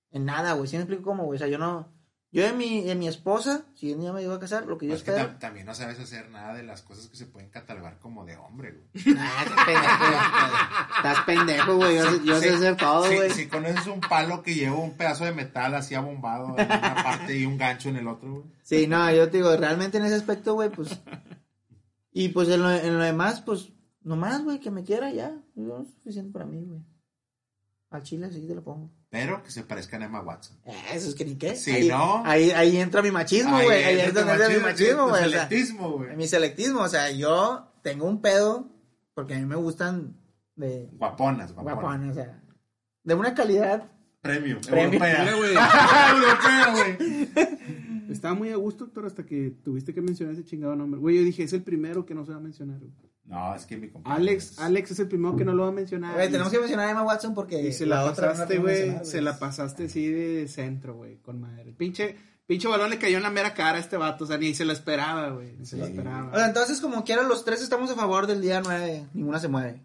En 0.09 0.25
nada, 0.25 0.53
güey. 0.53 0.67
¿Sí 0.67 0.75
me 0.75 0.83
explico 0.83 1.03
cómo, 1.03 1.25
güey? 1.25 1.37
O 1.37 1.39
sea, 1.39 1.47
yo 1.47 1.57
no. 1.57 1.91
Yo 2.33 2.43
en 2.47 2.57
mi, 2.57 2.89
en 2.89 2.97
mi 2.97 3.07
esposa, 3.07 3.63
si 3.75 3.93
un 3.93 4.01
día 4.01 4.11
me 4.11 4.21
llego 4.21 4.33
a 4.33 4.39
casar, 4.39 4.65
lo 4.65 4.77
que 4.79 4.87
yo 4.87 4.93
Pues 4.93 5.01
es 5.01 5.05
que 5.05 5.11
espero. 5.11 5.29
tam- 5.33 5.39
también 5.39 5.67
no 5.67 5.75
sabes 5.75 5.99
hacer 5.99 6.31
nada 6.31 6.55
de 6.55 6.63
las 6.63 6.81
cosas 6.81 7.07
que 7.07 7.15
se 7.15 7.27
pueden 7.27 7.51
catalogar 7.51 7.99
como 7.99 8.25
de 8.25 8.35
hombre, 8.37 8.71
güey. 8.71 9.05
Ah, 9.19 9.43
estás 9.45 9.65
pendejo. 9.65 10.97
Estás 10.97 11.25
pendejo, 11.25 11.75
güey. 11.75 11.95
Yo, 11.97 12.09
sé- 12.11 12.21
yo 12.25 12.39
sé 12.39 12.49
Sí, 12.49 12.55
hacer 12.55 12.75
todo, 12.77 13.07
si- 13.07 13.15
güey. 13.15 13.29
Si, 13.29 13.47
conoces 13.47 13.85
un 13.85 14.01
palo 14.01 14.41
que 14.41 14.55
lleva 14.55 14.75
un 14.77 14.97
pedazo 14.97 15.25
de 15.25 15.31
metal 15.31 15.75
así 15.75 15.93
abombado 15.93 16.47
en 16.57 16.65
una 16.65 16.65
parte 17.03 17.37
y 17.37 17.45
un 17.45 17.57
gancho 17.57 17.89
en 17.89 17.97
el 17.97 18.07
otro, 18.07 18.31
güey. 18.31 18.45
Sí, 18.63 18.87
no, 18.87 19.11
yo 19.13 19.29
te 19.29 19.37
digo, 19.37 19.55
realmente 19.55 19.99
en 19.99 20.05
ese 20.05 20.15
aspecto, 20.15 20.55
güey, 20.55 20.69
pues. 20.71 20.99
Y 22.11 22.29
pues 22.29 22.49
en 22.49 22.63
lo, 22.63 22.71
en 22.71 22.97
lo 22.97 23.03
demás, 23.03 23.41
pues, 23.41 23.69
nomás, 24.01 24.43
güey, 24.43 24.59
que 24.59 24.71
me 24.71 24.83
quiera 24.83 25.11
ya. 25.11 25.35
Yo, 25.55 25.81
es 25.83 25.93
suficiente 25.93 26.31
para 26.31 26.45
mí, 26.45 26.63
güey. 26.65 26.79
Al 27.93 28.01
chile, 28.01 28.25
así 28.25 28.47
te 28.47 28.55
lo 28.55 28.63
pongo. 28.63 28.89
Pero 29.11 29.43
que 29.43 29.51
se 29.51 29.63
parezcan 29.63 30.01
a 30.01 30.05
Emma 30.05 30.21
Watson. 30.21 30.57
Eh, 30.65 30.73
Eso 30.93 31.09
es 31.09 31.15
que 31.15 31.25
ni 31.25 31.35
qué. 31.35 31.55
Sí, 31.55 31.69
ahí, 31.71 31.87
¿no? 31.89 32.25
Ahí, 32.25 32.49
ahí 32.49 32.77
entra 32.77 33.03
mi 33.03 33.11
machismo, 33.11 33.51
güey. 33.61 33.83
Ahí, 33.83 33.99
entra, 33.99 34.21
entra 34.33 34.49
mi 34.49 34.57
machismo, 34.57 35.09
güey. 35.09 35.13
o 35.25 35.29
sea, 35.29 35.29
selectismo, 35.47 35.91
güey. 35.91 36.15
mi 36.15 36.27
selectivismo, 36.27 36.79
o 36.81 36.89
sea, 36.89 37.11
yo 37.11 37.71
tengo 37.83 38.07
un 38.07 38.19
pedo 38.21 38.67
porque 39.13 39.35
a 39.35 39.39
mí 39.39 39.45
me 39.45 39.55
gustan 39.57 40.17
de 40.55 40.89
Guaponas, 40.93 41.53
guaponas. 41.53 41.75
guaponas, 41.81 42.11
o 42.11 42.13
sea, 42.15 42.41
de 43.03 43.13
una 43.13 43.35
calidad. 43.35 43.91
Premium, 44.21 44.59
Premium. 44.61 44.93
europea. 45.03 45.35
Güey. 45.35 45.53
europea, 46.23 46.71
güey. 46.71 48.09
Estaba 48.09 48.33
muy 48.33 48.49
a 48.49 48.55
gusto, 48.55 48.85
Héctor, 48.85 49.05
hasta 49.05 49.23
que 49.25 49.51
tuviste 49.63 49.93
que 49.93 50.01
mencionar 50.01 50.33
ese 50.33 50.45
chingado 50.45 50.75
nombre. 50.75 50.99
Güey, 50.99 51.17
yo 51.17 51.23
dije, 51.23 51.43
es 51.43 51.53
el 51.53 51.61
primero 51.61 52.05
que 52.05 52.15
no 52.15 52.25
se 52.25 52.31
va 52.31 52.37
a 52.37 52.41
mencionar. 52.41 52.79
güey. 52.79 52.91
No, 53.25 53.55
es 53.55 53.65
que 53.65 53.77
mi 53.77 53.89
compadre. 53.89 54.17
Alex, 54.17 54.51
es- 54.51 54.59
Alex 54.59 54.91
es 54.91 54.99
el 54.99 55.07
primero 55.07 55.35
que 55.35 55.45
no 55.45 55.53
lo 55.53 55.63
va 55.63 55.69
a 55.69 55.71
mencionar. 55.71 56.13
Güey, 56.15 56.29
tenemos 56.29 56.51
que 56.51 56.59
mencionar 56.59 56.87
a 56.87 56.91
Emma 56.91 57.03
Watson 57.03 57.33
porque 57.33 57.61
Y 57.61 57.71
se 57.71 57.85
la, 57.85 58.01
no 58.05 58.13
pasaste, 58.13 58.57
güey. 58.59 59.05
Se 59.05 59.21
la 59.21 59.39
pasaste 59.39 59.85
así 59.85 60.07
de 60.07 60.47
centro, 60.47 60.95
güey, 60.95 61.17
con 61.21 61.39
madre. 61.39 61.71
Pinche, 61.71 62.17
pinche 62.45 62.67
balón 62.67 62.89
le 62.89 62.99
cayó 62.99 63.17
en 63.17 63.23
la 63.23 63.29
mera 63.29 63.53
cara 63.53 63.77
a 63.77 63.81
este 63.81 63.95
vato. 63.95 64.25
O 64.25 64.27
sea, 64.27 64.37
ni 64.37 64.53
se 64.53 64.65
lo 64.65 64.73
esperaba, 64.73 65.29
güey. 65.29 65.55
Ni 65.57 65.65
se 65.65 65.77
lo 65.77 65.85
Sí. 65.85 65.91
esperaba. 65.91 66.31
O 66.31 66.35
sea, 66.35 66.47
entonces, 66.47 66.81
como 66.81 67.03
quiera, 67.05 67.23
los 67.23 67.45
tres 67.45 67.61
estamos 67.61 67.89
a 67.91 67.95
favor 67.95 68.27
del 68.27 68.41
día 68.41 68.61
9. 68.61 69.07
Ninguna 69.13 69.39
se 69.39 69.47
mueve. 69.47 69.81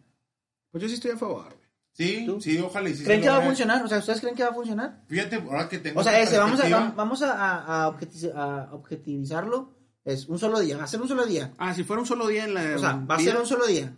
Pues 0.72 0.82
yo 0.82 0.89
sí 0.89 0.97
estoy 0.97 1.12
a 1.12 1.16
favor, 1.16 1.45
güey. 1.45 1.59
Sí, 1.93 2.24
¿Tú? 2.26 2.41
sí, 2.41 2.59
ojalá 2.59 2.89
y 2.91 2.95
sí 2.95 3.03
¿Creen 3.05 3.20
que 3.22 3.28
va 3.28 3.39
a 3.39 3.43
funcionar? 3.43 3.84
O 3.84 3.89
sea, 3.89 3.99
¿ustedes 3.99 4.20
creen 4.20 4.34
que 4.36 4.43
va 4.45 4.51
a 4.51 4.55
funcionar? 4.55 5.03
Fíjate, 5.09 5.36
ahora 5.36 5.68
que 5.68 5.78
tengo 5.78 5.99
O 6.01 6.05
sea, 6.05 6.20
ese, 6.20 6.39
vamos 6.39 6.61
a, 6.61 6.93
vamos 6.97 7.22
a, 7.22 7.84
a 7.86 8.72
objetivizarlo. 8.72 9.78
Es 10.05 10.26
un 10.26 10.38
solo 10.38 10.61
día, 10.61 10.76
va 10.78 10.84
a 10.84 10.86
ser 10.86 11.01
un 11.03 11.09
solo 11.09 11.26
día. 11.26 11.53
Ah, 11.59 11.74
si 11.74 11.84
fuera 11.84 12.01
un 12.01 12.07
solo 12.07 12.26
día 12.26 12.44
en 12.44 12.55
la. 12.55 12.76
O 12.76 12.78
sea, 12.78 12.94
va 12.94 13.16
a 13.16 13.18
ser 13.18 13.36
un 13.36 13.46
solo 13.46 13.66
día. 13.66 13.94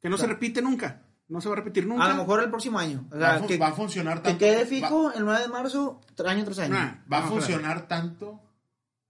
Que 0.00 0.08
no 0.08 0.16
se 0.18 0.26
repite 0.26 0.62
nunca. 0.62 1.02
No 1.28 1.40
se 1.40 1.48
va 1.48 1.54
a 1.54 1.56
repetir 1.56 1.86
nunca. 1.86 2.04
A 2.04 2.08
lo 2.10 2.16
mejor 2.16 2.40
el 2.44 2.50
próximo 2.50 2.78
año. 2.78 3.08
O 3.10 3.18
Va, 3.18 3.34
a 3.36 3.46
que, 3.46 3.58
va 3.58 3.68
a 3.68 3.72
funcionar 3.72 4.18
que 4.18 4.28
tanto. 4.28 4.38
quede 4.38 4.60
va- 4.62 4.66
fijo 4.66 5.12
el 5.12 5.24
9 5.24 5.40
de 5.42 5.48
marzo, 5.48 6.00
año 6.24 6.44
tras 6.44 6.58
año. 6.60 6.74
Ah, 6.76 7.02
Va 7.12 7.18
a 7.18 7.22
funcionar 7.28 7.88
tanto 7.88 8.40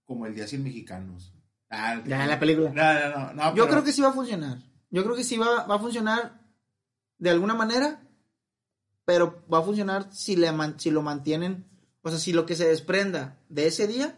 como 0.03 0.25
el 0.25 0.33
Día 0.33 0.47
Sin 0.47 0.63
Mexicanos. 0.63 1.33
Ah, 1.69 2.01
Ya 2.03 2.23
en 2.23 2.29
la 2.29 2.39
película. 2.39 2.71
No, 2.71 2.93
no, 2.93 3.09
no. 3.27 3.33
no, 3.33 3.43
Yo 3.49 3.65
pero- 3.65 3.67
creo 3.67 3.83
que 3.83 3.91
sí 3.91 4.01
va 4.01 4.07
a 4.09 4.13
funcionar. 4.13 4.57
Yo 4.89 5.03
creo 5.03 5.15
que 5.15 5.23
sí 5.23 5.37
va, 5.37 5.65
va 5.67 5.75
a 5.75 5.79
funcionar 5.79 6.41
de 7.19 7.29
alguna 7.29 7.53
manera, 7.53 8.01
pero 9.05 9.43
va 9.53 9.59
a 9.59 9.63
funcionar 9.63 10.11
si, 10.11 10.35
le 10.35 10.51
man- 10.51 10.79
si 10.79 10.89
lo 10.89 11.01
mantienen, 11.03 11.65
o 12.01 12.09
sea, 12.09 12.17
si 12.17 12.33
lo 12.33 12.45
que 12.47 12.55
se 12.55 12.67
desprenda 12.67 13.37
de 13.49 13.67
ese 13.67 13.85
día, 13.85 14.17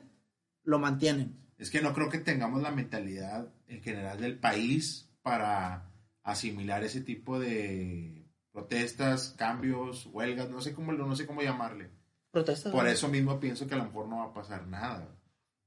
lo 0.64 0.80
mantienen. 0.80 1.39
Es 1.60 1.70
que 1.70 1.82
no 1.82 1.94
creo 1.94 2.10
que 2.10 2.18
tengamos 2.18 2.62
la 2.62 2.72
mentalidad 2.72 3.54
en 3.68 3.82
general 3.84 4.20
del 4.20 4.40
país 4.40 5.10
para 5.22 5.92
asimilar 6.24 6.84
ese 6.84 7.02
tipo 7.02 7.40
de 7.40 8.26
protestas, 8.52 9.36
cambios, 9.38 10.08
huelgas, 10.08 10.50
no 10.50 10.62
sé 10.62 10.74
cómo, 10.74 10.92
no 10.94 11.16
sé 11.16 11.28
cómo 11.28 11.42
llamarle. 11.42 11.92
Protestas. 12.32 12.72
Por 12.72 12.88
eso 12.88 13.08
mismo 13.10 13.40
pienso 13.40 13.68
que 13.68 13.76
a 13.76 13.78
lo 13.78 13.86
mejor 13.86 14.08
no 14.08 14.18
va 14.18 14.26
a 14.26 14.34
pasar 14.34 14.68
nada. 14.68 15.16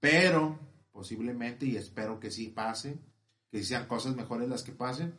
Pero 0.01 0.59
posiblemente, 0.91 1.67
y 1.67 1.77
espero 1.77 2.19
que 2.19 2.31
sí 2.31 2.49
pase, 2.49 2.99
que 3.51 3.63
sean 3.63 3.87
cosas 3.87 4.17
mejores 4.17 4.49
las 4.49 4.63
que 4.63 4.73
pasen, 4.73 5.15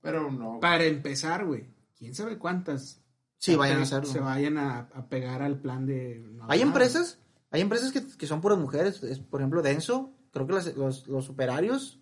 pero 0.00 0.30
no. 0.30 0.58
Para 0.60 0.84
empezar, 0.84 1.44
güey, 1.44 1.66
quién 1.96 2.14
sabe 2.14 2.38
cuántas 2.38 3.04
Sí, 3.38 3.52
se 3.52 3.56
vayan 3.58 3.80
a 3.80 3.82
hacerlo. 3.82 4.10
Se 4.10 4.20
vayan 4.20 4.56
a, 4.56 4.78
a 4.94 5.08
pegar 5.08 5.42
al 5.42 5.58
plan 5.58 5.84
de. 5.84 6.18
no 6.18 6.44
Hay 6.48 6.60
nada. 6.60 6.70
empresas, 6.70 7.18
hay 7.54 7.60
empresas 7.60 7.92
que, 7.92 8.04
que 8.16 8.26
son 8.26 8.40
puras 8.40 8.58
mujeres. 8.58 9.02
Es, 9.02 9.18
por 9.20 9.40
ejemplo, 9.40 9.62
Denso, 9.62 10.12
creo 10.32 10.46
que 10.46 10.52
las- 10.54 10.74
los, 10.76 11.06
los 11.06 11.28
operarios 11.30 12.00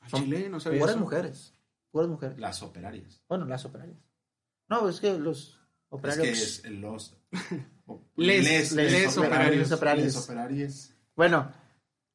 A 0.00 0.08
son 0.08 0.24
Chile, 0.24 0.48
no 0.48 0.60
sabía 0.60 0.78
puras 0.80 0.94
eso. 0.94 1.04
mujeres. 1.04 1.54
Puras 1.90 2.08
mujeres. 2.08 2.38
Las 2.38 2.62
operarias. 2.62 3.22
Bueno, 3.28 3.44
las 3.46 3.64
operarias. 3.64 3.98
No, 4.68 4.88
es 4.88 5.00
que 5.00 5.18
los 5.18 5.48
Es 5.48 5.56
operarios. 5.90 6.26
que 6.26 6.32
es 6.32 6.64
los. 6.70 7.16
Les- 8.16 8.72
les 8.72 8.74
les 8.92 9.18
operarios. 9.18 9.56
Les 9.58 9.72
operarios. 9.72 10.04
les 10.06 10.16
operarios. 10.16 10.90
Bueno, 11.16 11.52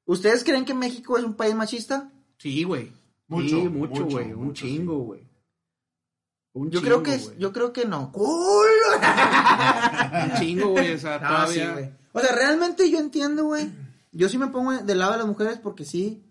¿ustedes 0.05 0.43
creen 0.43 0.65
que 0.65 0.73
México 0.73 1.17
es 1.17 1.23
un 1.23 1.35
país 1.35 1.53
machista? 1.55 2.11
Sí, 2.37 2.63
güey. 2.63 2.91
Mucho, 3.27 3.61
sí, 3.61 3.69
mucho, 3.69 4.05
güey. 4.05 4.31
Un 4.33 4.45
mucho, 4.45 4.65
chingo, 4.65 4.97
güey. 4.99 5.27
Un 6.53 6.71
Yo 6.71 6.79
chingo, 6.79 7.03
creo 7.03 7.05
que 7.17 7.19
yo 7.37 7.53
creo 7.53 7.71
que 7.73 7.85
no. 7.85 8.11
Un 8.15 8.63
chingo, 10.39 10.69
güey. 10.69 10.93
O 10.93 10.97
sea, 10.97 11.19
No, 11.19 11.27
todavía. 11.27 11.77
sí. 11.77 11.89
O 12.13 12.19
sea, 12.19 12.33
realmente 12.33 12.89
yo 12.89 12.99
entiendo, 12.99 13.45
güey. 13.45 13.71
Yo 14.11 14.27
sí 14.29 14.37
me 14.37 14.47
pongo 14.47 14.71
del 14.73 14.97
lado 14.99 15.11
de 15.13 15.17
las 15.19 15.27
mujeres 15.27 15.59
porque 15.59 15.85
sí, 15.85 16.23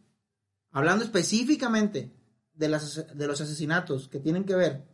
hablando 0.72 1.04
específicamente 1.04 2.12
de, 2.52 2.68
las, 2.68 3.06
de 3.16 3.26
los 3.26 3.40
asesinatos 3.40 4.08
que 4.08 4.18
tienen 4.18 4.44
que 4.44 4.54
ver 4.56 4.84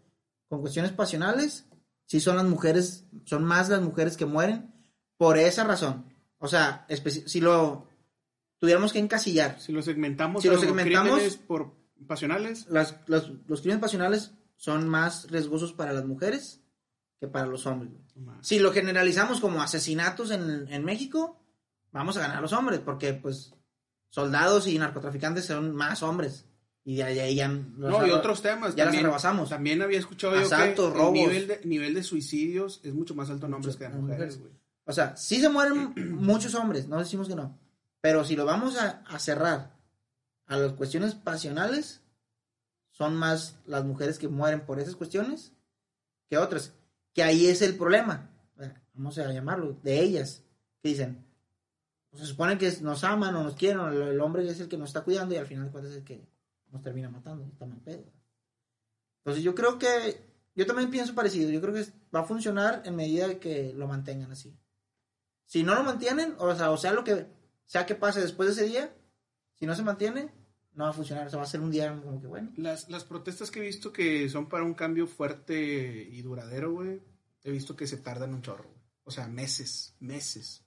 con 0.49 0.61
cuestiones 0.61 0.93
pasionales, 0.93 1.64
sí 2.07 2.20
son 2.20 2.37
las 2.37 2.45
mujeres, 2.45 3.05
son 3.24 3.45
más 3.45 3.68
las 3.70 3.80
mujeres 3.80 4.16
que 4.16 4.26
mueren 4.26 4.72
por 5.16 5.39
esa 5.39 5.64
razón. 5.64 6.05
O 6.39 6.49
sea, 6.49 6.87
si 7.26 7.41
lo 7.41 7.89
tuviéramos 8.59 8.93
que 8.93 8.99
encasillar, 8.99 9.59
Si 9.61 9.72
lo 9.72 9.80
segmentamos, 9.82 10.43
Si 10.43 10.49
a 10.49 10.53
lo 10.53 10.57
los 10.59 10.66
segmentamos- 10.66 11.12
crímenes 11.14 11.37
por 11.39 11.72
pasionales, 12.07 12.66
las, 12.68 12.97
las- 13.07 13.30
los 13.47 13.61
crímenes 13.62 13.80
pasionales 13.80 14.32
son 14.57 14.89
más 14.89 15.30
riesgosos 15.30 15.72
para 15.72 15.93
las 15.95 16.05
mujeres 16.05 16.61
que 17.27 17.33
para 17.33 17.47
los 17.47 17.66
hombres. 17.66 17.93
Si 18.41 18.59
lo 18.59 18.72
generalizamos 18.72 19.41
como 19.41 19.62
asesinatos 19.62 20.31
en, 20.31 20.66
en 20.68 20.85
México, 20.85 21.41
vamos 21.93 22.16
a 22.16 22.20
ganar 22.20 22.43
los 22.43 22.53
hombres, 22.53 22.81
porque 22.81 23.14
pues 23.14 23.55
soldados 24.11 24.66
y 24.68 24.79
narcotraficantes 24.79 25.47
son 25.47 25.75
más 25.75 26.03
hombres. 26.03 26.47
Y 26.85 26.97
de 26.97 27.03
ahí 27.03 27.35
ya... 27.37 27.49
No, 27.49 28.07
y 28.07 28.11
otros 28.11 28.43
temas. 28.43 28.75
Ya 28.75 28.85
las 28.85 28.93
también, 28.93 29.05
rebasamos. 29.07 29.49
También 29.49 29.81
había 29.81 29.99
escuchado 29.99 30.37
Asaltos, 30.37 30.89
yo 30.89 30.93
que 30.93 30.99
robos. 30.99 31.18
el 31.18 31.25
nivel 31.25 31.49
de, 31.49 31.61
nivel 31.64 31.95
de 31.95 32.03
suicidios 32.03 32.81
es 32.85 32.93
mucho 32.93 33.14
más 33.14 33.31
alto 33.31 33.47
en 33.47 33.55
hombres 33.55 33.77
que 33.77 33.87
en 33.87 34.01
mujeres, 34.01 34.37
mujeres. 34.37 34.41
güey. 34.41 34.53
O 34.85 34.93
sea, 34.93 35.16
sí 35.16 35.41
se 35.41 35.49
mueren 35.49 35.95
muchos 36.16 36.55
hombres, 36.55 36.87
no 36.89 36.99
decimos 36.99 37.27
que 37.27 37.35
no. 37.35 37.59
Pero 38.03 38.22
si 38.25 38.37
lo 38.37 38.45
vamos 38.45 38.77
a, 38.77 39.03
a 39.07 39.18
cerrar 39.18 39.75
a 40.47 40.57
las 40.59 40.75
cuestiones 40.75 41.14
pasionales, 41.14 42.03
son 42.91 43.16
más 43.16 43.57
las 43.66 43.85
mujeres 43.85 44.18
que 44.18 44.29
mueren 44.29 44.61
por 44.66 44.79
esas 44.79 44.95
cuestiones 44.95 45.53
que 46.29 46.39
otras. 46.39 46.75
Que 47.14 47.22
ahí 47.22 47.46
es 47.46 47.62
el 47.62 47.76
problema. 47.76 48.30
eh, 48.58 48.74
Vamos 48.92 49.16
a 49.18 49.32
llamarlo, 49.32 49.78
de 49.82 50.00
ellas. 50.00 50.42
Que 50.82 50.90
dicen, 50.90 51.24
pues, 52.10 52.22
se 52.22 52.28
supone 52.28 52.58
que 52.58 52.70
nos 52.82 53.02
aman 53.04 53.34
o 53.36 53.42
nos 53.42 53.54
quieren, 53.54 53.80
el, 53.80 54.20
hombre 54.20 54.46
es 54.46 54.60
el 54.60 54.68
que 54.68 54.76
nos 54.76 54.90
está 54.90 55.02
cuidando 55.02 55.34
y 55.34 55.38
al 55.38 55.46
final 55.46 55.72
de 55.72 55.88
es 55.88 55.96
el 55.96 56.04
que 56.04 56.26
nos 56.70 56.82
termina 56.82 57.08
matando. 57.08 57.44
Está 57.44 57.64
mal 57.64 57.80
pedo. 57.80 58.04
Entonces 59.18 59.42
yo 59.42 59.54
creo 59.54 59.78
que, 59.78 60.20
yo 60.54 60.66
también 60.66 60.90
pienso 60.90 61.14
parecido. 61.14 61.50
Yo 61.50 61.60
creo 61.60 61.72
que 61.72 61.86
va 62.14 62.20
a 62.20 62.24
funcionar 62.24 62.82
en 62.84 62.96
medida 62.96 63.40
que 63.40 63.72
lo 63.74 63.88
mantengan 63.88 64.30
así. 64.32 64.54
Si 65.46 65.62
no 65.62 65.74
lo 65.74 65.82
mantienen, 65.82 66.34
o 66.38 66.54
sea, 66.54 66.70
o 66.70 66.76
sea 66.76 66.92
lo 66.92 67.04
que 67.04 67.26
sea 67.64 67.86
que 67.86 67.94
pase 67.94 68.20
después 68.20 68.48
de 68.48 68.52
ese 68.52 68.70
día, 68.70 68.94
si 69.54 69.66
no 69.66 69.74
se 69.74 69.82
mantiene, 69.82 70.30
no 70.75 70.85
va 70.85 70.91
a 70.91 70.95
funcionar. 70.95 71.27
O 71.27 71.31
sea, 71.31 71.39
va 71.39 71.45
a 71.45 71.49
ser 71.49 71.61
un 71.61 71.70
día 71.70 72.01
como 72.03 72.20
que 72.20 72.27
bueno. 72.27 72.53
Las, 72.57 72.89
las 72.91 73.05
protestas 73.05 73.51
que 73.51 73.61
he 73.61 73.62
visto 73.62 73.93
que 73.93 74.29
son 74.29 74.49
para 74.49 74.64
un 74.64 74.75
cambio 74.75 75.07
fuerte 75.07 76.09
y 76.11 76.22
duradero, 76.22 76.72
güey, 76.72 77.01
he 77.43 77.51
visto 77.51 77.77
que 77.77 77.87
se 77.87 77.99
tardan 77.99 78.35
un 78.35 78.43
chorro, 78.43 78.64
güey. 78.64 78.83
O 79.05 79.11
sea, 79.11 79.27
meses, 79.29 79.95
meses. 80.01 80.64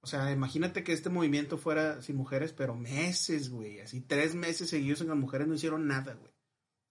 O 0.00 0.06
sea, 0.06 0.30
imagínate 0.32 0.84
que 0.84 0.92
este 0.92 1.10
movimiento 1.10 1.58
fuera 1.58 2.00
sin 2.02 2.16
mujeres, 2.16 2.52
pero 2.52 2.74
meses, 2.74 3.50
güey. 3.50 3.80
Así 3.80 4.00
tres 4.00 4.34
meses 4.34 4.70
seguidos 4.70 5.00
en 5.00 5.08
las 5.08 5.16
mujeres 5.16 5.48
no 5.48 5.54
hicieron 5.54 5.86
nada, 5.86 6.14
güey. 6.14 6.32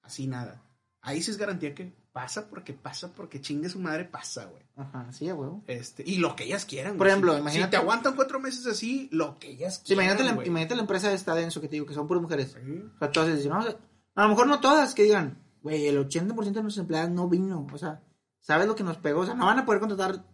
Así 0.02 0.28
nada. 0.28 0.64
Ahí 1.02 1.22
sí 1.22 1.32
es 1.32 1.38
garantía 1.38 1.74
que 1.74 1.94
pasa 2.18 2.50
porque 2.50 2.74
pasa, 2.74 3.14
porque 3.14 3.40
chingue 3.42 3.70
su 3.70 3.78
madre, 3.78 4.06
pasa, 4.06 4.46
güey. 4.46 4.64
Ajá, 4.76 5.12
sí, 5.12 5.32
huevo. 5.32 5.62
Este, 5.68 6.02
y 6.04 6.18
lo 6.18 6.36
que 6.36 6.46
ellas 6.46 6.66
quieran. 6.66 6.94
Por 6.94 7.06
güey. 7.06 7.10
ejemplo, 7.12 7.38
imagínate- 7.38 7.68
Si 7.68 7.70
te 7.70 7.78
aguantan 7.78 8.16
cuatro 8.16 8.40
meses 8.40 8.66
así, 8.66 9.08
lo 9.12 9.38
que 9.38 9.52
ellas 9.52 9.76
Sí, 9.78 9.84
quieran. 9.94 10.06
imagínate, 10.06 10.28
la, 10.28 10.34
güey. 10.36 10.48
imagínate 10.48 10.76
la 10.76 10.82
empresa 10.82 11.14
esta 11.14 11.36
denso 11.36 11.62
que 11.62 11.68
te 11.68 11.76
digo, 11.76 11.86
que 11.86 11.94
son 11.94 12.08
puras 12.08 12.24
mujeres. 12.24 12.58
Sí. 12.60 12.84
O 12.96 12.98
sea, 12.98 13.12
todas 13.12 13.36
dicen, 13.36 13.52
no, 13.52 13.60
o 13.60 13.62
sea, 13.62 13.78
a 14.16 14.24
lo 14.24 14.30
mejor 14.30 14.48
no 14.48 14.60
todas, 14.60 14.96
que 14.96 15.04
digan, 15.04 15.38
güey, 15.62 15.86
el 15.86 15.98
80% 16.00 16.60
de 16.60 16.64
nuestros 16.64 16.82
empleados 16.82 17.12
no 17.12 17.30
vino. 17.30 17.68
O 17.72 17.78
sea, 17.78 18.02
¿sabes 18.40 18.66
lo 18.66 18.76
que 18.76 18.84
nos 18.84 18.98
pegó? 18.98 19.20
O 19.22 19.26
sea, 19.28 19.36
no 19.36 19.46
van 19.46 19.60
a 19.60 19.66
poder 19.66 19.80
contratar 19.80 20.26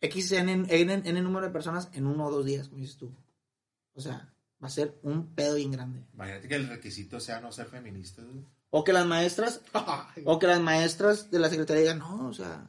X, 0.00 0.32
N, 0.32 0.64
N, 0.68 1.02
N 1.04 1.22
número 1.22 1.46
de 1.46 1.52
personas 1.52 1.90
en 1.92 2.06
uno 2.06 2.24
o 2.26 2.30
dos 2.32 2.44
días, 2.44 2.68
como 2.68 2.80
dices 2.80 2.96
tú. 2.96 3.14
O 3.94 4.00
sea, 4.00 4.34
va 4.62 4.66
a 4.68 4.70
ser 4.70 4.98
un 5.02 5.34
pedo 5.34 5.56
bien 5.56 5.72
grande. 5.72 6.04
Imagínate 6.14 6.48
que 6.48 6.54
el 6.54 6.68
requisito 6.68 7.20
sea 7.20 7.40
no 7.40 7.52
ser 7.52 7.66
feminista. 7.66 8.22
O 8.70 8.84
que 8.84 8.92
las 8.92 9.06
maestras, 9.06 9.62
o 10.24 10.38
que 10.38 10.46
las 10.46 10.60
maestras 10.60 11.30
de 11.30 11.38
la 11.38 11.48
secretaría 11.48 11.82
digan, 11.82 11.98
no, 11.98 12.28
o 12.28 12.32
sea, 12.32 12.68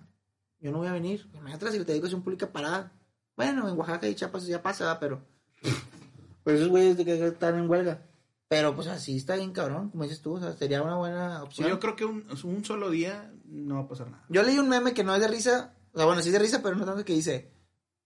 yo 0.59 0.71
no 0.71 0.79
voy 0.79 0.87
a 0.87 0.93
venir. 0.93 1.29
Imagínate 1.33 1.65
la 1.65 1.71
Secretaría 1.71 1.93
de 1.93 1.97
Educación 1.99 2.23
Pública 2.23 2.51
parada. 2.51 2.93
Bueno, 3.35 3.67
en 3.67 3.77
Oaxaca 3.77 4.07
y 4.07 4.15
Chiapas 4.15 4.45
ya 4.45 4.61
pasa, 4.61 4.99
pero 4.99 5.25
pues 6.43 6.57
esos 6.57 6.69
güeyes 6.69 6.97
de 6.97 7.05
que 7.05 7.27
están 7.27 7.57
en 7.57 7.69
huelga. 7.69 8.07
Pero 8.47 8.75
pues 8.75 8.87
así 8.87 9.15
está 9.15 9.37
bien 9.37 9.53
cabrón, 9.53 9.91
como 9.91 10.03
dices 10.03 10.21
tú, 10.21 10.33
o 10.33 10.39
sea, 10.39 10.51
sería 10.51 10.81
una 10.83 10.97
buena 10.97 11.41
opción. 11.41 11.69
yo 11.69 11.79
creo 11.79 11.95
que 11.95 12.03
un, 12.03 12.27
un 12.43 12.65
solo 12.65 12.89
día 12.89 13.33
no 13.45 13.75
va 13.75 13.81
a 13.81 13.87
pasar 13.87 14.11
nada. 14.11 14.25
Yo 14.27 14.43
leí 14.43 14.59
un 14.59 14.67
meme 14.67 14.93
que 14.93 15.05
no 15.05 15.15
es 15.15 15.21
de 15.21 15.29
risa, 15.29 15.73
o 15.93 15.97
sea, 15.97 16.05
bueno, 16.05 16.21
sí 16.21 16.27
es 16.27 16.33
de 16.33 16.39
risa, 16.39 16.61
pero 16.61 16.75
no 16.75 16.83
tanto 16.83 17.05
que 17.05 17.13
dice, 17.13 17.53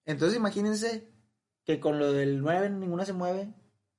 entonces 0.05 0.37
imagínense 0.37 1.11
que 1.63 1.79
con 1.79 1.97
lo 1.97 2.13
del 2.13 2.41
9 2.41 2.69
ninguna 2.69 3.05
se 3.05 3.13
mueve, 3.13 3.55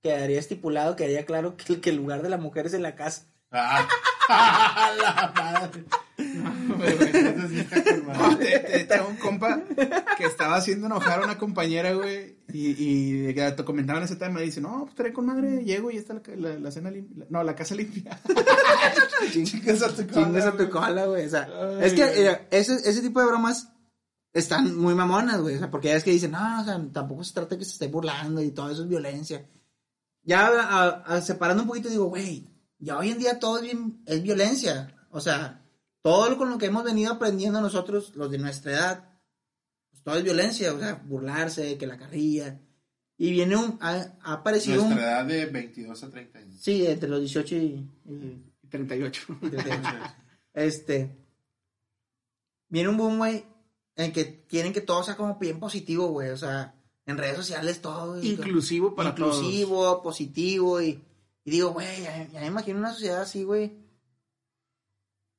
quedaría 0.07 0.39
estipulado, 0.39 0.95
quedaría 0.97 1.25
claro 1.27 1.57
que, 1.57 1.73
el- 1.75 1.81
que 1.81 1.91
el 1.91 1.97
lugar 1.97 2.23
de 2.23 2.29
la 2.29 2.37
mujer 2.39 2.67
es 2.67 2.75
en 2.75 2.83
la 2.83 2.95
casa. 2.95 3.27
Ah, 3.51 3.87
la 5.01 5.33
madre. 5.35 5.85
Eso 6.19 7.49
sí 7.49 7.61
está. 7.61 7.97
No, 7.97 8.37
te, 8.39 8.59
te- 8.59 8.85
tengo 8.85 9.09
un 9.09 9.17
compa 9.17 9.63
que 10.17 10.25
estaba 10.25 10.57
haciendo 10.57 10.87
enojar 10.87 11.21
a 11.21 11.25
una 11.25 11.39
compañera, 11.39 11.93
güey, 11.95 12.39
y, 12.53 13.29
y 13.31 13.35
te 13.35 13.65
comentaban 13.65 14.03
ese 14.03 14.17
tema, 14.17 14.43
y 14.43 14.47
dice, 14.47 14.61
no, 14.61 14.81
pues 14.81 14.91
estaré 14.91 15.13
con 15.13 15.27
madre, 15.27 15.63
llego 15.65 15.91
y 15.91 15.97
está 15.97 16.15
la, 16.15 16.23
la- 16.37 16.59
la 16.59 16.71
cena 16.71 16.91
limpia, 16.91 17.27
no, 17.29 17.43
la 17.45 17.55
casa 17.55 17.75
limpia. 17.75 18.19
Chingas 19.33 19.83
a 19.83 19.89
tu 19.95 20.07
cola, 20.07 20.27
Chingas 20.27 20.47
a 20.47 20.51
tu 20.53 20.57
güey. 20.59 20.71
cola, 20.71 21.07
güey. 21.07 21.27
O 21.27 21.31
sea, 21.31 21.49
Ay, 21.53 21.79
es 21.87 21.93
que 21.95 22.03
eh, 22.05 22.49
ese, 22.51 22.75
ese 22.75 23.03
tipo 23.03 23.21
de 23.21 23.27
bromas 23.27 23.69
están 24.33 24.77
muy 24.77 24.95
mamonas, 24.95 25.41
güey. 25.41 25.57
O 25.57 25.59
sea, 25.59 25.71
porque 25.71 25.89
ya 25.89 25.95
es 25.97 26.05
que 26.05 26.11
dicen, 26.11 26.33
no, 26.33 26.61
o 26.61 26.65
sea, 26.65 26.81
tampoco 26.93 27.23
se 27.25 27.35
trata 27.35 27.51
de 27.55 27.59
que 27.59 27.65
se 27.65 27.73
esté 27.73 27.87
burlando 27.89 28.43
y 28.43 28.51
todo 28.51 28.71
eso 28.71 28.83
es 28.83 28.89
violencia. 28.89 29.47
Ya 30.27 30.47
a- 30.49 30.89
a- 31.17 31.21
separando 31.23 31.63
un 31.63 31.69
poquito, 31.69 31.89
digo, 31.89 32.07
güey, 32.07 32.47
ya 32.79 32.99
hoy 32.99 33.11
en 33.11 33.19
día 33.19 33.39
todo 33.39 33.57
es, 33.59 33.63
bien- 33.63 34.03
es 34.07 34.23
violencia. 34.23 34.95
O 35.11 35.21
sea, 35.21 35.65
todo 36.03 36.29
lo 36.29 36.37
con 36.37 36.51
lo 36.51 36.59
que 36.59 36.67
hemos 36.67 36.85
venido 36.85 37.13
aprendiendo 37.13 37.61
nosotros, 37.61 38.13
los 38.15 38.31
de 38.31 38.39
nuestra 38.39 38.73
edad, 38.73 39.09
pues 39.91 40.03
todo 40.03 40.17
es 40.17 40.25
violencia. 40.25 40.75
O 40.75 40.79
sea, 40.79 40.95
burlarse, 41.07 41.79
que 41.79 41.87
la 41.87 41.97
carrilla. 41.97 42.61
Y 43.17 43.31
viene 43.31 43.57
un, 43.57 43.79
ha, 43.81 44.15
ha 44.21 44.33
aparecido 44.35 44.83
un, 44.83 44.91
Nuestra 44.91 45.13
edad 45.13 45.25
de 45.25 45.47
22 45.47 46.03
a 46.03 46.11
30 46.11 46.39
años. 46.41 46.61
sí, 46.61 46.87
entre 46.87 47.09
los 47.09 47.21
18 47.21 47.55
y- 47.57 47.89
y 48.05 48.69
38. 48.69 49.39
este. 50.53 51.17
Viene 52.69 52.89
un 52.89 52.97
boom, 52.97 53.19
güey, 53.19 53.45
en 53.95 54.13
que 54.13 54.45
quieren 54.47 54.73
que 54.73 54.81
todo 54.81 55.03
sea 55.03 55.17
como 55.17 55.39
bien 55.39 55.59
positivo, 55.61 56.09
güey. 56.09 56.31
O 56.31 56.37
sea, 56.37 56.75
en 57.07 57.19
redes 57.19 57.37
sociales 57.37 57.81
todo. 57.81 58.23
Inclusivo 58.23 58.95
para 58.95 59.11
Inclusivo, 59.11 60.03
positivo. 60.03 60.83
Y, 60.83 61.03
y 61.45 61.51
digo, 61.51 61.71
güey, 61.71 62.03
ya, 62.03 62.29
ya 62.29 62.41
me 62.41 62.47
imagino 62.47 62.79
una 62.79 62.93
sociedad 62.93 63.23
así, 63.23 63.45
güey. 63.45 63.73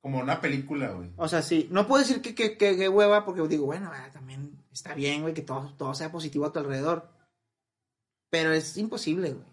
como 0.00 0.18
una 0.18 0.40
película, 0.40 0.88
güey. 0.92 1.10
O 1.16 1.28
sea, 1.28 1.42
sí, 1.42 1.68
no 1.70 1.86
puedo 1.86 2.02
decir 2.02 2.22
que, 2.22 2.34
que, 2.34 2.56
que, 2.56 2.76
que 2.76 2.88
hueva, 2.88 3.24
porque 3.24 3.46
digo, 3.46 3.66
bueno, 3.66 3.90
ah, 3.92 4.08
también 4.12 4.58
está 4.72 4.94
bien, 4.94 5.22
güey, 5.22 5.34
que 5.34 5.42
todo, 5.42 5.74
todo 5.76 5.94
sea 5.94 6.10
positivo 6.10 6.46
a 6.46 6.52
tu 6.52 6.58
alrededor. 6.58 7.10
Pero 8.30 8.52
es 8.52 8.76
imposible, 8.76 9.32
güey. 9.32 9.48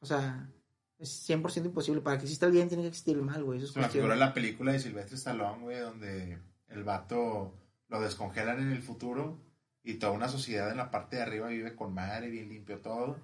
O 0.00 0.06
sea, 0.06 0.50
es 0.98 1.28
100% 1.28 1.66
imposible. 1.66 2.00
Para 2.00 2.18
que 2.18 2.24
exista 2.24 2.46
el 2.46 2.52
bien, 2.52 2.68
tiene 2.68 2.82
que 2.84 2.88
existir 2.88 3.16
el 3.16 3.22
mal, 3.22 3.44
güey. 3.44 3.58
Eso 3.58 3.66
es 3.66 3.72
Se 3.74 3.80
me 3.80 3.88
figura 3.88 4.16
la 4.16 4.32
película 4.32 4.72
de 4.72 4.80
Silvestre 4.80 5.16
Stallone, 5.16 5.62
güey, 5.62 5.78
donde 5.78 6.38
el 6.68 6.84
vato 6.84 7.52
lo 7.88 8.00
descongelan 8.00 8.60
en 8.60 8.72
el 8.72 8.82
futuro 8.82 9.51
y 9.84 9.94
toda 9.94 10.12
una 10.12 10.28
sociedad 10.28 10.70
en 10.70 10.76
la 10.76 10.90
parte 10.90 11.16
de 11.16 11.22
arriba 11.22 11.48
vive 11.48 11.74
con 11.74 11.92
madre, 11.94 12.28
bien 12.30 12.48
limpio 12.48 12.80
todo. 12.80 13.16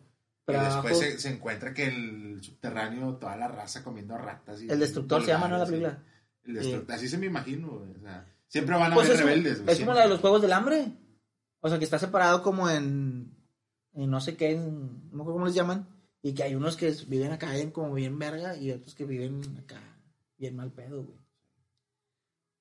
Pero 0.44 0.62
y 0.62 0.64
después 0.64 0.98
se, 0.98 1.18
se 1.18 1.28
encuentra 1.30 1.74
que 1.74 1.84
el 1.86 2.38
subterráneo, 2.42 3.16
toda 3.16 3.36
la 3.36 3.48
raza 3.48 3.84
comiendo 3.84 4.16
ratas. 4.16 4.62
Y 4.62 4.70
El 4.70 4.80
destructor 4.80 5.20
se 5.22 5.28
llama, 5.28 5.46
¿no? 5.48 5.58
La 5.58 5.66
película. 5.66 6.02
El 6.44 6.54
destructor, 6.54 6.94
Así 6.96 7.08
se 7.08 7.18
me 7.18 7.26
imagino. 7.26 7.70
O 7.72 8.00
sea, 8.00 8.26
siempre 8.46 8.74
van 8.76 8.92
a 8.92 8.94
Pues 8.94 9.08
haber 9.10 9.20
es, 9.20 9.26
rebeldes, 9.26 9.62
es 9.66 9.78
como 9.80 9.92
la 9.92 10.02
de 10.02 10.08
los 10.08 10.20
Juegos 10.20 10.40
del 10.40 10.52
Hambre. 10.52 10.92
O 11.60 11.68
sea, 11.68 11.78
que 11.78 11.84
está 11.84 11.98
separado 11.98 12.42
como 12.42 12.70
en, 12.70 13.36
en 13.92 14.10
no 14.10 14.20
sé 14.20 14.36
qué, 14.36 14.52
en- 14.52 15.10
no 15.10 15.16
me 15.16 15.22
acuerdo 15.22 15.32
cómo 15.34 15.46
les 15.46 15.54
llaman. 15.54 15.86
Y 16.22 16.32
que 16.34 16.42
hay 16.44 16.54
unos 16.54 16.76
que 16.76 16.94
viven 17.06 17.30
acá 17.32 17.52
bien 17.52 17.70
como 17.70 17.92
bien 17.94 18.18
verga 18.18 18.56
y 18.56 18.70
otros 18.72 18.94
que 18.94 19.04
viven 19.04 19.42
acá 19.62 19.80
bien 20.38 20.56
mal 20.56 20.72
pedo, 20.72 21.02
güey. 21.04 21.18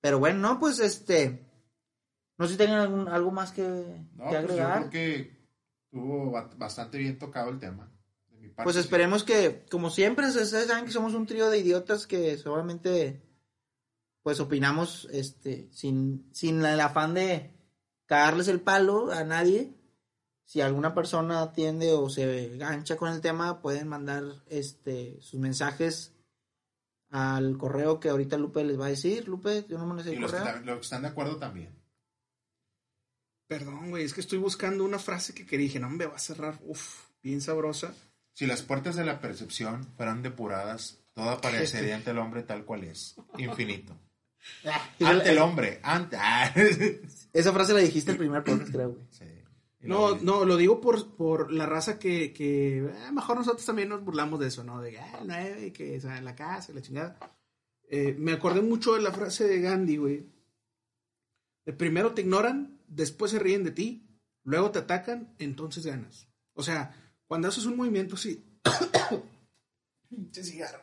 Pero 0.02 0.20
bueno, 0.20 0.40
no, 0.40 0.60
pues 0.60 0.80
este... 0.80 1.47
No 2.38 2.46
sé 2.46 2.52
si 2.54 2.58
tengan 2.58 2.80
algún, 2.80 3.08
algo 3.08 3.32
más 3.32 3.52
que, 3.52 3.62
No, 3.64 4.30
que 4.30 4.30
pues 4.30 4.32
yo 4.32 4.38
agregar. 4.40 4.80
creo 4.80 4.90
que 4.92 5.38
estuvo 5.86 6.32
ba- 6.32 6.50
bastante 6.58 6.98
bien 6.98 7.18
tocado 7.18 7.50
el 7.50 7.60
tema. 7.60 7.92
De 8.30 8.38
mi 8.38 8.50
parte, 8.50 8.64
Pues 8.66 8.76
sí. 8.76 8.82
esperemos 8.82 9.24
que, 9.24 9.66
como 9.72 9.90
siempre, 9.90 10.28
ustedes 10.28 10.68
saben 10.68 10.86
que 10.86 10.92
somos 10.92 11.14
un 11.16 11.26
trío 11.26 11.50
de 11.50 11.58
idiotas 11.60 12.06
que 12.06 12.38
solamente, 12.38 13.22
pues 14.22 14.40
opinamos, 14.40 15.08
este, 15.12 15.68
sin, 15.72 16.30
sin 16.34 16.64
el 16.64 16.80
afán 16.80 17.14
de 17.16 17.54
cagarles 18.06 18.48
el 18.50 18.62
palo 18.62 19.12
a 19.12 19.24
nadie. 19.24 19.74
Si 20.46 20.62
alguna 20.62 20.94
persona 20.94 21.42
atiende 21.42 21.92
o 21.94 22.10
se 22.10 22.56
gancha 22.58 22.96
con 22.98 23.12
el 23.12 23.20
tema, 23.20 23.62
pueden 23.62 23.88
mandar, 23.88 24.24
este, 24.48 25.20
sus 25.22 25.40
mensajes 25.40 26.14
al 27.10 27.58
correo 27.58 28.00
que 28.00 28.10
ahorita 28.10 28.38
Lupe 28.38 28.64
les 28.64 28.80
va 28.80 28.86
a 28.86 28.90
decir. 28.90 29.28
Lupe, 29.28 29.66
yo 29.68 29.78
no 29.78 29.86
me 29.94 30.04
sé 30.04 30.12
Y 30.12 30.16
el 30.16 30.22
los 30.22 30.32
que, 30.32 30.38
correo. 30.38 30.54
ta- 30.54 30.62
los 30.62 30.76
que 30.78 30.82
están 30.84 31.02
de 31.02 31.08
acuerdo 31.10 31.38
también. 31.38 31.77
Perdón, 33.48 33.90
güey, 33.90 34.04
es 34.04 34.14
que 34.14 34.22
estoy 34.22 34.40
buscando 34.40 34.84
una 34.84 35.00
frase 35.00 35.34
que, 35.34 35.46
que 35.46 35.58
dije, 35.58 35.80
no, 35.80 35.90
me 35.90 36.06
va 36.06 36.16
a 36.16 36.20
cerrar, 36.20 36.60
uf, 36.64 37.08
bien 37.24 37.42
sabrosa. 37.42 37.94
Si 38.34 38.46
las 38.46 38.62
puertas 38.62 38.96
de 38.96 39.06
la 39.06 39.20
percepción 39.20 39.88
fueran 39.96 40.22
depuradas, 40.22 41.00
todo 41.14 41.30
aparecería 41.30 41.96
ante 41.96 42.12
el 42.12 42.20
hombre 42.20 42.44
tal 42.44 42.66
cual 42.66 42.84
es. 42.84 43.16
Infinito. 43.38 43.98
Ante 45.00 45.32
el 45.32 45.40
hombre. 45.40 45.80
Ante. 45.84 46.16
ah, 46.20 46.54
Esa 47.34 47.52
frase 47.52 47.74
la 47.74 47.80
dijiste 47.80 48.12
el 48.12 48.18
primer 48.18 48.44
podcast, 48.44 48.72
creo, 48.72 48.92
güey. 48.92 49.06
Sí. 49.10 49.26
No, 49.82 50.16
no, 50.18 50.44
lo 50.46 50.58
digo 50.58 50.82
por, 50.82 51.16
por 51.16 51.52
la 51.52 51.66
raza 51.66 51.98
que, 51.98 52.34
que 52.34 52.80
eh, 52.80 53.12
mejor 53.14 53.38
nosotros 53.38 53.66
también 53.66 53.90
nos 53.90 54.04
burlamos 54.04 54.40
de 54.40 54.48
eso, 54.48 54.64
¿no? 54.64 54.82
De 54.82 54.98
ah, 55.00 55.20
el 55.22 55.28
nueve, 55.28 55.74
que 55.74 55.98
o 55.98 56.02
sea, 56.02 56.18
en 56.18 56.26
la 56.26 56.36
casa, 56.36 56.74
la 56.74 56.82
chingada. 56.82 57.18
Eh, 57.90 58.16
me 58.18 58.34
acordé 58.34 58.62
mucho 58.62 58.96
de 58.96 59.02
la 59.02 59.12
frase 59.12 59.48
de 59.48 59.62
Gandhi, 59.62 59.98
güey. 59.98 60.26
De 61.66 61.74
primero 61.74 62.14
te 62.14 62.22
ignoran, 62.22 62.77
después 62.88 63.32
se 63.32 63.40
ríen 63.40 63.64
de 63.64 63.72
ti, 63.72 64.10
luego 64.44 64.72
te 64.72 64.80
atacan, 64.80 65.36
entonces 65.40 65.86
ganas. 65.86 66.28
O 66.54 66.64
sea, 66.64 66.96
cuando 67.28 67.48
haces 67.48 67.66
un 67.66 67.78
movimiento 67.78 68.16
así. 68.16 68.44
Pinche 70.10 70.44
cigarro. 70.44 70.82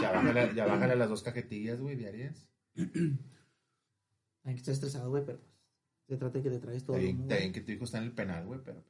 Ya 0.00 0.12
bájale, 0.12 0.54
ya 0.54 0.66
bájale 0.66 0.96
las 0.96 1.08
dos 1.08 1.22
cajetillas, 1.22 1.80
güey, 1.80 1.96
diarias. 1.96 2.48
Ay, 2.76 4.54
que 4.54 4.58
estoy 4.60 4.74
estresado, 4.74 5.10
güey, 5.10 5.24
pero 5.24 5.38
pues, 5.38 5.50
se 6.08 6.16
trata 6.16 6.38
de 6.38 6.44
que 6.44 6.50
te 6.50 6.58
traes 6.60 6.84
todo. 6.84 6.96
Está 6.96 7.36
bien, 7.36 7.52
que 7.52 7.60
tu 7.60 7.72
hijo 7.72 7.84
está 7.84 7.98
en 7.98 8.04
el 8.04 8.12
penal, 8.12 8.46
güey, 8.46 8.60
pero. 8.64 8.84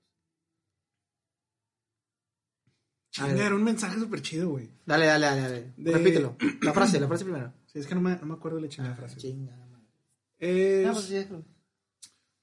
A 3.18 3.26
ver. 3.28 3.54
Un 3.54 3.64
mensaje 3.64 3.98
súper 3.98 4.20
chido, 4.20 4.50
güey. 4.50 4.70
Dale, 4.84 5.06
dale, 5.06 5.26
dale, 5.26 5.40
dale. 5.40 5.72
De- 5.76 5.92
Repítelo. 5.92 6.36
La 6.60 6.74
frase, 6.74 7.00
la 7.00 7.08
frase 7.08 7.24
primero. 7.24 7.52
Sí, 7.66 7.78
es 7.78 7.86
que 7.86 7.94
no 7.94 8.02
me, 8.02 8.14
no 8.16 8.26
me 8.26 8.34
acuerdo 8.34 8.56
de 8.58 8.64
la 8.64 8.68
chingada 8.68 8.94
frase. 8.94 9.16
Chinga. 9.16 9.65
Es- 10.38 10.84
pues. 10.92 11.44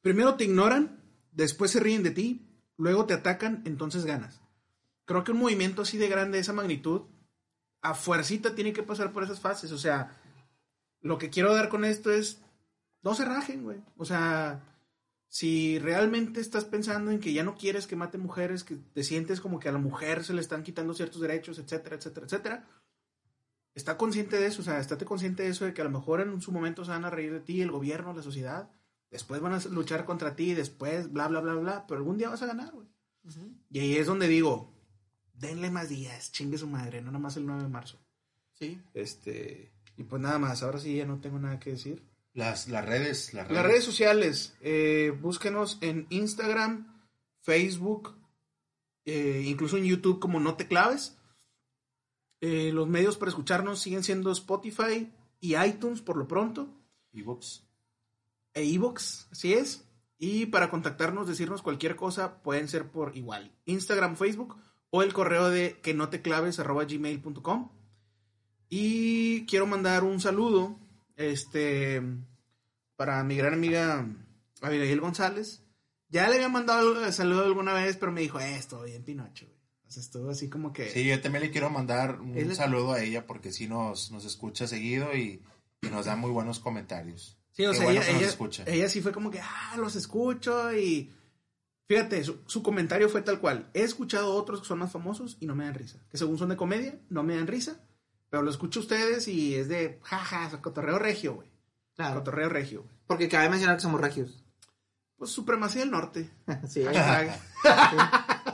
Primero 0.01 0.35
te 0.35 0.43
ignoran, 0.45 1.01
después 1.31 1.71
se 1.71 1.79
ríen 1.79 2.03
de 2.03 2.11
ti, 2.11 2.47
luego 2.77 3.05
te 3.05 3.13
atacan, 3.13 3.61
entonces 3.65 4.05
ganas. 4.05 4.41
Creo 5.05 5.23
que 5.23 5.31
un 5.31 5.39
movimiento 5.39 5.81
así 5.81 5.97
de 5.97 6.07
grande, 6.09 6.37
de 6.37 6.41
esa 6.41 6.53
magnitud, 6.53 7.03
a 7.81 7.93
fuercita 7.93 8.55
tiene 8.55 8.73
que 8.73 8.83
pasar 8.83 9.11
por 9.11 9.23
esas 9.23 9.39
fases. 9.39 9.71
O 9.71 9.77
sea, 9.77 10.17
lo 11.01 11.17
que 11.17 11.29
quiero 11.29 11.53
dar 11.53 11.69
con 11.69 11.85
esto 11.85 12.11
es, 12.11 12.41
no 13.01 13.13
se 13.15 13.25
rajen, 13.25 13.63
güey. 13.63 13.81
O 13.97 14.05
sea, 14.05 14.61
si 15.27 15.79
realmente 15.79 16.39
estás 16.39 16.63
pensando 16.65 17.11
en 17.11 17.19
que 17.19 17.33
ya 17.33 17.43
no 17.43 17.55
quieres 17.55 17.87
que 17.87 17.95
maten 17.95 18.21
mujeres, 18.21 18.63
que 18.63 18.75
te 18.75 19.03
sientes 19.03 19.41
como 19.41 19.59
que 19.59 19.67
a 19.69 19.73
la 19.73 19.79
mujer 19.79 20.23
se 20.23 20.33
le 20.33 20.41
están 20.41 20.63
quitando 20.63 20.93
ciertos 20.93 21.19
derechos, 21.21 21.59
etcétera, 21.59 21.95
etcétera, 21.97 22.25
etcétera, 22.25 22.67
está 23.75 23.97
consciente 23.97 24.37
de 24.37 24.47
eso, 24.47 24.61
o 24.61 24.65
sea, 24.65 24.79
estate 24.79 25.05
consciente 25.05 25.43
de 25.43 25.49
eso, 25.49 25.65
de 25.65 25.73
que 25.73 25.81
a 25.81 25.85
lo 25.85 25.91
mejor 25.91 26.21
en 26.21 26.41
su 26.41 26.51
momento 26.51 26.85
se 26.85 26.91
van 26.91 27.05
a 27.05 27.09
reír 27.09 27.33
de 27.33 27.39
ti, 27.39 27.61
el 27.61 27.71
gobierno, 27.71 28.13
la 28.13 28.21
sociedad, 28.21 28.69
después 29.09 29.41
van 29.41 29.53
a 29.53 29.59
luchar 29.69 30.05
contra 30.05 30.35
ti, 30.35 30.53
después 30.53 31.11
bla, 31.11 31.27
bla, 31.27 31.41
bla, 31.41 31.55
bla, 31.55 31.87
pero 31.87 31.99
algún 31.99 32.17
día 32.17 32.29
vas 32.29 32.41
a 32.41 32.47
ganar, 32.47 32.73
güey. 32.73 32.87
Y 33.69 33.79
ahí 33.79 33.95
es 33.95 34.07
donde 34.07 34.27
digo, 34.27 34.73
denle 35.33 35.71
más 35.71 35.89
días, 35.89 36.31
chingue 36.31 36.57
su 36.57 36.67
madre, 36.67 37.01
no 37.01 37.11
nomás 37.11 37.37
el 37.37 37.45
9 37.45 37.63
de 37.63 37.69
marzo. 37.69 37.99
Sí. 38.51 38.81
Este, 38.93 39.71
y 39.97 40.03
pues 40.03 40.21
nada 40.21 40.39
más, 40.39 40.63
ahora 40.63 40.79
sí 40.79 40.95
ya 40.95 41.05
no 41.05 41.19
tengo 41.19 41.39
nada 41.39 41.59
que 41.59 41.71
decir. 41.71 42.03
Las, 42.33 42.67
las 42.67 42.85
redes, 42.85 43.33
las 43.33 43.47
redes. 43.47 43.61
Las 43.61 43.65
redes 43.65 43.83
sociales, 43.83 44.55
eh, 44.61 45.15
búsquenos 45.21 45.77
en 45.81 46.07
Instagram, 46.09 47.01
Facebook, 47.41 48.15
eh, 49.05 49.43
incluso 49.45 49.77
en 49.77 49.85
YouTube 49.85 50.19
como 50.19 50.39
No 50.39 50.55
Te 50.55 50.67
Claves. 50.67 51.17
Eh, 52.45 52.73
los 52.73 52.89
medios 52.89 53.15
para 53.15 53.29
escucharnos 53.29 53.79
siguen 53.79 54.03
siendo 54.03 54.29
Spotify 54.29 55.09
y 55.39 55.55
iTunes 55.55 56.01
por 56.01 56.17
lo 56.17 56.27
pronto, 56.27 56.67
Ebooks. 57.13 57.63
e 58.53 58.65
iVoox, 58.65 59.31
así 59.31 59.53
es. 59.53 59.85
Y 60.17 60.47
para 60.47 60.69
contactarnos, 60.69 61.25
decirnos 61.25 61.61
cualquier 61.61 61.95
cosa, 61.95 62.43
pueden 62.43 62.67
ser 62.67 62.91
por 62.91 63.15
igual 63.15 63.53
Instagram, 63.63 64.17
Facebook 64.17 64.57
o 64.89 65.03
el 65.03 65.13
correo 65.13 65.49
de 65.49 65.79
que 65.81 65.93
no 65.93 66.09
te 66.09 66.21
claves 66.21 66.59
arroba 66.59 66.83
gmail.com. 66.83 67.71
Y 68.67 69.45
quiero 69.45 69.65
mandar 69.65 70.03
un 70.03 70.19
saludo 70.19 70.77
este, 71.15 72.01
para 72.97 73.23
mi 73.23 73.37
gran 73.37 73.53
amiga 73.53 74.05
Abigail 74.59 74.99
González. 74.99 75.63
Ya 76.09 76.27
le 76.27 76.35
había 76.35 76.49
mandado 76.49 77.05
el 77.05 77.13
saludo 77.13 77.45
alguna 77.45 77.71
vez, 77.71 77.95
pero 77.95 78.11
me 78.11 78.19
dijo, 78.19 78.37
eh, 78.37 78.57
estoy 78.57 78.91
bien 78.91 79.05
Pinocho, 79.05 79.45
güey. 79.45 79.62
O 79.87 79.91
sea, 79.91 80.01
estuvo 80.01 80.29
así 80.31 80.49
como 80.49 80.73
que... 80.73 80.89
Sí, 80.89 81.05
yo 81.05 81.21
también 81.21 81.43
le 81.43 81.51
quiero 81.51 81.69
mandar 81.69 82.19
un 82.21 82.55
saludo 82.55 82.93
a 82.93 83.01
ella 83.01 83.25
porque 83.27 83.51
sí 83.51 83.67
nos, 83.67 84.11
nos 84.11 84.25
escucha 84.25 84.67
seguido 84.67 85.15
y, 85.15 85.41
y 85.81 85.87
nos 85.89 86.05
da 86.05 86.15
muy 86.15 86.31
buenos 86.31 86.59
comentarios. 86.59 87.37
Sí, 87.51 87.65
o 87.65 87.71
Qué 87.71 87.77
sea, 87.77 87.85
bueno 87.85 87.99
ella, 87.99 88.07
que 88.07 88.13
nos 88.13 88.21
ella- 88.21 88.29
escucha. 88.31 88.63
ella 88.65 88.89
sí 88.89 89.01
fue 89.01 89.11
como 89.11 89.29
que, 89.29 89.39
ah, 89.41 89.75
los 89.77 89.95
escucho 89.95 90.73
y... 90.75 91.11
Fíjate, 91.87 92.23
su, 92.23 92.39
su 92.47 92.63
comentario 92.63 93.09
fue 93.09 93.21
tal 93.21 93.39
cual. 93.39 93.69
He 93.73 93.83
escuchado 93.83 94.33
otros 94.33 94.61
que 94.61 94.67
son 94.67 94.79
más 94.79 94.91
famosos 94.91 95.37
y 95.41 95.45
no 95.45 95.53
me 95.53 95.65
dan 95.65 95.73
risa. 95.75 95.99
Que 96.09 96.17
según 96.17 96.37
son 96.39 96.49
de 96.49 96.55
comedia, 96.57 96.97
no 97.09 97.23
me 97.23 97.35
dan 97.35 97.45
risa. 97.45 97.79
Pero 98.29 98.41
lo 98.41 98.49
escucho 98.49 98.79
a 98.79 98.83
ustedes 98.83 99.27
y 99.27 99.53
es 99.55 99.67
de, 99.67 99.99
jaja, 100.01 100.59
cotorreo 100.61 100.97
regio, 100.97 101.35
güey. 101.35 101.51
Claro. 101.93 102.19
Cotorreo 102.19 102.49
regio, 102.49 102.83
güey. 102.83 102.95
Porque 103.05 103.27
cabe 103.29 103.49
mencionar 103.49 103.75
que 103.75 103.81
somos 103.83 104.01
regios. 104.01 104.43
Pues 105.17 105.29
supremacía 105.29 105.81
del 105.81 105.91
norte. 105.91 106.29
sí. 106.67 106.83
Hashtag. 106.83 107.39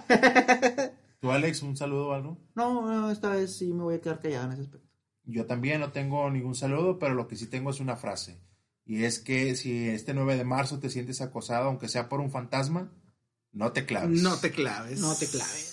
¿Tú, 1.20 1.32
Alex, 1.32 1.64
un 1.64 1.76
saludo 1.76 2.08
o 2.10 2.14
algo? 2.14 2.38
No, 2.56 2.82
no, 2.90 3.12
esta 3.12 3.30
vez 3.30 3.58
sí 3.58 3.74
me 3.74 3.84
voy 3.84 3.96
a 3.96 4.02
quedar 4.02 4.22
callado 4.22 4.46
en 4.46 4.52
ese 4.54 4.62
aspecto. 4.62 4.88
Yo 5.26 5.46
también 5.46 5.82
no 5.82 5.92
tengo 5.92 6.30
ningún 6.32 6.56
saludo, 6.56 6.98
pero 6.98 7.14
lo 7.14 7.28
que 7.28 7.36
sí 7.36 7.48
tengo 7.48 7.70
es 7.70 7.80
una 7.80 7.98
frase. 7.98 8.42
Y 8.86 9.04
es 9.04 9.20
que 9.20 9.56
si 9.56 9.88
este 9.90 10.14
9 10.14 10.38
de 10.38 10.46
marzo 10.46 10.80
te 10.80 10.90
sientes 10.90 11.22
acosado, 11.22 11.68
aunque 11.68 11.88
sea 11.88 12.10
por 12.10 12.22
un 12.22 12.32
fantasma, 12.32 12.92
no 13.52 13.72
te 13.72 13.86
claves. 13.86 14.22
no 14.22 14.38
te 14.38 14.52
claves. 14.52 15.00
No 15.00 15.14
te 15.14 15.28
claves. 15.28 15.69